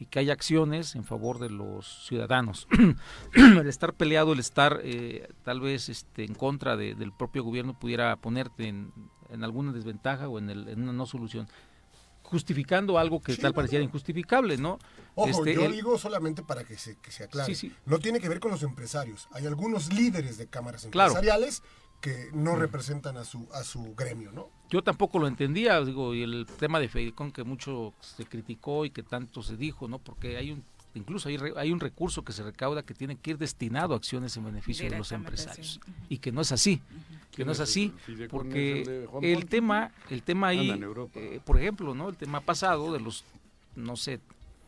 y 0.00 0.06
que 0.06 0.18
haya 0.18 0.32
acciones 0.32 0.94
en 0.96 1.04
favor 1.04 1.38
de 1.38 1.50
los 1.50 2.06
ciudadanos. 2.06 2.66
el 3.34 3.68
estar 3.68 3.92
peleado, 3.92 4.32
el 4.32 4.38
estar 4.38 4.80
eh, 4.82 5.28
tal 5.44 5.60
vez 5.60 5.90
este, 5.90 6.24
en 6.24 6.34
contra 6.34 6.76
del 6.76 7.12
propio 7.12 7.44
gobierno 7.44 7.78
pudiera 7.78 8.16
ponerte 8.16 8.66
en, 8.66 8.92
alguna 9.42 9.72
desventaja 9.72 10.26
o 10.26 10.38
en, 10.38 10.48
una 10.80 10.92
no 10.94 11.04
solución 11.04 11.48
justificando 12.22 12.96
algo 12.98 13.20
que 13.20 13.36
tal 13.36 13.52
pareciera 13.52 13.84
injustificable, 13.84 14.56
¿no? 14.56 14.78
Ojo, 15.16 15.28
este, 15.28 15.54
yo 15.54 15.70
digo 15.70 15.98
solamente 15.98 16.42
para 16.42 16.64
que 16.64 16.78
se, 16.78 16.96
que 16.96 17.10
se 17.10 17.24
aclare. 17.24 17.54
No 17.84 17.98
tiene 17.98 18.20
que 18.20 18.28
ver 18.28 18.40
con 18.40 18.52
los 18.52 18.62
empresarios. 18.62 19.28
Hay 19.32 19.46
algunos 19.46 19.92
líderes 19.92 20.38
de 20.38 20.46
cámaras 20.46 20.84
empresariales 20.84 21.62
que 22.00 22.30
no 22.32 22.56
representan 22.56 23.16
a 23.16 23.24
su 23.24 23.48
a 23.52 23.62
su 23.62 23.94
gremio, 23.94 24.32
¿no? 24.32 24.48
Yo 24.70 24.82
tampoco 24.82 25.18
lo 25.18 25.26
entendía, 25.26 25.80
digo, 25.80 26.14
y 26.14 26.22
el 26.22 26.46
tema 26.58 26.78
de 26.78 26.88
Feidecon 26.88 27.32
que 27.32 27.44
mucho 27.44 27.92
se 28.00 28.24
criticó 28.24 28.84
y 28.84 28.90
que 28.90 29.02
tanto 29.02 29.42
se 29.42 29.56
dijo, 29.56 29.88
¿no? 29.88 29.98
Porque 29.98 30.36
hay 30.36 30.52
un 30.52 30.64
incluso 30.94 31.28
hay, 31.28 31.38
hay 31.56 31.72
un 31.72 31.80
recurso 31.80 32.24
que 32.24 32.32
se 32.32 32.42
recauda 32.42 32.82
que 32.82 32.94
tiene 32.94 33.16
que 33.16 33.30
ir 33.30 33.38
destinado 33.38 33.94
a 33.94 33.96
acciones 33.96 34.36
en 34.36 34.44
beneficio 34.44 34.90
de 34.90 34.98
los 34.98 35.12
empresarios. 35.12 35.80
y 36.08 36.18
que 36.18 36.32
no 36.32 36.40
es 36.40 36.52
así 36.52 36.82
que 37.30 37.44
no 37.44 37.52
es 37.52 37.60
así 37.60 37.92
porque 38.28 39.06
el, 39.22 39.46
tema 39.46 39.92
el 40.08 40.22
tema 40.22 40.48
ahí 40.48 40.70
eh, 41.14 41.40
por 41.44 41.60
ejemplo 41.60 41.94
no 41.94 42.08
el 42.08 42.16
tema 42.16 42.40
pasado 42.40 42.92
de 42.92 42.98
los 43.00 43.24
no 43.76 43.96
sé 43.96 44.20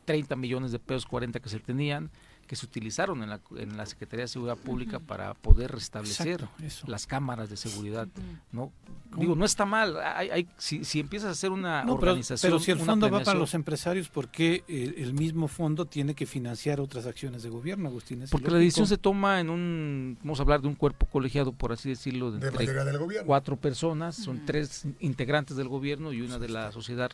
30 0.05 0.37
millones 0.37 0.71
de 0.71 0.79
pesos 0.79 1.07
40 1.07 1.41
que 1.41 1.49
se 1.49 1.59
tenían 1.59 2.11
que 2.53 2.57
se 2.57 2.67
utilizaron 2.67 3.23
en 3.23 3.31
la, 3.31 3.41
en 3.57 3.79
la 3.79 3.87
Secretaría 3.87 4.25
de 4.25 4.29
Seguridad 4.29 4.59
Pública 4.59 4.99
para 4.99 5.33
poder 5.33 5.73
restablecer 5.73 6.47
las 6.87 7.07
cámaras 7.07 7.49
de 7.49 7.57
seguridad. 7.57 8.07
¿no? 8.53 8.71
Digo, 9.17 9.35
no 9.35 9.47
está 9.47 9.65
mal. 9.65 9.97
Hay, 9.97 10.29
hay, 10.29 10.49
si, 10.59 10.85
si 10.85 11.01
empiezas 11.01 11.29
a 11.29 11.31
hacer 11.31 11.51
una 11.51 11.83
organización. 11.91 12.53
Pero, 12.53 12.63
si 12.63 12.71
el 12.71 12.79
fondo 12.79 13.09
va 13.09 13.23
para 13.23 13.39
los 13.39 13.55
empresarios, 13.55 14.11
¿por 14.11 14.29
qué 14.29 14.65
el, 14.69 15.15
mismo 15.15 15.49
fondo 15.49 15.87
tiene 15.87 16.15
que 16.15 16.27
financiar 16.27 16.79
otras 16.79 17.07
acciones 17.07 17.43
de 17.43 17.49
gobierno, 17.49 17.89
Agustín? 17.89 18.23
Porque 18.31 18.51
la 18.51 18.59
decisión 18.59 18.87
se 18.87 18.99
toma 18.99 19.41
en 19.41 19.49
un. 19.49 20.19
Vamos 20.23 20.39
a 20.39 20.43
hablar 20.43 20.61
de 20.61 20.69
un 20.69 20.75
cuerpo 20.75 21.07
colegiado, 21.07 21.53
por 21.53 21.73
así 21.73 21.89
decirlo, 21.89 22.33
de, 22.33 22.51
de 22.51 23.23
cuatro 23.25 23.57
personas. 23.57 24.15
Son 24.15 24.45
tres 24.45 24.85
integrantes 25.01 25.57
del 25.57 25.69
gobierno 25.69 26.13
y 26.13 26.21
una 26.21 26.39
de 26.39 26.51
la 26.51 26.71
sociedad 26.71 27.13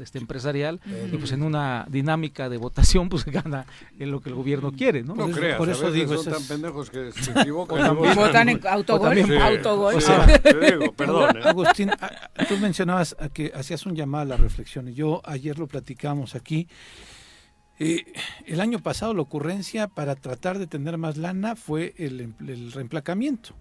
este 0.00 0.18
empresarial 0.18 0.80
y 1.12 1.16
pues 1.16 1.32
en 1.32 1.42
una 1.42 1.86
dinámica 1.88 2.48
de 2.48 2.56
votación 2.56 3.08
pues 3.08 3.24
gana 3.26 3.66
en 3.98 4.10
lo 4.10 4.20
que 4.20 4.28
el 4.28 4.34
gobierno 4.34 4.72
quiere 4.72 5.02
no, 5.02 5.14
no 5.14 5.28
creas, 5.30 5.58
por 5.58 5.68
eso 5.68 5.90
digo 5.90 6.16
son 6.22 6.32
tan 6.34 6.44
pendejos 6.44 6.90
que 6.90 7.12
se 7.12 7.30
equivocan. 7.40 7.96
Votan 7.96 8.48
en 8.48 8.66
autogol 8.66 9.18
autogol. 9.40 9.94
Perdón 10.96 11.36
¿eh? 11.36 11.40
Agustín 11.44 11.90
tú 12.48 12.56
mencionabas 12.58 13.16
que 13.32 13.52
hacías 13.54 13.86
un 13.86 13.94
llamado 13.94 14.22
a 14.22 14.36
la 14.36 14.36
reflexión 14.36 14.88
y 14.88 14.94
yo 14.94 15.20
ayer 15.24 15.58
lo 15.58 15.66
platicamos 15.66 16.34
aquí 16.34 16.68
eh, 17.78 18.04
el 18.46 18.60
año 18.60 18.80
pasado 18.80 19.14
la 19.14 19.22
ocurrencia 19.22 19.88
para 19.88 20.16
tratar 20.16 20.58
de 20.58 20.66
tener 20.66 20.98
más 20.98 21.16
lana 21.16 21.54
fue 21.56 21.94
el, 21.96 22.34
el 22.40 22.72
reemplacamiento 22.72 23.54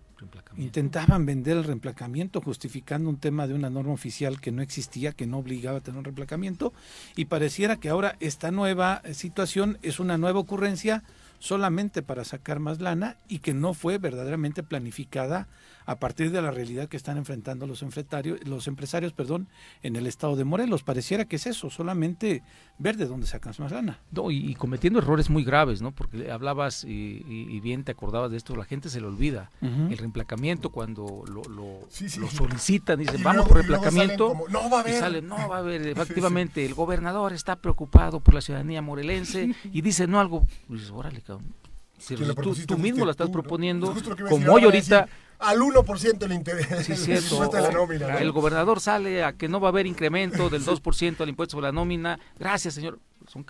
Intentaban 0.58 1.26
vender 1.26 1.58
el 1.58 1.64
reemplacamiento 1.64 2.42
justificando 2.42 3.10
un 3.10 3.18
tema 3.18 3.48
de 3.48 3.54
una 3.54 3.70
norma 3.70 3.94
oficial 3.94 4.42
que 4.42 4.52
no 4.52 4.62
existía, 4.62 5.12
que 5.12 5.28
no 5.28 5.38
obligaba 5.38 5.78
a 5.78 5.82
tener 5.82 6.00
un 6.00 6.06
reemplacamiento, 6.06 6.74
y 7.16 7.26
pareciera 7.26 7.78
que 7.78 7.90
ahora 7.90 8.16
esta 8.20 8.52
nueva 8.52 9.02
situación 9.14 9.78
es 9.82 10.00
una 10.00 10.18
nueva 10.18 10.40
ocurrencia 10.40 11.04
solamente 11.40 12.02
para 12.02 12.24
sacar 12.24 12.60
más 12.60 12.82
lana 12.82 13.18
y 13.28 13.40
que 13.40 13.54
no 13.54 13.74
fue 13.74 13.98
verdaderamente 13.98 14.64
planificada 14.64 15.48
a 15.88 16.00
partir 16.00 16.32
de 16.32 16.42
la 16.42 16.52
realidad 16.52 16.90
que 16.90 16.98
están 16.98 17.18
enfrentando 17.18 17.66
los 17.66 17.82
empresarios, 17.82 18.46
los 18.46 18.68
empresarios 18.68 19.14
perdón, 19.14 19.48
en 19.84 19.96
el 19.96 20.06
estado 20.06 20.36
de 20.36 20.44
Morelos. 20.44 20.84
Pareciera 20.84 21.26
que 21.26 21.38
es 21.38 21.48
eso, 21.48 21.70
solamente 21.70 22.44
ver 22.78 22.98
de 22.98 23.06
dónde 23.06 23.26
sacan 23.26 23.54
más 23.58 23.72
lana. 23.72 24.02
No, 24.12 24.30
y, 24.30 24.54
cometiendo 24.56 25.00
errores 25.00 25.30
muy 25.30 25.46
graves, 25.46 25.82
¿no? 25.82 25.92
Porque 25.92 26.30
hablabas 26.30 26.84
y, 26.84 27.60
bien 27.62 27.86
te 27.86 27.94
acordabas 27.94 28.32
de 28.32 28.38
esto, 28.38 28.56
la 28.58 28.66
gente 28.66 28.90
se 28.90 29.00
le 29.00 29.08
olvida. 29.08 29.50
El 29.62 29.98
reemplacamiento 29.98 30.72
cuando 30.72 31.24
lo, 31.26 31.42
lo, 31.44 31.80
solicitan, 31.90 33.00
dicen, 33.00 33.24
vamos 33.24 33.48
por 33.48 33.56
reemplacamiento, 33.56 34.36
no 34.50 34.70
va 34.70 34.80
a 34.80 34.82
haber. 34.82 34.96
y 34.96 35.00
sale, 35.00 35.22
no 35.22 35.48
va 35.48 35.56
a 35.56 35.60
haber. 35.60 35.88
Efectivamente, 35.88 36.66
el 36.66 36.74
gobernador 36.74 37.32
está 37.32 37.56
preocupado 37.56 38.20
por 38.20 38.34
la 38.34 38.42
ciudadanía 38.42 38.82
morelense 38.82 39.56
y 39.72 39.82
dice, 39.82 40.06
no, 40.06 40.20
algo, 40.20 40.46
dices, 40.68 40.92
órale, 40.92 41.22
cabrón. 41.28 42.66
tú, 42.68 42.78
mismo 42.78 43.06
la 43.06 43.12
estás 43.12 43.30
proponiendo, 43.30 43.94
como 44.30 44.54
hoy 44.54 44.64
ahorita 44.64 45.08
al 45.40 45.60
1% 45.60 46.28
le 46.28 46.36
interesa 46.36 46.84
sí, 46.84 46.96
cierto. 46.96 47.52
la 47.52 47.72
nómina. 47.72 48.18
El 48.18 48.32
gobernador 48.32 48.80
sale 48.80 49.24
a 49.24 49.34
que 49.34 49.48
no 49.48 49.60
va 49.60 49.68
a 49.68 49.72
haber 49.72 49.86
incremento 49.86 50.50
del 50.50 50.64
2% 50.66 51.22
al 51.22 51.30
impuesto 51.30 51.52
sobre 51.54 51.68
la 51.68 51.72
nómina. 51.72 52.20
Gracias, 52.40 52.74
señor. 52.74 53.00
Son 53.28 53.46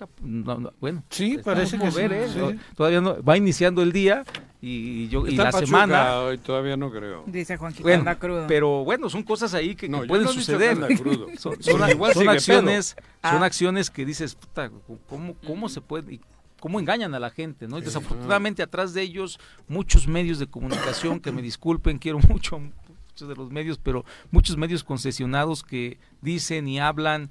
bueno, 0.80 1.04
sí, 1.12 1.38
parece 1.38 1.78
que 1.78 1.92
ver, 1.92 2.12
¿eh? 2.12 2.58
Todavía 2.76 3.00
no 3.00 3.22
va 3.22 3.38
iniciando 3.38 3.84
el 3.84 3.92
día 3.92 4.26
y 4.60 5.08
yo 5.08 5.28
y 5.28 5.36
la 5.36 5.52
semana 5.52 6.22
hoy 6.22 6.40
todavía 6.40 6.76
no 6.76 6.90
creo. 6.90 7.24
Dice 7.28 7.58
Juan 7.58 7.76
bueno, 7.82 8.18
crudo. 8.18 8.46
Pero 8.48 8.84
bueno, 8.84 9.08
son 9.08 9.22
cosas 9.22 9.54
ahí 9.54 9.76
que, 9.76 9.88
pueden 9.88 10.28
suceder. 10.30 10.78
son, 11.38 11.62
son, 11.62 11.84
acciones, 12.28 12.96
son 13.22 13.44
ah. 13.44 13.46
acciones 13.46 13.92
que 13.92 14.04
dices, 14.04 14.34
puta, 14.34 14.72
¿cómo, 15.08 15.36
cómo 15.46 15.70
se 15.70 15.80
puede 15.80 16.20
cómo 16.60 16.80
engañan 16.80 17.14
a 17.14 17.20
la 17.20 17.30
gente, 17.30 17.68
¿no? 17.68 17.78
Y 17.78 17.82
desafortunadamente 17.82 18.64
atrás 18.64 18.94
de 18.94 19.02
ellos 19.02 19.40
muchos 19.68 20.08
medios 20.08 20.40
de 20.40 20.48
comunicación, 20.48 21.20
que 21.20 21.32
me 21.32 21.42
disculpen, 21.42 21.98
quiero 21.98 22.20
mucho 22.20 22.60
muchos 22.60 23.28
de 23.28 23.36
los 23.36 23.52
medios, 23.52 23.78
pero 23.78 24.06
muchos 24.32 24.58
medios 24.58 24.84
concesionados 24.84 25.64
que 25.64 26.00
dicen 26.22 26.68
y 26.68 26.80
hablan 26.80 27.30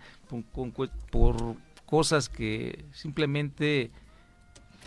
por 1.11 1.57
cosas 1.87 2.29
que 2.29 2.85
simplemente 2.93 3.91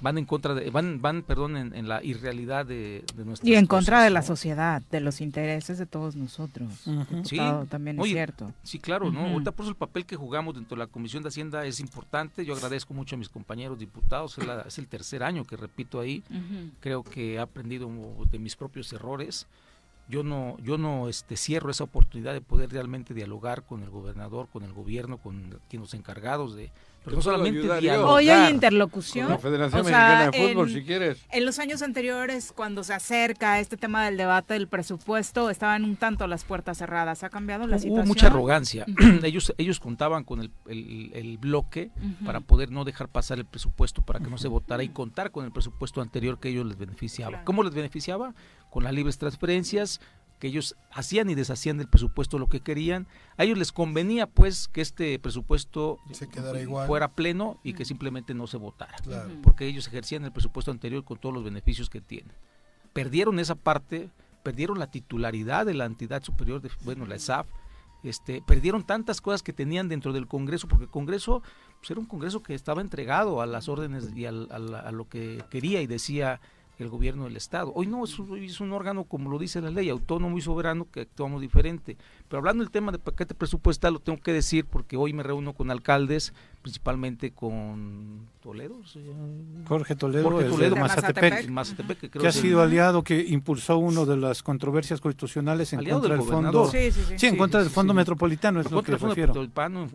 van 0.01 0.17
en 0.17 0.25
contra 0.25 0.53
de, 0.53 0.69
van, 0.69 1.01
van, 1.01 1.23
perdón, 1.23 1.57
en, 1.57 1.87
la 1.87 2.03
irrealidad 2.03 2.65
de, 2.65 3.03
de 3.15 3.25
nuestra 3.25 3.49
Y 3.49 3.55
en 3.55 3.65
contra 3.65 4.03
de 4.03 4.09
la 4.09 4.21
sociedad, 4.21 4.81
de 4.91 4.99
los 4.99 5.21
intereses 5.21 5.77
de 5.77 5.85
todos 5.85 6.15
nosotros. 6.15 6.69
Sí, 7.23 7.39
también 7.69 7.99
es 7.99 8.07
cierto. 8.07 8.53
Sí, 8.63 8.79
claro, 8.79 9.11
¿no? 9.11 9.25
Ahorita 9.25 9.51
por 9.51 9.65
eso 9.65 9.71
el 9.71 9.77
papel 9.77 10.05
que 10.05 10.15
jugamos 10.15 10.55
dentro 10.55 10.75
de 10.75 10.79
la 10.79 10.87
Comisión 10.87 11.23
de 11.23 11.29
Hacienda 11.29 11.65
es 11.65 11.79
importante. 11.79 12.45
Yo 12.45 12.53
agradezco 12.53 12.93
mucho 12.93 13.15
a 13.15 13.19
mis 13.19 13.29
compañeros 13.29 13.79
diputados, 13.79 14.37
es, 14.65 14.77
el 14.77 14.87
tercer 14.87 15.23
año 15.23 15.45
que 15.45 15.57
repito 15.57 15.99
ahí. 15.99 16.23
Creo 16.79 17.03
que 17.03 17.35
he 17.35 17.39
aprendido 17.39 17.89
de 18.31 18.39
mis 18.39 18.55
propios 18.55 18.91
errores 18.93 19.47
yo 20.09 20.23
no 20.23 20.57
yo 20.61 20.77
no 20.77 21.07
este 21.07 21.37
cierro 21.37 21.69
esa 21.69 21.83
oportunidad 21.85 22.33
de 22.33 22.41
poder 22.41 22.71
realmente 22.71 23.13
dialogar 23.13 23.63
con 23.63 23.83
el 23.83 23.89
gobernador 23.89 24.47
con 24.51 24.63
el 24.63 24.73
gobierno 24.73 25.17
con 25.17 25.59
los 25.71 25.93
encargados 25.93 26.55
de 26.55 26.71
pero 27.03 27.15
no 27.15 27.21
solamente 27.21 27.69
Hoy 27.99 28.29
hay 28.29 28.51
interlocución. 28.51 29.29
la 29.29 29.37
Federación 29.37 29.81
Mexicana 29.81 30.31
de 30.31 30.49
Fútbol, 30.49 30.69
si 30.69 30.83
quieres. 30.83 31.25
En 31.31 31.45
los 31.45 31.59
años 31.59 31.81
anteriores, 31.81 32.51
cuando 32.53 32.83
se 32.83 32.93
acerca 32.93 33.59
este 33.59 33.77
tema 33.77 34.05
del 34.05 34.17
debate 34.17 34.53
del 34.55 34.67
presupuesto, 34.67 35.49
estaban 35.49 35.85
un 35.85 35.95
tanto 35.95 36.27
las 36.27 36.43
puertas 36.43 36.77
cerradas. 36.77 37.23
¿Ha 37.23 37.29
cambiado 37.29 37.67
la 37.67 37.77
situación? 37.77 37.99
Hubo 37.99 38.07
mucha 38.07 38.27
arrogancia. 38.27 38.85
ellos, 39.23 39.53
ellos 39.57 39.79
contaban 39.79 40.23
con 40.23 40.41
el, 40.41 40.51
el, 40.67 41.37
bloque 41.37 41.91
para 42.25 42.41
poder 42.41 42.69
no 42.71 42.83
dejar 42.83 43.07
pasar 43.07 43.39
el 43.39 43.45
presupuesto, 43.45 44.01
para 44.01 44.19
que 44.19 44.29
no 44.29 44.37
se 44.37 44.49
votara 44.49 44.83
y 44.83 44.89
contar 44.89 45.31
con 45.31 45.45
el 45.45 45.51
presupuesto 45.51 46.01
anterior 46.01 46.39
que 46.39 46.49
ellos 46.49 46.65
les 46.65 46.77
beneficiaba. 46.77 47.43
¿Cómo 47.45 47.63
les 47.63 47.73
beneficiaba? 47.73 48.33
Con 48.69 48.83
las 48.83 48.93
libres 48.93 49.17
transferencias, 49.17 49.99
que 50.39 50.47
ellos 50.47 50.75
hacían 50.91 51.29
y 51.29 51.35
deshacían 51.35 51.77
del 51.77 51.87
presupuesto 51.87 52.39
lo 52.39 52.47
que 52.47 52.61
querían. 52.61 53.07
A 53.37 53.43
ellos 53.43 53.57
les 53.57 53.71
convenía 53.71 54.25
pues 54.25 54.67
que 54.69 54.81
este 54.81 55.19
presupuesto 55.19 55.99
fuera 56.87 57.09
pleno 57.09 57.59
y 57.61 57.73
que 57.73 57.85
simplemente 57.85 58.33
no 58.33 58.47
se 58.47 58.57
votara, 58.57 58.95
porque 59.43 59.67
ellos 59.67 59.87
ejercían 59.87 60.23
el 60.23 60.31
presupuesto 60.31 60.71
anterior 60.71 61.03
con 61.03 61.17
todos 61.17 61.35
los 61.35 61.43
beneficios 61.43 61.89
que 61.89 62.01
tienen. 62.01 62.31
Perdieron 62.93 63.39
esa 63.39 63.55
parte, 63.55 64.09
perdieron 64.41 64.79
la 64.79 64.89
titularidad 64.89 65.65
de 65.65 65.73
la 65.73 65.85
entidad 65.85 66.23
superior, 66.23 66.61
de, 66.61 66.71
bueno, 66.83 67.05
la 67.05 67.15
ESAF, 67.15 67.47
este, 68.01 68.41
perdieron 68.41 68.83
tantas 68.83 69.19
cosas 69.19 69.43
que 69.43 69.51
tenían 69.51 69.89
dentro 69.89 70.13
del 70.13 70.25
Congreso, 70.25 70.69
porque 70.69 70.85
el 70.85 70.89
Congreso 70.89 71.43
pues, 71.79 71.91
era 71.91 71.99
un 71.99 72.05
Congreso 72.05 72.41
que 72.41 72.55
estaba 72.55 72.79
entregado 72.79 73.41
a 73.41 73.45
las 73.45 73.67
órdenes 73.67 74.15
y 74.15 74.25
a 74.25 74.31
lo 74.31 75.09
que 75.09 75.43
quería 75.49 75.81
y 75.81 75.87
decía 75.87 76.39
el 76.83 76.89
gobierno 76.89 77.25
del 77.25 77.35
Estado. 77.35 77.71
Hoy 77.75 77.87
no, 77.87 78.03
es 78.03 78.17
un, 78.19 78.71
órgano, 78.71 79.03
como 79.03 79.29
lo 79.29 79.37
dice 79.37 79.61
la 79.61 79.69
ley, 79.69 79.89
autónomo 79.89 80.37
y 80.37 80.41
soberano, 80.41 80.87
que 80.91 81.01
actuamos 81.01 81.41
diferente. 81.41 81.97
Pero 82.27 82.39
hablando 82.39 82.63
del 82.63 82.71
tema 82.71 82.91
de 82.91 82.99
paquete 82.99 83.35
presupuestal, 83.35 83.93
lo 83.93 83.99
tengo 83.99 84.19
que 84.19 84.33
decir 84.33 84.65
porque 84.65 84.97
hoy 84.97 85.13
me 85.13 85.23
reúno 85.23 85.53
con 85.53 85.71
alcaldes, 85.71 86.33
principalmente 86.61 87.31
con 87.31 88.27
Toledo. 88.41 88.81
Jorge 89.65 89.95
Toledo, 89.95 90.29
Jorge 90.29 90.49
Toledo. 90.49 90.75
De 90.75 90.81
Mazatepec, 91.49 92.11
que, 92.11 92.27
ha 92.27 92.31
sido 92.31 92.61
aliado, 92.61 93.03
que 93.03 93.19
impulsó 93.19 93.77
una 93.77 94.05
de 94.05 94.17
las 94.17 94.43
controversias 94.43 94.99
constitucionales 94.99 95.73
en 95.73 95.85
contra 95.85 96.15
del, 96.15 96.25
fondo. 96.25 96.65
Sí, 96.67 97.27
en 97.27 97.37
contra 97.37 97.61
del 97.61 97.69
fondo 97.69 97.93
metropolitano, 97.93 98.59
es 98.59 98.71
lo 98.71 98.83
que 98.83 98.91
del 98.91 98.99
fondo, 98.99 99.87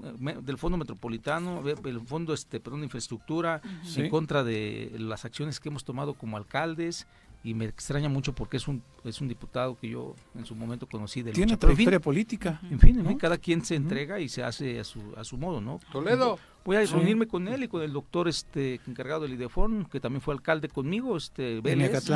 del 0.42 0.58
fondo 0.58 0.78
metropolitano, 0.78 1.62
el 1.66 2.00
fondo 2.00 2.32
este, 2.32 2.60
perdón, 2.60 2.80
de 2.80 2.86
infraestructura, 2.86 3.60
en 3.96 4.08
contra 4.08 4.42
de 4.42 4.92
las 4.98 5.24
acciones 5.24 5.60
que 5.60 5.68
hemos 5.68 5.84
tomado 5.84 6.14
como 6.14 6.36
alcaldes 6.36 7.06
y 7.44 7.52
me 7.52 7.66
extraña 7.66 8.08
mucho 8.08 8.34
porque 8.34 8.56
es 8.56 8.66
un 8.66 8.82
es 9.04 9.20
un 9.20 9.28
diputado 9.28 9.76
que 9.78 9.88
yo 9.90 10.16
en 10.34 10.46
su 10.46 10.56
momento 10.56 10.86
conocí 10.86 11.22
de 11.22 11.32
tiene 11.32 11.58
trayectoria 11.58 12.00
política. 12.00 12.58
En 12.70 12.80
fin, 12.80 13.18
cada 13.18 13.36
quien 13.36 13.62
se 13.64 13.74
entrega 13.74 14.18
y 14.18 14.30
se 14.30 14.42
hace 14.42 14.80
a 14.80 14.84
su 14.84 15.00
a 15.16 15.24
su 15.24 15.36
modo 15.36 15.60
no 15.60 15.78
Toledo 15.92 16.38
voy 16.64 16.76
a 16.76 16.80
reunirme 16.80 17.26
con 17.26 17.46
él 17.48 17.64
y 17.64 17.68
con 17.68 17.82
el 17.82 17.92
doctor 17.92 18.28
este 18.28 18.80
encargado 18.86 19.22
del 19.22 19.34
IDEFON 19.34 19.86
que 19.90 20.00
también 20.00 20.20
fue 20.20 20.34
alcalde 20.34 20.68
conmigo 20.68 21.16
este 21.16 21.60
Vélez, 21.60 22.10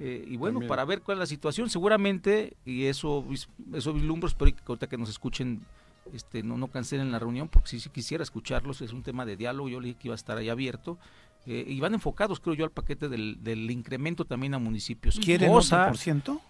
eh, 0.00 0.24
y 0.26 0.36
bueno 0.36 0.60
para 0.66 0.84
ver 0.84 1.02
cuál 1.02 1.18
es 1.18 1.20
la 1.20 1.26
situación. 1.26 1.68
Seguramente 1.68 2.56
y 2.64 2.84
eso 2.86 3.24
eso 3.74 3.92
vislumbro 3.92 4.28
espero 4.28 4.54
que 4.54 4.62
ahorita 4.66 4.86
que 4.86 4.98
nos 4.98 5.10
escuchen 5.10 5.60
este 6.12 6.42
no 6.42 6.56
no 6.56 6.68
cancelen 6.68 7.12
la 7.12 7.18
reunión 7.18 7.48
porque 7.48 7.68
si, 7.68 7.80
si 7.80 7.90
quisiera 7.90 8.22
escucharlos. 8.22 8.80
Es 8.80 8.92
un 8.92 9.02
tema 9.02 9.24
de 9.24 9.36
diálogo. 9.36 9.68
Yo 9.68 9.80
le 9.80 9.88
dije 9.88 9.98
que 10.00 10.08
iba 10.08 10.14
a 10.14 10.16
estar 10.16 10.38
ahí 10.38 10.48
abierto. 10.48 10.98
Eh, 11.44 11.64
y 11.66 11.80
van 11.80 11.92
enfocados, 11.94 12.38
creo 12.38 12.54
yo, 12.54 12.64
al 12.64 12.70
paquete 12.70 13.08
del, 13.08 13.42
del 13.42 13.68
incremento 13.68 14.24
también 14.24 14.54
a 14.54 14.60
municipios. 14.60 15.18
¿Quieren 15.18 15.50
por 15.50 15.98
ciento? 15.98 16.40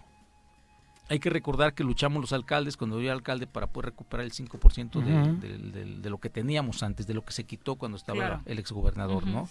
Hay 1.09 1.19
que 1.19 1.29
recordar 1.29 1.73
que 1.73 1.83
luchamos 1.83 2.21
los 2.21 2.33
alcaldes, 2.33 2.77
cuando 2.77 2.97
yo 2.97 3.05
era 3.05 3.13
alcalde, 3.13 3.45
para 3.45 3.67
poder 3.67 3.87
recuperar 3.91 4.25
el 4.25 4.31
5% 4.31 5.03
de, 5.03 5.95
de, 6.01 6.09
lo 6.09 6.17
que 6.17 6.29
teníamos 6.29 6.81
antes, 6.81 7.05
de 7.05 7.13
lo 7.13 7.25
que 7.25 7.33
se 7.33 7.43
quitó 7.43 7.75
cuando 7.75 7.97
estaba 7.97 8.41
el 8.45 8.57
exgobernador, 8.57 9.27
¿no? 9.27 9.49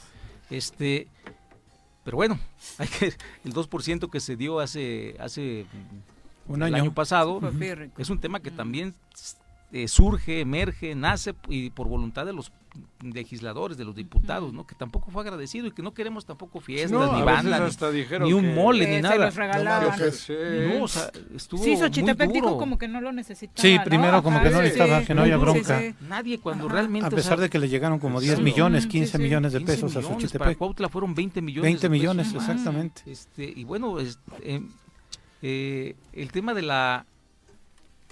Este, 0.50 1.08
pero 2.04 2.16
bueno, 2.16 2.38
hay 2.78 2.88
que, 2.88 3.06
el 3.44 3.52
2% 3.52 4.10
que 4.10 4.20
se 4.20 4.36
dio 4.36 4.60
hace, 4.60 5.16
hace 5.18 5.66
un 6.48 6.62
el 6.62 6.74
año, 6.74 6.92
pasado 6.92 7.40
es 7.98 8.10
un 8.10 8.18
tema 8.18 8.40
que 8.40 8.50
también 8.50 8.94
eh, 9.72 9.88
surge, 9.88 10.40
emerge, 10.40 10.94
nace 10.94 11.34
y 11.48 11.70
por 11.70 11.88
voluntad 11.88 12.26
de 12.26 12.34
los 12.34 12.52
legisladores, 13.02 13.76
de 13.76 13.84
los 13.84 13.94
diputados, 13.94 14.52
¿no? 14.52 14.66
Que 14.66 14.74
tampoco 14.74 15.10
fue 15.10 15.22
agradecido 15.22 15.66
y 15.66 15.72
que 15.72 15.82
no 15.82 15.92
queremos 15.94 16.24
tampoco 16.26 16.60
fiestas, 16.60 17.12
ni 17.12 17.22
bandas, 17.22 17.78
ni, 18.20 18.32
un 18.32 18.54
mole, 18.54 18.86
ni 18.86 19.00
nada. 19.00 19.30
No, 19.30 20.84
o 20.84 20.88
sea, 20.88 21.10
estuvo 21.34 21.62
sí, 21.62 21.76
Xochitepec 21.76 22.30
dijo 22.30 22.58
como 22.58 22.78
que 22.78 22.86
no 22.86 23.00
lo 23.00 23.12
necesitaba. 23.12 23.60
Sí, 23.60 23.78
primero 23.84 24.22
como 24.22 24.42
que 24.42 24.50
no 24.50 24.60
necesitaba, 24.60 25.02
que 25.04 25.14
no 25.14 25.22
había 25.22 25.36
bronca. 25.38 25.80
Nadie 26.08 26.38
cuando 26.38 26.68
realmente... 26.68 27.06
A 27.06 27.10
pesar 27.10 27.40
de 27.40 27.50
que 27.50 27.58
le 27.58 27.68
llegaron 27.68 27.98
como 27.98 28.20
10 28.20 28.40
millones, 28.40 28.86
15 28.86 29.18
millones 29.18 29.52
de 29.52 29.60
pesos 29.62 29.96
a 29.96 30.02
Xochitepec. 30.02 30.38
Para 30.38 30.54
Cuautla 30.54 30.88
fueron 30.88 31.14
20 31.14 31.40
millones 31.42 31.62
20 31.62 31.88
millones, 31.88 32.34
exactamente. 32.34 33.02
Este, 33.06 33.44
y 33.44 33.64
bueno, 33.64 33.98
eh, 34.00 34.62
eh, 35.42 35.96
el 36.12 36.30
tema 36.30 36.54
de 36.54 36.62
la 36.62 37.06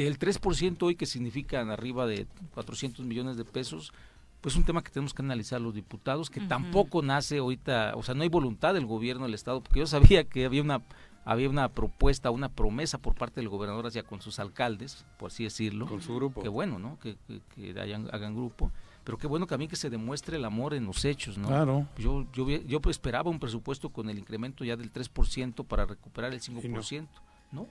el 0.07 0.19
3% 0.19 0.83
hoy 0.83 0.95
que 0.95 1.07
significan 1.07 1.71
arriba 1.71 2.07
de 2.07 2.27
400 2.55 3.05
millones 3.05 3.37
de 3.37 3.45
pesos, 3.45 3.93
pues 4.41 4.55
es 4.55 4.59
un 4.59 4.65
tema 4.65 4.83
que 4.83 4.91
tenemos 4.91 5.13
que 5.13 5.23
analizar 5.23 5.61
los 5.61 5.75
diputados, 5.75 6.31
que 6.31 6.41
tampoco 6.41 7.03
nace 7.03 7.39
ahorita, 7.39 7.93
o 7.97 8.03
sea, 8.03 8.15
no 8.15 8.23
hay 8.23 8.29
voluntad 8.29 8.75
del 8.75 8.87
gobierno 8.87 9.25
del 9.25 9.35
Estado, 9.35 9.61
porque 9.61 9.81
yo 9.81 9.87
sabía 9.87 10.25
que 10.25 10.47
había 10.47 10.63
una 10.63 10.83
había 11.25 11.51
una 11.51 11.69
propuesta, 11.69 12.31
una 12.31 12.49
promesa 12.49 12.99
por 12.99 13.15
parte 13.15 13.41
del 13.41 13.49
gobernador 13.49 13.87
hacia 13.87 14.03
con 14.03 14.23
sus 14.23 14.39
alcaldes, 14.39 15.05
por 15.19 15.31
así 15.31 15.45
decirlo. 15.45 15.87
Con 15.87 16.01
su 16.01 16.15
grupo. 16.15 16.43
Que 16.43 16.49
bueno, 16.49 16.79
¿no? 16.79 16.99
Que, 16.99 17.17
que, 17.55 17.79
hagan 17.79 18.35
grupo. 18.35 18.73
Pero 19.05 19.19
qué 19.19 19.27
bueno 19.27 19.47
que 19.47 19.55
a 19.55 19.59
mí 19.59 19.69
que 19.69 19.77
se 19.77 19.91
demuestre 19.91 20.39
el 20.39 20.45
amor 20.45 20.75
en 20.75 20.87
los 20.87 21.05
hechos, 21.05 21.39
¿no? 21.39 21.49
Claro. 21.49 21.87
Yo, 21.99 22.27
yo, 22.33 22.49
yo 22.49 22.81
esperaba 22.89 23.31
un 23.31 23.39
presupuesto 23.39 23.91
con 23.91 24.09
el 24.09 24.19
incremento 24.19 24.65
ya 24.65 24.77
del 24.77 24.93
3% 24.93 25.65
para 25.67 25.87
recuperar 25.87 26.33
el 26.33 26.41
5% 26.41 27.07
no, 27.53 27.63
no, 27.63 27.69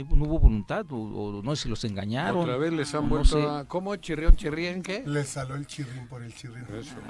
hubo 0.00 0.38
voluntad, 0.38 0.86
o, 0.90 1.40
no 1.42 1.56
sé 1.56 1.64
si 1.64 1.68
los 1.68 1.84
engañaron. 1.84 2.42
Otra 2.42 2.56
vez 2.56 2.72
les 2.72 2.94
han 2.94 3.08
vuelto 3.08 3.50
a... 3.50 3.64
¿Cómo? 3.66 3.94
¿Chirrión, 3.96 4.36
chirrión 4.36 4.82
qué? 4.82 5.02
Les 5.06 5.28
saló 5.28 5.54
el 5.54 5.66
chirrín 5.66 6.06
por 6.08 6.22
el 6.22 6.34
chirrín. 6.34 6.64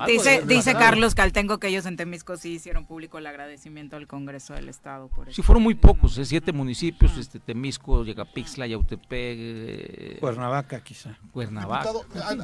Dice, 0.07 0.43
dice 0.47 0.73
Carlos 0.75 1.15
Caltengo 1.15 1.59
que 1.59 1.69
ellos 1.69 1.87
en 1.87 1.97
Temisco 1.97 2.37
sí 2.37 2.55
hicieron 2.55 2.87
público 2.87 3.19
el 3.19 3.27
agradecimiento 3.27 3.97
al 3.97 4.07
Congreso 4.07 4.55
del 4.55 4.69
Estado 4.69 5.09
por 5.09 5.29
eso. 5.29 5.37
Sí, 5.37 5.43
fueron 5.43 5.63
muy 5.63 5.75
pocos, 5.75 6.17
¿eh? 6.19 6.25
siete 6.25 6.53
municipios, 6.53 7.17
este 7.17 7.39
Temisco, 7.39 8.05
Yegapixtla, 8.05 8.67
Yautepec... 8.67 9.37
Eh, 9.39 10.17
Cuernavaca 10.21 10.83
quizá. 10.83 11.19
Cuernavaca. 11.33 11.91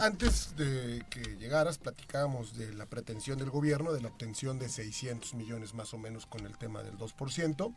antes 0.02 0.56
de 0.56 1.04
que 1.10 1.36
llegaras 1.36 1.78
platicábamos 1.78 2.56
de 2.56 2.74
la 2.74 2.86
pretensión 2.86 3.38
del 3.38 3.50
gobierno 3.50 3.92
de 3.92 4.00
la 4.00 4.08
obtención 4.08 4.58
de 4.58 4.68
600 4.68 5.34
millones 5.34 5.74
más 5.74 5.94
o 5.94 5.98
menos 5.98 6.26
con 6.26 6.46
el 6.46 6.56
tema 6.56 6.82
del 6.82 6.96
2% 6.98 7.74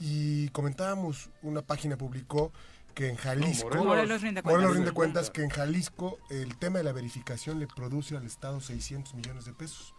y 0.00 0.48
comentábamos, 0.48 1.30
una 1.42 1.62
página 1.62 1.96
publicó 1.96 2.52
que 2.94 3.08
en 3.08 3.16
Jalisco, 3.16 3.84
Morelos, 3.84 4.22
rinde 4.22 4.92
cuentas, 4.92 5.30
que 5.30 5.42
en 5.42 5.50
Jalisco 5.50 6.18
el 6.30 6.56
tema 6.56 6.78
de 6.78 6.84
la 6.84 6.92
verificación 6.92 7.60
le 7.60 7.66
produce 7.66 8.16
al 8.16 8.24
Estado 8.24 8.60
600 8.60 9.14
millones 9.14 9.44
de 9.44 9.52
pesos, 9.52 9.94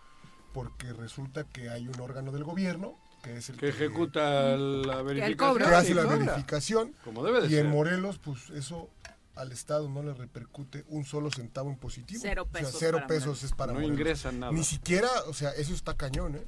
porque 0.53 0.91
resulta 0.91 1.45
que 1.45 1.69
hay 1.69 1.87
un 1.87 1.99
órgano 2.01 2.31
del 2.31 2.43
gobierno 2.43 2.97
que 3.21 3.37
es 3.37 3.49
el 3.49 3.57
que, 3.57 3.69
ejecuta 3.69 4.57
la 4.57 5.03
verificación, 5.03 5.57
que 5.57 5.63
hace 5.75 5.93
la 5.93 6.05
verificación, 6.05 6.95
como 7.03 7.23
debe 7.23 7.41
de 7.41 7.49
y 7.49 7.57
en 7.57 7.69
Morelos, 7.69 8.17
pues 8.17 8.49
eso 8.49 8.89
al 9.35 9.51
Estado 9.51 9.87
no 9.89 10.03
le 10.03 10.13
repercute 10.13 10.83
un 10.89 11.05
solo 11.05 11.31
centavo 11.31 11.69
en 11.69 11.77
positivo. 11.77 12.19
Cero 12.21 12.47
pesos. 12.51 12.75
O 12.75 12.79
sea, 12.79 12.87
cero 12.87 13.03
pesos 13.07 13.43
es 13.43 13.53
para 13.53 13.73
No 13.73 13.81
ingresan 13.81 14.39
nada. 14.39 14.51
Ni 14.51 14.63
siquiera, 14.63 15.07
o 15.27 15.33
sea, 15.33 15.51
eso 15.51 15.73
está 15.73 15.95
cañón, 15.95 16.35
¿eh? 16.35 16.47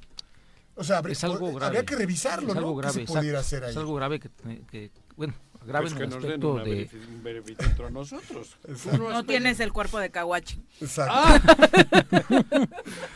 O 0.76 0.84
sea, 0.84 1.02
es 1.08 1.24
algo 1.24 1.48
grave. 1.52 1.66
habría 1.66 1.86
que 1.86 1.96
revisarlo, 1.96 2.52
es 2.52 2.58
algo 2.58 2.72
¿no? 2.72 2.76
grave, 2.76 3.06
pudiera 3.06 3.40
hacer 3.40 3.64
ahí? 3.64 3.72
Es 3.72 3.78
algo 3.78 3.94
grave 3.96 4.20
que, 4.20 4.30
que 4.72 4.92
bueno, 5.16 5.34
grave 5.66 5.84
pues 5.84 5.92
en 5.92 5.98
que 5.98 6.04
el 6.04 6.10
nos 6.10 6.18
aspecto 6.24 6.56
den 6.56 6.66
de... 6.66 6.90
un 7.10 7.24
beneficio 7.24 7.86
a 7.86 7.90
nosotros. 7.90 8.58
No, 8.98 9.10
no 9.12 9.24
tienes 9.24 9.60
el 9.60 9.72
cuerpo 9.72 10.00
de 10.00 10.10
Kawachi. 10.10 10.64
Exacto. 10.82 11.14
Ah. 11.16 11.42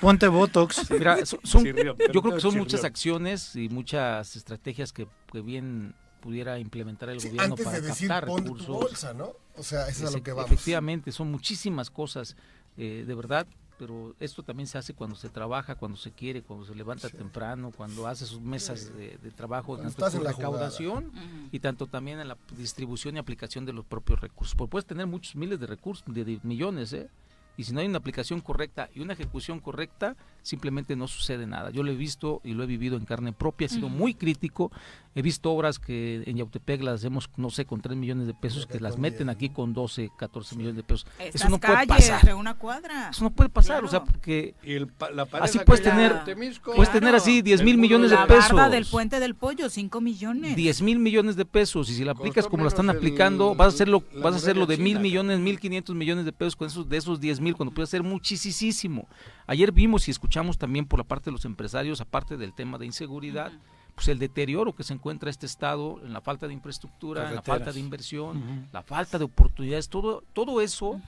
Ponte 0.01 0.27
Botox. 0.27 0.89
Mira, 0.91 1.25
son, 1.25 1.39
son, 1.43 1.65
yo 1.65 2.21
creo 2.21 2.35
que 2.35 2.41
son 2.41 2.57
muchas 2.57 2.84
acciones 2.84 3.55
y 3.55 3.69
muchas 3.69 4.35
estrategias 4.35 4.93
que, 4.93 5.07
que 5.31 5.41
bien 5.41 5.95
pudiera 6.21 6.59
implementar 6.59 7.09
el 7.09 7.19
sí, 7.19 7.29
gobierno 7.29 7.53
antes 7.53 7.65
para 7.65 7.79
de 7.79 7.88
decir, 7.88 8.07
captar 8.07 8.27
pon 8.27 8.43
recursos. 8.43 8.67
Tu 8.67 8.73
bolsa, 8.73 9.13
¿no? 9.13 9.34
O 9.55 9.63
sea, 9.63 9.88
eso 9.88 10.05
es 10.05 10.13
a 10.13 10.17
lo 10.17 10.23
que 10.23 10.31
vamos. 10.31 10.51
Efectivamente, 10.51 11.11
son 11.11 11.31
muchísimas 11.31 11.89
cosas, 11.89 12.35
eh, 12.77 13.03
de 13.07 13.15
verdad, 13.15 13.47
pero 13.78 14.16
esto 14.20 14.44
también 14.44 14.68
se 14.68 14.78
hace 14.78 14.94
cuando 14.94 15.16
se 15.16 15.30
trabaja, 15.30 15.76
cuando 15.76 15.98
se 15.98 16.12
quiere, 16.12 16.41
cuando 16.41 16.66
se 16.66 16.76
levanta 16.76 17.10
temprano, 17.10 17.72
cuando 17.76 18.08
hace 18.08 18.26
sus 18.26 18.41
mesas 18.41 18.95
de, 18.95 19.18
de 19.18 19.32
trabajo, 19.32 19.78
tanto 19.78 20.06
en 20.18 20.24
la 20.24 20.32
recaudación 20.32 21.12
y 21.52 21.60
tanto 21.60 21.88
también 21.88 22.20
en 22.20 22.28
la 22.28 22.38
distribución 22.58 23.16
y 23.16 23.20
aplicación 23.20 23.66
de 23.66 23.74
los 23.74 23.86
propios 23.86 24.20
recursos. 24.20 24.56
Porque 24.56 24.72
puedes 24.72 24.86
tener 24.86 25.08
muchos 25.08 25.36
miles 25.36 25.60
de 25.60 25.68
recursos, 25.68 26.04
de, 26.08 26.26
de 26.26 26.40
millones, 26.44 26.94
¿eh? 26.94 27.10
Y 27.57 27.63
si 27.63 27.73
no 27.73 27.79
hay 27.79 27.88
una 27.88 27.97
aplicación 27.97 28.39
correcta 28.39 28.89
y 28.93 28.99
una 28.99 29.13
ejecución 29.13 29.59
correcta, 29.59 30.15
simplemente 30.43 30.95
no 30.95 31.07
sucede 31.07 31.47
nada. 31.47 31.71
Yo 31.71 31.84
lo 31.84 31.91
he 31.91 31.95
visto 31.95 32.39
y 32.43 32.53
lo 32.53 32.63
he 32.63 32.67
vivido 32.67 32.97
en 32.97 33.05
carne 33.05 33.34
propia, 33.34 33.65
he 33.65 33.69
sido 33.69 33.89
muy 33.89 34.13
crítico. 34.13 34.71
He 35.15 35.23
visto 35.23 35.51
obras 35.51 35.79
que 35.79 36.21
en 36.27 36.38
Yautepec 36.38 36.79
las 36.84 36.95
hacemos, 36.95 37.27
no 37.38 37.49
sé, 37.49 37.65
con 37.65 37.81
3 37.81 37.97
millones 37.97 38.27
de 38.27 38.35
pesos, 38.35 38.67
que 38.67 38.79
las 38.79 38.99
meten 38.99 39.29
aquí 39.29 39.49
con 39.49 39.73
12, 39.73 40.11
14 40.15 40.55
millones 40.55 40.75
de 40.75 40.84
pesos. 40.84 41.07
Eso 41.17 41.49
no 41.49 41.59
puede 41.59 41.88
pasar. 41.88 42.23
De 42.23 42.35
una 42.35 42.53
cuadra. 42.53 43.09
Eso 43.09 43.23
no 43.23 43.31
puede 43.31 43.49
pasar, 43.49 43.84
o 43.84 43.88
sea, 43.88 44.03
porque 44.03 44.53
y 44.63 44.73
el, 44.73 44.91
la 45.15 45.27
así 45.41 45.57
puedes 45.65 45.84
tener, 45.84 46.23
Temisco, 46.23 46.75
puedes 46.75 46.91
tener 46.91 47.15
así 47.15 47.41
10 47.41 47.63
mil 47.63 47.79
millones 47.79 48.11
de 48.11 48.17
pesos. 48.27 48.53
La 48.53 48.69
del 48.69 48.85
puente 48.85 49.19
del 49.19 49.34
pollo, 49.34 49.69
5 49.69 49.99
millones. 50.01 50.55
10 50.55 50.81
mil 50.84 50.99
millones 50.99 51.35
de 51.35 51.45
pesos, 51.45 51.89
y 51.89 51.95
si 51.95 52.05
la 52.05 52.11
aplicas 52.11 52.45
como 52.47 52.63
la 52.63 52.69
están 52.69 52.91
aplicando, 52.91 53.55
vas 53.55 53.73
a 53.73 53.75
hacerlo, 53.75 54.03
vas 54.21 54.35
a 54.35 54.38
hacerlo 54.38 54.67
de 54.67 54.77
mil 54.77 54.99
millones, 54.99 55.39
mil 55.39 55.59
quinientos 55.59 55.95
millones 55.95 56.25
de 56.25 56.31
pesos 56.31 56.55
con 56.55 56.67
esos, 56.67 56.88
de 56.88 56.97
esos 56.97 57.19
10 57.19 57.41
mil, 57.41 57.47
cuando 57.56 57.74
puede 57.74 57.88
ser 57.88 58.03
muchísimo. 58.03 59.07
Ayer 59.45 59.72
vimos 59.72 60.07
y 60.07 60.11
escuchamos 60.11 60.57
también 60.57 60.86
por 60.86 60.99
la 60.99 61.03
parte 61.06 61.26
de 61.26 61.32
los 61.32 61.45
empresarios, 61.45 62.02
aparte 62.02 62.38
del 62.38 62.53
tema 62.53 62.78
de 62.78 62.86
inseguridad, 62.86 63.52
pues 63.95 64.07
el 64.10 64.19
deterioro 64.19 64.76
que 64.76 64.84
se 64.84 64.94
encuentra 64.94 65.30
este 65.30 65.45
estado 65.45 65.99
en 66.03 66.14
la 66.14 66.22
falta 66.22 66.48
de 66.48 66.53
infraestructura, 66.53 67.30
en 67.30 67.36
la 67.36 67.41
falta 67.41 67.72
de 67.72 67.80
inversión, 67.80 68.68
la 68.72 68.84
falta 68.84 69.18
de 69.18 69.26
oportunidades, 69.26 69.90
todo, 69.90 70.24
todo 70.34 70.61
eso, 70.61 71.02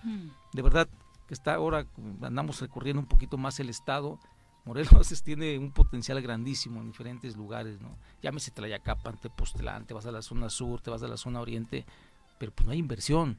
de 0.53 0.61
verdad 0.61 0.87
que 1.27 1.33
está 1.33 1.53
ahora, 1.53 1.85
andamos 2.21 2.59
recorriendo 2.61 2.99
un 2.99 3.07
poquito 3.07 3.37
más 3.37 3.59
el 3.59 3.69
estado, 3.69 4.19
Morelos 4.65 5.21
tiene 5.23 5.57
un 5.57 5.71
potencial 5.71 6.21
grandísimo 6.21 6.81
en 6.81 6.87
diferentes 6.87 7.35
lugares, 7.35 7.81
¿no? 7.81 7.97
Llámese 8.21 8.51
Tlayacapan, 8.51 9.17
Tepoztlán, 9.17 9.85
te 9.85 9.93
vas 9.93 10.05
a 10.05 10.11
la 10.11 10.21
zona 10.21 10.49
sur, 10.49 10.81
te 10.81 10.89
vas 10.89 11.01
a 11.01 11.07
la 11.07 11.17
zona 11.17 11.41
oriente, 11.41 11.85
pero 12.37 12.51
pues 12.51 12.65
no 12.65 12.73
hay 12.73 12.79
inversión 12.79 13.37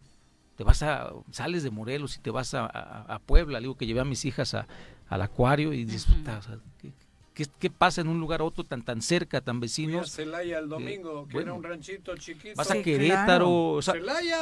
te 0.60 0.64
vas 0.64 0.82
a, 0.82 1.10
sales 1.30 1.62
de 1.62 1.70
Morelos 1.70 2.18
y 2.18 2.20
te 2.20 2.28
vas 2.28 2.52
a, 2.52 2.66
a, 2.66 3.18
Puebla, 3.20 3.60
digo 3.60 3.78
que 3.78 3.86
llevé 3.86 4.00
a 4.00 4.04
mis 4.04 4.26
hijas 4.26 4.52
a, 4.52 4.66
al 5.08 5.22
acuario 5.22 5.72
y 5.72 5.86
disfrutas. 5.86 6.50
¿qué, 7.32 7.70
pasa 7.70 8.02
en 8.02 8.08
un 8.08 8.20
lugar 8.20 8.42
a 8.42 8.44
otro 8.44 8.64
tan 8.64 8.82
tan 8.82 9.00
cerca, 9.00 9.40
tan 9.40 9.58
vecino? 9.58 10.04
Celaya 10.04 10.58
el 10.58 10.68
domingo, 10.68 11.26
que 11.28 11.38
era 11.38 11.54
un 11.54 11.62
ranchito 11.62 12.14
chiquito. 12.18 12.56
Vas 12.56 12.70
a 12.70 12.82
Querétaro. 12.82 13.80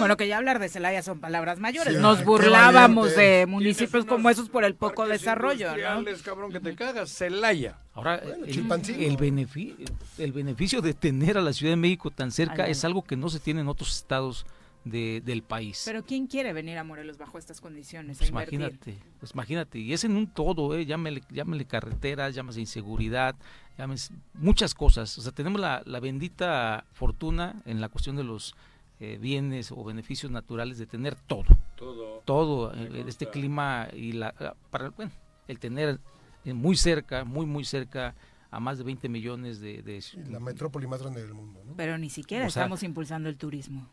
bueno, 0.00 0.16
que 0.16 0.26
ya 0.26 0.38
hablar 0.38 0.58
de 0.58 0.68
Celaya 0.68 1.04
son 1.04 1.20
palabras 1.20 1.60
mayores. 1.60 2.00
Nos 2.00 2.24
burlábamos 2.24 3.14
de 3.14 3.46
municipios 3.46 4.04
como 4.04 4.28
esos 4.28 4.48
por 4.48 4.64
el 4.64 4.74
poco 4.74 5.06
desarrollo, 5.06 5.68
¿no? 5.76 6.04
cabrón, 6.24 6.50
que 6.50 6.58
te 6.58 6.74
cagas. 6.74 7.10
Celaya. 7.10 7.78
Ahora, 7.94 8.16
el, 8.16 8.44
el, 8.48 9.16
beneficio, 9.16 9.86
el 10.18 10.32
beneficio 10.32 10.82
de 10.82 10.94
tener 10.94 11.38
a 11.38 11.42
la 11.42 11.52
Ciudad 11.52 11.74
de 11.74 11.76
México 11.76 12.10
tan 12.10 12.32
cerca 12.32 12.66
es 12.66 12.84
algo 12.84 13.04
que 13.04 13.16
no 13.16 13.30
se 13.30 13.38
tiene 13.38 13.60
en 13.60 13.68
otros 13.68 13.96
estados 13.96 14.46
del 14.84 15.42
país. 15.42 15.82
Pero 15.84 16.05
¿quién 16.05 16.26
quiere 16.26 16.52
venir 16.52 16.78
a 16.78 16.84
Morelos 16.84 17.18
bajo 17.18 17.38
estas 17.38 17.60
condiciones? 17.60 18.18
Pues 18.18 18.30
imagínate, 18.30 18.98
pues 19.18 19.32
imagínate, 19.32 19.78
y 19.78 19.92
es 19.92 20.05
en 20.05 20.16
un 20.16 20.26
todo, 20.28 20.74
¿eh? 20.76 20.86
llámele, 20.86 21.22
llámele 21.30 21.66
carreteras, 21.66 22.34
llámese 22.34 22.60
inseguridad, 22.60 23.36
llámese 23.76 24.14
muchas 24.34 24.74
cosas. 24.74 25.16
O 25.18 25.22
sea, 25.22 25.32
tenemos 25.32 25.60
la, 25.60 25.82
la 25.84 26.00
bendita 26.00 26.84
fortuna 26.92 27.62
en 27.66 27.80
la 27.80 27.88
cuestión 27.88 28.16
de 28.16 28.24
los 28.24 28.55
eh, 29.00 29.18
bienes 29.20 29.70
o 29.70 29.84
beneficios 29.84 30.32
naturales 30.32 30.78
de 30.78 30.86
tener 30.86 31.14
todo. 31.14 31.56
Todo. 31.76 32.22
Todo, 32.24 32.74
eh, 32.74 33.05
este 33.06 33.28
clima 33.30 33.88
y 33.92 34.12
la, 34.12 34.56
para, 34.70 34.90
bueno, 34.90 35.12
el 35.46 35.59
tener 35.59 36.00
muy 36.44 36.76
cerca, 36.76 37.24
muy, 37.24 37.46
muy 37.46 37.64
cerca 37.64 38.14
a 38.50 38.60
más 38.60 38.78
de 38.78 38.84
20 38.84 39.08
millones 39.08 39.60
de... 39.60 40.02
la 40.28 40.40
metrópoli 40.40 40.86
más 40.86 41.02
grande 41.02 41.22
del 41.22 41.34
mundo. 41.34 41.62
¿no? 41.64 41.74
Pero 41.76 41.98
ni 41.98 42.10
siquiera 42.10 42.46
estamos 42.46 42.82
impulsando 42.82 43.28
el 43.28 43.36
turismo. 43.36 43.88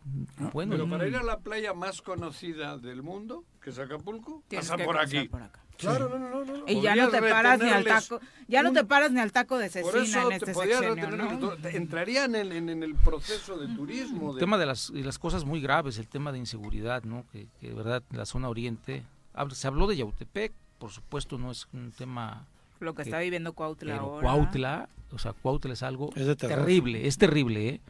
Bueno, 0.53 0.71
Pero 0.71 0.89
para 0.89 1.07
ir 1.07 1.15
a 1.15 1.23
la 1.23 1.39
playa 1.39 1.73
más 1.73 2.01
conocida 2.01 2.77
del 2.77 3.03
mundo, 3.03 3.43
que 3.61 3.71
es 3.71 3.79
Acapulco, 3.79 4.43
pasa 4.49 4.77
por 4.77 4.97
aquí. 4.97 5.29
Claro, 5.77 6.07
no, 6.07 6.17
no, 6.17 6.45
no, 6.45 6.63
Y 6.67 6.81
ya 6.81 6.95
no 6.95 7.09
te 7.09 7.19
paras 7.21 7.59
ni 7.59 7.69
al 7.69 7.83
taco, 7.83 8.21
ya 8.47 8.63
no 8.63 8.71
te 8.71 8.85
paras 8.85 9.11
ni 9.11 9.19
al 9.19 9.33
taco 9.33 9.57
de 9.57 9.69
cecina 9.69 10.23
en 10.23 10.31
este 10.31 10.53
sexenio, 10.53 10.95
¿no? 10.95 11.53
Entrarían 11.67 12.35
en, 12.35 12.69
en, 12.69 12.81
el 12.81 12.95
proceso 12.95 13.57
de 13.57 13.67
turismo. 13.75 14.31
El 14.31 14.39
tema 14.39 14.57
de 14.57 14.67
las, 14.67 14.89
y 14.91 15.03
las 15.03 15.19
cosas 15.19 15.43
muy 15.43 15.59
graves, 15.59 15.97
el 15.97 16.07
tema 16.07 16.31
de 16.31 16.37
inseguridad, 16.37 17.03
¿no? 17.03 17.25
Que, 17.33 17.47
que 17.59 17.69
de 17.69 17.73
verdad 17.73 18.03
la 18.11 18.25
zona 18.25 18.47
oriente, 18.47 19.03
se 19.51 19.67
habló 19.67 19.87
de 19.87 19.97
Yautepec, 19.97 20.53
por 20.77 20.91
supuesto 20.91 21.37
no 21.37 21.51
es 21.51 21.67
un 21.73 21.91
tema 21.91 22.47
lo 22.79 22.95
que, 22.95 23.03
está 23.03 23.19
viviendo 23.19 23.53
Cuautla 23.53 23.97
ahora. 23.97 24.21
Cuautla, 24.21 24.89
o 25.11 25.19
sea, 25.19 25.33
Cuautla 25.33 25.73
es 25.73 25.83
algo 25.83 26.09
terrible, 26.37 27.07
es 27.07 27.17
terrible, 27.17 27.69
¿eh? 27.69 27.81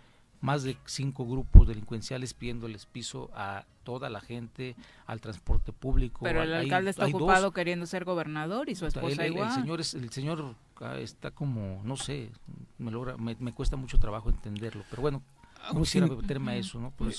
Más 0.42 0.64
de 0.64 0.78
cinco 0.86 1.26
grupos 1.26 1.68
delincuenciales 1.68 2.34
pidiéndoles 2.34 2.86
piso 2.86 3.32
a 3.34 3.66
toda 3.84 4.10
la 4.10 4.20
gente, 4.20 4.76
al 5.08 5.22
transporte 5.22 5.72
público. 5.72 6.20
Pero 6.24 6.44
el 6.44 6.54
alcalde 6.54 6.92
está 6.92 7.08
ocupado 7.08 7.52
queriendo 7.52 7.86
ser 7.86 8.04
gobernador 8.04 8.70
y 8.70 8.76
su 8.76 8.86
esposa 8.86 9.26
igual. 9.26 9.50
El 9.50 9.56
señor, 9.56 9.80
el 9.80 10.10
señor 10.12 10.56
ah, 10.82 10.98
está 11.00 11.32
como, 11.32 11.82
no 11.84 11.96
sé, 11.96 12.30
me, 12.78 12.92
logra, 12.92 13.18
me, 13.18 13.36
me 13.40 13.54
cuesta 13.54 13.76
mucho 13.78 13.98
trabajo 13.98 14.30
entenderlo, 14.30 14.84
pero 14.90 15.02
bueno, 15.02 15.24
no 15.74 15.82
quisiera 15.82 16.08
meterme 16.08 16.52
a 16.54 16.56
eso, 16.58 16.80
¿no? 16.80 16.92
Pues 16.92 17.18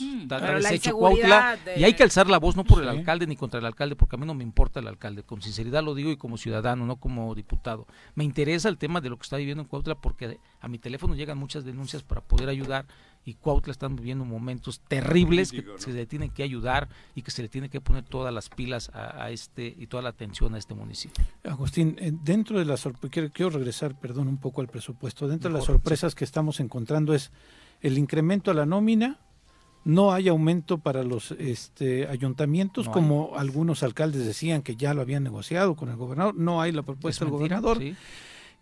Cuautla 0.92 1.58
y 1.76 1.84
hay 1.84 1.94
que 1.94 2.02
alzar 2.02 2.28
la 2.28 2.38
voz 2.38 2.56
no 2.56 2.64
por 2.64 2.82
el 2.82 2.88
alcalde 2.88 3.26
ni 3.26 3.36
contra 3.36 3.60
el 3.60 3.66
alcalde, 3.66 3.96
porque 3.96 4.16
a 4.16 4.18
mí 4.18 4.26
no 4.26 4.34
me 4.34 4.44
importa 4.44 4.80
el 4.80 4.88
alcalde, 4.88 5.22
con 5.22 5.42
sinceridad 5.42 5.82
lo 5.82 5.94
digo 5.94 6.10
y 6.10 6.16
como 6.16 6.36
ciudadano, 6.36 6.86
no 6.86 6.96
como 6.96 7.34
diputado. 7.34 7.86
Me 8.14 8.24
interesa 8.24 8.68
el 8.68 8.78
tema 8.78 9.00
de 9.00 9.10
lo 9.10 9.16
que 9.16 9.24
está 9.24 9.36
viviendo 9.36 9.62
en 9.62 9.68
Cuautla 9.68 9.94
porque 9.96 10.38
a 10.60 10.68
mi 10.68 10.78
teléfono 10.78 11.14
llegan 11.14 11.38
muchas 11.38 11.64
denuncias 11.64 12.02
para 12.02 12.20
poder 12.20 12.48
ayudar 12.48 12.86
y 13.26 13.34
Cuautla 13.34 13.72
están 13.72 13.96
viviendo 13.96 14.24
momentos 14.24 14.80
terribles 14.86 15.50
que 15.50 15.64
se 15.78 15.92
le 15.92 16.06
tienen 16.06 16.30
que 16.30 16.44
ayudar 16.44 16.88
y 17.16 17.22
que 17.22 17.32
se 17.32 17.42
le 17.42 17.48
tiene 17.48 17.68
que 17.68 17.80
poner 17.80 18.04
todas 18.04 18.32
las 18.32 18.48
pilas 18.48 18.88
a, 18.94 19.30
este 19.30 19.74
y 19.76 19.88
toda 19.88 20.04
la 20.04 20.10
atención 20.10 20.54
a 20.54 20.58
este 20.58 20.74
municipio. 20.74 21.24
Agustín, 21.42 21.96
eh, 21.98 22.12
dentro 22.12 22.60
de 22.60 22.64
las 22.64 22.86
quiero, 23.10 23.30
quiero 23.32 23.50
regresar, 23.50 23.98
perdón, 23.98 24.28
un 24.28 24.38
poco 24.38 24.60
al 24.60 24.68
presupuesto. 24.68 25.26
Dentro 25.26 25.50
de 25.50 25.58
las 25.58 25.64
sorpresas 25.64 26.14
que 26.14 26.24
estamos 26.24 26.60
encontrando 26.60 27.14
es 27.14 27.32
el 27.86 27.98
incremento 27.98 28.50
a 28.50 28.54
la 28.54 28.66
nómina, 28.66 29.20
no 29.84 30.12
hay 30.12 30.26
aumento 30.26 30.78
para 30.78 31.04
los 31.04 31.30
este, 31.30 32.08
ayuntamientos, 32.08 32.88
como 32.88 33.34
algunos 33.36 33.84
alcaldes 33.84 34.26
decían 34.26 34.62
que 34.62 34.74
ya 34.74 34.92
lo 34.92 35.02
habían 35.02 35.22
negociado 35.22 35.76
con 35.76 35.88
el 35.88 35.96
gobernador, 35.96 36.34
no 36.34 36.60
hay 36.60 36.72
la 36.72 36.82
propuesta 36.82 37.24
del 37.24 37.30
gobernador. 37.30 37.80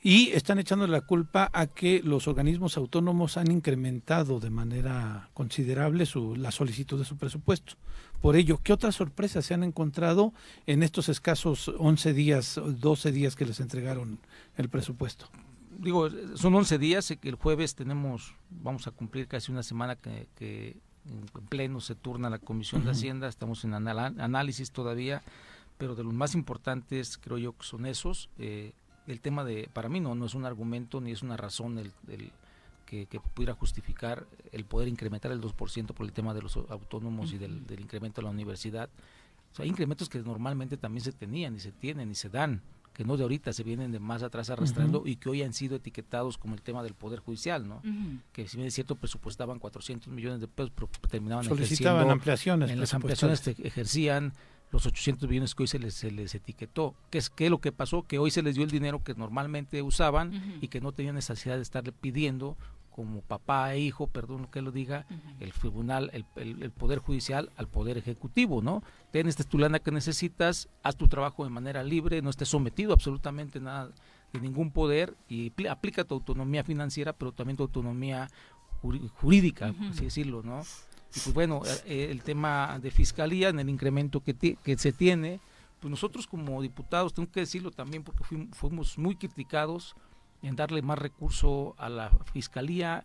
y 0.02 0.28
están 0.32 0.58
echando 0.58 0.86
la 0.86 1.00
culpa 1.00 1.48
a 1.54 1.66
que 1.66 2.02
los 2.04 2.28
organismos 2.28 2.76
autónomos 2.76 3.38
han 3.38 3.50
incrementado 3.50 4.38
de 4.38 4.50
manera 4.50 5.30
considerable 5.32 6.04
su, 6.04 6.36
la 6.36 6.50
solicitud 6.50 6.98
de 6.98 7.06
su 7.06 7.16
presupuesto. 7.16 7.76
Por 8.20 8.36
ello, 8.36 8.60
¿qué 8.62 8.74
otras 8.74 8.94
sorpresas 8.94 9.46
se 9.46 9.54
han 9.54 9.64
encontrado 9.64 10.34
en 10.66 10.82
estos 10.82 11.08
escasos 11.08 11.72
11 11.78 12.12
días, 12.12 12.60
12 12.62 13.12
días 13.12 13.34
que 13.34 13.46
les 13.46 13.60
entregaron 13.60 14.18
el 14.58 14.68
presupuesto? 14.68 15.30
Digo, 15.78 16.08
son 16.36 16.54
11 16.54 16.78
días, 16.78 17.12
que 17.20 17.28
el 17.28 17.34
jueves 17.34 17.74
tenemos, 17.74 18.34
vamos 18.50 18.86
a 18.86 18.90
cumplir 18.90 19.28
casi 19.28 19.52
una 19.52 19.62
semana 19.62 19.96
que, 19.96 20.76
en 21.06 21.26
pleno 21.48 21.80
se 21.80 21.94
turna 21.94 22.30
la 22.30 22.38
Comisión 22.38 22.84
de 22.84 22.90
Hacienda, 22.92 23.28
estamos 23.28 23.64
en 23.64 23.74
análisis 23.74 24.70
todavía, 24.70 25.22
pero 25.78 25.94
de 25.94 26.04
los 26.04 26.14
más 26.14 26.34
importantes 26.34 27.18
creo 27.18 27.38
yo 27.38 27.56
que 27.56 27.64
son 27.64 27.86
esos. 27.86 28.30
Eh, 28.38 28.72
el 29.06 29.20
tema 29.20 29.44
de, 29.44 29.68
para 29.72 29.88
mí 29.88 30.00
no, 30.00 30.14
no 30.14 30.26
es 30.26 30.34
un 30.34 30.46
argumento 30.46 31.00
ni 31.00 31.12
es 31.12 31.22
una 31.22 31.36
razón 31.36 31.78
el, 31.78 31.92
que, 32.86 33.06
pudiera 33.34 33.54
justificar 33.54 34.26
el 34.52 34.64
poder 34.64 34.88
incrementar 34.88 35.32
el 35.32 35.40
2% 35.40 35.86
por 35.92 36.06
el 36.06 36.12
tema 36.12 36.32
de 36.32 36.42
los 36.42 36.56
autónomos 36.56 37.32
y 37.32 37.38
del, 37.38 37.64
incremento 37.78 38.20
de 38.20 38.26
la 38.26 38.30
universidad. 38.30 38.88
hay 39.58 39.68
incrementos 39.68 40.08
que 40.08 40.20
normalmente 40.20 40.76
también 40.76 41.04
se 41.04 41.12
tenían 41.12 41.56
y 41.56 41.60
se 41.60 41.72
tienen 41.72 42.10
y 42.10 42.14
se 42.14 42.28
dan, 42.28 42.62
que 42.94 43.04
no 43.04 43.16
de 43.16 43.24
ahorita, 43.24 43.52
se 43.52 43.64
vienen 43.64 43.90
de 43.92 43.98
más 43.98 44.22
atrás 44.22 44.48
arrastrando 44.50 45.02
y 45.04 45.16
que 45.16 45.28
hoy 45.28 45.42
han 45.42 45.52
sido 45.52 45.76
etiquetados 45.76 46.38
como 46.38 46.54
el 46.54 46.62
tema 46.62 46.82
del 46.82 46.94
Poder 46.94 47.18
Judicial, 47.18 47.68
¿no? 47.68 47.82
Que 48.32 48.46
si 48.48 48.56
bien 48.56 48.68
es 48.68 48.74
cierto, 48.74 48.94
presupuestaban 48.94 49.58
400 49.58 50.12
millones 50.12 50.40
de 50.40 50.48
pesos, 50.48 50.72
pero 50.74 50.88
terminaban 51.10 51.44
Solicitaban 51.44 52.08
ampliaciones. 52.08 52.70
En 52.70 52.80
las 52.80 52.94
ampliaciones 52.94 53.46
ejercían 53.46 54.32
los 54.70 54.86
800 54.86 55.28
millones 55.28 55.54
que 55.54 55.64
hoy 55.64 55.66
se 55.66 55.78
les, 55.78 55.94
se 55.94 56.10
les 56.10 56.34
etiquetó. 56.34 56.94
¿Qué 57.10 57.18
es 57.18 57.30
qué 57.30 57.50
lo 57.50 57.60
que 57.60 57.72
pasó? 57.72 58.04
Que 58.04 58.18
hoy 58.18 58.30
se 58.30 58.42
les 58.42 58.54
dio 58.54 58.64
el 58.64 58.70
dinero 58.70 59.02
que 59.02 59.14
normalmente 59.14 59.82
usaban 59.82 60.58
y 60.60 60.68
que 60.68 60.80
no 60.80 60.92
tenían 60.92 61.16
necesidad 61.16 61.56
de 61.56 61.62
estarle 61.62 61.92
pidiendo 61.92 62.56
como 62.94 63.22
papá 63.22 63.74
e 63.74 63.80
hijo, 63.80 64.06
perdón 64.06 64.46
que 64.46 64.62
lo 64.62 64.70
diga, 64.70 65.04
el 65.40 65.52
tribunal, 65.52 66.10
el, 66.12 66.24
el, 66.62 66.70
poder 66.70 67.00
judicial 67.00 67.50
al 67.56 67.66
poder 67.66 67.98
ejecutivo, 67.98 68.62
¿no? 68.62 68.84
Ten 69.10 69.26
esta 69.26 69.42
tu 69.42 69.58
lana 69.58 69.80
que 69.80 69.90
necesitas, 69.90 70.68
haz 70.84 70.94
tu 70.94 71.08
trabajo 71.08 71.42
de 71.42 71.50
manera 71.50 71.82
libre, 71.82 72.22
no 72.22 72.30
estés 72.30 72.48
sometido 72.48 72.92
absolutamente 72.92 73.58
nada 73.58 73.90
de 74.32 74.40
ningún 74.40 74.70
poder 74.70 75.16
y 75.28 75.52
aplica 75.66 76.04
tu 76.04 76.14
autonomía 76.14 76.62
financiera, 76.62 77.12
pero 77.12 77.32
también 77.32 77.56
tu 77.56 77.64
autonomía 77.64 78.28
jurídica, 79.20 79.74
así 79.90 80.04
decirlo, 80.04 80.44
¿no? 80.44 80.60
Y 81.16 81.20
pues 81.20 81.34
bueno, 81.34 81.62
eh, 81.66 81.80
eh, 81.86 82.08
el 82.12 82.22
tema 82.22 82.78
de 82.80 82.92
fiscalía, 82.92 83.48
en 83.48 83.58
el 83.58 83.68
incremento 83.68 84.20
que, 84.20 84.34
que 84.34 84.78
se 84.78 84.92
tiene, 84.92 85.40
pues 85.80 85.90
nosotros 85.90 86.26
como 86.26 86.62
diputados, 86.62 87.12
tengo 87.12 87.30
que 87.30 87.40
decirlo 87.40 87.70
también 87.70 88.02
porque 88.02 88.24
fuimos, 88.52 88.96
muy 88.98 89.16
criticados 89.16 89.94
en 90.44 90.56
darle 90.56 90.82
más 90.82 90.98
recurso 90.98 91.74
a 91.78 91.88
la 91.88 92.10
fiscalía 92.32 93.04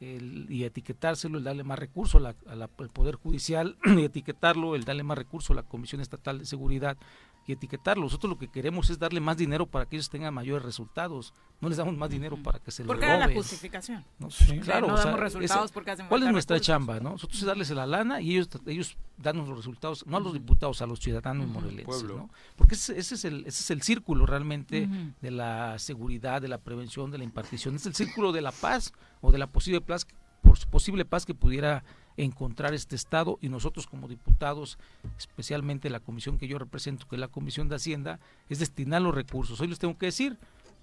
y 0.00 0.64
etiquetárselo, 0.64 1.36
el 1.38 1.44
darle 1.44 1.62
más 1.62 1.78
recurso 1.78 2.18
al 2.18 2.68
Poder 2.68 3.16
Judicial 3.16 3.76
y 3.84 4.02
etiquetarlo, 4.02 4.74
el 4.74 4.84
darle 4.84 5.02
más 5.02 5.18
recurso 5.18 5.52
a 5.52 5.56
la 5.56 5.62
Comisión 5.62 6.00
Estatal 6.00 6.38
de 6.38 6.46
Seguridad 6.46 6.96
y 7.46 7.52
etiquetarlo. 7.52 8.04
Nosotros 8.04 8.30
lo 8.30 8.38
que 8.38 8.48
queremos 8.48 8.90
es 8.90 8.98
darle 8.98 9.20
más 9.20 9.36
dinero 9.36 9.66
para 9.66 9.86
que 9.86 9.96
ellos 9.96 10.10
tengan 10.10 10.32
mayores 10.32 10.64
resultados. 10.64 11.34
No 11.60 11.68
les 11.68 11.78
damos 11.78 11.96
más 11.96 12.10
dinero 12.10 12.36
para 12.42 12.58
que 12.58 12.70
se 12.70 12.82
lo 12.82 12.88
Porque 12.88 13.06
era 13.06 13.18
la 13.18 13.34
justificación. 13.34 14.04
Claro, 14.62 14.88
no 14.88 14.96
damos 14.96 15.20
resultados 15.20 15.72
porque 15.72 15.90
hacen 15.92 16.06
¿Cuál 16.08 16.24
es 16.24 16.32
nuestra 16.32 16.60
chamba? 16.60 17.00
¿no? 17.00 17.10
Nosotros 17.10 17.40
es 17.40 17.46
darles 17.46 17.70
la 17.70 17.86
lana 17.86 18.20
y 18.20 18.32
ellos 18.32 18.48
ellos 18.66 18.96
dan 19.16 19.36
los 19.36 19.48
resultados, 19.48 20.06
no 20.06 20.16
a 20.16 20.20
los 20.20 20.32
diputados, 20.32 20.80
a 20.82 20.86
los 20.86 21.00
ciudadanos 21.00 21.46
morelenses. 21.48 22.04
¿no? 22.04 22.30
Porque 22.56 22.74
ese, 22.74 22.98
es 22.98 23.24
el, 23.24 23.40
ese 23.40 23.62
es 23.62 23.70
el 23.70 23.82
círculo 23.82 24.26
realmente 24.26 24.88
de 25.20 25.30
la 25.30 25.78
seguridad, 25.78 26.40
de 26.40 26.48
la 26.48 26.58
prevención, 26.58 27.10
de 27.10 27.18
la 27.18 27.24
impartición. 27.24 27.74
Es 27.76 27.86
el 27.86 27.94
círculo 27.94 28.32
de 28.32 28.40
la 28.40 28.52
paz 28.52 28.92
o 29.20 29.32
de 29.32 29.38
la 29.38 29.46
posible 29.46 29.80
paz, 29.80 30.06
posible 30.70 31.04
paz 31.04 31.26
que 31.26 31.34
pudiera 31.34 31.84
encontrar 32.16 32.74
este 32.74 32.96
Estado 32.96 33.38
y 33.40 33.48
nosotros 33.48 33.86
como 33.86 34.08
diputados, 34.08 34.78
especialmente 35.18 35.90
la 35.90 36.00
comisión 36.00 36.38
que 36.38 36.48
yo 36.48 36.58
represento, 36.58 37.06
que 37.08 37.16
es 37.16 37.20
la 37.20 37.28
Comisión 37.28 37.68
de 37.68 37.76
Hacienda, 37.76 38.20
es 38.48 38.58
destinar 38.58 39.02
los 39.02 39.14
recursos. 39.14 39.60
Hoy 39.60 39.68
les 39.68 39.78
tengo 39.78 39.96
que 39.96 40.06
decir, 40.06 40.36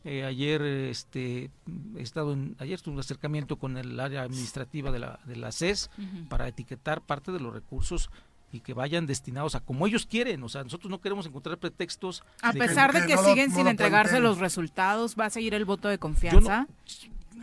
eh, 0.03 0.23
ayer 0.23 0.61
este 0.61 1.49
he 1.97 2.01
estado 2.01 2.33
en, 2.33 2.55
ayer 2.59 2.79
tuve 2.79 2.93
un 2.93 2.99
acercamiento 2.99 3.57
con 3.57 3.77
el 3.77 3.99
área 3.99 4.21
administrativa 4.21 4.91
de 4.91 4.99
la, 4.99 5.19
de 5.25 5.35
la 5.35 5.51
CES 5.51 5.89
para 6.29 6.47
etiquetar 6.47 7.01
parte 7.01 7.31
de 7.31 7.39
los 7.39 7.53
recursos 7.53 8.09
y 8.51 8.61
que 8.61 8.73
vayan 8.73 9.05
destinados 9.05 9.55
a 9.55 9.59
como 9.59 9.87
ellos 9.87 10.05
quieren. 10.05 10.41
O 10.43 10.49
sea, 10.49 10.63
nosotros 10.63 10.89
no 10.89 11.01
queremos 11.01 11.25
encontrar 11.25 11.57
pretextos. 11.57 12.23
A 12.41 12.53
pesar 12.53 12.93
de 12.93 13.05
que, 13.05 13.17
siguen 13.17 13.51
sin 13.51 13.67
entregarse 13.67 14.19
los 14.19 14.37
resultados, 14.37 15.15
¿va 15.19 15.25
a 15.25 15.29
seguir 15.29 15.53
el 15.53 15.65
voto 15.65 15.89
de 15.89 15.97
confianza? 15.97 16.67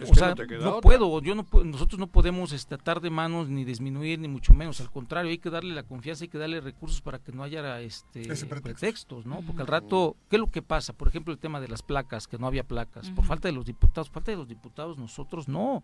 O 0.03 0.15
sea, 0.15 0.35
no, 0.61 0.81
puedo, 0.81 1.21
yo 1.23 1.35
no 1.35 1.47
nosotros 1.65 1.99
no 1.99 2.07
podemos 2.07 2.53
estatar 2.53 3.01
de 3.01 3.11
manos 3.11 3.49
ni 3.49 3.65
disminuir 3.65 4.19
ni 4.19 4.29
mucho 4.29 4.55
menos, 4.55 4.81
al 4.81 4.91
contrario, 4.91 5.31
hay 5.31 5.39
que 5.39 5.51
darle 5.51 5.75
la 5.75 5.85
confianza, 5.85 6.25
hay 6.25 6.29
que 6.29 6.39
darle 6.39 6.61
recursos 6.61 7.01
para 7.01 7.19
que 7.19 7.33
no 7.33 7.43
haya 7.43 7.81
este 7.81 8.27
pretextos, 8.63 9.27
¿no? 9.27 9.41
Porque 9.43 9.63
al 9.63 9.69
rato, 9.69 10.17
¿qué 10.29 10.37
es 10.37 10.41
lo 10.41 10.51
que 10.51 10.63
pasa? 10.63 10.93
Por 10.93 11.09
ejemplo, 11.09 11.33
el 11.33 11.39
tema 11.39 11.61
de 11.61 11.69
las 11.69 11.83
placas, 11.83 12.27
que 12.27 12.39
no 12.39 12.47
había 12.47 12.65
placas, 12.65 13.11
por 13.11 13.25
falta 13.25 13.49
de 13.49 13.53
los 13.53 13.67
diputados, 13.67 14.11
falta 14.11 14.31
de 14.31 14.37
los 14.37 14.49
diputados, 14.49 14.99
nosotros 14.99 15.49
no 15.49 15.83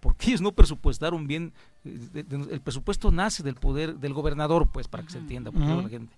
porque 0.00 0.26
ellos 0.28 0.42
no 0.42 0.52
presupuestaron 0.52 1.26
bien, 1.26 1.54
eh, 1.84 2.24
el 2.50 2.60
presupuesto 2.60 3.10
nace 3.10 3.42
del 3.42 3.54
poder 3.54 3.96
del 3.96 4.12
gobernador, 4.12 4.68
pues, 4.70 4.86
para 4.86 5.02
que 5.02 5.10
se 5.10 5.18
entienda, 5.18 5.50
por 5.50 5.62
la 5.62 5.88
gente 5.88 6.14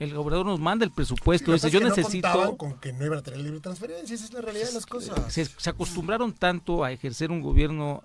el 0.00 0.14
gobernador 0.14 0.46
nos 0.46 0.58
manda 0.58 0.84
el 0.84 0.90
presupuesto. 0.90 1.52
dice, 1.52 1.70
yo 1.70 1.78
necesito. 1.78 2.56
con 2.56 2.80
que 2.80 2.92
no 2.92 3.04
iban 3.04 3.18
a 3.18 3.22
tener 3.22 3.40
libre 3.40 3.60
transferencia, 3.60 4.14
esa 4.14 4.24
es 4.24 4.32
la 4.32 4.40
realidad 4.40 4.68
de 4.68 4.72
las 4.72 4.86
cosas. 4.86 5.32
Se, 5.32 5.46
acostumbraron 5.68 6.32
tanto 6.32 6.82
a 6.82 6.90
ejercer 6.90 7.30
un 7.30 7.42
gobierno 7.42 8.02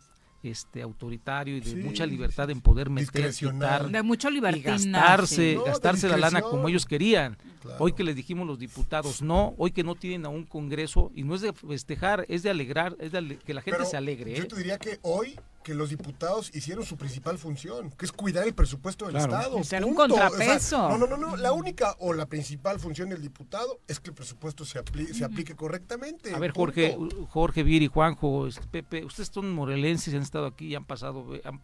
este 0.51 0.81
autoritario 0.81 1.57
y 1.57 1.59
de 1.59 1.75
mucha 1.83 2.05
libertad 2.05 2.49
en 2.49 2.61
poder 2.61 2.89
meter, 2.89 3.33
quitar, 3.33 3.89
de 3.89 4.03
mucho 4.03 4.29
libertad 4.29 4.73
gastarse, 4.73 5.59
gastarse 5.65 6.07
la 6.09 6.17
lana 6.17 6.41
como 6.41 6.67
ellos 6.67 6.85
querían. 6.85 7.37
Hoy 7.79 7.93
que 7.93 8.03
les 8.03 8.15
dijimos 8.15 8.45
los 8.45 8.59
diputados 8.59 9.21
no, 9.21 9.55
hoy 9.57 9.71
que 9.71 9.83
no 9.83 9.95
tienen 9.95 10.25
a 10.25 10.29
un 10.29 10.43
Congreso 10.45 11.11
y 11.15 11.23
no 11.23 11.35
es 11.35 11.41
de 11.41 11.51
festejar, 11.53 12.25
es 12.29 12.43
de 12.43 12.49
alegrar, 12.49 12.95
es 12.99 13.11
de 13.11 13.39
que 13.43 13.53
la 13.53 13.61
gente 13.61 13.85
se 13.85 13.97
alegre. 13.97 14.35
Yo 14.35 14.43
¿eh? 14.43 14.47
te 14.47 14.55
diría 14.55 14.77
que 14.77 14.99
hoy 15.01 15.35
que 15.65 15.73
los 15.73 15.89
diputados 15.89 16.51
hicieron 16.53 16.85
su 16.85 16.95
principal 16.95 17.39
función, 17.39 17.89
que 17.89 18.05
es 18.05 18.11
cuidar 18.11 18.45
el 18.47 18.53
presupuesto 18.53 19.07
del 19.07 19.15
Estado. 19.15 19.63
Ser 19.63 19.83
un 19.83 19.95
contrapeso. 19.95 20.95
no, 20.95 21.07
no, 21.07 21.17
no, 21.17 21.35
la 21.35 21.53
única 21.53 21.95
o 21.99 22.13
la 22.13 22.27
principal 22.27 22.79
función 22.79 23.09
del 23.09 23.19
diputado 23.19 23.79
es 23.87 23.99
que 23.99 24.11
el 24.11 24.15
presupuesto 24.15 24.63
se, 24.63 24.79
se 25.11 25.25
aplique 25.25 25.55
correctamente. 25.55 26.35
A 26.35 26.37
ver, 26.37 26.51
Jorge, 26.51 26.95
Jorge 27.31 27.63
Viri, 27.63 27.87
Juanjo, 27.87 28.45
este, 28.45 28.67
Pepe, 28.67 29.03
ustedes 29.05 29.31
son 29.33 29.51
morelenses, 29.51 30.13
han 30.13 30.21
aquí 30.43 30.75
han 30.75 30.85
pasado, 30.85 31.25
han, 31.43 31.61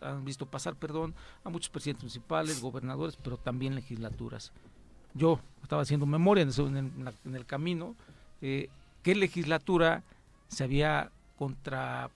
han, 0.00 0.24
visto 0.24 0.46
pasar, 0.46 0.76
perdón, 0.76 1.14
a 1.44 1.50
muchos 1.50 1.68
presidentes 1.68 2.04
municipales, 2.04 2.60
gobernadores, 2.60 3.16
pero 3.16 3.36
también 3.36 3.74
legislaturas. 3.74 4.52
Yo 5.14 5.40
estaba 5.62 5.82
haciendo 5.82 6.06
memoria 6.06 6.42
en, 6.42 7.34
el, 7.34 7.46
camino, 7.46 7.96
eh, 8.40 8.68
¿qué 9.02 9.14
legislatura 9.14 10.02
se 10.48 10.64
había 10.64 11.10
contra 11.36 12.10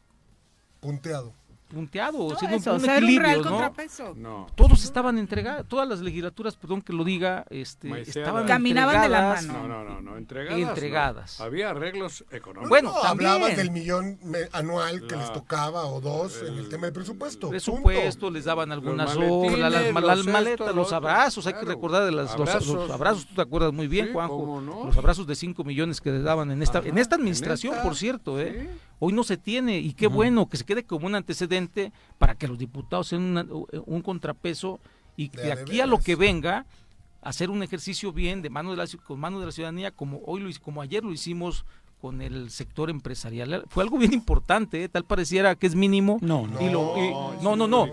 punteado 0.81 1.32
punteado, 1.74 2.28
no, 2.30 2.38
siendo 2.38 2.74
un 2.74 2.84
equilibrio, 2.84 3.42
¿no? 3.42 3.72
¿no? 4.16 4.46
Todos 4.55 4.84
estaban 4.84 5.18
entregados, 5.18 5.66
todas 5.68 5.88
las 5.88 6.01
legislaturas, 6.01 6.56
perdón 6.56 6.80
que 6.82 6.92
lo 6.92 7.05
diga, 7.05 7.44
este, 7.51 8.01
estaban 8.01 8.46
caminaban 8.46 9.02
de 9.02 9.09
la 9.09 9.34
mano. 9.34 9.52
No, 9.52 9.68
no, 9.68 9.84
no, 9.84 10.01
no 10.01 10.16
entregadas. 10.16 10.60
entregadas. 10.60 11.40
Había 11.40 11.70
arreglos 11.70 12.24
económicos. 12.30 12.68
Bueno, 12.68 12.94
hablabas 13.02 13.56
del 13.56 13.70
millón 13.70 14.18
anual 14.52 15.06
que 15.06 15.16
les 15.16 15.32
tocaba 15.32 15.86
o 15.86 16.01
dos 16.01 16.42
en 16.42 16.56
el 16.56 16.68
tema 16.68 16.84
del 16.84 16.92
presupuesto. 16.92 17.51
Presupuesto, 17.51 18.30
les 18.30 18.44
daban 18.44 18.72
algunas 18.72 19.16
horas, 19.16 19.92
las, 19.92 20.24
maletas, 20.26 20.74
los 20.74 20.92
abrazos, 20.92 21.46
hay 21.46 21.55
que 21.55 21.66
recordar 21.66 22.05
de 22.05 22.12
las, 22.12 22.38
Los, 22.38 22.90
abrazos, 22.90 23.26
tú 23.26 23.34
te 23.34 23.42
acuerdas 23.42 23.72
muy 23.72 23.88
bien, 23.88 24.12
Juanjo, 24.12 24.60
los 24.86 24.96
abrazos 24.96 25.26
de 25.26 25.34
5 25.34 25.64
millones 25.64 26.01
que 26.01 26.10
les 26.10 26.22
daban 26.22 26.51
en 26.51 26.62
esta, 26.62 26.78
en 26.78 26.98
esta 26.98 27.16
administración, 27.16 27.76
por 27.82 27.96
cierto, 27.96 28.40
¿eh? 28.40 28.68
Hoy 29.06 29.12
no 29.12 29.22
se 29.22 29.36
tiene 29.36 29.81
y 29.81 29.93
qué 29.93 30.06
bueno 30.06 30.48
que 30.48 30.56
se 30.56 30.64
quede 30.64 30.85
como 30.85 31.06
un 31.06 31.14
antecedente 31.14 31.93
para 32.16 32.36
que 32.36 32.48
los 32.48 32.56
diputados 32.56 33.09
sean 33.09 33.51
un 33.85 34.01
contrapeso 34.01 34.81
y 35.14 35.28
que 35.28 35.52
aquí 35.52 35.82
a 35.82 35.86
lo 35.86 35.98
que 35.98 36.16
venga 36.16 36.64
hacer 37.20 37.51
un 37.51 37.62
ejercicio 37.62 38.12
bien 38.12 38.40
de 38.40 38.48
mano 38.48 38.70
de 38.70 38.78
la 38.78 38.86
con 39.05 39.20
mano 39.20 39.40
de 39.40 39.47
la 39.47 39.52
ciudadanía 39.52 39.90
como 39.90 40.22
hoy 40.24 40.40
lo 40.40 40.48
como 40.62 40.81
ayer 40.81 41.05
lo 41.05 41.12
hicimos 41.12 41.66
con 42.01 42.22
el 42.22 42.48
sector 42.51 42.89
empresarial. 42.89 43.66
Fue 43.68 43.82
algo 43.82 43.98
bien 43.98 44.14
importante 44.14 44.82
¿eh? 44.82 44.89
tal 44.89 45.05
pareciera 45.05 45.55
que 45.55 45.66
es 45.66 45.74
mínimo 45.74 46.16
no 46.22 46.47
no. 46.47 46.62
y 46.62 46.70
no 47.43 47.56
no 47.56 47.68
no 47.68 47.86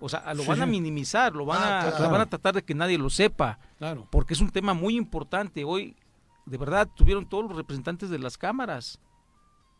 o 0.00 0.08
sea 0.08 0.34
lo 0.34 0.44
van 0.44 0.60
a 0.62 0.66
minimizar 0.66 1.36
lo 1.36 1.46
van 1.46 1.62
ah, 1.62 1.88
a 1.88 2.08
van 2.08 2.22
a 2.22 2.26
tratar 2.26 2.56
de 2.56 2.64
que 2.64 2.74
nadie 2.74 2.98
lo 2.98 3.10
sepa 3.10 3.60
claro. 3.78 4.08
porque 4.10 4.34
es 4.34 4.40
un 4.40 4.50
tema 4.50 4.74
muy 4.74 4.96
importante. 4.96 5.62
Hoy 5.62 5.94
de 6.46 6.58
verdad 6.58 6.88
tuvieron 6.96 7.28
todos 7.28 7.44
los 7.44 7.56
representantes 7.56 8.10
de 8.10 8.18
las 8.18 8.36
cámaras 8.36 8.98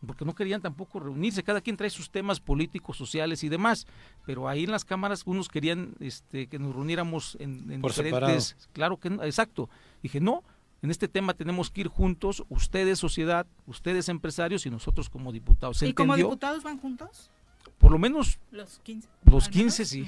porque 0.05 0.25
no 0.25 0.33
querían 0.33 0.61
tampoco 0.61 0.99
reunirse, 0.99 1.43
cada 1.43 1.61
quien 1.61 1.77
trae 1.77 1.89
sus 1.89 2.09
temas 2.09 2.39
políticos, 2.39 2.97
sociales 2.97 3.43
y 3.43 3.49
demás, 3.49 3.85
pero 4.25 4.47
ahí 4.47 4.63
en 4.63 4.71
las 4.71 4.85
cámaras 4.85 5.23
unos 5.25 5.49
querían 5.49 5.95
este, 5.99 6.47
que 6.47 6.59
nos 6.59 6.73
reuniéramos 6.73 7.37
en, 7.39 7.81
Por 7.81 7.91
diferentes, 7.91 8.55
claro 8.73 8.97
que 8.97 9.09
exacto, 9.09 9.69
dije 10.01 10.19
no, 10.19 10.43
En 10.81 10.91
este 10.91 11.09
tema 11.09 11.33
tenemos 11.33 11.69
que 11.69 11.81
ir 11.81 11.87
juntos, 11.87 12.43
ustedes 12.47 12.99
sociedad, 12.99 13.45
ustedes 13.67 14.07
empresarios 14.07 14.65
y 14.65 14.69
nosotros 14.69 15.09
como 15.09 15.33
diputados. 15.33 15.81
¿Y 15.83 15.93
como 15.93 16.15
diputados 16.15 16.63
van 16.63 16.77
juntos? 16.77 17.29
Por 17.77 17.91
lo 17.91 17.99
menos 17.99 18.39
los 18.51 18.79
15. 18.79 19.07
Los 19.25 19.49
15 19.49 19.85
sí. 19.85 20.05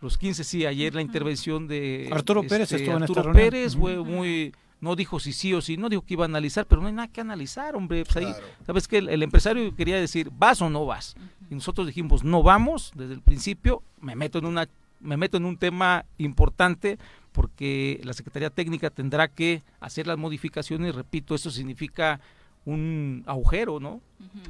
Los 0.00 0.18
15 0.18 0.42
sí. 0.42 0.66
Ayer 0.66 0.94
la 0.94 1.02
intervención 1.02 1.68
de 1.68 2.08
Arturo 2.12 2.42
Pérez 2.42 2.72
este, 2.72 2.76
estuvo 2.76 2.96
en 2.96 3.02
Arturo 3.04 3.32
Pérez 3.32 3.76
fue 3.76 4.02
muy 4.02 4.52
no 4.80 4.96
dijo 4.96 5.20
si 5.20 5.32
sí 5.32 5.52
o 5.54 5.60
si 5.60 5.76
no, 5.76 5.88
dijo 5.88 6.02
que 6.02 6.14
iba 6.14 6.24
a 6.24 6.28
analizar, 6.28 6.66
pero 6.66 6.80
no 6.80 6.88
hay 6.88 6.94
nada 6.94 7.08
que 7.08 7.20
analizar, 7.20 7.76
hombre. 7.76 8.04
Pues 8.04 8.16
ahí, 8.16 8.32
¿sabes 8.66 8.88
qué? 8.88 8.98
El, 8.98 9.22
empresario 9.22 9.74
quería 9.76 9.96
decir, 9.96 10.30
¿vas 10.32 10.62
o 10.62 10.70
no 10.70 10.86
vas? 10.86 11.16
Y 11.50 11.54
nosotros 11.54 11.86
dijimos, 11.86 12.24
no 12.24 12.42
vamos, 12.42 12.92
desde 12.94 13.14
el 13.14 13.22
principio, 13.22 13.82
me 14.00 14.16
meto 14.16 14.38
en 14.38 14.46
una 14.46 14.68
me 15.00 15.16
meto 15.16 15.38
en 15.38 15.46
un 15.46 15.56
tema 15.56 16.04
importante 16.18 16.98
porque 17.32 18.00
la 18.04 18.12
Secretaría 18.12 18.50
Técnica 18.50 18.90
tendrá 18.90 19.28
que 19.28 19.62
hacer 19.80 20.06
las 20.06 20.18
modificaciones, 20.18 20.94
repito, 20.94 21.34
eso 21.34 21.50
significa 21.50 22.20
un 22.64 23.22
agujero, 23.26 23.80
¿no? 23.80 24.00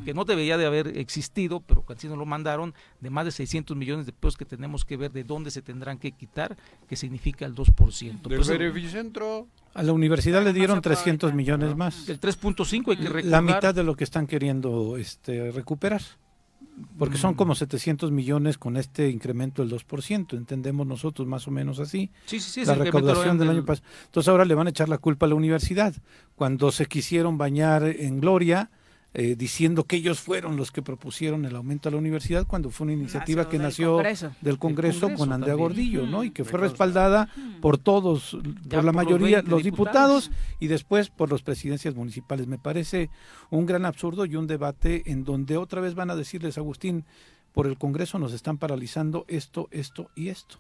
Que 0.05 0.15
no 0.15 0.25
debería 0.25 0.59
de 0.59 0.67
haber 0.67 0.99
existido, 0.99 1.61
pero 1.61 1.87
que 1.87 1.93
así 1.93 2.09
nos 2.09 2.19
lo 2.19 2.27
mandaron, 2.27 2.75
de 3.01 3.11
más 3.11 3.25
de 3.25 3.31
600 3.31 3.77
millones 3.77 4.07
de 4.07 4.13
pesos 4.13 4.37
que 4.37 4.45
tenemos 4.45 4.85
que 4.85 4.97
ver 4.97 5.13
de 5.13 5.25
dónde 5.25 5.51
se 5.51 5.63
tendrán 5.63 5.99
que 5.99 6.13
quitar, 6.13 6.57
que 6.89 6.97
significa 6.97 7.47
el 7.47 7.55
2%. 7.55 8.23
Del 8.23 8.59
Verificentro. 8.59 9.47
A 9.75 9.83
la 9.83 9.93
universidad 9.93 10.43
le 10.43 10.53
dieron 10.53 10.81
300 10.81 11.33
millones 11.35 11.77
más. 11.77 12.09
El 12.09 12.21
3.5 12.21 12.91
hay 12.91 12.97
que 12.97 13.03
recordar. 13.05 13.25
La 13.25 13.43
mitad 13.43 13.75
de 13.75 13.85
lo 13.85 13.95
que 13.95 14.05
están 14.05 14.27
queriendo 14.27 14.97
este, 14.97 15.53
recuperar 15.53 16.03
porque 16.99 17.17
son 17.17 17.35
como 17.35 17.55
700 17.55 18.11
millones 18.11 18.59
con 18.59 18.77
este 18.77 19.09
incremento 19.09 19.65
del 19.65 19.73
2%, 19.73 20.37
entendemos 20.37 20.87
nosotros 20.87 21.27
más 21.27 21.47
o 21.49 21.51
menos 21.51 21.79
así. 21.79 22.11
Sí, 22.27 22.41
sí, 22.41 22.51
sí, 22.51 22.65
la 22.65 22.75
recaudación 22.75 23.39
del 23.39 23.51
año 23.51 23.65
pasado. 23.65 23.87
Entonces 24.07 24.29
ahora 24.29 24.45
le 24.45 24.55
van 24.55 24.67
a 24.67 24.71
echar 24.71 24.89
la 24.89 24.99
culpa 24.99 25.27
a 25.27 25.29
la 25.29 25.35
universidad. 25.35 25.95
Cuando 26.37 26.73
se 26.73 26.87
quisieron 26.87 27.39
bañar 27.39 27.85
en 27.85 28.21
gloria, 28.21 28.71
eh, 29.13 29.35
diciendo 29.37 29.85
que 29.85 29.97
ellos 29.97 30.21
fueron 30.21 30.57
los 30.57 30.71
que 30.71 30.83
propusieron 30.83 31.45
el 31.45 31.57
aumento 31.57 31.89
a 31.89 31.93
la 31.93 31.99
universidad 31.99 32.47
cuando 32.47 32.71
fue 32.71 32.85
una 32.85 32.93
iniciativa 32.93 33.49
que 33.49 33.59
nació 33.59 34.01
del 34.41 34.59
Congreso, 34.59 35.13
con 35.15 35.33
Andrea 35.33 35.55
Gordillo, 35.55 36.07
¿no? 36.07 36.23
Y 36.23 36.31
que 36.31 36.45
fue 36.45 36.61
respaldada 36.61 37.29
por 37.61 37.77
todos, 37.77 38.39
por 38.71 38.85
la 38.85 38.93
mayoría, 38.93 39.43
los 39.43 39.65
diputados. 39.65 40.31
y 40.61 40.69
después 40.69 41.11
por 41.11 41.33
las 41.33 41.43
presidencias 41.43 41.95
municipales. 41.97 42.47
Me 42.47 42.59
parece 42.59 43.11
un 43.51 43.67
gran 43.67 43.85
absurdo 43.85 44.27
y 44.27 44.37
un 44.37 44.47
debate 44.47 45.03
en 45.07 45.25
donde 45.25 45.57
otra 45.57 45.81
vez 45.81 45.95
van 45.95 46.11
a 46.11 46.17
decirles, 46.17 46.57
Agustín, 46.57 47.05
por 47.53 47.67
el 47.67 47.79
Congreso 47.79 48.19
nos 48.19 48.33
están 48.33 48.59
paralizando 48.59 49.25
esto, 49.29 49.69
esto 49.73 50.11
y 50.15 50.29
esto. 50.29 50.59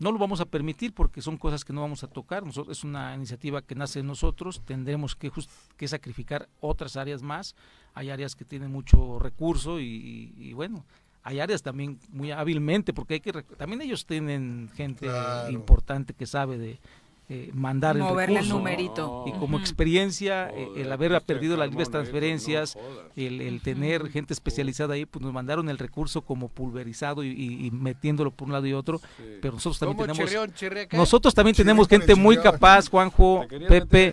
No 0.00 0.10
lo 0.12 0.18
vamos 0.18 0.40
a 0.40 0.46
permitir 0.46 0.94
porque 0.94 1.20
son 1.20 1.36
cosas 1.36 1.62
que 1.62 1.74
no 1.74 1.82
vamos 1.82 2.02
a 2.02 2.08
tocar. 2.08 2.42
es 2.70 2.84
una 2.84 3.14
iniciativa 3.14 3.60
que 3.60 3.74
nace 3.74 3.98
de 3.98 4.02
nosotros. 4.02 4.62
Tendremos 4.64 5.14
que, 5.14 5.30
que 5.76 5.88
sacrificar 5.88 6.48
otras 6.58 6.96
áreas 6.96 7.22
más. 7.22 7.54
Hay 7.92 8.08
áreas 8.08 8.34
que 8.34 8.46
tienen 8.46 8.72
mucho 8.72 9.18
recurso 9.18 9.78
y, 9.78 10.54
bueno, 10.54 10.86
hay 11.22 11.38
áreas 11.38 11.62
también 11.62 12.00
muy 12.08 12.30
hábilmente 12.30 12.94
porque 12.94 13.14
hay 13.14 13.20
que 13.20 13.30
también 13.32 13.82
ellos 13.82 14.06
tienen 14.06 14.70
gente 14.74 15.06
importante 15.50 16.14
que 16.14 16.24
sabe 16.24 16.56
de, 16.56 16.80
eh, 17.32 17.52
mandar 17.54 17.96
el 17.96 18.02
recurso. 18.02 18.56
numerito. 18.56 19.24
Y 19.24 19.30
como 19.38 19.56
experiencia, 19.56 20.50
eh, 20.50 20.68
el 20.78 20.90
haber 20.90 21.22
perdido 21.22 21.56
las 21.56 21.70
libres 21.70 21.88
transferencias, 21.88 22.76
el, 23.14 23.60
tener 23.62 24.08
gente 24.08 24.34
especializada 24.34 24.94
ahí, 24.94 25.06
pues 25.06 25.22
nos 25.22 25.32
mandaron 25.32 25.68
el 25.68 25.78
recurso 25.78 26.22
como 26.22 26.48
pulverizado 26.48 27.22
y, 27.22 27.70
metiéndolo 27.72 28.32
por 28.32 28.48
un 28.48 28.52
lado 28.54 28.66
y 28.66 28.72
otro. 28.72 29.00
Pero 29.40 29.54
nosotros 29.54 29.78
también 29.78 30.08
tenemos, 30.08 30.92
nosotros 30.92 31.32
también 31.32 31.54
tenemos 31.54 31.86
gente 31.86 32.16
muy 32.16 32.36
capaz, 32.36 32.88
Juanjo, 32.88 33.46
Pepe, 33.68 34.12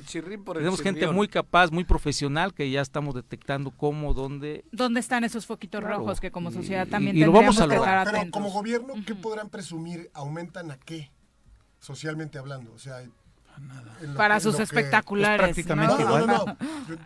tenemos 0.54 0.80
gente 0.80 1.08
muy 1.08 1.28
capaz, 1.28 1.72
muy 1.72 1.86
profesional 1.86 2.54
que 2.54 2.70
ya 2.70 2.82
estamos 2.82 3.16
detectando 3.16 3.72
cómo, 3.72 4.14
dónde. 4.14 4.64
¿Dónde 4.72 5.00
están 5.00 5.24
esos 5.24 5.48
foquitos 5.48 5.84
rojos 5.84 6.22
que 6.22 6.30
como 6.30 6.52
sociedad 6.52 6.88
también 6.88 7.18
y, 7.18 7.22
lo 7.22 7.32
vamos 7.32 7.60
a 7.60 7.66
lograr? 7.66 8.08
Pero 8.12 8.30
como 8.30 8.52
gobierno, 8.52 8.94
¿qué 9.08 9.16
podrán 9.16 9.50
presumir? 9.50 10.12
¿Aumentan 10.14 10.70
a 10.70 10.78
qué? 10.78 11.10
Socialmente 11.80 12.38
hablando. 12.38 12.74
O 12.74 12.80
sea, 12.80 13.04
para 14.16 14.40
sus 14.40 14.60
espectaculares. 14.60 15.40
prácticamente 15.56 16.04
no, 16.04 16.20
No, 16.20 16.46
no, 16.46 16.58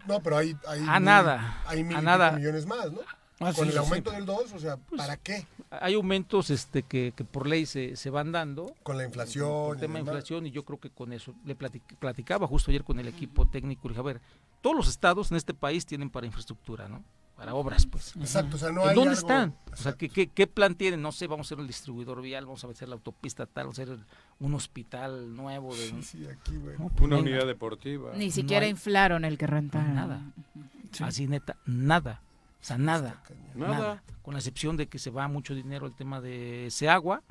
no, 0.08 0.20
pero 0.22 0.38
hay, 0.38 0.56
hay, 0.68 0.86
a 0.88 1.00
nada. 1.00 1.62
hay 1.66 1.84
mil 1.84 1.98
a 1.98 2.02
nada. 2.02 2.32
millones 2.32 2.66
más, 2.66 2.92
¿no? 2.92 3.00
Ah, 3.44 3.54
Con 3.56 3.68
el 3.68 3.78
aumento 3.78 4.12
del 4.12 4.24
2, 4.24 4.54
o 4.54 4.60
sea, 4.60 4.78
pues, 4.78 5.02
¿para 5.02 5.18
qué? 5.18 5.48
Hay 5.72 5.96
aumentos 5.96 6.52
este 6.52 6.84
que, 6.84 7.12
que 7.16 7.24
por 7.24 7.48
ley 7.48 7.66
se, 7.66 7.96
se, 7.96 8.12
van 8.12 8.32
dando. 8.32 8.76
Con 8.84 8.98
la 9.00 9.04
inflación. 9.04 9.74
El 9.74 9.80
tema 9.80 9.96
de 9.96 10.02
inflación, 10.02 10.46
y 10.46 10.52
yo 10.52 10.64
creo 10.64 10.80
que 10.80 10.92
con 10.92 11.12
eso. 11.12 11.34
Le 11.44 11.56
platicaba 11.56 12.46
justo 12.46 12.70
ayer 12.70 12.84
con 12.84 13.00
el 13.00 13.08
equipo 13.08 13.48
técnico. 13.48 13.88
Le 13.88 13.94
dije, 13.94 14.00
a 14.00 14.04
ver, 14.04 14.22
todos 14.62 14.76
los 14.76 14.88
estados 14.88 15.32
en 15.32 15.38
este 15.38 15.56
país 15.56 15.88
tienen 15.88 16.12
para 16.12 16.28
infraestructura, 16.28 16.88
¿no? 16.88 17.04
Para 17.42 17.56
obras, 17.56 17.88
pues. 17.88 18.16
Exacto, 18.18 18.56
o 18.56 18.60
sea, 18.60 18.72
no 18.72 18.86
hay 18.86 18.94
¿Dónde 18.94 19.16
están? 19.16 19.56
O 19.74 19.76
sea, 19.76 19.94
¿qué, 19.94 20.10
¿qué, 20.10 20.46
plan 20.46 20.76
tienen? 20.76 21.02
No 21.02 21.12
sé, 21.12 21.26
vamos 21.26 21.48
a 21.48 21.48
hacer 21.48 21.60
el 21.60 21.66
distribuidor 21.66 22.22
vial, 22.22 22.46
vamos 22.46 22.64
a 22.64 22.68
hacer 22.68 22.88
la 22.88 22.94
autopista 22.94 23.48
tal, 23.48 23.64
vamos 23.64 23.80
a 23.80 23.82
hacer 23.82 23.98
un 24.40 24.54
hospital 24.54 25.36
nuevo. 25.36 25.74
De, 25.74 25.88
sí, 25.88 26.04
sí, 26.04 26.28
aquí, 26.28 26.56
güey. 26.58 26.78
Pues 26.78 27.02
Una 27.02 27.18
unidad 27.18 27.48
deportiva. 27.48 28.12
Ni 28.14 28.30
siquiera 28.30 28.68
inflaron 28.68 29.26
el 29.26 29.40
que 29.40 29.48
rentaron. 29.48 29.96
Nada. 29.96 30.22
Así 31.00 31.26
neta, 31.26 31.58
nada. 31.66 32.22
O 32.62 32.64
sea, 32.64 32.78
nada, 32.78 33.24
nada. 33.56 34.04
Con 34.22 34.36
la 34.36 34.40
excepción 34.40 34.78
de 34.78 34.86
que 34.86 35.00
se 35.00 35.10
va 35.10 35.28
mucho 35.28 35.56
dinero 35.56 35.88
el 35.88 35.96
tema 35.96 36.22
de 36.22 36.68
ese 36.68 36.90
agua 36.90 37.24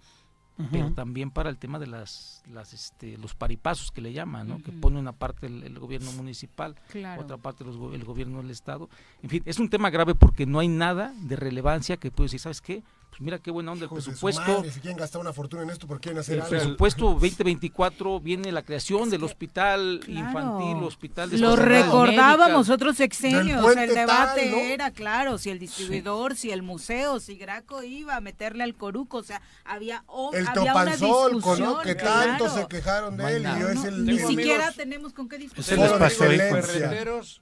pero 0.71 0.93
también 0.93 1.31
para 1.31 1.51
el 1.51 1.57
tema 1.59 1.79
de 1.79 1.87
las, 1.87 2.43
las 2.53 2.73
este, 2.73 3.17
los 3.19 3.35
paripazos 3.35 3.91
que 3.91 4.01
le 4.01 4.13
llaman, 4.13 4.49
¿no? 4.49 4.63
que 4.63 4.73
pone 4.73 4.99
una 4.99 5.13
parte 5.13 5.47
el, 5.47 5.79
gobierno 5.79 6.13
municipal, 6.13 6.77
otra 7.19 7.37
parte 7.37 7.65
el 7.65 8.05
gobierno 8.05 8.43
del 8.43 8.51
estado. 8.51 8.89
En 9.23 9.31
fin, 9.31 9.43
es 9.47 9.59
un 9.59 9.69
tema 9.69 9.91
grave 9.91 10.15
porque 10.15 10.47
no 10.47 10.59
hay 10.59 10.69
nada 10.69 11.15
de 11.23 11.37
relevancia 11.37 11.97
que 11.97 12.11
puede 12.11 12.27
decir, 12.27 12.41
¿sabes 12.41 12.61
qué? 12.61 12.83
Pues 13.11 13.21
mira 13.21 13.39
qué 13.39 13.51
buena 13.51 13.73
onda 13.73 13.85
el 13.85 13.91
presupuesto. 13.91 14.65
si 14.65 14.81
quieren 14.81 14.97
gastar 14.97 15.21
una 15.21 15.33
fortuna 15.33 15.63
en 15.65 15.71
esto, 15.71 15.87
¿por 15.87 16.01
quieren 16.01 16.21
hacer 16.21 16.39
el 16.39 16.45
presupuesto 16.45 17.07
2024 17.11 18.21
viene 18.21 18.53
la 18.53 18.63
creación 18.63 19.11
del 19.11 19.25
hospital 19.25 20.01
infantil, 20.07 20.83
hospital 20.85 21.31
de 21.31 21.39
Lo 21.39 21.57
recordábamos 21.57 22.71
otros 22.71 23.01
exenios, 23.01 23.77
el 23.77 23.95
debate 23.95 24.73
era 24.73 24.91
claro, 24.93 25.39
si 25.39 25.51
el 25.51 25.59
distribuidor, 25.59 26.37
si 26.37 26.51
el 26.51 26.63
museo, 26.63 27.21
si 27.21 27.37
Graco 27.37 27.83
iba 27.83 28.17
a 28.17 28.21
meterle 28.21 28.65
al 28.65 28.75
coruco, 28.75 29.19
o 29.19 29.23
sea, 29.23 29.43
había, 29.65 30.05
el 30.33 30.47
había 30.47 30.75
una 30.75 30.97
discusión. 30.97 31.83
Que 31.83 31.95
tanto 31.95 32.49
se 32.49 32.67
quejaron 32.69 33.17
de 33.17 33.37
él 33.37 33.43
y 33.43 33.63
es 33.79 33.85
el... 33.85 34.05
Ni 34.05 34.19
siquiera 34.19 34.73
tenemos 34.73 35.13
con 35.13 35.29
qué 35.29 35.39
discutir. 35.39 35.77
Los 35.77 37.41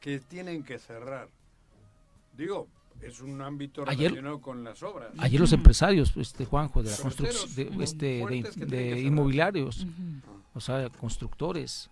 que 0.00 0.20
tienen 0.20 0.62
que 0.62 0.78
cerrar. 0.78 1.28
Digo, 2.36 2.68
es 3.02 3.20
un 3.20 3.40
ámbito 3.42 3.84
relacionado 3.84 4.40
con 4.40 4.64
las 4.64 4.82
obras. 4.82 5.10
Ayer 5.18 5.40
los 5.40 5.52
empresarios, 5.52 6.16
este 6.16 6.44
Juanjo, 6.44 6.82
de 6.82 6.90
la 6.90 6.96
construcción, 6.96 7.54
de, 7.54 7.84
este, 7.84 8.24
de, 8.66 9.00
inmobiliarios, 9.00 9.86
o 10.54 10.60
sea, 10.60 10.88
constructores. 10.90 11.90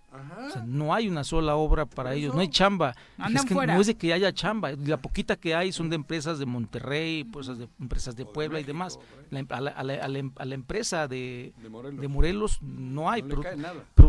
no 0.64 0.92
hay 0.94 1.08
una 1.08 1.24
sola 1.24 1.56
obra 1.56 1.86
para 1.86 2.14
ellos, 2.14 2.34
no 2.34 2.40
hay 2.40 2.48
chamba. 2.48 2.94
Es 3.32 3.44
que 3.44 3.54
no 3.54 3.80
es 3.80 3.86
de 3.86 3.94
que 3.94 4.12
haya 4.12 4.32
chamba, 4.32 4.72
la 4.72 4.96
poquita 4.96 5.36
que 5.36 5.54
hay 5.54 5.72
son 5.72 5.88
de 5.88 5.96
empresas 5.96 6.38
de 6.38 6.46
Monterrey, 6.46 7.24
pues, 7.24 7.46
de 7.46 7.68
empresas 7.80 8.16
de 8.16 8.24
Puebla 8.24 8.60
y 8.60 8.64
demás. 8.64 8.98
Em, 9.30 9.46
a, 9.50 9.60
la, 9.60 10.54
empresa 10.54 11.08
de, 11.08 11.52
de, 11.62 12.08
Morelos. 12.08 12.60
no 12.62 13.10
hay, 13.10 13.22
pero, 13.22 13.42
pero 13.94 14.05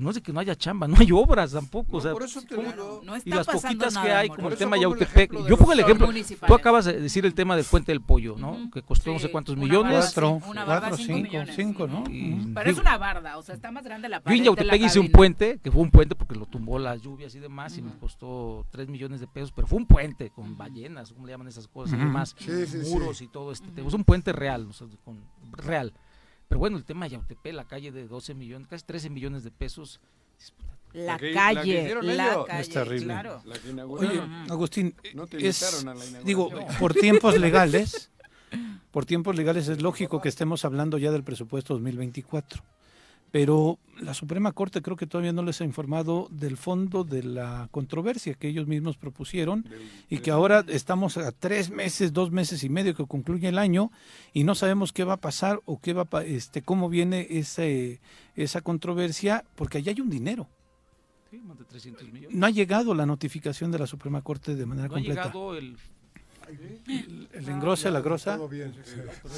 no 0.00 0.10
es 0.10 0.16
de 0.16 0.22
que 0.22 0.32
no 0.32 0.40
haya 0.40 0.56
chamba, 0.56 0.88
no 0.88 0.96
hay 0.98 1.12
obras 1.12 1.52
tampoco. 1.52 1.98
o 1.98 2.00
sea, 2.00 2.12
por 2.12 2.22
eso 2.22 2.40
te 2.42 2.56
digo. 2.56 3.02
y 3.24 3.30
las 3.30 3.46
poquitas 3.46 3.96
que 3.96 4.10
hay, 4.10 4.28
como 4.28 4.48
el 4.48 4.56
tema 4.56 4.76
de 4.76 4.82
Yautepec. 4.82 5.46
Yo 5.46 5.56
pongo 5.56 5.72
el 5.72 5.80
ejemplo. 5.80 6.08
Tú 6.46 6.54
acabas 6.54 6.86
de 6.86 7.00
decir 7.00 7.24
el 7.26 7.34
tema 7.34 7.56
del 7.56 7.64
puente 7.64 7.92
del 7.92 8.00
pollo, 8.00 8.36
¿no? 8.36 8.70
Que 8.72 8.82
costó 8.82 9.12
no 9.12 9.18
sé 9.18 9.30
cuántos 9.30 9.56
millones. 9.56 10.12
cuatro, 10.14 10.40
cuatro 10.42 10.96
cinco, 10.96 11.36
cinco, 11.54 11.86
¿no? 11.86 12.04
Pero 12.04 12.70
es 12.70 12.78
una 12.78 12.98
barda, 12.98 13.38
o 13.38 13.42
sea, 13.42 13.54
está 13.54 13.70
más 13.70 13.84
grande 13.84 14.08
la 14.08 14.20
pared. 14.20 14.36
Yo 14.36 14.40
en 14.40 14.44
Yautepec 14.46 14.82
hice 14.82 14.98
un 14.98 15.10
puente, 15.10 15.60
que 15.62 15.70
fue 15.70 15.82
un 15.82 15.90
puente 15.90 16.14
porque 16.14 16.34
lo 16.34 16.46
tumbó 16.46 16.78
las 16.78 17.02
lluvias 17.02 17.34
y 17.34 17.38
demás, 17.38 17.76
y 17.76 17.82
me 17.82 17.92
costó 17.98 18.66
tres 18.70 18.88
millones 18.88 19.20
de 19.20 19.26
pesos, 19.26 19.52
pero 19.52 19.66
fue 19.66 19.78
un 19.78 19.86
puente 19.86 20.30
con 20.30 20.56
ballenas, 20.56 21.12
¿cómo 21.12 21.26
le 21.26 21.32
llaman 21.32 21.48
esas 21.48 21.68
cosas? 21.68 21.94
Y 21.94 21.98
demás, 21.98 22.34
muros 22.90 23.20
y 23.20 23.28
todo. 23.28 23.52
este 23.52 23.68
Es 23.86 23.94
un 23.94 24.04
puente 24.04 24.32
real, 24.32 24.66
o 24.68 24.72
sea, 24.72 24.86
con, 25.04 25.18
real. 25.52 25.92
Pero 26.50 26.58
bueno, 26.58 26.76
el 26.76 26.84
tema 26.84 27.04
de 27.06 27.12
Yautepec, 27.12 27.54
la 27.54 27.64
calle 27.64 27.92
de 27.92 28.08
12 28.08 28.34
millones, 28.34 28.66
casi 28.66 28.84
13 28.84 29.08
millones 29.08 29.44
de 29.44 29.52
pesos. 29.52 30.00
La 30.92 31.16
calle, 31.16 31.94
la, 32.02 32.44
calle, 32.44 32.60
es 32.60 32.68
terrible. 32.70 33.04
Claro. 33.04 33.40
Oye, 33.88 34.20
Agustín, 34.48 34.96
digo, 36.24 36.50
por 36.80 36.92
tiempos 36.92 37.38
legales, 37.38 38.10
por 38.90 39.06
tiempos 39.06 39.36
legales 39.36 39.68
es 39.68 39.80
lógico 39.80 40.20
que 40.20 40.28
estemos 40.28 40.64
hablando 40.64 40.98
ya 40.98 41.12
del 41.12 41.22
presupuesto 41.22 41.74
2024 41.74 42.64
pero 43.30 43.78
la 44.00 44.14
Suprema 44.14 44.52
Corte 44.52 44.82
creo 44.82 44.96
que 44.96 45.06
todavía 45.06 45.32
no 45.32 45.42
les 45.42 45.60
ha 45.60 45.64
informado 45.64 46.28
del 46.30 46.56
fondo 46.56 47.04
de 47.04 47.22
la 47.22 47.68
controversia 47.70 48.34
que 48.34 48.48
ellos 48.48 48.66
mismos 48.66 48.96
propusieron 48.96 49.64
y 50.08 50.18
que 50.18 50.30
ahora 50.30 50.64
estamos 50.68 51.16
a 51.16 51.32
tres 51.32 51.70
meses, 51.70 52.12
dos 52.12 52.30
meses 52.30 52.64
y 52.64 52.68
medio 52.68 52.94
que 52.94 53.06
concluye 53.06 53.48
el 53.48 53.58
año 53.58 53.90
y 54.32 54.44
no 54.44 54.54
sabemos 54.54 54.92
qué 54.92 55.04
va 55.04 55.14
a 55.14 55.20
pasar 55.20 55.60
o 55.64 55.80
qué 55.80 55.92
va 55.92 56.08
este 56.24 56.62
cómo 56.62 56.88
viene 56.88 57.26
ese, 57.30 58.00
esa 58.36 58.62
controversia 58.62 59.44
porque 59.54 59.78
allá 59.78 59.92
hay 59.92 60.00
un 60.00 60.10
dinero. 60.10 60.48
Sí, 61.30 61.38
más 61.38 61.58
de 61.58 61.64
300 61.64 62.10
millones. 62.10 62.36
No 62.36 62.46
ha 62.46 62.50
llegado 62.50 62.94
la 62.94 63.06
notificación 63.06 63.70
de 63.70 63.78
la 63.78 63.86
Suprema 63.86 64.22
Corte 64.22 64.56
de 64.56 64.66
manera 64.66 64.88
no 64.88 64.94
completa. 64.94 65.22
ha 65.22 65.24
llegado 65.26 65.56
el 65.56 65.76
el, 66.88 67.28
el 67.32 67.48
engrose, 67.48 67.90
la 67.90 68.00
grosa. 68.00 68.36
Todo 68.36 68.48
bien. 68.48 68.74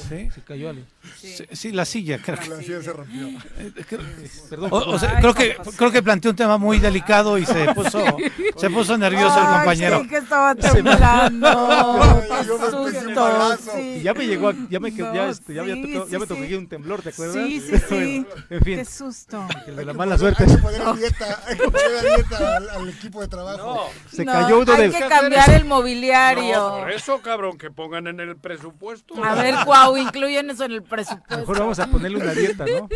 Sí. 0.09 0.29
Se 0.33 0.41
cayó 0.41 0.69
Ale. 0.69 0.83
Sí, 1.19 1.35
sí, 1.51 1.71
la 1.71 1.85
silla, 1.85 2.19
creo 2.21 2.37
que. 2.37 2.49
La 2.49 2.57
silla 2.61 2.81
se 2.81 2.93
rompió. 2.93 3.29
Perdón, 4.49 4.69
O, 4.71 4.77
o 4.77 4.99
sea, 4.99 5.19
creo 5.19 5.33
que 5.33 5.55
creo 5.77 5.91
que 5.91 6.01
planteó 6.03 6.31
un 6.31 6.37
tema 6.37 6.57
muy 6.57 6.79
delicado 6.79 7.37
y 7.37 7.45
se 7.45 7.73
puso 7.73 8.03
se 8.57 8.69
puso 8.69 8.97
nervioso 8.97 9.37
el 9.39 9.45
Ay, 9.45 9.55
compañero. 9.57 10.01
sí, 10.01 10.07
que 10.09 10.17
estaba 10.17 10.55
temblando. 10.55 11.47
Yo 12.45 12.57
me 12.57 13.57
sí. 13.57 13.81
Y 13.99 14.01
ya 14.03 14.13
me 14.13 14.25
llegó, 14.27 14.51
ya 14.69 14.79
me, 14.79 14.93
quedó- 14.93 15.13
ya, 15.13 15.25
No, 15.25 15.31
este, 15.31 15.53
ya, 15.53 15.63
me 15.63 15.73
sí, 15.73 15.81
tocó, 15.93 16.05
ya 16.05 16.09
sí, 16.11 16.17
me 16.19 16.27
tocó 16.27 16.39
sí. 16.39 16.45
aquí 16.45 16.53
un 16.55 16.67
temblor, 16.67 17.01
¿te 17.01 17.09
acuerdas? 17.09 17.35
Sí, 17.47 17.61
sí, 17.61 17.77
sí. 17.89 18.25
en 18.49 18.61
fin, 18.61 18.77
Qué 18.77 18.85
susto. 18.85 19.47
el 19.67 19.75
de 19.75 19.85
la 19.85 19.91
Hay 19.91 19.97
mala 19.97 20.17
suerte. 20.17 20.43
Hay 20.43 20.49
que 20.55 20.61
poner 20.61 20.81
a 20.81 20.93
dieta, 20.93 21.43
hay 21.47 21.57
que 21.57 21.63
poner 21.63 21.97
a 21.97 22.15
dieta 22.15 22.57
al, 22.57 22.69
al 22.69 22.89
equipo 22.89 23.21
de 23.21 23.27
trabajo. 23.27 23.89
Se 24.11 24.25
No, 24.25 24.31
cayó 24.31 24.59
uno 24.59 24.73
hay 24.73 24.81
del... 24.83 24.91
que 24.91 25.07
cambiar 25.07 25.49
el 25.51 25.65
mobiliario. 25.65 26.85
Eso, 27.03 27.21
cabrón, 27.21 27.57
que 27.57 27.69
pongan 27.69 28.07
en 28.07 28.21
el 28.21 28.37
presupuesto. 28.37 29.21
A 29.21 29.35
ver, 29.35 29.55
Cuau, 29.65 29.97
incluyen 29.97 30.49
eso 30.49 30.63
en 30.63 30.71
el 30.71 30.83
presupuesto. 30.83 31.37
Mejor 31.37 31.59
vamos 31.59 31.77
a 31.79 31.87
ponerle 31.87 32.17
una 32.17 32.31
dieta, 32.31 32.65
¿no? 32.65 32.87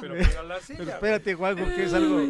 Pero 0.00 0.14
ponga 0.14 0.42
la 0.44 0.54
Pero 0.54 0.60
silla. 0.60 0.94
espérate, 0.94 1.34
Juan, 1.34 1.56
porque 1.56 1.82
es 1.82 1.92
algo, 1.92 2.24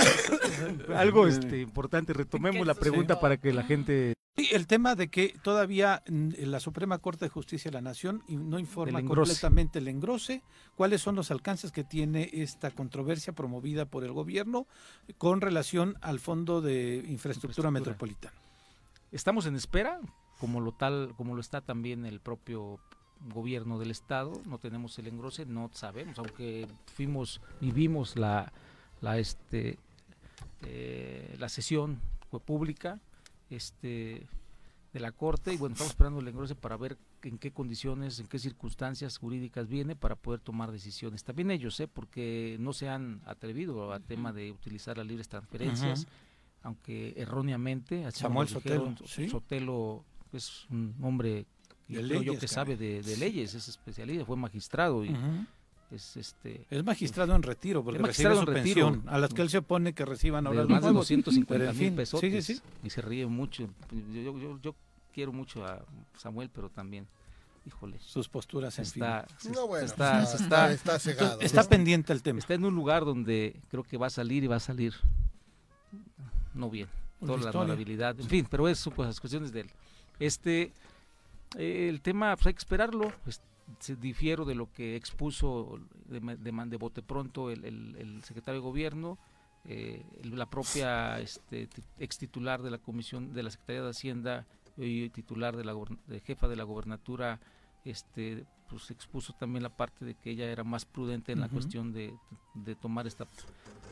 algo 0.97 1.27
este, 1.27 1.61
importante. 1.61 2.15
Retomemos 2.15 2.67
la 2.67 2.73
pregunta 2.73 3.21
para 3.21 3.37
que 3.37 3.53
la 3.53 3.65
gente... 3.65 4.15
Sí, 4.35 4.49
el 4.53 4.67
tema 4.67 4.95
de 4.95 5.09
que 5.09 5.35
todavía 5.43 6.03
la 6.07 6.61
Suprema 6.61 6.97
Corte 6.97 7.27
de 7.27 7.29
Justicia 7.29 7.71
de 7.71 7.75
la 7.75 7.83
Nación 7.83 8.23
no 8.29 8.59
informa 8.59 9.05
completamente 9.05 9.81
el 9.81 9.89
engrose, 9.89 10.43
cuáles 10.75 11.03
son 11.03 11.17
los 11.17 11.31
alcances 11.31 11.71
que 11.71 11.85
tiene 11.85 12.31
esta 12.33 12.71
controversia 12.71 13.35
promovida 13.35 13.85
por 13.85 14.05
el 14.05 14.13
gobierno 14.13 14.67
con 15.19 15.43
relación 15.43 15.99
al 16.01 16.19
Fondo 16.19 16.63
de 16.63 16.97
Infraestructura, 17.09 17.13
Infraestructura. 17.13 17.71
Metropolitana. 17.71 18.46
Estamos 19.17 19.47
en 19.47 19.57
espera, 19.57 19.99
como 20.39 20.61
lo 20.61 20.73
tal, 20.73 21.15
como 21.17 21.35
lo 21.35 21.41
está 21.41 21.63
también 21.63 22.05
el 22.05 22.21
propio 22.21 22.79
gobierno 23.33 23.79
del 23.79 23.91
estado. 23.91 24.43
No 24.45 24.59
tenemos 24.59 24.99
el 24.99 25.07
engrose, 25.07 25.47
no 25.47 25.71
sabemos, 25.73 26.19
aunque 26.19 26.69
fuimos 26.95 27.41
y 27.63 27.71
vimos 27.71 28.17
la, 28.17 28.53
la 29.01 29.17
este, 29.17 29.79
eh, 30.67 31.35
la 31.39 31.49
sesión 31.49 31.99
fue 32.31 32.41
pública, 32.41 33.01
este, 33.49 34.27
de 34.93 35.01
la 35.01 35.13
corte 35.13 35.55
y 35.55 35.57
bueno, 35.57 35.73
estamos 35.73 35.93
esperando 35.93 36.21
el 36.21 36.29
engrose 36.29 36.55
para 36.55 36.77
ver 36.77 36.99
en 37.23 37.39
qué 37.39 37.53
condiciones, 37.53 38.21
en 38.21 38.27
qué 38.27 38.39
circunstancias 38.39 39.17
jurídicas 39.17 39.67
viene 39.67 39.97
para 39.97 40.17
poder 40.17 40.41
tomar 40.41 40.73
decisiones. 40.73 41.25
También 41.25 41.51
ellos, 41.51 41.81
¿eh? 41.81 41.89
porque 41.89 42.59
no 42.61 42.75
se 42.75 42.91
han 42.91 43.23
atrevido 43.25 43.95
al 43.95 44.05
tema 44.05 44.35
de 44.35 44.53
utilizar 44.53 44.99
las 44.99 45.07
libres 45.07 45.31
transferencias. 45.31 46.07
Aunque 46.67 47.15
erróneamente, 47.17 48.05
así 48.05 48.21
Samuel 48.21 48.49
Sotelo, 48.49 48.93
¿sí? 49.07 49.29
Sotelo 49.29 50.05
es 50.33 50.67
un 50.71 50.95
hombre 51.03 51.47
creo 51.87 52.21
yo 52.23 52.37
que 52.39 52.49
sabe 52.49 52.77
de, 52.77 53.01
de 53.03 53.17
leyes, 53.17 53.55
es 53.55 53.69
especialista, 53.69 54.25
fue 54.25 54.37
magistrado 54.37 55.05
y 55.05 55.15
es 55.93 56.17
este 56.17 56.67
Es 56.69 56.85
magistrado 56.85 57.37
en 57.37 57.43
retiro, 57.45 57.85
porque 57.85 58.01
recibe 58.01 58.35
su 58.35 58.45
retiro. 58.45 58.89
pensión, 58.91 59.03
a 59.09 59.19
las 59.19 59.33
que 59.33 59.43
él 59.43 59.49
se 59.51 59.59
opone 59.59 59.93
que 59.93 60.05
reciban 60.05 60.45
ahora 60.49 60.63
de 60.63 60.67
más 60.69 60.81
de 60.83 60.87
nuevos. 60.89 61.09
250 61.09 61.55
Pero, 61.55 61.71
en 61.71 61.79
mil 61.79 61.93
pesos 61.93 62.19
sí, 62.19 62.31
sí, 62.43 62.55
sí. 62.57 62.61
y 62.83 62.91
se 62.91 63.01
ríe 63.01 63.25
mucho. 63.27 63.69
Yo, 64.13 64.23
yo, 64.23 64.39
yo, 64.41 64.61
yo 64.61 64.75
quiero 65.15 65.33
mucho 65.33 65.65
a 65.65 65.85
Samuel, 66.19 66.51
pero 66.53 66.69
también, 66.69 67.07
híjole, 67.65 68.01
Sus 68.01 68.29
posturas, 68.29 68.77
en 68.81 68.83
está, 68.87 69.25
fin. 69.39 69.39
se- 69.39 69.51
No, 69.53 69.69
bueno, 69.69 69.87
está, 69.87 70.25
está, 70.25 70.37
se 70.37 70.43
está, 70.43 70.73
está, 70.73 70.95
está 70.95 70.99
cegado. 70.99 71.41
Está 71.41 71.63
¿no? 71.63 71.69
pendiente 71.69 72.13
el 72.13 72.21
tema. 72.25 72.41
está 72.41 72.55
en 72.55 72.65
un 72.65 72.75
lugar 72.75 73.05
donde 73.05 73.61
creo 73.69 73.85
que 73.85 73.97
va 73.97 74.09
a 74.09 74.11
salir 74.11 74.43
y 74.43 74.49
va 74.49 74.57
a 74.57 74.61
salir 74.61 74.93
no 76.57 76.71
bien. 76.71 76.89
Pues 77.19 77.29
Toda 77.29 77.39
la 77.45 77.51
honorabilidad, 77.65 78.19
en 78.21 78.27
fin, 78.29 78.47
pero 78.51 78.69
eso 78.69 78.91
pues 78.91 79.07
las 79.09 79.21
cuestiones 79.21 79.53
de 79.53 79.61
él. 79.61 79.71
Este, 80.19 80.73
eh, 81.57 81.89
el 81.89 82.01
tema, 82.03 82.35
pues 82.37 82.47
hay 82.49 82.53
que 82.55 82.59
esperarlo. 82.59 83.13
es- 83.27 83.41
se 83.81 83.97
difiero 83.97 84.45
de 84.45 84.55
lo 84.55 84.71
que 84.73 84.95
expuso 84.95 85.81
de, 86.07 86.21
de, 86.21 86.53
de 86.67 86.77
bote 86.77 87.03
pronto 87.03 87.51
el, 87.51 87.65
el- 87.65 87.97
el 87.97 88.23
secretario 88.23 88.61
de 88.61 88.65
gobierno, 88.65 89.19
eh, 89.65 90.05
la 90.23 90.47
propia 90.47 91.19
este, 91.19 91.69
ex 91.99 92.17
titular 92.19 92.63
de 92.63 92.71
la 92.71 92.79
comisión 92.79 93.33
de 93.35 93.43
la 93.43 93.51
Secretaría 93.51 93.83
de 93.83 93.91
Hacienda 93.91 94.47
y 94.77 95.09
titular 95.11 95.57
de 95.57 95.65
la 95.65 95.75
de 96.07 96.21
jefa 96.21 96.47
de 96.47 96.55
la 96.55 96.63
gobernatura, 96.63 97.41
este, 97.85 98.45
pues 98.69 98.91
expuso 98.93 99.33
también 99.33 99.65
la 99.65 99.71
parte 99.77 100.05
de 100.05 100.15
que 100.15 100.31
ella 100.31 100.45
era 100.45 100.63
más 100.63 100.85
prudente 100.85 101.33
en 101.33 101.41
la 101.41 101.49
cuestión 101.49 101.93
de, 101.93 102.15
de 102.55 102.77
tomar 102.77 103.07
esta, 103.09 103.27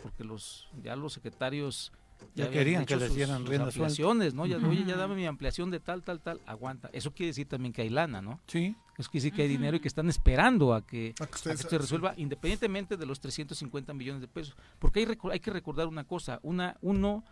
porque 0.05 0.23
los 0.23 0.69
ya 0.85 0.95
los 0.95 1.15
secretarios 1.15 1.91
Ya 2.35 2.51
querían 2.51 2.85
que 2.85 2.97
les 2.97 3.15
dieran 3.15 3.47
sus 3.47 3.59
ampliaciones, 3.59 4.35
¿no? 4.35 4.45
Ya, 4.47 4.57
oye, 4.57 4.85
ya 4.85 4.97
dame 4.97 5.15
mi 5.15 5.25
ampliación 5.27 5.71
de 5.71 5.79
tal, 5.79 6.03
tal, 6.03 6.21
tal, 6.21 6.41
aguanta. 6.47 6.91
Eso 6.93 7.13
quiere 7.13 7.29
decir 7.29 7.49
también 7.49 7.73
que 7.73 7.83
hay 7.83 7.91
lana, 7.91 8.21
¿no? 8.23 8.41
Sí. 8.49 8.75
Eso 8.99 9.09
quiere 9.11 9.25
decir 9.25 9.37
que 9.37 9.43
hay 9.43 9.49
dinero 9.49 9.77
y 9.77 9.81
que 9.81 9.87
están 9.89 10.09
esperando 10.09 10.75
a 10.75 10.85
que, 10.85 11.11
A 11.11 11.15
que 11.15 11.23
a 11.25 11.27
que 11.29 11.35
ustedes- 11.37 11.61
se 11.61 11.79
resuelva 11.79 12.15
independientemente 12.17 12.97
de 12.97 13.07
los 13.07 13.21
350 13.21 13.95
millones 13.95 14.21
de 14.21 14.29
pesos. 14.29 14.57
Porque 14.81 15.01
hay, 15.01 15.19
hay 15.31 15.41
que 15.41 15.51
recordar 15.53 15.87
una 15.87 16.05
cosa, 16.05 16.41
una, 16.43 16.77
uno, 16.83 17.25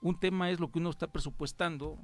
un 0.00 0.18
tema 0.18 0.50
es 0.50 0.58
lo 0.58 0.70
que 0.70 0.78
uno 0.80 0.90
está 0.90 1.06
presupuestando 1.06 1.98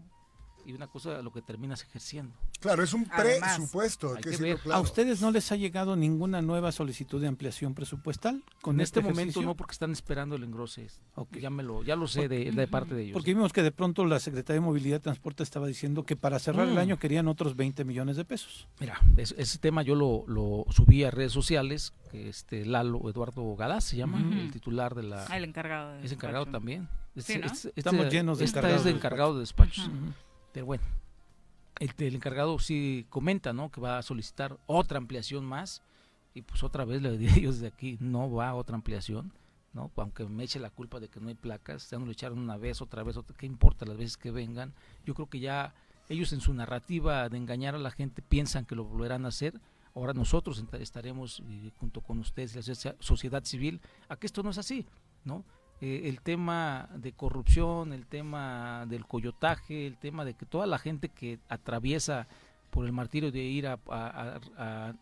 y 0.66 0.72
una 0.72 0.86
cosa 0.86 1.22
lo 1.22 1.32
que 1.32 1.42
terminas 1.42 1.82
ejerciendo. 1.82 2.34
Claro, 2.60 2.82
es 2.82 2.92
un 2.94 3.04
presupuesto. 3.04 4.08
hay 4.08 4.16
hay 4.16 4.16
que 4.18 4.22
que 4.24 4.30
decirlo 4.30 4.54
ver. 4.54 4.58
claro. 4.62 4.78
¿A 4.78 4.82
ustedes 4.82 5.20
no 5.20 5.30
les 5.30 5.50
ha 5.52 5.56
llegado 5.56 5.96
ninguna 5.96 6.42
nueva 6.42 6.72
solicitud 6.72 7.20
de 7.20 7.28
ampliación 7.28 7.74
presupuestal? 7.74 8.42
Con 8.62 8.76
en 8.76 8.80
este, 8.82 9.00
este 9.00 9.10
momento 9.10 9.42
no, 9.42 9.56
porque 9.56 9.72
están 9.72 9.92
esperando 9.92 10.36
el 10.36 10.44
engrose. 10.44 10.88
Ok. 11.14 11.38
Ya, 11.38 11.50
me 11.50 11.62
lo, 11.62 11.82
ya 11.82 11.96
lo 11.96 12.06
sé 12.06 12.28
de, 12.28 12.52
de 12.52 12.66
parte 12.68 12.94
de 12.94 13.02
ellos. 13.04 13.12
Porque 13.14 13.34
vimos 13.34 13.52
que 13.52 13.62
de 13.62 13.72
pronto 13.72 14.04
la 14.04 14.20
Secretaría 14.20 14.60
de 14.60 14.66
Movilidad 14.66 14.98
y 14.98 15.00
Transporte 15.00 15.42
estaba 15.42 15.66
diciendo 15.66 16.04
que 16.04 16.16
para 16.16 16.38
cerrar 16.38 16.68
el 16.68 16.74
Mm. 16.74 16.78
año 16.78 16.98
querían 16.98 17.28
otros 17.28 17.56
20 17.56 17.84
millones 17.84 18.16
de 18.16 18.24
pesos. 18.24 18.68
Mira, 18.80 19.00
es- 19.16 19.34
ese 19.38 19.58
tema 19.58 19.82
yo 19.82 19.94
lo, 19.94 20.24
lo 20.26 20.66
subí 20.70 21.04
a 21.04 21.10
redes 21.10 21.32
sociales, 21.32 21.92
que 22.10 22.28
este 22.28 22.64
Lalo 22.66 23.08
Eduardo 23.08 23.54
Gadaz 23.56 23.84
se 23.84 23.96
llama, 23.96 24.18
el 24.18 24.50
titular 24.50 24.94
de 24.94 25.04
la... 25.04 25.24
El 25.36 25.44
encargado. 25.44 25.92
de 25.92 26.04
Es 26.04 26.12
encargado 26.12 26.44
despacho. 26.44 26.58
también. 26.58 26.88
Sí, 27.16 27.38
¿no? 27.38 27.46
Estamos 27.74 28.08
llenos 28.08 28.38
de 28.38 28.44
esta 28.44 28.60
encargados 28.60 28.80
es 28.80 28.84
de 28.84 28.90
encargado 28.92 29.34
de 29.34 29.40
despachos. 29.40 29.90
Pero 30.52 30.66
bueno, 30.66 30.84
el, 31.78 32.14
encargado 32.14 32.58
sí 32.58 33.06
comenta, 33.08 33.52
¿no? 33.52 33.70
Que 33.70 33.80
va 33.80 33.98
a 33.98 34.02
solicitar 34.02 34.58
otra 34.66 34.98
ampliación 34.98 35.44
más. 35.44 35.82
Y 36.34 36.42
pues 36.42 36.62
otra 36.62 36.84
vez 36.84 37.02
le 37.02 37.16
diría 37.16 37.36
yo 37.42 37.52
desde 37.52 37.66
aquí, 37.66 37.96
no 38.00 38.30
va 38.30 38.50
a 38.50 38.54
otra 38.54 38.76
ampliación, 38.76 39.32
¿no? 39.72 39.90
Aunque 39.96 40.24
me 40.26 40.44
eche 40.44 40.60
la 40.60 40.70
culpa 40.70 41.00
de 41.00 41.08
que 41.08 41.20
no 41.20 41.28
hay 41.28 41.34
placas, 41.34 41.90
ya 41.90 41.98
nos 41.98 42.06
lo 42.06 42.12
echaron 42.12 42.38
una 42.38 42.56
vez, 42.56 42.80
otra 42.80 43.02
vez, 43.02 43.16
otra, 43.16 43.36
¿qué 43.36 43.46
importa 43.46 43.86
las 43.86 43.96
veces 43.96 44.16
que 44.16 44.30
vengan? 44.30 44.72
Yo 45.04 45.14
creo 45.14 45.28
que 45.28 45.40
ya 45.40 45.74
ellos 46.08 46.32
en 46.32 46.40
su 46.40 46.52
narrativa 46.54 47.28
de 47.28 47.36
engañar 47.36 47.74
a 47.74 47.78
la 47.78 47.90
gente 47.90 48.22
piensan 48.22 48.64
que 48.64 48.74
lo 48.74 48.84
volverán 48.84 49.24
a 49.24 49.28
hacer. 49.28 49.60
Ahora 49.94 50.12
nosotros 50.12 50.62
estaremos 50.78 51.42
eh, 51.48 51.72
junto 51.78 52.00
con 52.00 52.18
ustedes, 52.18 52.54
la 52.54 52.94
sociedad 53.00 53.44
civil, 53.44 53.80
a 54.08 54.16
que 54.16 54.26
esto 54.26 54.42
no 54.42 54.50
es 54.50 54.58
así, 54.58 54.86
¿no? 55.24 55.44
Eh, 55.80 56.08
el 56.08 56.20
tema 56.20 56.88
de 56.94 57.12
corrupción, 57.12 57.92
el 57.92 58.06
tema 58.06 58.84
del 58.86 59.06
coyotaje, 59.06 59.86
el 59.86 59.96
tema 59.96 60.24
de 60.24 60.34
que 60.34 60.44
toda 60.46 60.66
la 60.66 60.78
gente 60.78 61.08
que 61.08 61.38
atraviesa 61.48 62.26
por 62.70 62.84
el 62.86 62.92
martirio 62.92 63.32
de 63.32 63.40
ir 63.42 63.66
a, 63.66 63.78
a- 63.88 64.40
a- 64.58 64.94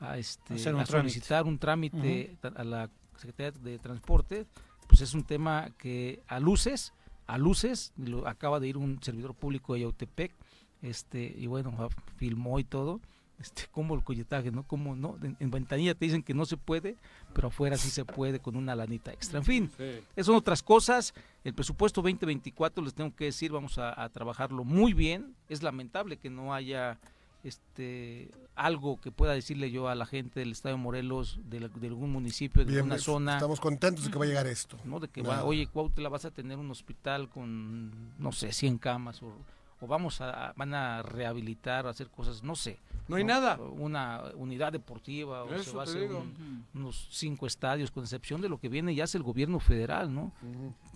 a- 0.00 0.18
este, 0.18 0.54
un 0.74 0.80
solicitar 1.12 1.44
un 1.46 1.58
trámite 1.58 2.36
a 2.56 2.64
la 2.64 2.90
Secretaría 3.16 3.52
de 3.52 3.78
Transporte, 3.78 4.46
pues 4.86 5.00
es 5.00 5.14
un 5.14 5.22
tema 5.24 5.70
que 5.78 6.20
a 6.28 6.38
luces, 6.40 6.92
a 7.26 7.38
luces, 7.38 7.92
lo, 7.96 8.26
acaba 8.28 8.60
de 8.60 8.68
ir 8.68 8.76
un 8.76 9.02
servidor 9.02 9.34
público 9.34 9.74
de 9.74 9.80
Yautepec, 9.80 10.34
este, 10.82 11.32
y 11.38 11.46
bueno, 11.46 11.88
filmó 12.16 12.58
y 12.58 12.64
todo, 12.64 13.00
este, 13.42 13.64
como 13.70 13.94
el 13.94 14.02
coyotaje, 14.02 14.50
¿no? 14.50 14.62
Como 14.62 14.96
no, 14.96 15.18
en, 15.22 15.36
en 15.38 15.50
ventanilla 15.50 15.94
te 15.94 16.04
dicen 16.06 16.22
que 16.22 16.32
no 16.32 16.46
se 16.46 16.56
puede, 16.56 16.96
pero 17.34 17.48
afuera 17.48 17.76
sí 17.76 17.90
se 17.90 18.04
puede 18.04 18.38
con 18.40 18.56
una 18.56 18.74
lanita 18.74 19.12
extra. 19.12 19.38
En 19.40 19.44
fin, 19.44 19.70
Sí. 19.76 20.00
esas 20.16 20.26
son 20.26 20.36
otras 20.36 20.62
cosas. 20.62 21.12
El 21.44 21.52
presupuesto 21.54 22.00
2024, 22.02 22.82
les 22.82 22.94
tengo 22.94 23.14
que 23.14 23.26
decir, 23.26 23.52
vamos 23.52 23.76
a, 23.78 24.00
a 24.02 24.08
trabajarlo 24.08 24.64
muy 24.64 24.94
bien. 24.94 25.34
Es 25.48 25.62
lamentable 25.62 26.16
que 26.16 26.30
no 26.30 26.54
haya 26.54 26.98
este 27.46 28.30
algo 28.54 29.00
que 29.00 29.10
pueda 29.10 29.32
decirle 29.32 29.70
yo 29.70 29.88
a 29.88 29.94
la 29.94 30.04
gente 30.06 30.40
del 30.40 30.52
estado 30.52 30.76
de 30.76 30.82
Morelos, 30.82 31.38
de, 31.44 31.60
la- 31.60 31.68
de 31.68 31.86
algún 31.88 32.12
municipio, 32.12 32.60
de 32.64 32.66
Bien, 32.70 32.78
alguna 32.80 32.98
zona. 32.98 33.34
Estamos 33.34 33.60
contentos 33.60 34.04
de 34.04 34.10
que 34.10 34.18
va 34.18 34.24
a 34.26 34.28
llegar 34.28 34.46
esto. 34.46 34.78
¿no? 34.84 35.00
De 35.00 35.08
que, 35.08 35.22
va, 35.22 35.42
oye, 35.44 35.66
Cuautla, 35.66 36.08
vas 36.10 36.24
a 36.26 36.30
tener 36.30 36.58
un 36.58 36.70
hospital 36.70 37.28
con, 37.30 37.90
no 38.18 38.30
sé, 38.30 38.52
100 38.52 38.76
camas 38.78 39.22
o, 39.22 39.32
o 39.80 39.86
vamos 39.86 40.20
a, 40.20 40.48
a- 40.48 40.52
van 40.52 40.74
a 40.74 41.02
rehabilitar, 41.02 41.86
a 41.86 41.90
hacer 41.90 42.08
cosas, 42.10 42.42
no 42.42 42.54
sé. 42.54 42.78
No 43.12 43.16
hay 43.18 43.24
nada. 43.24 43.56
Una 43.60 44.22
unidad 44.36 44.72
deportiva 44.72 45.44
o 45.44 45.48
se 45.62 45.72
va 45.72 45.82
a 45.82 45.84
hacer 45.84 46.10
un- 46.12 46.66
unos 46.74 47.08
cinco 47.10 47.46
estadios, 47.46 47.90
con 47.90 48.02
excepción 48.04 48.40
de 48.40 48.48
lo 48.48 48.58
que 48.58 48.68
viene 48.68 48.94
ya 48.94 49.04
es 49.04 49.14
el 49.14 49.22
gobierno 49.22 49.60
federal, 49.60 50.12
¿no? 50.14 50.32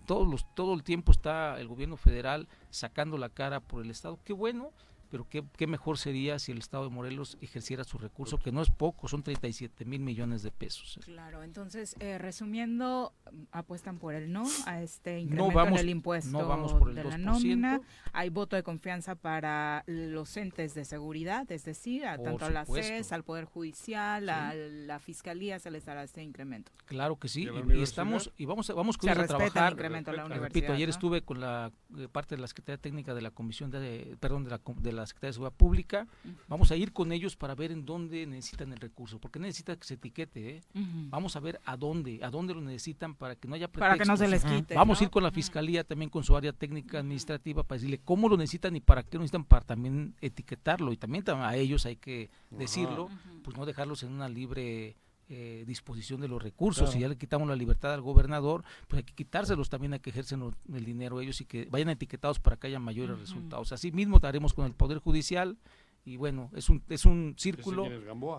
Todos 0.06 0.26
los, 0.28 0.46
todo 0.54 0.74
el 0.74 0.82
tiempo 0.82 1.12
está 1.12 1.60
el 1.60 1.68
gobierno 1.68 1.96
federal 1.96 2.48
sacando 2.70 3.18
la 3.18 3.28
cara 3.28 3.60
por 3.60 3.82
el 3.82 3.90
Estado. 3.90 4.18
Qué 4.24 4.32
bueno, 4.32 4.70
pero 5.10 5.28
qué, 5.28 5.44
qué, 5.56 5.66
mejor 5.66 5.98
sería 5.98 6.38
si 6.38 6.52
el 6.52 6.58
Estado 6.58 6.84
de 6.84 6.90
Morelos 6.90 7.38
ejerciera 7.40 7.84
su 7.84 7.98
recurso, 7.98 8.38
que 8.38 8.52
no 8.52 8.62
es 8.62 8.70
poco, 8.70 9.08
son 9.08 9.22
37 9.22 9.84
mil 9.84 10.00
millones 10.00 10.42
de 10.42 10.50
pesos. 10.50 10.98
Claro, 11.04 11.42
entonces, 11.42 11.96
eh, 12.00 12.18
resumiendo, 12.18 13.12
apuestan 13.52 13.98
por 13.98 14.14
el 14.14 14.32
no 14.32 14.44
a 14.66 14.82
este 14.82 15.20
incremento 15.20 15.48
no 15.48 15.54
vamos, 15.54 15.80
en 15.80 15.86
el 15.86 15.90
impuesto 15.90 16.30
no 16.30 16.46
vamos 16.46 16.74
por 16.74 16.90
el 16.90 16.96
de 16.96 17.04
2%. 17.04 17.08
la 17.08 17.18
nómina. 17.18 17.80
Hay 18.12 18.28
voto 18.30 18.56
de 18.56 18.62
confianza 18.62 19.14
para 19.14 19.84
los 19.86 20.36
entes 20.36 20.74
de 20.74 20.84
seguridad, 20.84 21.50
es 21.50 21.64
decir, 21.64 22.06
a 22.06 22.18
tanto 22.18 22.44
a 22.44 22.50
la 22.50 22.64
CES, 22.64 23.12
al 23.12 23.24
Poder 23.24 23.44
Judicial, 23.44 24.24
sí. 24.24 24.30
a 24.30 24.54
la 24.54 24.98
Fiscalía 24.98 25.58
se 25.58 25.70
les 25.70 25.84
dará 25.84 26.02
este 26.02 26.22
incremento. 26.22 26.72
Claro 26.86 27.16
que 27.16 27.28
sí, 27.28 27.48
y, 27.48 27.78
y, 27.78 27.82
estamos, 27.82 28.32
y 28.36 28.46
vamos, 28.46 28.72
vamos 28.74 28.96
con 28.96 29.12
se 29.12 29.20
a 29.20 29.26
trabajar. 29.26 29.72
El 29.72 29.72
incremento 29.72 30.10
a 30.10 30.14
la 30.14 30.24
repito, 30.28 30.72
ayer 30.72 30.88
¿no? 30.88 30.90
estuve 30.90 31.22
con 31.22 31.40
la 31.40 31.72
eh, 31.98 32.08
parte 32.10 32.36
de 32.36 32.40
la 32.40 32.46
Secretaría 32.46 32.78
Técnica 32.80 33.14
de 33.14 33.22
la 33.22 33.30
Comisión 33.30 33.70
de, 33.70 34.16
perdón, 34.20 34.44
de 34.44 34.50
la, 34.50 34.60
de 34.78 34.92
la 34.92 34.95
Secretaría 35.04 35.30
de 35.30 35.32
Seguridad 35.34 35.56
Pública. 35.56 36.06
Uh 36.24 36.28
-huh. 36.28 36.36
Vamos 36.48 36.70
a 36.70 36.76
ir 36.76 36.92
con 36.92 37.12
ellos 37.12 37.36
para 37.36 37.54
ver 37.54 37.72
en 37.72 37.84
dónde 37.84 38.24
necesitan 38.26 38.72
el 38.72 38.78
recurso, 38.78 39.18
porque 39.18 39.38
necesita 39.38 39.76
que 39.76 39.84
se 39.84 39.94
etiquete. 39.94 40.56
¿eh? 40.56 40.62
Uh 40.74 40.78
-huh. 40.78 41.10
Vamos 41.10 41.36
a 41.36 41.40
ver 41.40 41.60
a 41.64 41.76
dónde, 41.76 42.20
a 42.22 42.30
dónde 42.30 42.54
lo 42.54 42.60
necesitan 42.60 43.14
para 43.14 43.34
que 43.34 43.48
no 43.48 43.56
haya 43.56 43.68
pretextos. 43.68 43.98
Para 43.98 44.02
que 44.04 44.08
no 44.08 44.16
se 44.16 44.28
les 44.28 44.44
quite. 44.44 44.74
Vamos 44.74 45.00
¿no? 45.00 45.02
a 45.02 45.04
ir 45.04 45.10
con 45.10 45.22
la 45.22 45.30
Fiscalía 45.30 45.84
también 45.84 46.08
con 46.08 46.24
su 46.24 46.36
área 46.36 46.52
técnica 46.52 47.00
administrativa 47.00 47.64
para 47.64 47.78
decirle 47.78 48.00
cómo 48.04 48.28
lo 48.28 48.36
necesitan 48.36 48.76
y 48.76 48.80
para 48.80 49.02
qué 49.02 49.16
lo 49.16 49.22
necesitan 49.22 49.44
para 49.44 49.66
también 49.66 50.14
etiquetarlo 50.20 50.92
y 50.92 50.96
también 50.96 51.24
a 51.28 51.56
ellos 51.56 51.86
hay 51.86 51.96
que 51.96 52.30
decirlo, 52.50 53.08
pues 53.42 53.56
no 53.56 53.66
dejarlos 53.66 54.02
en 54.02 54.12
una 54.12 54.28
libre 54.28 54.96
eh, 55.28 55.64
disposición 55.66 56.20
de 56.20 56.28
los 56.28 56.42
recursos. 56.42 56.84
Claro. 56.84 56.92
Si 56.92 57.00
ya 57.00 57.08
le 57.08 57.16
quitamos 57.16 57.48
la 57.48 57.56
libertad 57.56 57.92
al 57.92 58.00
gobernador, 58.00 58.62
pues 58.86 58.98
hay 58.98 59.04
que 59.04 59.14
quitárselos 59.14 59.68
también, 59.68 59.92
hay 59.92 60.00
que 60.00 60.10
ejercer 60.10 60.38
el 60.72 60.84
dinero 60.84 61.20
ellos 61.20 61.40
y 61.40 61.44
que 61.44 61.66
vayan 61.70 61.88
etiquetados 61.88 62.38
para 62.38 62.56
que 62.56 62.68
haya 62.68 62.78
mayores 62.78 63.16
uh 63.16 63.18
-huh. 63.18 63.20
resultados. 63.20 63.72
Así 63.72 63.90
mismo 63.92 64.20
haremos 64.22 64.54
con 64.54 64.66
el 64.66 64.72
Poder 64.72 64.98
Judicial 64.98 65.58
y 66.04 66.16
bueno, 66.16 66.50
es 66.54 66.68
un, 66.68 66.82
es 66.88 67.04
un 67.04 67.34
círculo 67.36 67.88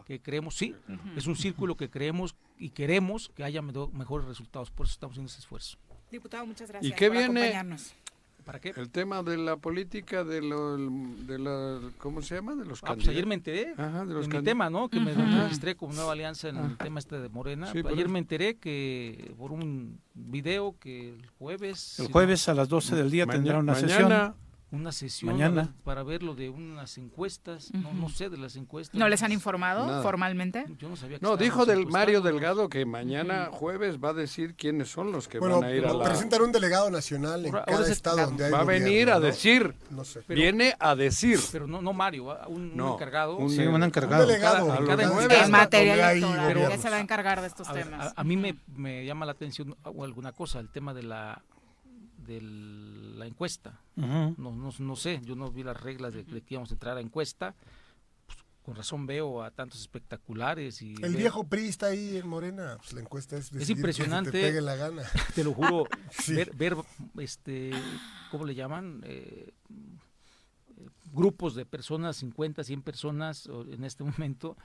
que 0.05 0.21
creemos, 0.21 0.55
sí, 0.55 0.73
uh 0.87 0.91
-huh. 0.93 1.17
es 1.17 1.27
un 1.27 1.35
círculo 1.35 1.75
que 1.75 1.89
creemos 1.89 2.35
y 2.57 2.69
queremos 2.69 3.29
que 3.35 3.43
haya 3.43 3.61
mejores 3.61 4.25
resultados, 4.27 4.71
por 4.71 4.85
eso 4.85 4.93
estamos 4.93 5.13
haciendo 5.15 5.29
ese 5.29 5.39
esfuerzo. 5.39 5.77
Diputado, 6.09 6.45
muchas 6.45 6.69
gracias 6.69 6.89
¿Y 6.93 6.95
qué 6.95 7.07
por 7.07 7.17
viene? 7.17 7.41
acompañarnos. 7.41 7.93
¿Para 8.47 8.61
qué? 8.61 8.73
El 8.77 8.89
tema 8.89 9.23
de 9.23 9.35
la 9.35 9.57
política, 9.57 10.23
de, 10.23 10.41
lo, 10.41 10.77
de 10.77 11.37
la, 11.37 11.81
¿cómo 11.97 12.21
se 12.21 12.35
llama? 12.35 12.55
De 12.55 12.63
los 12.63 12.81
ah, 12.85 12.95
pues 12.95 13.09
ayer 13.09 13.25
me 13.25 13.35
enteré 13.35 13.73
Ajá, 13.75 14.05
de, 14.05 14.13
los 14.13 14.29
de 14.29 14.37
mi 14.37 14.43
tema, 14.45 14.69
¿no? 14.69 14.87
Que 14.87 14.99
uh 14.99 15.01
-huh. 15.01 15.15
me 15.17 15.43
registré 15.43 15.75
como 15.75 15.93
nueva 15.93 16.13
alianza 16.13 16.47
en 16.47 16.57
ah. 16.57 16.65
el 16.65 16.77
tema 16.77 16.99
este 16.99 17.19
de 17.19 17.27
Morena. 17.27 17.69
Sí, 17.73 17.81
ayer 17.85 18.07
me 18.07 18.19
enteré 18.19 18.55
que 18.55 19.33
por 19.37 19.51
un 19.51 19.99
video 20.13 20.77
que 20.79 21.09
el 21.09 21.27
jueves... 21.37 21.99
El 21.99 22.09
jueves 22.09 22.47
a 22.47 22.53
las 22.53 22.69
12 22.69 22.95
del 22.95 23.11
día 23.11 23.25
tendrá 23.27 23.59
una 23.59 23.73
mañana, 23.73 23.89
sesión 23.89 24.46
una 24.69 24.91
sesión 24.91 25.31
Mañana. 25.31 25.73
para 25.85 26.03
ver 26.03 26.23
lo 26.23 26.35
de 26.35 26.49
unas 26.49 26.97
encuestas, 26.97 27.69
uh 27.69 27.77
-huh. 27.77 27.81
no, 27.83 27.93
no, 27.93 28.09
sé 28.09 28.29
de 28.29 28.37
las 28.37 28.57
encuestas. 28.57 28.99
¿No 28.99 29.07
les 29.07 29.23
han 29.23 29.31
informado 29.31 29.87
Nada. 29.87 30.03
formalmente? 30.03 30.65
Yo 30.77 30.89
no 30.89 30.97
sabía 30.97 31.19
que 31.19 31.25
No, 31.25 31.37
dijo 31.37 31.65
del 31.65 31.87
Mario 31.87 32.19
Delgado 32.21 32.67
que 32.67 32.85
mañana 32.85 33.47
jueves 33.51 33.97
va 34.03 34.09
a 34.09 34.13
decir 34.13 34.55
quiénes 34.55 34.89
son 34.91 35.13
los 35.13 35.29
que 35.29 35.39
bueno, 35.39 35.61
van 35.61 35.69
a 35.69 35.73
ir 35.73 35.85
a 35.85 35.93
la... 35.93 36.03
presentar 36.03 36.41
un 36.41 36.51
delegado 36.51 36.89
nacional 36.91 37.45
en 37.45 37.53
Ahora, 37.53 37.65
cada 37.65 37.77
ahora 37.77 37.89
estado 37.91 38.17
donde 38.17 38.45
hay 38.45 38.51
Va 38.51 38.59
a 38.59 38.63
venir 38.65 39.09
a 39.09 39.15
¿no? 39.15 39.19
decir, 39.21 39.73
No 39.89 40.03
sé. 40.03 40.21
Pero- 40.27 40.37
viene 40.41 40.73
a 40.79 40.95
decir. 40.95 41.39
Pero 41.51 41.65
no, 41.65 41.81
no 41.81 41.93
Mario, 41.93 42.35
un, 42.47 42.75
No, 42.75 42.87
un 42.87 42.93
encargado. 42.95 43.37
un- 43.37 43.49
Sí, 43.49 43.61
un 43.65 43.81
encargado. 43.83 44.23
Un 44.23 44.27
delegado. 44.29 44.67
Cada- 44.67 44.79
a 44.83 44.85
cada 44.85 45.07
nueve 45.13 45.35
En 45.45 45.51
materia 45.51 46.11
electoral, 46.11 46.77
se 46.79 46.89
va 46.89 46.97
a 46.97 46.99
encargar 46.99 47.39
de 47.39 47.47
estos 47.47 47.69
A, 47.69 47.73
ver, 47.73 47.85
temas. 47.85 48.07
a- 48.07 48.13
a 48.19 48.23
mí 48.25 48.35
me, 48.35 48.55
me 48.75 49.05
llama 49.05 49.25
la 49.25 49.31
atención 49.31 49.75
o 49.85 50.03
alguna 50.03 50.33
cosa, 50.33 50.59
el 50.59 50.69
tema 50.69 50.93
de 50.93 51.03
la 51.03 51.41
de 52.27 52.41
la 52.41 53.25
encuesta. 53.25 53.79
No, 53.95 54.35
no, 54.37 54.69
no 54.77 54.95
sé, 54.95 55.19
yo 55.23 55.35
no 55.35 55.51
vi 55.51 55.63
las 55.63 55.81
reglas 55.81 56.13
de, 56.13 56.23
de 56.23 56.41
que 56.41 56.53
íbamos 56.53 56.69
a 56.69 56.73
entrar 56.75 56.97
a 56.97 57.01
encuesta. 57.01 57.55
Pues, 58.25 58.37
con 58.61 58.75
razón 58.75 59.07
veo 59.07 59.41
a 59.41 59.49
tantos 59.51 59.79
espectaculares 59.81 60.81
y 60.81 60.93
El 61.01 61.11
veo- 61.13 61.17
viejo 61.17 61.43
PRI 61.45 61.67
está 61.69 61.87
ahí 61.87 62.17
en 62.17 62.27
Morena. 62.27 62.75
Pues 62.77 62.93
la 62.93 63.01
encuesta 63.01 63.37
es 63.37 63.69
impresionante. 63.69 64.31
Que 64.31 64.37
te 64.41 64.47
pegue 64.47 64.61
la 64.61 64.75
gana. 64.75 65.03
te 65.33 65.43
lo 65.43 65.53
juro, 65.53 65.85
Sí. 66.11 66.33
ver, 66.35 66.53
ver, 66.55 66.75
este, 67.17 67.71
¿cómo 68.29 68.45
le 68.45 68.53
llaman? 68.55 69.01
Eh, 69.05 69.53
grupos 71.13 71.55
de 71.55 71.65
personas, 71.65 72.17
50, 72.17 72.63
100 72.63 72.81
personas 72.81 73.49
en 73.71 73.83
este 73.83 74.03
momento, 74.03 74.55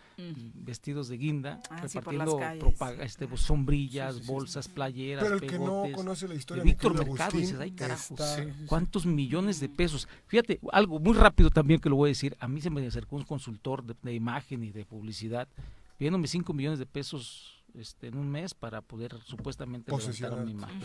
vestidos 0.55 1.09
de 1.09 1.16
guinda, 1.16 1.60
Ah, 1.70 1.80
repartiendo 1.82 2.39
propaga- 2.59 3.05
este, 3.05 3.28
sombrillas, 3.36 4.14
Sí, 4.14 4.20
sí, 4.20 4.26
sí. 4.26 4.32
bolsas, 4.32 4.68
playeras, 4.68 5.24
Pero 5.24 5.36
el 5.36 5.40
que 5.40 5.59
no 5.59 5.84
conoce 5.94 6.28
la 6.28 6.34
historia 6.34 6.62
de 6.64 6.70
Víctor 6.70 6.94
Mercado, 6.94 7.22
Agustín, 7.22 7.40
dices, 7.40 7.60
ay 7.60 7.70
carajos. 7.72 8.20
¿cuántos 8.66 9.06
millones 9.06 9.60
de 9.60 9.68
pesos? 9.68 10.09
Fíjate, 10.26 10.60
algo 10.72 10.98
muy 10.98 11.14
rápido 11.14 11.51
también 11.51 11.80
que 11.80 11.89
lo 11.89 11.97
voy 11.97 12.09
a 12.09 12.10
decir, 12.10 12.36
a 12.40 12.48
mí 12.48 12.60
se 12.60 12.70
me 12.70 12.86
acercó 12.86 13.16
un 13.16 13.24
consultor 13.24 13.84
de, 13.84 13.94
de 14.02 14.12
imagen 14.14 14.62
y 14.64 14.70
de 14.70 14.84
publicidad, 14.84 15.48
pidiéndome 15.97 16.26
5 16.26 16.52
millones 16.52 16.78
de 16.78 16.86
pesos 16.86 17.62
este, 17.74 18.09
en 18.09 18.18
un 18.18 18.28
mes 18.28 18.52
para 18.52 18.82
poder 18.82 19.16
supuestamente 19.24 19.90
levantar 19.90 20.44
mi 20.44 20.51
imagen. 20.51 20.78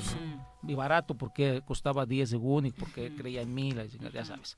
¿no? 0.64 0.70
Y 0.70 0.76
barato 0.76 1.16
porque 1.16 1.62
costaba 1.66 2.06
10 2.06 2.30
según 2.30 2.68
y 2.68 2.72
porque 2.72 3.14
creía 3.14 3.42
en 3.42 3.54
mí, 3.54 3.74
ya 4.14 4.24
sabes. 4.24 4.56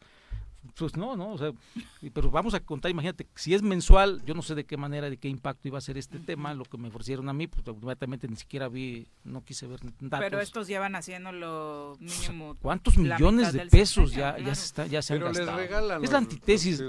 Pues 0.76 0.98
no, 0.98 1.16
no, 1.16 1.34
o 1.34 1.38
sea, 1.38 1.52
pero 2.14 2.30
vamos 2.30 2.54
a 2.54 2.60
contar, 2.60 2.92
imagínate, 2.92 3.28
si 3.36 3.54
es 3.54 3.62
mensual, 3.62 4.22
yo 4.26 4.34
no 4.34 4.42
sé 4.42 4.56
de 4.56 4.66
qué 4.66 4.76
manera, 4.78 5.10
de 5.10 5.18
qué 5.18 5.30
impacto 5.30 5.68
iba 5.68 5.78
a 5.78 5.82
ser 5.82 5.98
este 5.98 6.20
tema, 6.20 6.54
lo 6.54 6.66
que 6.66 6.78
me 6.78 6.90
ofrecieron 6.90 7.30
a 7.30 7.34
mí, 7.34 7.48
pues 7.48 7.66
inmediatamente 7.66 8.28
ni 8.28 8.36
siquiera 8.36 8.68
vi, 8.68 9.08
no 9.24 9.44
quise 9.44 9.68
ver 9.68 9.80
datos. 10.00 10.20
Pero 10.20 10.40
estos 10.42 10.68
llevan 10.68 10.96
haciendo 10.96 11.32
lo 11.32 11.98
mínimo. 12.00 12.56
¿Cuántos 12.62 12.98
la 12.98 13.18
millones 13.18 13.54
de 13.54 13.68
pesos 13.68 14.12
ya, 14.12 14.38
ya 14.38 14.54
se, 14.54 14.66
está, 14.66 14.86
ya 14.86 15.02
se 15.02 15.14
han 15.14 15.20
Pero 15.20 15.30
les 15.30 15.40
gastado? 15.40 15.58
regalan 15.58 16.04
es 16.04 16.12
la 16.12 16.18
antítesis. 16.18 16.84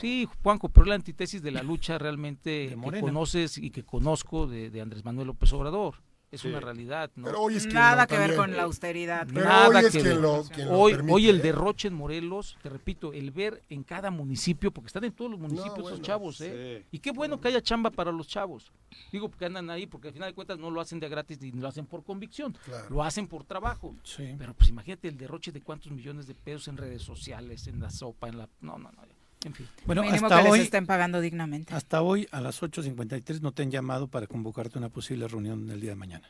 Sí, 0.00 0.28
Juanjo, 0.42 0.68
pero 0.68 0.84
es 0.84 0.88
la 0.88 0.94
antítesis 0.96 1.42
de 1.42 1.50
la 1.50 1.62
lucha 1.62 1.98
realmente 1.98 2.68
que 2.68 3.00
conoces 3.00 3.58
y 3.58 3.70
que 3.70 3.82
conozco 3.82 4.46
de, 4.46 4.70
de 4.70 4.80
Andrés 4.80 5.04
Manuel 5.04 5.28
López 5.28 5.52
Obrador. 5.52 5.96
Es 6.36 6.42
Sí. 6.42 6.48
una 6.48 6.60
realidad, 6.60 7.10
¿no? 7.16 7.24
Pero 7.26 7.40
hoy 7.42 7.56
es 7.56 7.66
Nada 7.66 8.06
que 8.06 8.16
ver 8.18 8.36
con 8.36 8.56
la 8.56 8.62
austeridad. 8.62 9.26
Pero 9.32 9.44
Nada 9.46 9.68
hoy 9.68 9.76
es 9.76 9.84
que 9.86 9.90
quien 10.00 10.04
ver. 10.04 10.16
lo, 10.16 10.44
quien 10.44 10.68
lo 10.68 10.78
hoy, 10.78 10.92
permite, 10.92 11.14
hoy 11.14 11.28
el 11.28 11.42
derroche 11.42 11.88
en 11.88 11.94
Morelos, 11.94 12.56
te 12.62 12.68
repito, 12.68 13.12
el 13.12 13.30
ver 13.32 13.62
en 13.68 13.82
cada 13.82 14.10
municipio, 14.10 14.70
porque 14.70 14.86
están 14.86 15.04
en 15.04 15.12
todos 15.12 15.30
los 15.30 15.40
municipios 15.40 15.74
bueno, 15.80 15.88
esos 15.88 16.02
chavos, 16.02 16.40
¿eh? 16.40 16.82
Sí. 16.82 16.88
Y 16.92 16.98
qué 17.00 17.10
bueno 17.10 17.40
que 17.40 17.48
haya 17.48 17.60
chamba 17.60 17.90
para 17.90 18.12
los 18.12 18.28
chavos. 18.28 18.72
Digo, 19.12 19.28
porque 19.28 19.46
andan 19.46 19.68
ahí, 19.70 19.86
porque 19.86 20.08
al 20.08 20.14
final 20.14 20.30
de 20.30 20.34
cuentas 20.34 20.58
no 20.58 20.70
lo 20.70 20.80
hacen 20.80 21.00
de 21.00 21.08
gratis 21.08 21.40
ni 21.40 21.50
lo 21.52 21.68
hacen 21.68 21.86
por 21.86 22.04
convicción, 22.04 22.56
Claro. 22.64 22.86
lo 22.90 23.02
hacen 23.02 23.26
por 23.26 23.44
trabajo. 23.44 23.94
Sí. 24.04 24.34
Pero 24.38 24.54
pues 24.54 24.70
imagínate 24.70 25.08
el 25.08 25.16
derroche 25.16 25.52
de 25.52 25.60
cuántos 25.60 25.90
millones 25.92 26.26
de 26.26 26.34
pesos 26.34 26.68
en 26.68 26.76
redes 26.76 27.02
sociales, 27.02 27.66
en 27.66 27.80
la 27.80 27.90
sopa, 27.90 28.28
en 28.28 28.38
la... 28.38 28.48
No, 28.60 28.78
no, 28.78 28.92
no. 28.92 29.15
En 29.46 29.54
fin. 29.54 29.66
Bueno, 29.86 30.02
Mínimo 30.02 30.26
hasta 30.26 30.42
que 30.42 30.48
hoy, 30.50 30.58
les 30.58 30.64
estén 30.66 30.86
pagando 30.86 31.20
dignamente. 31.20 31.72
hasta 31.72 32.02
hoy 32.02 32.26
a 32.32 32.40
las 32.40 32.60
8.53 32.62 33.40
no 33.40 33.52
te 33.52 33.62
han 33.62 33.70
llamado 33.70 34.08
para 34.08 34.26
convocarte 34.26 34.76
a 34.76 34.80
una 34.80 34.88
posible 34.88 35.28
reunión 35.28 35.70
el 35.70 35.80
día 35.80 35.90
de 35.90 35.96
mañana. 35.96 36.28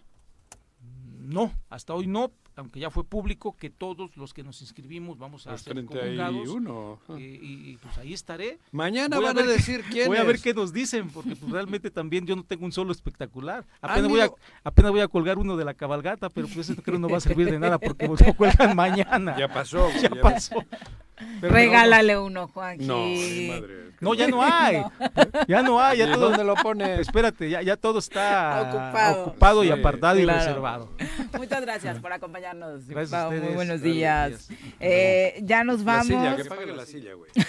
No, 1.18 1.52
hasta 1.70 1.92
hoy 1.92 2.06
no, 2.06 2.30
aunque 2.54 2.78
ya 2.78 2.88
fue 2.90 3.02
público 3.02 3.56
que 3.56 3.68
todos 3.68 4.16
los 4.16 4.32
que 4.32 4.44
nos 4.44 4.60
inscribimos 4.60 5.18
vamos 5.18 5.46
a 5.48 5.52
Los 5.52 5.62
ser 5.62 5.74
convocados. 5.74 6.44
31. 6.44 7.00
Y, 7.18 7.22
y- 7.22 7.70
y, 7.72 7.76
pues 7.78 7.98
ahí 7.98 8.12
estaré. 8.12 8.60
Mañana 8.70 9.16
Voy 9.16 9.24
van 9.24 9.38
a, 9.38 9.40
ver 9.42 9.50
decir 9.50 9.82
quién 9.90 10.06
Voy 10.08 10.18
a 10.18 10.22
ver 10.22 10.38
qué 10.40 10.54
nos 10.54 10.72
dicen, 10.72 11.08
porque 11.10 11.34
pues, 11.34 11.50
realmente 11.50 11.90
también 11.90 12.26
yo 12.26 12.36
no 12.36 12.44
tengo 12.44 12.64
un 12.64 12.70
solo 12.70 12.92
espectacular. 12.92 13.66
Apenas 13.80 14.08
voy, 14.08 14.20
a, 14.20 14.30
apenas 14.62 14.92
voy 14.92 15.00
a 15.00 15.08
colgar 15.08 15.38
uno 15.38 15.56
de 15.56 15.64
la 15.64 15.74
cabalgata, 15.74 16.28
pero 16.30 16.46
pues 16.46 16.68
eso 16.68 16.80
creo 16.80 16.98
no 17.00 17.08
va 17.08 17.16
a 17.16 17.20
servir 17.20 17.50
de 17.50 17.58
nada 17.58 17.78
porque 17.78 18.06
pues, 18.06 18.24
lo 18.24 18.34
cuelgan 18.34 18.76
mañana. 18.76 19.36
Ya 19.36 19.48
pasó. 19.48 19.88
Ya 20.00 20.10
pasó. 20.22 20.62
Pero 21.40 21.52
Regálale 21.54 22.18
uno, 22.18 22.48
Juanqui. 22.48 22.84
No, 22.86 22.98
madre. 23.54 23.86
No, 24.00 24.12
ya 24.14 24.28
no 24.28 24.42
hay. 24.42 24.82
Ya 25.48 25.62
no 25.62 25.80
hay. 25.80 25.98
Ya 25.98 26.08
¿Y 26.08 26.12
todo, 26.12 26.28
dónde 26.28 26.44
lo 26.44 26.54
pone? 26.56 27.00
Espérate, 27.00 27.48
ya, 27.48 27.62
ya 27.62 27.76
todo 27.76 27.98
está 27.98 28.62
Ocupado. 28.68 29.22
ocupado 29.26 29.64
y 29.64 29.70
apartado 29.70 30.18
y 30.18 30.26
reservado. 30.26 30.90
Muchas 31.38 31.60
gracias 31.62 31.98
por 32.00 32.12
acompañarnos. 32.12 32.86
Gracias 32.86 33.12
a 33.14 33.28
diputado. 33.30 33.46
Muy 33.46 33.54
buenos 33.54 33.80
días. 33.82 34.48
días. 34.48 34.60
Eh, 34.80 35.40
ya 35.42 35.64
nos 35.64 35.80
La 35.80 35.84
vamos. 35.92 36.06
silla, 36.08 36.36
que 36.36 36.44
pague 36.44 36.66
la 36.66 36.84
silla, 36.86 37.14
güey. 37.14 37.30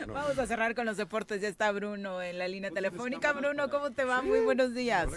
No, 0.00 0.06
no. 0.06 0.12
Vamos 0.14 0.38
a 0.38 0.46
cerrar 0.46 0.74
con 0.74 0.84
los 0.86 0.96
deportes. 0.96 1.40
Ya 1.40 1.48
está 1.48 1.70
Bruno 1.72 2.20
en 2.22 2.38
la 2.38 2.48
línea 2.48 2.70
telefónica. 2.70 3.32
Bruno, 3.32 3.68
¿cómo 3.70 3.90
te 3.90 4.04
va? 4.04 4.22
Muy 4.22 4.40
buenos 4.40 4.74
días. 4.74 5.08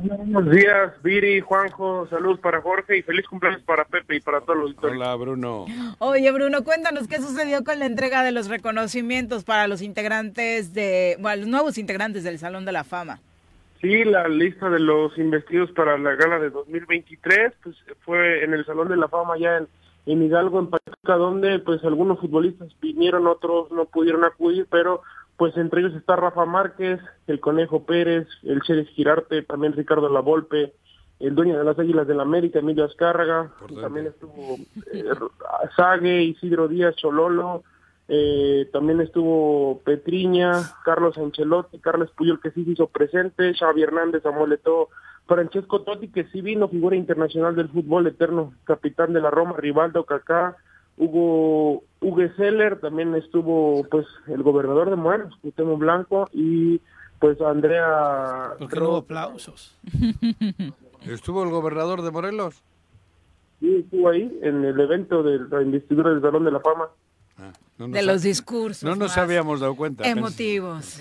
Buenos 0.00 0.48
días, 0.50 0.92
Viri, 1.02 1.40
Juanjo, 1.40 2.06
salud 2.08 2.38
para 2.38 2.60
Jorge 2.62 2.98
y 2.98 3.02
feliz 3.02 3.26
cumpleaños 3.26 3.62
para 3.62 3.84
Pepe 3.84 4.16
y 4.16 4.20
para 4.20 4.40
todos 4.42 4.56
los 4.56 4.66
auditores. 4.70 4.96
Hola, 4.96 5.14
Bruno. 5.16 5.66
Oye, 5.98 6.30
Bruno, 6.38 6.62
cuéntanos 6.62 7.08
qué 7.08 7.16
sucedió 7.16 7.64
con 7.64 7.80
la 7.80 7.86
entrega 7.86 8.22
de 8.22 8.30
los 8.30 8.48
reconocimientos 8.48 9.42
para 9.42 9.66
los 9.66 9.82
integrantes 9.82 10.72
de, 10.72 11.16
bueno, 11.18 11.38
los 11.38 11.48
nuevos 11.48 11.78
integrantes 11.78 12.22
del 12.22 12.38
Salón 12.38 12.64
de 12.64 12.70
la 12.70 12.84
Fama. 12.84 13.18
Sí, 13.80 14.04
la 14.04 14.28
lista 14.28 14.70
de 14.70 14.78
los 14.78 15.18
investidos 15.18 15.72
para 15.72 15.98
la 15.98 16.14
gala 16.14 16.38
de 16.38 16.50
2023 16.50 17.54
pues 17.64 17.76
fue 18.04 18.44
en 18.44 18.54
el 18.54 18.64
Salón 18.64 18.88
de 18.88 18.96
la 18.96 19.08
Fama 19.08 19.36
ya 19.36 19.56
en, 19.56 19.66
en 20.06 20.22
Hidalgo, 20.22 20.60
en 20.60 20.68
Pachuca, 20.68 21.16
donde 21.16 21.58
pues 21.58 21.82
algunos 21.82 22.20
futbolistas 22.20 22.68
vinieron, 22.80 23.26
otros 23.26 23.72
no 23.72 23.86
pudieron 23.86 24.24
acudir, 24.24 24.68
pero 24.70 25.02
pues 25.36 25.56
entre 25.56 25.80
ellos 25.80 25.96
está 25.96 26.14
Rafa 26.14 26.44
Márquez, 26.46 27.00
el 27.26 27.40
Conejo 27.40 27.82
Pérez, 27.82 28.28
el 28.44 28.62
Cheres 28.62 28.88
Girarte, 28.90 29.42
también 29.42 29.72
Ricardo 29.72 30.08
Lavolpe, 30.08 30.72
el 31.20 31.34
dueño 31.34 31.58
de 31.58 31.64
las 31.64 31.78
Águilas 31.78 32.06
del 32.06 32.18
la 32.18 32.22
América, 32.22 32.60
Emilio 32.60 32.84
Azcárraga, 32.84 33.50
también 33.80 34.06
estuvo 34.06 34.56
eh, 34.92 35.04
Sague, 35.76 36.22
Isidro 36.22 36.68
Díaz, 36.68 36.94
Chololo, 36.96 37.64
eh, 38.06 38.68
también 38.72 39.00
estuvo 39.00 39.80
Petriña, 39.84 40.52
Carlos 40.84 41.18
Ancelotti, 41.18 41.78
Carlos 41.78 42.10
Puyol 42.16 42.40
que 42.40 42.52
sí 42.52 42.64
se 42.64 42.70
hizo 42.70 42.86
presente, 42.86 43.52
Xavi 43.54 43.82
Hernández, 43.82 44.22
Samuel 44.22 44.52
Eto'o, 44.52 44.88
Francesco 45.26 45.82
Totti 45.82 46.08
que 46.08 46.24
sí 46.28 46.40
vino, 46.40 46.68
figura 46.68 46.96
internacional 46.96 47.56
del 47.56 47.68
fútbol 47.68 48.06
eterno, 48.06 48.54
capitán 48.64 49.12
de 49.12 49.20
la 49.20 49.30
Roma, 49.30 49.54
Rivaldo 49.56 50.04
Kaká, 50.04 50.56
Hugo 50.96 51.82
Hugo 52.00 52.22
Seller, 52.36 52.80
también 52.80 53.14
estuvo 53.14 53.84
pues 53.90 54.06
el 54.28 54.42
gobernador 54.42 54.88
de 54.88 54.96
Morelos, 54.96 55.36
Cuauhtémoc 55.42 55.78
Blanco 55.78 56.28
y 56.32 56.80
pues 57.18 57.40
Andrea 57.40 58.52
¿Por 58.58 58.68
qué 58.68 58.80
no 58.80 58.88
hubo 58.88 58.96
aplausos? 58.98 59.76
¿Estuvo 61.08 61.42
el 61.42 61.50
gobernador 61.50 62.02
de 62.02 62.10
Morelos? 62.10 62.62
Sí, 63.60 63.76
estuvo 63.76 64.08
ahí 64.08 64.38
en 64.42 64.64
el 64.64 64.78
evento 64.78 65.22
de 65.22 65.38
la 65.48 65.62
investidura 65.62 66.10
del 66.10 66.20
Salón 66.20 66.44
de 66.44 66.52
la 66.52 66.60
Fama. 66.60 66.88
No 67.78 67.86
nos 67.86 67.92
de 67.92 68.02
los 68.02 68.22
discursos. 68.22 68.82
No 68.82 68.96
nos 68.96 69.16
habíamos 69.16 69.60
dado 69.60 69.76
cuenta. 69.76 70.08
Emotivos. 70.08 70.98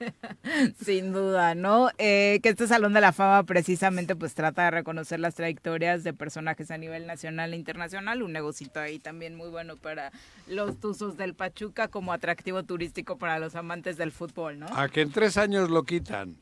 Sin 0.82 1.12
duda, 1.12 1.54
¿no? 1.54 1.90
Eh, 1.98 2.40
que 2.42 2.48
este 2.48 2.66
Salón 2.66 2.94
de 2.94 3.02
la 3.02 3.12
Fama 3.12 3.42
precisamente 3.42 4.16
pues 4.16 4.34
trata 4.34 4.64
de 4.64 4.70
reconocer 4.70 5.20
las 5.20 5.34
trayectorias 5.34 6.02
de 6.02 6.14
personajes 6.14 6.70
a 6.70 6.78
nivel 6.78 7.06
nacional 7.06 7.52
e 7.52 7.56
internacional. 7.56 8.22
Un 8.22 8.32
negocito 8.32 8.80
ahí 8.80 8.98
también 8.98 9.36
muy 9.36 9.50
bueno 9.50 9.76
para 9.76 10.10
los 10.48 10.78
tuzos 10.80 11.18
del 11.18 11.34
Pachuca 11.34 11.88
como 11.88 12.14
atractivo 12.14 12.62
turístico 12.62 13.18
para 13.18 13.38
los 13.38 13.54
amantes 13.54 13.98
del 13.98 14.12
fútbol, 14.12 14.58
¿no? 14.58 14.66
A 14.74 14.88
que 14.88 15.02
en 15.02 15.12
tres 15.12 15.36
años 15.36 15.68
lo 15.68 15.82
quitan. 15.82 16.36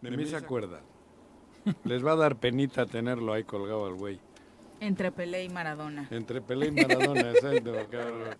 De 0.00 0.10
mí 0.10 0.26
se 0.26 0.34
acuerdan. 0.34 0.89
Les 1.84 2.04
va 2.04 2.12
a 2.12 2.16
dar 2.16 2.36
penita 2.36 2.86
tenerlo 2.86 3.32
ahí 3.32 3.44
colgado 3.44 3.86
al 3.86 3.94
güey. 3.94 4.20
Entre 4.80 5.12
Pelé 5.12 5.44
y 5.44 5.50
Maradona. 5.50 6.08
Entre 6.10 6.40
Pelé 6.40 6.68
y 6.68 6.70
Maradona, 6.70 7.30
exacto, 7.32 7.74
cabrón. 7.90 8.34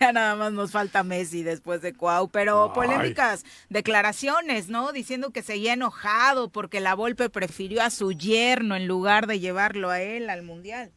Ya 0.00 0.10
nada 0.10 0.34
más 0.34 0.52
nos 0.52 0.70
falta 0.70 1.02
Messi 1.02 1.42
después 1.42 1.82
de 1.82 1.92
Cuau, 1.92 2.30
pero 2.30 2.68
Ay. 2.68 2.70
polémicas 2.74 3.44
declaraciones, 3.68 4.70
¿no? 4.70 4.92
Diciendo 4.92 5.32
que 5.32 5.42
seguía 5.42 5.74
enojado 5.74 6.48
porque 6.48 6.80
la 6.80 6.94
Volpe 6.94 7.28
prefirió 7.28 7.82
a 7.82 7.90
su 7.90 8.12
yerno 8.12 8.74
en 8.74 8.86
lugar 8.86 9.26
de 9.26 9.38
llevarlo 9.38 9.90
a 9.90 10.00
él 10.00 10.30
al 10.30 10.42
Mundial. 10.42 10.92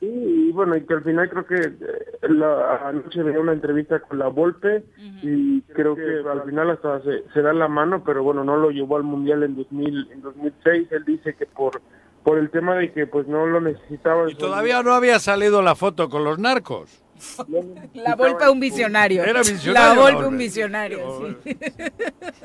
Sí, 0.00 0.06
y 0.06 0.52
bueno, 0.52 0.76
y 0.76 0.86
que 0.86 0.94
al 0.94 1.02
final 1.02 1.28
creo 1.28 1.44
que 1.46 1.56
eh, 1.56 2.28
la, 2.28 2.88
anoche 2.88 3.22
veía 3.22 3.40
una 3.40 3.52
entrevista 3.52 3.98
con 3.98 4.18
la 4.18 4.28
Volpe 4.28 4.84
y 5.22 5.60
creo 5.62 5.96
que 5.96 6.22
al 6.30 6.44
final 6.44 6.70
hasta 6.70 7.02
se, 7.02 7.24
se 7.34 7.42
da 7.42 7.52
la 7.52 7.66
mano, 7.66 8.04
pero 8.04 8.22
bueno, 8.22 8.44
no 8.44 8.56
lo 8.56 8.70
llevó 8.70 8.96
al 8.96 9.02
Mundial 9.02 9.42
en 9.42 9.56
2000, 9.56 10.12
en 10.12 10.22
2006. 10.22 10.92
Él 10.92 11.04
dice 11.04 11.34
que 11.34 11.46
por 11.46 11.80
por 12.22 12.38
el 12.38 12.50
tema 12.50 12.74
de 12.74 12.92
que 12.92 13.06
pues 13.06 13.26
no 13.26 13.46
lo 13.46 13.60
necesitaba. 13.60 14.30
Y 14.30 14.34
todavía 14.34 14.82
no 14.82 14.92
había 14.92 15.18
salido 15.18 15.62
la 15.62 15.74
foto 15.74 16.08
con 16.08 16.24
los 16.24 16.38
narcos. 16.38 17.02
La 17.94 18.14
Volpe 18.14 18.48
un 18.48 18.60
visionario. 18.60 19.22
Era 19.22 19.32
La 19.32 19.38
visionario, 19.40 20.00
Volpe 20.02 20.12
la 20.12 20.18
un 20.18 20.24
Volpe. 20.24 20.44
visionario, 20.44 21.36
sí. 21.44 21.56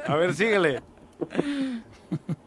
A 0.07 0.15
ver, 0.15 0.33
síguele. 0.33 0.81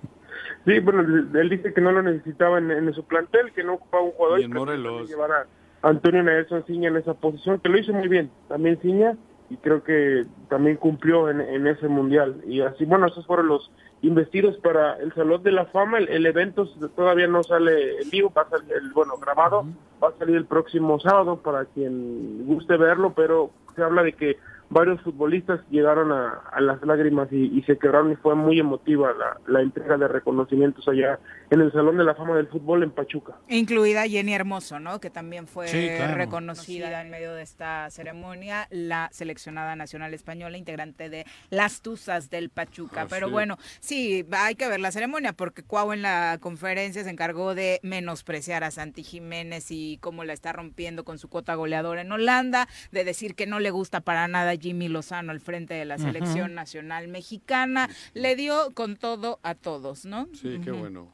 Sí, 0.66 0.80
bueno, 0.80 1.02
él 1.02 1.48
dice 1.48 1.72
que 1.72 1.80
no 1.80 1.92
lo 1.92 2.02
necesitaba 2.02 2.58
en, 2.58 2.72
en 2.72 2.92
su 2.92 3.04
plantel, 3.04 3.52
que 3.52 3.62
no 3.62 3.74
ocupaba 3.74 4.02
un 4.02 4.10
jugador. 4.10 4.40
Y 4.40 4.44
en 4.44 4.52
Morelos. 4.52 5.08
llevar 5.08 5.30
a 5.30 5.46
Antonio 5.82 6.24
Nelson 6.24 6.64
Ciña 6.66 6.88
en 6.88 6.96
esa 6.96 7.14
posición, 7.14 7.60
que 7.60 7.68
lo 7.68 7.78
hizo 7.78 7.92
muy 7.92 8.08
bien. 8.08 8.30
También 8.48 8.78
Ciña, 8.80 9.16
y 9.48 9.56
creo 9.58 9.84
que 9.84 10.24
también 10.48 10.76
cumplió 10.76 11.30
en, 11.30 11.40
en 11.40 11.68
ese 11.68 11.86
mundial. 11.86 12.42
Y 12.48 12.62
así, 12.62 12.84
bueno, 12.84 13.06
esos 13.06 13.24
fueron 13.26 13.46
los 13.46 13.70
investidos 14.02 14.56
para 14.58 14.94
el 14.96 15.14
Salón 15.14 15.44
de 15.44 15.52
la 15.52 15.66
Fama. 15.66 15.98
El, 15.98 16.08
el 16.08 16.26
evento 16.26 16.66
todavía 16.96 17.28
no 17.28 17.44
sale 17.44 18.02
en 18.02 18.10
vivo, 18.10 18.32
va 18.36 18.42
a 18.42 18.48
salir, 18.50 18.72
el, 18.72 18.90
bueno, 18.92 19.16
grabado, 19.18 19.66
va 20.02 20.08
a 20.08 20.18
salir 20.18 20.34
el 20.34 20.46
próximo 20.46 20.98
sábado 20.98 21.36
para 21.36 21.66
quien 21.66 22.44
guste 22.44 22.76
verlo, 22.76 23.12
pero 23.14 23.50
se 23.76 23.84
habla 23.84 24.02
de 24.02 24.14
que 24.14 24.36
varios 24.70 25.00
futbolistas 25.02 25.60
llegaron 25.70 26.12
a, 26.12 26.42
a 26.52 26.60
las 26.60 26.82
lágrimas 26.82 27.28
y, 27.30 27.56
y 27.58 27.62
se 27.62 27.78
quebraron 27.78 28.12
y 28.12 28.16
fue 28.16 28.34
muy 28.34 28.58
emotiva 28.58 29.12
la, 29.12 29.38
la 29.46 29.60
entrega 29.62 29.96
de 29.96 30.08
reconocimientos 30.08 30.86
allá 30.88 31.18
en 31.50 31.60
el 31.60 31.70
Salón 31.72 31.96
de 31.96 32.04
la 32.04 32.14
Fama 32.14 32.36
del 32.36 32.48
Fútbol 32.48 32.82
en 32.82 32.90
Pachuca. 32.90 33.34
Incluida 33.48 34.06
Jenny 34.08 34.34
Hermoso, 34.34 34.80
¿no? 34.80 34.98
Que 35.00 35.10
también 35.10 35.46
fue 35.46 35.68
Sí, 35.68 35.88
claro. 35.96 36.14
reconocida 36.16 37.00
en 37.00 37.10
medio 37.10 37.34
de 37.34 37.42
esta 37.42 37.88
ceremonia, 37.90 38.66
la 38.70 39.08
seleccionada 39.12 39.76
nacional 39.76 40.12
española, 40.14 40.58
integrante 40.58 41.08
de 41.08 41.24
las 41.50 41.82
Tuzas 41.82 42.30
del 42.30 42.50
Pachuca. 42.50 43.02
Ah, 43.02 43.06
Pero 43.08 43.28
sí. 43.28 43.32
bueno, 43.32 43.58
sí, 43.80 44.26
hay 44.32 44.56
que 44.56 44.68
ver 44.68 44.80
la 44.80 44.90
ceremonia 44.90 45.32
porque 45.32 45.62
Cuau 45.62 45.92
en 45.92 46.02
la 46.02 46.38
conferencia 46.40 47.04
se 47.04 47.10
encargó 47.10 47.54
de 47.54 47.78
menospreciar 47.82 48.64
a 48.64 48.70
Santi 48.72 49.04
Jiménez 49.04 49.70
y 49.70 49.98
cómo 50.00 50.24
la 50.24 50.32
está 50.32 50.52
rompiendo 50.52 51.04
con 51.04 51.18
su 51.18 51.28
cuota 51.28 51.54
goleadora 51.54 52.00
en 52.00 52.10
Holanda, 52.10 52.66
de 52.90 53.04
decir 53.04 53.34
que 53.36 53.46
no 53.46 53.60
le 53.60 53.70
gusta 53.70 54.00
para 54.00 54.26
nada 54.26 54.55
Jimmy 54.58 54.88
Lozano 54.88 55.32
al 55.32 55.40
frente 55.40 55.74
de 55.74 55.84
la 55.84 55.98
selección 55.98 56.54
nacional 56.54 57.08
mexicana. 57.08 57.88
Le 58.14 58.36
dio 58.36 58.70
con 58.74 58.96
todo 58.96 59.38
a 59.42 59.54
todos, 59.54 60.04
¿no? 60.04 60.28
Sí, 60.34 60.60
qué 60.62 60.70
bueno. 60.70 61.12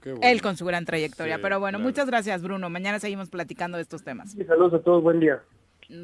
Qué 0.00 0.10
bueno. 0.12 0.20
Él 0.22 0.42
con 0.42 0.56
su 0.56 0.64
gran 0.64 0.84
trayectoria. 0.84 1.36
Sí, 1.36 1.42
Pero 1.42 1.60
bueno, 1.60 1.78
claro. 1.78 1.88
muchas 1.88 2.06
gracias, 2.06 2.42
Bruno. 2.42 2.70
Mañana 2.70 2.98
seguimos 3.00 3.30
platicando 3.30 3.76
de 3.76 3.82
estos 3.82 4.02
temas. 4.04 4.34
Y 4.34 4.44
saludos 4.44 4.74
a 4.74 4.82
todos, 4.82 5.02
buen 5.02 5.20
día. 5.20 5.42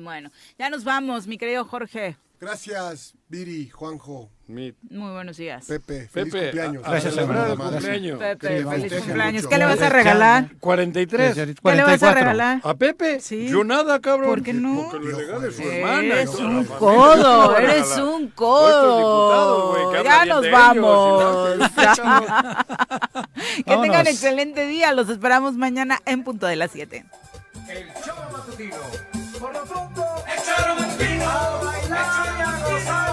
Bueno, 0.03 0.31
ya 0.59 0.69
nos 0.70 0.85
vamos, 0.85 1.27
mi 1.27 1.39
querido 1.39 1.65
Jorge. 1.65 2.16
Gracias, 2.41 3.12
Viri, 3.29 3.69
Juanjo, 3.69 4.31
Muy 4.49 4.75
buenos 4.91 5.37
días. 5.37 5.67
Pepe. 5.67 6.09
Feliz 6.09 6.33
Pepe, 6.33 6.47
cumpleaños. 6.47 6.83
a- 6.85 6.87
a 6.87 6.91
Gracias, 6.93 7.17
el 7.19 7.27
Mamá. 7.27 7.71
cumpleaños. 7.71 8.19
Pepe, 8.19 8.65
feliz 8.65 8.95
cumpleaños. 9.03 9.47
¿Qué 9.47 9.59
le 9.59 9.65
vas 9.67 9.83
a 9.83 9.89
regalar? 9.91 10.49
43. 10.59 11.35
¿Qué 11.35 11.75
le 11.75 11.83
vas 11.85 12.03
a 12.03 12.15
regalar? 12.15 12.61
¿A 12.65 12.75
Pepe? 12.75 13.21
Sí. 13.21 13.47
Yo 13.47 13.62
nada, 13.62 14.01
cabrón. 14.01 14.31
¿Por 14.31 14.43
qué 14.43 14.55
no? 14.55 14.89
Porque 14.91 15.07
le 15.07 15.15
regale 15.15 15.51
su 15.53 15.62
hermana. 15.62 16.03
Eres 16.03 16.35
un 16.37 16.65
codo, 16.65 17.55
¿Qué 17.57 17.62
le 17.62 17.73
eres 17.73 17.97
un 17.99 18.29
codo. 18.29 20.03
Ya 20.03 20.25
nos 20.25 20.51
vamos. 20.51 21.59
que 23.67 23.77
tengan 23.83 24.07
excelente 24.07 24.67
día. 24.67 24.95
Los 24.95 25.11
esperamos 25.11 25.57
mañana 25.57 26.01
en 26.07 26.25
punto 26.25 26.47
de 26.47 26.57
las 26.57 26.71
7. 26.71 27.05
El 27.69 27.87
choro 28.03 28.23
matutino. 28.33 28.77
Por 29.39 29.53
lo 29.55 29.62
pronto, 29.65 29.90
Rosa. 32.81 33.10